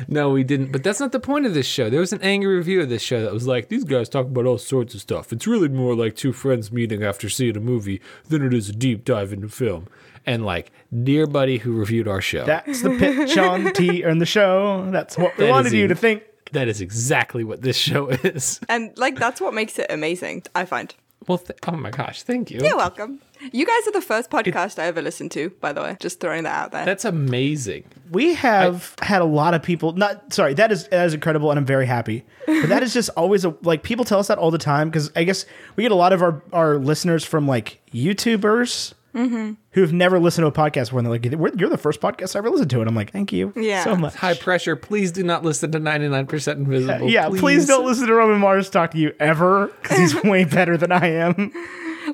No, 0.08 0.30
we 0.30 0.44
didn't. 0.44 0.72
But 0.72 0.84
that's 0.84 1.00
not 1.00 1.12
the 1.12 1.20
point 1.20 1.46
of 1.46 1.54
this 1.54 1.66
show. 1.66 1.90
There 1.90 2.00
was 2.00 2.14
an 2.14 2.22
angry 2.22 2.56
review 2.56 2.82
of 2.82 2.90
this 2.90 3.02
show 3.02 3.22
that 3.24 3.34
was 3.34 3.48
like, 3.48 3.70
these 3.70 3.84
guys 3.84 4.10
talk 4.10 4.26
about 4.28 4.46
all 4.46 4.58
sorts 4.58 4.94
of 4.94 5.02
stuff. 5.02 5.32
It's 5.34 5.48
really 5.48 5.70
more 5.70 5.96
like 5.96 6.16
two 6.16 6.34
friends 6.34 6.72
meeting 6.72 7.04
after 7.04 7.30
seeing 7.30 7.56
a 7.58 7.60
movie 7.60 8.02
than 8.30 8.46
it 8.46 8.54
is 8.54 8.70
a 8.70 8.74
deep 8.74 9.06
dive 9.06 9.32
into 9.34 9.50
film. 9.50 9.88
And 10.26 10.44
like, 10.46 10.72
dear 11.04 11.28
buddy 11.28 11.58
who 11.60 11.74
reviewed 11.74 12.08
our 12.08 12.22
show. 12.22 12.46
That's 12.46 12.82
the 12.82 12.90
pitch 12.98 13.38
on 13.38 13.64
the 13.66 13.72
t 13.72 14.04
on 14.04 14.18
the 14.18 14.26
show. 14.26 14.90
That's 14.92 15.18
what 15.18 15.38
we 15.38 15.46
That 15.46 15.52
wanted 15.52 15.74
you 15.74 15.88
to 15.88 15.96
think. 15.96 16.24
that 16.52 16.68
is 16.68 16.82
exactly 16.82 17.44
what 17.44 17.62
this 17.62 17.78
show 17.78 18.08
is. 18.10 18.60
and 18.70 18.98
like 18.98 19.18
that's 19.20 19.40
what 19.40 19.54
makes 19.54 19.78
it 19.80 19.88
amazing. 19.90 20.44
I 20.56 20.66
find. 20.66 20.94
Well, 21.28 21.40
th- 21.40 21.58
oh 21.68 21.72
my 21.72 21.90
gosh, 21.90 22.22
thank 22.22 22.52
you. 22.52 22.60
You're 22.62 22.78
welcome. 22.78 23.20
You 23.52 23.66
guys 23.66 23.88
are 23.88 23.92
the 23.92 24.02
first 24.02 24.30
podcast 24.30 24.80
I 24.80 24.86
ever 24.86 25.02
listened 25.02 25.32
to, 25.32 25.50
by 25.60 25.74
the 25.74 25.82
way. 25.82 25.98
Just 26.00 26.20
throwing 26.20 26.44
that 26.44 26.56
out 26.56 26.72
there. 26.72 26.86
That's 26.86 27.04
amazing. 27.04 27.86
We 28.12 28.36
have 28.36 28.96
had 29.02 29.22
a 29.22 29.26
lot 29.26 29.54
of 29.54 29.64
people. 29.64 29.94
Not 29.94 30.34
sorry, 30.34 30.54
that 30.54 30.72
is 30.72 30.88
that 30.90 31.06
is 31.06 31.14
incredible, 31.14 31.50
and 31.52 31.58
I'm 31.58 31.66
very 31.66 31.86
happy. 31.88 32.24
But 32.46 32.70
that 32.70 32.84
is 32.84 32.94
just 32.94 33.10
always 33.18 33.44
a 33.44 33.56
like 33.64 33.82
people 33.84 34.06
tell 34.06 34.20
us 34.20 34.28
that 34.28 34.38
all 34.38 34.52
the 34.52 34.58
time 34.58 34.90
because 34.90 35.12
I 35.16 35.24
guess 35.24 35.46
we 35.76 35.84
get 35.84 35.92
a 35.92 35.96
lot 35.96 36.14
of 36.14 36.22
our 36.22 36.44
our 36.54 36.78
listeners 36.78 37.24
from 37.24 37.48
like 37.48 37.82
YouTubers 37.92 38.94
who've 39.16 39.94
never 39.94 40.20
listened 40.20 40.44
to 40.44 40.48
a 40.48 40.52
podcast 40.52 40.86
before, 40.86 41.00
and 41.00 41.06
they're 41.08 41.14
like, 41.34 41.60
"You're 41.60 41.70
the 41.70 41.78
first 41.78 42.02
podcast 42.02 42.36
I 42.36 42.40
ever 42.40 42.50
listened 42.50 42.70
to," 42.72 42.82
and 42.82 42.90
I'm 42.90 42.96
like, 42.96 43.12
"Thank 43.12 43.32
you, 43.32 43.54
Yeah. 43.56 43.84
so 43.84 43.96
much." 43.96 44.16
High 44.16 44.34
pressure. 44.36 44.76
Please 44.76 45.12
do 45.12 45.24
not 45.24 45.44
listen 45.44 45.72
to 45.72 45.80
99% 45.80 46.58
Invisible. 46.60 47.10
yeah, 47.10 47.30
please. 47.30 47.66
don't 47.68 47.86
listen 47.86 48.08
to 48.08 48.14
Roman 48.14 48.40
Mars 48.40 48.70
talk 48.70 48.92
to 48.92 48.98
you 48.98 49.14
ever 49.20 49.68
because 49.82 49.98
he's 49.98 50.16
way 50.24 50.44
better 50.46 50.78
than 50.78 50.92
I 50.92 51.08
am. 51.08 51.52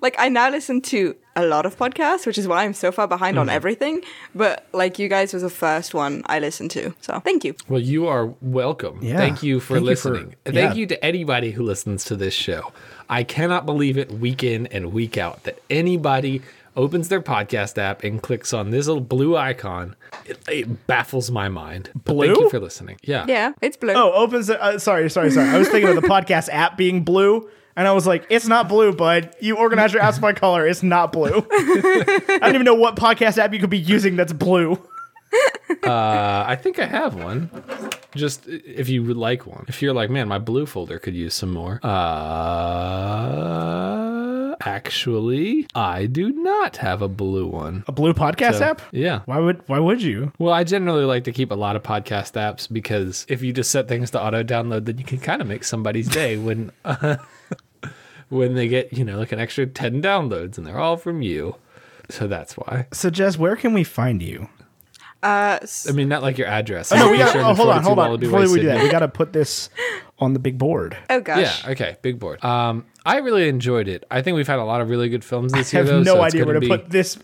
like 0.01 0.15
I 0.17 0.29
now 0.29 0.49
listen 0.49 0.81
to 0.83 1.15
a 1.35 1.45
lot 1.45 1.65
of 1.65 1.77
podcasts, 1.77 2.25
which 2.25 2.37
is 2.37 2.47
why 2.47 2.63
I'm 2.63 2.73
so 2.73 2.91
far 2.91 3.07
behind 3.07 3.35
Mm-hmm. 3.35 3.41
on 3.41 3.49
everything. 3.49 4.01
But 4.35 4.65
like 4.73 4.99
you 4.99 5.07
guys 5.09 5.33
was 5.33 5.43
the 5.43 5.49
first 5.49 5.93
one 5.93 6.23
I 6.27 6.39
listened 6.39 6.71
to. 6.71 6.93
So 7.01 7.19
thank 7.19 7.43
you. 7.43 7.55
Well, 7.67 7.81
you 7.81 8.07
are 8.07 8.33
welcome. 8.41 8.99
Yeah. 9.01 9.17
Thank 9.17 9.41
you 9.43 9.59
for 9.59 9.75
Thank 9.75 9.87
you 9.89 9.95
for- 9.95 10.09
listening. 10.11 10.35
yeah. 10.45 10.51
Thank 10.51 10.75
you 10.77 10.85
to 10.87 11.03
anybody 11.05 11.51
who 11.51 11.63
listens 11.63 12.03
to 12.05 12.15
this 12.15 12.33
show. 12.33 12.71
I 13.09 13.23
cannot 13.23 13.65
believe 13.65 13.97
it 13.97 14.11
week 14.11 14.43
in 14.43 14.67
and 14.67 14.93
week 14.93 15.17
out 15.17 15.43
that 15.43 15.59
anybody 15.69 16.41
opens 16.75 17.09
their 17.09 17.21
podcast 17.21 17.77
app 17.77 18.03
and 18.03 18.21
clicks 18.21 18.53
on 18.53 18.69
this 18.69 18.87
little 18.87 19.01
blue 19.01 19.35
icon. 19.35 19.95
It, 20.25 20.39
it 20.49 20.87
baffles 20.87 21.31
my 21.31 21.49
mind. 21.49 21.89
But 21.93 22.17
Thank 22.19 22.37
you 22.37 22.49
for 22.49 22.59
listening. 22.59 22.97
Yeah. 23.03 23.25
Yeah, 23.27 23.53
it's 23.61 23.77
blue. 23.77 23.93
Oh, 23.93 24.11
opens. 24.13 24.47
The, 24.47 24.61
uh, 24.61 24.79
sorry, 24.79 25.09
sorry, 25.09 25.31
sorry. 25.31 25.49
I 25.49 25.57
was 25.57 25.69
thinking 25.69 25.95
of 25.95 26.01
the 26.01 26.07
podcast 26.07 26.49
app 26.49 26.77
being 26.77 27.03
blue, 27.03 27.49
and 27.75 27.87
I 27.87 27.93
was 27.93 28.05
like, 28.07 28.25
"It's 28.29 28.47
not 28.47 28.67
blue, 28.69 28.93
bud. 28.93 29.35
You 29.39 29.57
organize 29.57 29.93
your 29.93 30.01
apps 30.01 30.19
by 30.19 30.33
color. 30.33 30.67
It's 30.67 30.83
not 30.83 31.11
blue." 31.11 31.45
I 31.51 32.39
don't 32.41 32.55
even 32.55 32.65
know 32.65 32.75
what 32.75 32.95
podcast 32.95 33.37
app 33.37 33.53
you 33.53 33.59
could 33.59 33.69
be 33.69 33.79
using 33.79 34.15
that's 34.15 34.33
blue. 34.33 34.79
Uh, 35.83 36.43
I 36.45 36.57
think 36.61 36.77
I 36.79 36.85
have 36.85 37.15
one. 37.15 37.49
Just 38.15 38.45
if 38.47 38.89
you 38.89 39.03
would 39.03 39.15
like 39.15 39.47
one. 39.47 39.63
If 39.69 39.81
you're 39.81 39.93
like, 39.93 40.09
man, 40.09 40.27
my 40.27 40.37
blue 40.37 40.65
folder 40.65 40.99
could 40.99 41.15
use 41.15 41.33
some 41.33 41.51
more. 41.51 41.79
Uh, 41.83 41.89
actually, 44.61 45.67
I 45.75 46.05
do 46.05 46.31
not 46.31 46.77
have 46.77 47.01
a 47.01 47.07
blue 47.07 47.47
one. 47.47 47.83
A 47.87 47.91
blue 47.91 48.13
podcast 48.13 48.55
So, 48.59 48.65
app? 48.65 48.81
Yeah. 48.91 49.21
Why 49.25 49.39
would 49.39 49.61
Why 49.67 49.79
would 49.79 50.01
you? 50.01 50.31
Well, 50.39 50.53
I 50.53 50.63
generally 50.63 51.05
like 51.05 51.23
to 51.25 51.31
keep 51.31 51.51
a 51.51 51.55
lot 51.55 51.75
of 51.75 51.83
podcast 51.83 52.33
apps 52.33 52.71
because 52.71 53.25
if 53.29 53.41
you 53.41 53.53
just 53.53 53.71
set 53.71 53.87
things 53.87 54.11
to 54.11 54.21
auto 54.21 54.43
download, 54.43 54.85
then 54.85 54.97
you 54.97 55.03
can 55.03 55.19
kind 55.19 55.41
of 55.41 55.47
make 55.47 55.63
somebody's 55.63 56.07
day 56.07 56.37
when 56.37 56.71
when 58.29 58.55
they 58.55 58.67
get 58.67 58.93
you 58.93 59.03
know 59.03 59.17
like 59.17 59.31
an 59.31 59.39
extra 59.39 59.65
ten 59.65 60.01
downloads 60.01 60.57
and 60.57 60.65
they're 60.65 60.79
all 60.79 60.97
from 60.97 61.21
you. 61.21 61.55
So 62.09 62.27
that's 62.27 62.57
why. 62.57 62.87
So, 62.91 63.09
Jess, 63.09 63.37
where 63.37 63.55
can 63.55 63.73
we 63.73 63.83
find 63.85 64.21
you? 64.21 64.49
Uh, 65.23 65.59
s- 65.61 65.87
I 65.89 65.93
mean, 65.93 66.09
not 66.09 66.21
like 66.23 66.37
your 66.37 66.47
address. 66.47 66.91
Oh, 66.91 66.95
no, 66.95 67.11
we 67.11 67.17
got. 67.17 67.31
sharing 67.33 67.45
Oh, 67.47 67.53
hold 67.53 67.69
on, 67.69 67.83
hold 67.83 67.99
on. 67.99 68.05
Wallaby 68.07 68.25
Before 68.27 68.39
Way, 68.39 68.47
we 68.47 68.59
do 68.61 68.67
that, 68.67 68.81
we 68.83 68.89
got 68.89 68.99
to 68.99 69.07
put 69.07 69.33
this 69.33 69.69
on 70.19 70.33
the 70.33 70.39
big 70.39 70.57
board. 70.57 70.97
oh 71.09 71.19
gosh. 71.19 71.63
Yeah. 71.63 71.71
Okay. 71.71 71.97
Big 72.01 72.19
board. 72.19 72.43
Um, 72.43 72.85
I 73.05 73.17
really 73.17 73.47
enjoyed 73.47 73.87
it. 73.87 74.05
I 74.11 74.21
think 74.21 74.35
we've 74.35 74.47
had 74.47 74.59
a 74.59 74.63
lot 74.63 74.81
of 74.81 74.89
really 74.89 75.09
good 75.09 75.23
films 75.23 75.51
this 75.53 75.73
I 75.73 75.77
year. 75.77 75.85
have 75.85 75.93
though, 75.93 76.01
no 76.03 76.13
so 76.15 76.21
idea 76.23 76.45
where 76.45 76.59
gonna 76.59 76.67
put 76.67 76.89
this 76.89 77.17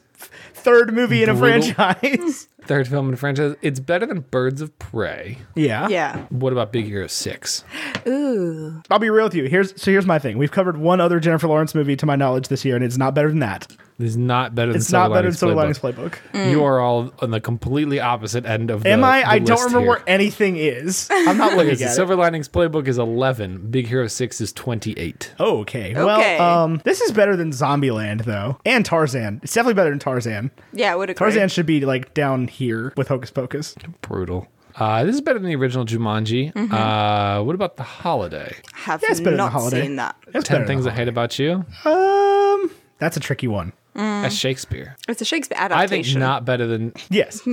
third 0.53 0.93
movie 0.93 1.21
in 1.23 1.29
a 1.29 1.35
franchise. 1.37 2.47
third 2.63 2.87
film 2.87 3.05
in 3.05 3.11
the 3.11 3.17
franchise. 3.17 3.55
It's 3.61 3.79
better 3.79 4.05
than 4.05 4.21
Birds 4.21 4.61
of 4.61 4.77
Prey. 4.79 5.37
yeah. 5.55 5.87
Yeah. 5.87 6.25
What 6.29 6.51
about 6.53 6.71
Big 6.73 6.85
Hero 6.85 7.07
Six? 7.07 7.63
Ooh. 8.07 8.81
I'll 8.89 8.99
be 8.99 9.09
real 9.09 9.25
with 9.25 9.35
you. 9.35 9.45
Here's 9.45 9.79
so 9.81 9.91
here's 9.91 10.05
my 10.05 10.19
thing. 10.19 10.37
We've 10.37 10.51
covered 10.51 10.77
one 10.77 10.99
other 10.99 11.19
Jennifer 11.19 11.47
Lawrence 11.47 11.73
movie 11.75 11.95
to 11.95 12.05
my 12.05 12.15
knowledge 12.15 12.47
this 12.47 12.65
year, 12.65 12.75
and 12.75 12.83
it's 12.83 12.97
not 12.97 13.13
better 13.13 13.29
than 13.29 13.39
that. 13.39 13.67
It's 13.99 14.15
not 14.15 14.53
better 14.53 14.71
than 14.73 14.79
It's 14.81 14.91
not 14.91 15.11
better 15.11 15.29
than 15.29 15.37
Silver 15.37 15.55
Linings 15.55 15.83
Linings 15.83 15.97
Playbook. 15.99 16.19
Playbook. 16.33 16.51
You 16.51 16.63
are 16.63 16.79
all 16.79 17.11
on 17.19 17.31
the 17.31 17.39
completely 17.41 17.99
opposite 17.99 18.45
end 18.45 18.69
of 18.69 18.83
the 18.83 18.89
Am 18.89 19.03
I? 19.03 19.21
the 19.21 19.27
I 19.29 19.39
don't 19.39 19.57
remember 19.59 19.79
here. 19.79 19.87
where 19.87 20.03
anything 20.05 20.55
is. 20.57 21.07
I'm 21.11 21.37
not 21.37 21.53
looking 21.57 21.71
it's 21.71 21.81
the 21.81 21.87
at 21.87 21.95
Silver. 21.95 22.15
Linings 22.15 22.47
Playbook 22.47 22.87
is 22.87 22.99
11. 22.99 23.71
Big 23.71 23.87
Hero 23.87 24.05
6 24.07 24.39
is 24.41 24.53
28. 24.53 25.33
Oh, 25.39 25.59
okay. 25.61 25.91
Okay. 25.91 26.03
Well, 26.03 26.41
um, 26.41 26.81
this 26.83 27.01
is 27.01 27.11
better 27.11 27.35
than 27.35 27.49
Zombieland 27.51 28.25
though, 28.25 28.59
and 28.65 28.85
Tarzan. 28.85 29.39
It's 29.41 29.53
definitely 29.53 29.73
better 29.73 29.89
than 29.89 29.99
Tarzan. 29.99 30.51
Yeah, 30.73 30.93
I 30.93 30.95
would 30.95 31.09
agree. 31.09 31.17
Tarzan 31.17 31.49
should 31.49 31.65
be 31.65 31.81
like 31.85 32.13
down 32.13 32.47
here 32.47 32.93
with 32.97 33.07
Hocus 33.07 33.31
Pocus. 33.31 33.75
Brutal. 34.01 34.47
Uh, 34.75 35.03
this 35.05 35.15
is 35.15 35.21
better 35.21 35.39
than 35.39 35.47
the 35.49 35.55
original 35.55 35.85
Jumanji. 35.85 36.53
Mm-hmm. 36.53 36.71
Uh, 36.71 37.41
what 37.41 37.55
about 37.55 37.77
The 37.77 37.83
Holiday? 37.83 38.55
Have 38.73 39.01
Yeah, 39.01 39.07
it's 39.09 39.19
better 39.19 39.31
than 39.31 39.37
not 39.37 39.51
Holiday. 39.51 39.81
seen 39.81 39.95
that. 39.95 40.15
That's 40.31 40.47
10 40.47 40.67
Things 40.67 40.85
I 40.85 40.91
Hate 40.91 41.07
About 41.07 41.39
You? 41.39 41.65
Um, 41.83 42.69
that's 42.99 43.17
a 43.17 43.19
tricky 43.19 43.47
one. 43.47 43.73
That's 43.97 44.35
Shakespeare. 44.35 44.95
It's 45.07 45.21
a 45.21 45.25
Shakespeare 45.25 45.57
adaptation. 45.57 45.83
I 45.83 45.87
think 45.87 45.99
adaptation. 46.05 46.19
not 46.19 46.45
better 46.45 46.67
than. 46.67 46.93
Yes. 47.09 47.41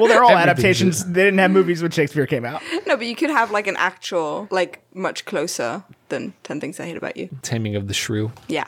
Well, 0.00 0.08
they're 0.08 0.24
all 0.24 0.30
Everything's 0.30 0.48
adaptations. 0.48 1.04
They 1.04 1.24
didn't 1.24 1.38
have 1.40 1.50
movies 1.50 1.82
when 1.82 1.90
Shakespeare 1.90 2.24
came 2.26 2.46
out. 2.46 2.62
No, 2.86 2.96
but 2.96 3.06
you 3.06 3.14
could 3.14 3.28
have 3.28 3.50
like 3.50 3.66
an 3.66 3.76
actual, 3.76 4.48
like 4.50 4.82
much 4.94 5.26
closer 5.26 5.84
than 6.08 6.32
Ten 6.42 6.58
Things 6.58 6.80
I 6.80 6.86
Hate 6.86 6.96
About 6.96 7.16
You. 7.18 7.28
Taming 7.42 7.76
of 7.76 7.86
the 7.86 7.92
Shrew. 7.94 8.32
Yeah. 8.48 8.66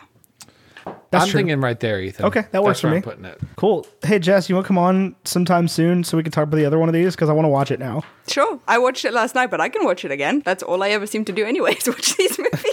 That's 1.10 1.24
I'm 1.24 1.30
true. 1.30 1.38
thinking 1.40 1.60
right 1.60 1.78
there, 1.78 2.00
Ethan. 2.00 2.26
Okay, 2.26 2.44
that 2.50 2.62
works 2.62 2.80
That's 2.80 2.80
for 2.80 2.86
where 2.88 2.92
me. 2.94 2.96
I'm 2.98 3.02
putting 3.02 3.24
it. 3.24 3.38
Cool. 3.56 3.86
Hey, 4.02 4.18
Jess, 4.18 4.48
you 4.48 4.54
want 4.56 4.64
to 4.64 4.68
come 4.68 4.78
on 4.78 5.14
sometime 5.24 5.68
soon 5.68 6.04
so 6.04 6.16
we 6.16 6.22
can 6.22 6.32
talk 6.32 6.44
about 6.44 6.56
the 6.56 6.64
other 6.66 6.78
one 6.78 6.88
of 6.88 6.92
these? 6.92 7.14
Because 7.14 7.28
I 7.28 7.32
want 7.32 7.44
to 7.44 7.50
watch 7.50 7.70
it 7.70 7.78
now. 7.78 8.02
Sure. 8.26 8.58
I 8.66 8.78
watched 8.78 9.04
it 9.04 9.12
last 9.12 9.34
night, 9.34 9.50
but 9.50 9.60
I 9.60 9.68
can 9.68 9.84
watch 9.84 10.04
it 10.04 10.10
again. 10.10 10.42
That's 10.44 10.62
all 10.62 10.82
I 10.82 10.88
ever 10.90 11.06
seem 11.06 11.24
to 11.26 11.32
do 11.32 11.44
anyway, 11.44 11.74
is 11.74 11.86
watch 11.88 12.16
these 12.16 12.38
movies. 12.38 12.71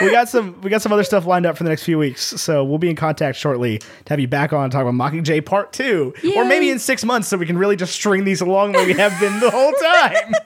We 0.00 0.10
got 0.10 0.28
some 0.28 0.60
we 0.60 0.70
got 0.70 0.82
some 0.82 0.92
other 0.92 1.04
stuff 1.04 1.26
lined 1.26 1.46
up 1.46 1.56
for 1.56 1.64
the 1.64 1.70
next 1.70 1.84
few 1.84 1.98
weeks, 1.98 2.22
so 2.22 2.64
we'll 2.64 2.78
be 2.78 2.90
in 2.90 2.96
contact 2.96 3.36
shortly 3.38 3.78
to 3.78 3.86
have 4.08 4.20
you 4.20 4.28
back 4.28 4.52
on 4.52 4.64
and 4.64 4.72
talk 4.72 4.82
about 4.82 4.94
Mockingjay 4.94 5.44
Part 5.44 5.72
Two, 5.72 6.14
or 6.36 6.44
maybe 6.44 6.70
in 6.70 6.78
six 6.78 7.04
months, 7.04 7.28
so 7.28 7.36
we 7.36 7.46
can 7.46 7.58
really 7.58 7.76
just 7.76 7.92
string 7.92 8.24
these 8.24 8.40
along 8.40 8.72
like 8.72 8.86
we 8.86 8.94
have 8.94 9.18
been 9.20 9.40
the 9.40 9.50
whole 9.50 9.72
time. 9.72 10.32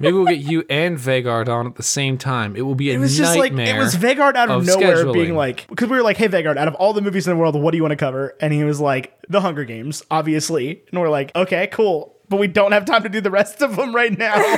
Maybe 0.00 0.14
we'll 0.14 0.24
get 0.26 0.38
you 0.38 0.64
and 0.68 0.98
Vegard 0.98 1.48
on 1.48 1.66
at 1.66 1.76
the 1.76 1.82
same 1.82 2.18
time. 2.18 2.56
It 2.56 2.62
will 2.62 2.74
be 2.74 2.90
a 2.90 2.94
It 2.94 2.98
was 2.98 3.16
just 3.16 3.38
like 3.38 3.52
nightmare. 3.52 3.76
it 3.76 3.78
was 3.78 3.94
Vegard 3.94 4.34
out 4.34 4.50
of, 4.50 4.62
of 4.62 4.66
nowhere 4.66 4.96
scheduling. 5.04 5.12
being 5.12 5.34
like 5.36 5.68
because 5.68 5.88
we 5.88 5.96
were 5.96 6.02
like, 6.02 6.16
hey 6.16 6.26
Vegard, 6.26 6.56
out 6.56 6.66
of 6.66 6.74
all 6.76 6.92
the 6.92 7.02
movies 7.02 7.28
in 7.28 7.34
the 7.34 7.36
world, 7.40 7.54
what 7.54 7.70
do 7.70 7.76
you 7.76 7.82
want 7.82 7.92
to 7.92 7.96
cover? 7.96 8.34
And 8.40 8.52
he 8.52 8.64
was 8.64 8.80
like, 8.80 9.14
The 9.28 9.42
Hunger 9.42 9.64
Games, 9.64 10.02
obviously, 10.10 10.82
and 10.90 11.00
we're 11.00 11.10
like, 11.10 11.30
okay, 11.36 11.68
cool, 11.68 12.16
but 12.28 12.38
we 12.40 12.48
don't 12.48 12.72
have 12.72 12.84
time 12.84 13.02
to 13.04 13.08
do 13.08 13.20
the 13.20 13.30
rest 13.30 13.62
of 13.62 13.76
them 13.76 13.94
right 13.94 14.16
now. 14.16 14.34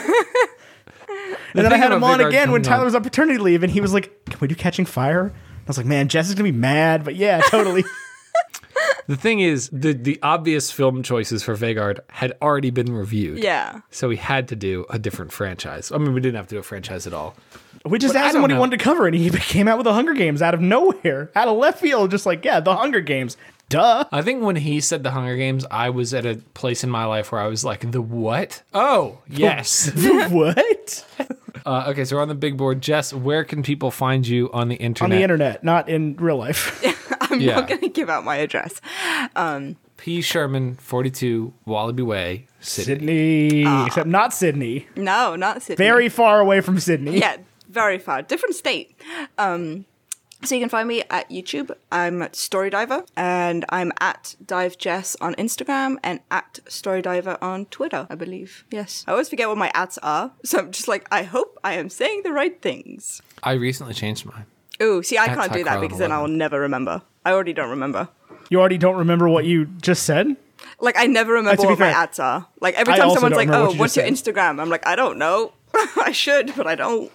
and 1.54 1.64
then 1.64 1.72
I 1.72 1.76
had 1.76 1.92
him 1.92 2.02
on 2.04 2.20
again 2.20 2.50
when 2.50 2.62
coming 2.62 2.72
on- 2.72 2.78
Tyler 2.78 2.84
was 2.84 2.94
on 2.94 3.02
paternity 3.02 3.38
leave, 3.38 3.62
and 3.62 3.72
he 3.72 3.80
was 3.80 3.92
like, 3.92 4.24
can 4.26 4.38
we 4.40 4.48
do 4.48 4.54
Catching 4.54 4.84
Fire? 4.86 5.32
I 5.34 5.64
was 5.66 5.76
like, 5.76 5.86
man, 5.86 6.08
Jess 6.08 6.28
is 6.28 6.34
gonna 6.34 6.50
be 6.50 6.56
mad, 6.58 7.04
but 7.04 7.14
yeah, 7.16 7.40
totally. 7.42 7.84
The 9.08 9.16
thing 9.16 9.40
is, 9.40 9.68
the 9.72 9.92
the 9.94 10.18
obvious 10.22 10.70
film 10.70 11.02
choices 11.02 11.42
for 11.42 11.56
Vegard 11.56 11.98
had 12.08 12.34
already 12.40 12.70
been 12.70 12.92
reviewed. 12.92 13.42
Yeah. 13.42 13.80
So 13.90 14.08
we 14.08 14.16
had 14.16 14.46
to 14.48 14.56
do 14.56 14.86
a 14.90 14.98
different 14.98 15.32
franchise. 15.32 15.90
I 15.90 15.98
mean, 15.98 16.14
we 16.14 16.20
didn't 16.20 16.36
have 16.36 16.46
to 16.48 16.54
do 16.54 16.58
a 16.60 16.62
franchise 16.62 17.06
at 17.06 17.12
all. 17.12 17.34
We 17.84 17.98
just 17.98 18.14
But 18.14 18.22
I 18.22 18.26
asked 18.26 18.30
him 18.30 18.34
don't 18.36 18.42
what 18.42 18.50
he 18.52 18.54
know. 18.54 18.60
wanted 18.60 18.78
to 18.78 18.84
cover, 18.84 19.06
and 19.08 19.16
he 19.16 19.28
came 19.40 19.66
out 19.66 19.76
with 19.76 19.84
the 19.86 19.92
Hunger 19.92 20.14
Games 20.14 20.40
out 20.40 20.54
of 20.54 20.60
nowhere, 20.60 21.32
out 21.34 21.48
of 21.48 21.56
left 21.58 21.80
field, 21.80 22.12
just 22.12 22.26
like, 22.26 22.44
yeah, 22.44 22.60
the 22.60 22.76
Hunger 22.76 23.00
Games. 23.00 23.36
Duh. 23.68 24.04
I 24.12 24.20
think 24.22 24.42
when 24.42 24.56
he 24.56 24.80
said 24.80 25.02
the 25.02 25.12
Hunger 25.12 25.36
Games, 25.36 25.64
I 25.70 25.88
was 25.90 26.12
at 26.12 26.26
a 26.26 26.36
place 26.54 26.84
in 26.84 26.90
my 26.90 27.04
life 27.06 27.32
where 27.32 27.40
I 27.40 27.46
was 27.46 27.64
like, 27.64 27.90
the 27.90 28.02
what? 28.02 28.62
Oh, 28.74 29.18
yes. 29.28 29.86
The 29.86 30.28
what? 30.28 31.06
uh, 31.66 31.84
okay, 31.88 32.04
so 32.04 32.16
we're 32.16 32.22
on 32.22 32.28
the 32.28 32.34
big 32.34 32.56
board. 32.58 32.82
Jess, 32.82 33.14
where 33.14 33.44
can 33.44 33.62
people 33.62 33.90
find 33.90 34.26
you 34.26 34.50
on 34.52 34.68
the 34.68 34.74
internet? 34.76 35.10
On 35.12 35.16
the 35.16 35.22
internet, 35.22 35.64
not 35.64 35.88
in 35.88 36.16
real 36.16 36.36
life. 36.36 36.84
I'm 37.22 37.40
Yeah. 37.40 37.54
not 37.60 37.68
going 37.68 37.80
to 37.80 37.88
give 37.88 38.10
out 38.10 38.24
my 38.24 38.36
address. 38.36 38.80
P. 39.96 40.20
Sherman, 40.20 40.74
42 40.76 41.52
Wallaby 41.64 42.02
Way, 42.02 42.46
Sydney. 42.60 43.48
Sydney, 43.50 43.86
except 43.86 44.08
not 44.08 44.34
Sydney. 44.34 44.86
No, 44.96 45.36
not 45.36 45.62
Sydney. 45.62 45.76
Very 45.76 46.08
far 46.08 46.40
away 46.40 46.60
from 46.60 46.78
Sydney. 46.80 47.18
yeah, 47.20 47.36
very 47.70 47.98
far. 47.98 48.20
Different 48.22 48.56
state. 48.56 49.00
Um, 49.38 49.84
so 50.44 50.54
you 50.54 50.60
can 50.60 50.68
find 50.68 50.88
me 50.88 51.02
at 51.10 51.28
YouTube. 51.30 51.74
I'm 51.90 52.22
at 52.22 52.36
Storydiver, 52.36 53.04
and 53.16 53.64
I'm 53.68 53.92
at 54.00 54.36
Dive 54.44 54.78
Jess 54.78 55.16
on 55.20 55.34
Instagram 55.36 55.96
and 56.02 56.20
at 56.30 56.60
Storydiver 56.68 57.38
on 57.40 57.66
Twitter, 57.66 58.06
I 58.10 58.14
believe. 58.14 58.64
Yes. 58.70 59.04
I 59.06 59.12
always 59.12 59.28
forget 59.28 59.48
what 59.48 59.58
my 59.58 59.70
ats 59.74 59.98
are, 60.02 60.32
so 60.44 60.58
I'm 60.58 60.72
just 60.72 60.88
like, 60.88 61.06
I 61.10 61.22
hope 61.22 61.58
I 61.62 61.74
am 61.74 61.88
saying 61.88 62.22
the 62.24 62.32
right 62.32 62.60
things. 62.60 63.22
I 63.42 63.52
recently 63.52 63.94
changed 63.94 64.26
mine. 64.26 64.46
Ooh, 64.82 65.02
see, 65.02 65.16
I 65.16 65.26
At 65.26 65.36
can't 65.36 65.52
do 65.52 65.64
that 65.64 65.78
Tycarlin 65.78 65.80
because 65.82 65.98
then 65.98 66.12
I'll 66.12 66.28
never 66.28 66.60
remember. 66.60 67.02
I 67.24 67.32
already 67.32 67.52
don't 67.52 67.70
remember. 67.70 68.08
You 68.50 68.60
already 68.60 68.78
don't 68.78 68.96
remember 68.96 69.28
what 69.28 69.44
you 69.44 69.66
just 69.66 70.02
said? 70.02 70.36
Like 70.80 70.96
I 70.98 71.06
never 71.06 71.36
uh, 71.36 71.40
remember 71.40 71.62
to 71.62 71.68
be 71.68 71.68
what 71.68 71.78
my 71.78 71.90
ads 71.90 72.18
are. 72.18 72.46
Like 72.60 72.74
every 72.74 72.94
time 72.94 73.10
someone's 73.10 73.36
like, 73.36 73.48
"Oh, 73.48 73.66
what 73.66 73.74
you 73.74 73.78
what's 73.78 73.96
your 73.96 74.06
just 74.06 74.24
Instagram?" 74.24 74.60
I'm 74.60 74.68
like, 74.68 74.86
"I 74.86 74.96
don't 74.96 75.18
know. 75.18 75.52
I 75.74 76.12
should, 76.12 76.54
but 76.56 76.66
I 76.66 76.74
don't." 76.74 77.10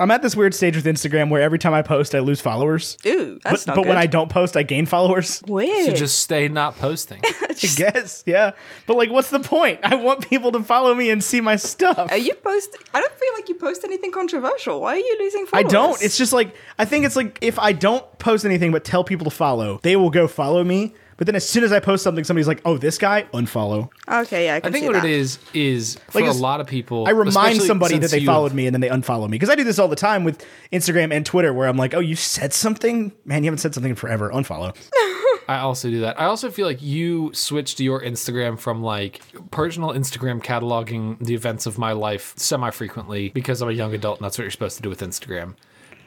I'm 0.00 0.10
at 0.10 0.22
this 0.22 0.34
weird 0.34 0.54
stage 0.54 0.76
with 0.76 0.86
Instagram 0.86 1.28
where 1.28 1.42
every 1.42 1.58
time 1.58 1.74
I 1.74 1.82
post, 1.82 2.14
I 2.14 2.20
lose 2.20 2.40
followers. 2.40 2.96
Ooh, 3.06 3.38
that's 3.44 3.64
But, 3.64 3.70
not 3.70 3.76
but 3.76 3.82
good. 3.82 3.88
when 3.90 3.98
I 3.98 4.06
don't 4.06 4.30
post, 4.30 4.56
I 4.56 4.62
gain 4.62 4.86
followers. 4.86 5.42
weird. 5.46 5.86
So 5.86 5.92
just 5.92 6.20
stay 6.20 6.48
not 6.48 6.78
posting. 6.78 7.20
I 7.24 7.54
guess, 7.76 8.22
yeah. 8.24 8.52
But 8.86 8.96
like, 8.96 9.10
what's 9.10 9.28
the 9.28 9.40
point? 9.40 9.80
I 9.82 9.96
want 9.96 10.26
people 10.28 10.52
to 10.52 10.62
follow 10.62 10.94
me 10.94 11.10
and 11.10 11.22
see 11.22 11.42
my 11.42 11.56
stuff. 11.56 12.10
Are 12.10 12.16
you 12.16 12.34
post? 12.34 12.74
I 12.94 13.00
don't 13.00 13.12
feel 13.12 13.28
like 13.34 13.48
you 13.50 13.54
post 13.56 13.84
anything 13.84 14.10
controversial. 14.10 14.80
Why 14.80 14.94
are 14.94 14.96
you 14.96 15.16
losing 15.20 15.44
followers? 15.44 15.66
I 15.66 15.68
don't. 15.68 16.02
It's 16.02 16.16
just 16.16 16.32
like 16.32 16.54
I 16.78 16.86
think 16.86 17.04
it's 17.04 17.16
like 17.16 17.38
if 17.42 17.58
I 17.58 17.72
don't 17.72 18.18
post 18.18 18.46
anything 18.46 18.72
but 18.72 18.84
tell 18.84 19.04
people 19.04 19.24
to 19.24 19.30
follow, 19.30 19.80
they 19.82 19.96
will 19.96 20.10
go 20.10 20.26
follow 20.26 20.64
me. 20.64 20.94
But 21.20 21.26
then 21.26 21.36
as 21.36 21.46
soon 21.46 21.64
as 21.64 21.70
I 21.70 21.80
post 21.80 22.02
something, 22.02 22.24
somebody's 22.24 22.48
like, 22.48 22.62
"Oh, 22.64 22.78
this 22.78 22.96
guy, 22.96 23.26
unfollow." 23.34 23.90
okay. 24.08 24.46
Yeah, 24.46 24.54
I 24.54 24.56
I 24.56 24.60
think 24.60 24.76
see 24.76 24.86
what 24.86 24.94
that. 24.94 25.04
it 25.04 25.10
is 25.10 25.38
is 25.52 25.98
for 26.08 26.22
Like, 26.22 26.30
a 26.30 26.32
lot 26.32 26.62
of 26.62 26.66
people. 26.66 27.06
I 27.06 27.10
remind 27.10 27.60
somebody 27.60 27.98
that 27.98 28.10
they 28.10 28.20
you- 28.20 28.26
followed 28.26 28.54
me 28.54 28.66
and 28.66 28.74
then 28.74 28.80
they 28.80 28.88
unfollow 28.88 29.26
me 29.26 29.32
because 29.32 29.50
I 29.50 29.54
do 29.54 29.62
this 29.62 29.78
all 29.78 29.88
the 29.88 29.96
time 29.96 30.24
with 30.24 30.42
Instagram 30.72 31.12
and 31.12 31.26
Twitter, 31.26 31.52
where 31.52 31.68
I'm 31.68 31.76
like, 31.76 31.92
"Oh, 31.92 32.00
you 32.00 32.16
said 32.16 32.54
something, 32.54 33.12
man. 33.26 33.44
You 33.44 33.48
haven't 33.48 33.58
said 33.58 33.74
something 33.74 33.90
in 33.90 33.96
forever. 33.96 34.30
Unfollow." 34.30 34.74
I 35.46 35.58
also 35.58 35.90
do 35.90 36.00
that. 36.00 36.18
I 36.18 36.24
also 36.24 36.50
feel 36.50 36.64
like 36.66 36.80
you 36.80 37.32
switched 37.34 37.80
your 37.80 38.00
Instagram 38.00 38.58
from 38.58 38.82
like 38.82 39.20
personal 39.50 39.90
Instagram 39.90 40.40
cataloging 40.42 41.18
the 41.18 41.34
events 41.34 41.66
of 41.66 41.76
my 41.76 41.92
life 41.92 42.32
semi 42.36 42.70
frequently 42.70 43.28
because 43.30 43.60
I'm 43.60 43.68
a 43.68 43.72
young 43.72 43.92
adult 43.92 44.20
and 44.20 44.24
that's 44.24 44.38
what 44.38 44.44
you're 44.44 44.50
supposed 44.52 44.76
to 44.76 44.82
do 44.82 44.88
with 44.88 45.00
Instagram. 45.00 45.54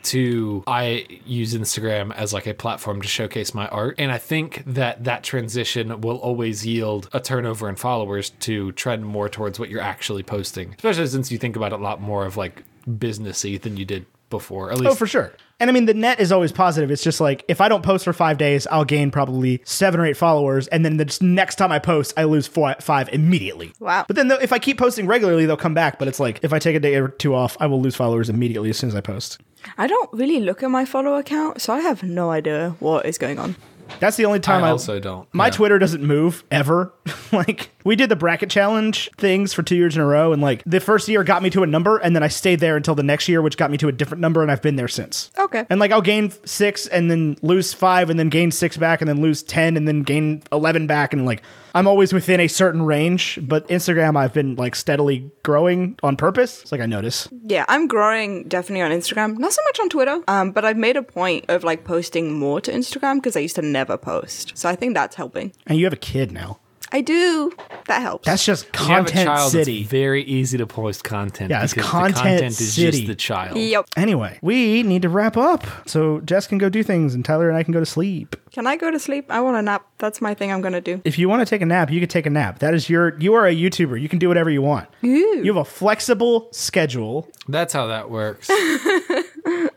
To 0.03 0.63
I 0.67 1.05
use 1.25 1.53
Instagram 1.53 2.13
as 2.13 2.33
like 2.33 2.45
a 2.45 2.53
platform 2.53 3.01
to 3.01 3.07
showcase 3.07 3.53
my 3.53 3.67
art. 3.69 3.95
And 3.97 4.11
I 4.11 4.17
think 4.17 4.63
that 4.65 5.03
that 5.05 5.23
transition 5.23 6.01
will 6.01 6.17
always 6.17 6.65
yield 6.65 7.09
a 7.13 7.19
turnover 7.19 7.69
in 7.69 7.75
followers 7.75 8.31
to 8.41 8.71
trend 8.73 9.05
more 9.05 9.29
towards 9.29 9.59
what 9.59 9.69
you're 9.69 9.81
actually 9.81 10.23
posting, 10.23 10.73
especially 10.75 11.07
since 11.07 11.31
you 11.31 11.37
think 11.37 11.55
about 11.55 11.73
it 11.73 11.79
a 11.79 11.83
lot 11.83 12.01
more 12.01 12.25
of 12.25 12.37
like 12.37 12.63
businessy 12.87 13.59
than 13.59 13.77
you 13.77 13.85
did 13.85 14.05
before. 14.29 14.71
At 14.71 14.77
oh, 14.77 14.81
least 14.81 14.91
Oh, 14.91 14.95
for 14.95 15.07
sure. 15.07 15.33
And 15.63 15.69
I 15.69 15.73
mean, 15.73 15.85
the 15.85 15.93
net 15.93 16.19
is 16.19 16.33
always 16.33 16.51
positive. 16.51 16.91
It's 16.91 17.01
just 17.01 17.21
like 17.21 17.45
if 17.47 17.61
I 17.61 17.69
don't 17.69 17.83
post 17.83 18.03
for 18.03 18.11
five 18.11 18.37
days, 18.37 18.67
I'll 18.67 18.83
gain 18.83 19.11
probably 19.11 19.61
seven 19.63 20.01
or 20.01 20.05
eight 20.05 20.17
followers, 20.17 20.67
and 20.67 20.83
then 20.83 20.97
the 20.97 21.17
next 21.21 21.55
time 21.55 21.71
I 21.71 21.79
post, 21.79 22.13
I 22.17 22.25
lose 22.25 22.47
four, 22.47 22.75
five 22.81 23.07
immediately. 23.13 23.71
Wow. 23.79 24.03
But 24.05 24.17
then 24.17 24.27
though, 24.27 24.39
if 24.41 24.51
I 24.51 24.59
keep 24.59 24.77
posting 24.77 25.07
regularly, 25.07 25.45
they'll 25.45 25.55
come 25.55 25.73
back. 25.73 25.99
But 25.99 26.09
it's 26.09 26.19
like 26.19 26.41
if 26.43 26.51
I 26.51 26.59
take 26.59 26.75
a 26.75 26.81
day 26.81 26.95
or 26.95 27.07
two 27.07 27.33
off, 27.33 27.55
I 27.61 27.67
will 27.67 27.81
lose 27.81 27.95
followers 27.95 28.29
immediately 28.29 28.71
as 28.71 28.77
soon 28.77 28.89
as 28.89 28.95
I 28.95 28.99
post. 28.99 29.39
I 29.77 29.87
don't 29.87 30.11
really 30.11 30.41
look 30.41 30.63
at 30.63 30.69
my 30.69 30.83
follow 30.83 31.13
account, 31.13 31.61
so 31.61 31.71
I 31.71 31.79
have 31.79 32.03
no 32.03 32.29
idea 32.29 32.75
what 32.81 33.05
is 33.05 33.17
going 33.17 33.39
on. 33.39 33.55
That's 33.99 34.17
the 34.17 34.25
only 34.25 34.39
time 34.39 34.63
I 34.63 34.67
I, 34.67 34.71
also 34.71 34.99
don't. 34.99 35.27
My 35.33 35.45
Yeah. 35.47 35.51
Twitter 35.51 35.79
doesn't 35.79 36.03
move 36.03 36.43
ever. 36.51 36.93
like 37.31 37.69
we 37.83 37.95
did 37.95 38.09
the 38.09 38.15
bracket 38.15 38.49
challenge 38.49 39.09
things 39.17 39.53
for 39.53 39.63
two 39.63 39.75
years 39.75 39.95
in 39.95 40.01
a 40.01 40.05
row, 40.05 40.33
and 40.33 40.41
like 40.41 40.63
the 40.65 40.79
first 40.79 41.07
year 41.07 41.23
got 41.23 41.43
me 41.43 41.49
to 41.51 41.63
a 41.63 41.67
number, 41.67 41.97
and 41.97 42.15
then 42.15 42.23
I 42.23 42.27
stayed 42.27 42.59
there 42.59 42.75
until 42.77 42.95
the 42.95 43.03
next 43.03 43.27
year, 43.29 43.41
which 43.41 43.57
got 43.57 43.71
me 43.71 43.77
to 43.77 43.87
a 43.87 43.91
different 43.91 44.21
number, 44.21 44.41
and 44.41 44.51
I've 44.51 44.61
been 44.61 44.75
there 44.75 44.87
since. 44.87 45.31
Okay. 45.37 45.65
And 45.69 45.79
like 45.79 45.91
I'll 45.91 46.01
gain 46.01 46.31
six 46.45 46.87
and 46.87 47.09
then 47.09 47.37
lose 47.41 47.73
five 47.73 48.09
and 48.09 48.19
then 48.19 48.29
gain 48.29 48.51
six 48.51 48.77
back 48.77 49.01
and 49.01 49.07
then 49.07 49.21
lose 49.21 49.43
ten 49.43 49.77
and 49.77 49.87
then 49.87 50.03
gain 50.03 50.43
eleven 50.51 50.87
back 50.87 51.13
and 51.13 51.25
like 51.25 51.41
I'm 51.73 51.87
always 51.87 52.13
within 52.13 52.39
a 52.39 52.47
certain 52.47 52.83
range. 52.83 53.39
But 53.41 53.67
Instagram 53.67 54.17
I've 54.17 54.33
been 54.33 54.55
like 54.55 54.75
steadily 54.75 55.31
growing 55.43 55.97
on 56.03 56.17
purpose. 56.17 56.61
It's 56.61 56.71
like 56.71 56.81
I 56.81 56.85
notice. 56.85 57.27
Yeah, 57.45 57.65
I'm 57.67 57.87
growing 57.87 58.47
definitely 58.47 58.81
on 58.81 58.91
Instagram. 58.91 59.37
Not 59.37 59.53
so 59.53 59.61
much 59.65 59.79
on 59.79 59.89
Twitter, 59.89 60.21
um, 60.27 60.51
but 60.51 60.65
I've 60.65 60.77
made 60.77 60.97
a 60.97 61.03
point 61.03 61.45
of 61.49 61.63
like 61.63 61.83
posting 61.83 62.37
more 62.37 62.61
to 62.61 62.71
Instagram 62.71 63.15
because 63.15 63.35
I 63.35 63.39
used 63.41 63.55
to 63.55 63.61
never 63.61 63.97
post. 63.97 64.57
So 64.57 64.69
I 64.69 64.75
think 64.75 64.93
that's 64.93 65.15
helping. 65.15 65.53
And 65.67 65.77
you 65.77 65.85
have 65.85 65.93
a 65.93 65.97
kid 65.97 66.31
now. 66.31 66.59
I 66.93 67.01
do. 67.01 67.51
That 67.87 68.03
helps. 68.03 68.27
That's 68.27 68.45
just 68.45 68.65
When 68.79 68.87
you 68.87 68.93
have 68.93 69.05
a 69.05 69.09
content 69.09 69.27
child, 69.27 69.51
city. 69.51 69.81
It's 69.81 69.89
very 69.89 70.23
easy 70.23 70.59
to 70.59 70.67
post 70.67 71.03
content. 71.03 71.49
Yeah, 71.49 71.63
it's 71.63 71.73
content 71.73 72.15
the 72.15 72.21
content 72.21 72.45
is 72.45 72.73
city. 72.73 72.91
just 72.91 73.07
the 73.07 73.15
child. 73.15 73.57
Yep. 73.57 73.87
Anyway, 73.97 74.37
we 74.43 74.83
need 74.83 75.01
to 75.01 75.09
wrap 75.09 75.35
up 75.35 75.65
so 75.87 76.21
Jess 76.21 76.45
can 76.45 76.59
go 76.59 76.69
do 76.69 76.83
things 76.83 77.15
and 77.15 77.25
Tyler 77.25 77.49
and 77.49 77.57
I 77.57 77.63
can 77.63 77.73
go 77.73 77.79
to 77.79 77.85
sleep. 77.85 78.35
Can 78.51 78.67
I 78.67 78.77
go 78.77 78.91
to 78.91 78.99
sleep? 78.99 79.25
I 79.31 79.41
want 79.41 79.57
a 79.57 79.63
nap. 79.63 79.87
That's 79.97 80.21
my 80.21 80.35
thing 80.35 80.51
I'm 80.51 80.61
going 80.61 80.73
to 80.73 80.81
do. 80.81 81.01
If 81.03 81.17
you 81.17 81.27
want 81.27 81.39
to 81.41 81.45
take 81.47 81.63
a 81.63 81.65
nap, 81.65 81.89
you 81.89 81.99
can 81.99 82.09
take 82.09 82.27
a 82.27 82.29
nap. 82.29 82.59
That 82.59 82.75
is 82.75 82.87
your 82.87 83.19
you 83.19 83.33
are 83.33 83.47
a 83.47 83.53
YouTuber. 83.55 83.99
You 83.99 84.07
can 84.07 84.19
do 84.19 84.27
whatever 84.27 84.51
you 84.51 84.61
want. 84.61 84.87
You 85.01 85.45
have 85.47 85.57
a 85.57 85.65
flexible 85.65 86.49
schedule. 86.51 87.27
That's 87.47 87.73
how 87.73 87.87
that 87.87 88.11
works. 88.11 88.49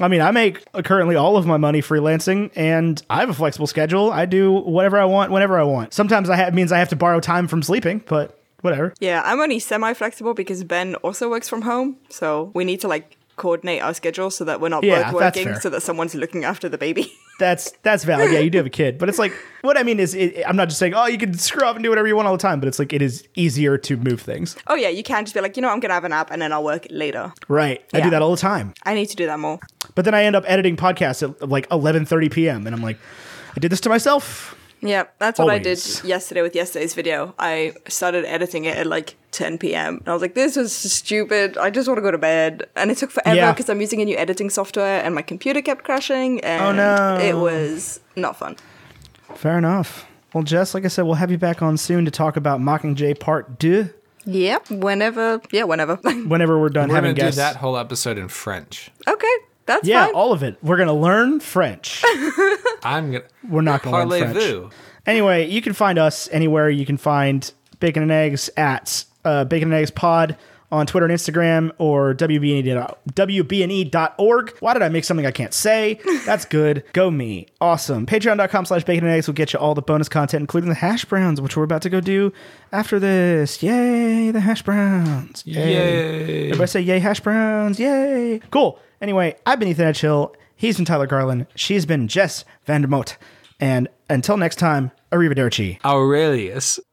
I 0.00 0.08
mean, 0.08 0.20
I 0.20 0.30
make 0.30 0.64
currently 0.84 1.16
all 1.16 1.36
of 1.36 1.46
my 1.46 1.56
money 1.56 1.80
freelancing, 1.80 2.50
and 2.54 3.02
I 3.08 3.20
have 3.20 3.30
a 3.30 3.34
flexible 3.34 3.66
schedule. 3.66 4.12
I 4.12 4.26
do 4.26 4.52
whatever 4.52 4.98
I 4.98 5.06
want, 5.06 5.32
whenever 5.32 5.58
I 5.58 5.62
want. 5.62 5.94
Sometimes 5.94 6.28
I 6.28 6.36
ha- 6.36 6.50
means 6.50 6.70
I 6.70 6.78
have 6.78 6.90
to 6.90 6.96
borrow 6.96 7.18
time 7.20 7.48
from 7.48 7.62
sleeping, 7.62 8.02
but 8.06 8.38
whatever. 8.60 8.92
Yeah, 9.00 9.22
I'm 9.24 9.40
only 9.40 9.58
semi 9.58 9.94
flexible 9.94 10.34
because 10.34 10.64
Ben 10.64 10.96
also 10.96 11.30
works 11.30 11.48
from 11.48 11.62
home. 11.62 11.96
So 12.10 12.50
we 12.54 12.64
need 12.64 12.80
to 12.82 12.88
like 12.88 13.16
coordinate 13.36 13.82
our 13.82 13.94
schedules 13.94 14.36
so 14.36 14.44
that 14.44 14.60
we're 14.60 14.68
not 14.68 14.84
Yeah, 14.84 15.10
both 15.12 15.22
working, 15.22 15.54
so 15.56 15.70
that 15.70 15.82
someone's 15.82 16.14
looking 16.14 16.44
after 16.44 16.68
the 16.68 16.78
baby. 16.78 17.12
That's 17.38 17.72
that's 17.82 18.04
valid. 18.04 18.32
Yeah, 18.32 18.38
you 18.38 18.50
do 18.50 18.58
have 18.58 18.66
a 18.66 18.70
kid, 18.70 18.98
but 18.98 19.08
it's 19.08 19.18
like 19.18 19.32
what 19.62 19.76
I 19.76 19.82
mean 19.82 20.00
is, 20.00 20.14
it, 20.14 20.42
I'm 20.46 20.56
not 20.56 20.68
just 20.68 20.78
saying, 20.78 20.94
oh, 20.94 21.06
you 21.06 21.18
can 21.18 21.34
screw 21.36 21.66
up 21.66 21.76
and 21.76 21.82
do 21.82 21.90
whatever 21.90 22.08
you 22.08 22.16
want 22.16 22.28
all 22.28 22.36
the 22.36 22.42
time, 22.42 22.60
but 22.60 22.68
it's 22.68 22.78
like 22.78 22.92
it 22.92 23.02
is 23.02 23.26
easier 23.34 23.76
to 23.78 23.96
move 23.96 24.20
things. 24.20 24.56
oh, 24.68 24.74
yeah, 24.74 24.88
you 24.88 25.02
can 25.02 25.24
just 25.24 25.34
be 25.34 25.40
like, 25.40 25.56
you 25.56 25.62
know, 25.62 25.68
I'm 25.68 25.80
going 25.80 25.90
to 25.90 25.94
have 25.94 26.04
a 26.04 26.08
nap 26.08 26.30
and 26.30 26.40
then 26.40 26.52
I'll 26.52 26.64
work 26.64 26.86
later. 26.88 27.32
Right. 27.48 27.82
I 27.92 28.00
do 28.00 28.10
that 28.10 28.22
all 28.22 28.30
the 28.30 28.36
time, 28.36 28.72
I 28.84 28.94
need 28.94 29.06
to 29.06 29.16
do 29.16 29.26
that 29.26 29.38
more. 29.38 29.58
but 29.94 30.04
then 30.04 30.14
I 30.14 30.24
end 30.24 30.36
up 30.36 30.44
editing 30.46 30.76
podcasts 30.76 31.22
at 31.22 31.48
like 31.48 31.68
11:30 31.68 32.32
p.m. 32.32 32.66
and 32.66 32.74
I'm 32.74 32.82
like, 32.82 32.98
I 33.54 33.60
did 33.60 33.70
this 33.70 33.80
to 33.82 33.88
myself. 33.88 34.55
Yeah, 34.82 35.04
that's 35.18 35.38
what 35.38 35.50
I 35.50 35.58
did 35.58 35.78
yesterday 36.04 36.42
with 36.42 36.54
yesterday's 36.54 36.94
video. 36.94 37.34
I 37.38 37.72
started 37.88 38.24
editing 38.26 38.66
it 38.66 38.76
at 38.76 38.86
like 38.86 39.16
10 39.32 39.58
p.m. 39.58 39.96
And 39.98 40.08
I 40.08 40.12
was 40.12 40.20
like, 40.22 40.34
this 40.34 40.56
is 40.56 40.72
stupid. 40.74 41.56
I 41.56 41.70
just 41.70 41.88
want 41.88 41.98
to 41.98 42.02
go 42.02 42.10
to 42.10 42.18
bed. 42.18 42.68
And 42.76 42.90
it 42.90 42.98
took 42.98 43.10
forever 43.10 43.34
Yeah. 43.36 43.52
because 43.52 43.68
I'm 43.70 43.80
using 43.80 44.00
a 44.02 44.04
new 44.04 44.16
editing 44.16 44.50
software 44.50 45.02
and 45.02 45.14
my 45.14 45.22
computer 45.22 45.62
kept 45.62 45.82
crashing. 45.84 46.40
Oh, 46.44 46.46
and 46.46 46.78
Oh, 46.80 47.16
no. 47.16 47.24
it 47.24 47.34
was 47.36 48.00
not 48.16 48.36
fun. 48.36 48.56
Fair 49.34 49.58
enough. 49.58 50.06
Well, 50.34 50.44
Jess, 50.44 50.74
like 50.74 50.84
I 50.84 50.88
said, 50.88 51.02
we'll 51.06 51.14
have 51.14 51.30
you 51.30 51.38
back 51.38 51.62
on 51.62 51.76
soon 51.78 52.04
to 52.04 52.10
talk 52.10 52.36
about 52.36 52.60
Mockingjay 52.60 53.18
Part 53.18 53.58
2 53.58 53.88
Yeah, 54.26 54.58
whenever. 54.70 55.40
Yeah, 55.50 55.64
whenever. 55.64 55.96
whenever 56.26 56.60
we're 56.60 56.68
done 56.68 56.90
We're 56.90 56.96
having 56.96 57.10
gonna 57.14 57.30
do 57.30 57.36
guests. 57.36 57.38
that 57.38 57.56
whole 57.56 57.78
episode 57.78 58.18
in 58.18 58.28
French. 58.28 58.90
okay, 59.08 59.34
that's 59.66 59.86
Yeah, 59.86 60.06
fine. 60.06 60.14
all 60.14 60.32
of 60.32 60.42
it. 60.42 60.56
We're 60.62 60.76
gonna 60.78 60.94
learn 60.94 61.40
French. 61.40 62.02
I'm 62.82 63.12
gonna 63.12 63.24
We're 63.48 63.60
not 63.62 63.82
gonna 63.82 64.06
learn 64.06 64.08
French. 64.32 64.36
parlez-vous. 64.36 64.70
Anyway, 65.06 65.46
you 65.48 65.60
can 65.62 65.72
find 65.72 65.98
us 65.98 66.28
anywhere. 66.32 66.68
You 66.70 66.86
can 66.86 66.96
find 66.96 67.50
Bacon 67.80 68.02
and 68.02 68.12
Eggs 68.12 68.48
at 68.56 69.04
uh, 69.24 69.44
Bacon 69.44 69.68
and 69.72 69.74
Eggs 69.80 69.90
Pod 69.90 70.36
on 70.72 70.84
Twitter 70.84 71.06
and 71.06 71.14
Instagram 71.14 71.70
or 71.78 72.12
WBNE, 72.14 72.96
WBNE.org. 73.14 74.56
Why 74.58 74.72
did 74.72 74.82
I 74.82 74.88
make 74.88 75.04
something 75.04 75.24
I 75.26 75.30
can't 75.30 75.54
say? 75.54 76.00
That's 76.24 76.44
good. 76.58 76.82
Go 76.92 77.10
me. 77.10 77.46
Awesome. 77.60 78.04
Patreon.com 78.06 78.64
slash 78.64 78.84
bacon 78.84 79.04
and 79.04 79.14
eggs 79.14 79.26
will 79.28 79.34
get 79.34 79.52
you 79.52 79.58
all 79.60 79.74
the 79.74 79.82
bonus 79.82 80.08
content, 80.08 80.40
including 80.40 80.68
the 80.68 80.74
hash 80.74 81.04
browns, 81.04 81.40
which 81.40 81.56
we're 81.56 81.62
about 81.64 81.82
to 81.82 81.90
go 81.90 82.00
do 82.00 82.32
after 82.72 82.98
this. 82.98 83.62
Yay, 83.62 84.30
the 84.32 84.40
hash 84.40 84.62
browns. 84.62 85.44
Yay. 85.46 86.46
Everybody 86.46 86.66
say 86.68 86.80
yay, 86.80 86.98
hash 86.98 87.20
browns. 87.20 87.78
Yay. 87.78 88.40
Cool. 88.50 88.78
Anyway, 89.00 89.36
I've 89.44 89.58
been 89.58 89.68
Ethan 89.68 89.92
Edgehill. 89.92 90.34
He's 90.54 90.76
been 90.76 90.84
Tyler 90.84 91.06
Garland. 91.06 91.46
She's 91.54 91.84
been 91.86 92.08
Jess 92.08 92.44
Vandermoot. 92.64 93.16
And 93.60 93.88
Until 94.08 94.36
next 94.36 94.56
time, 94.56 94.92
arrivederci. 95.12 95.78
Aurelius. 95.84 96.78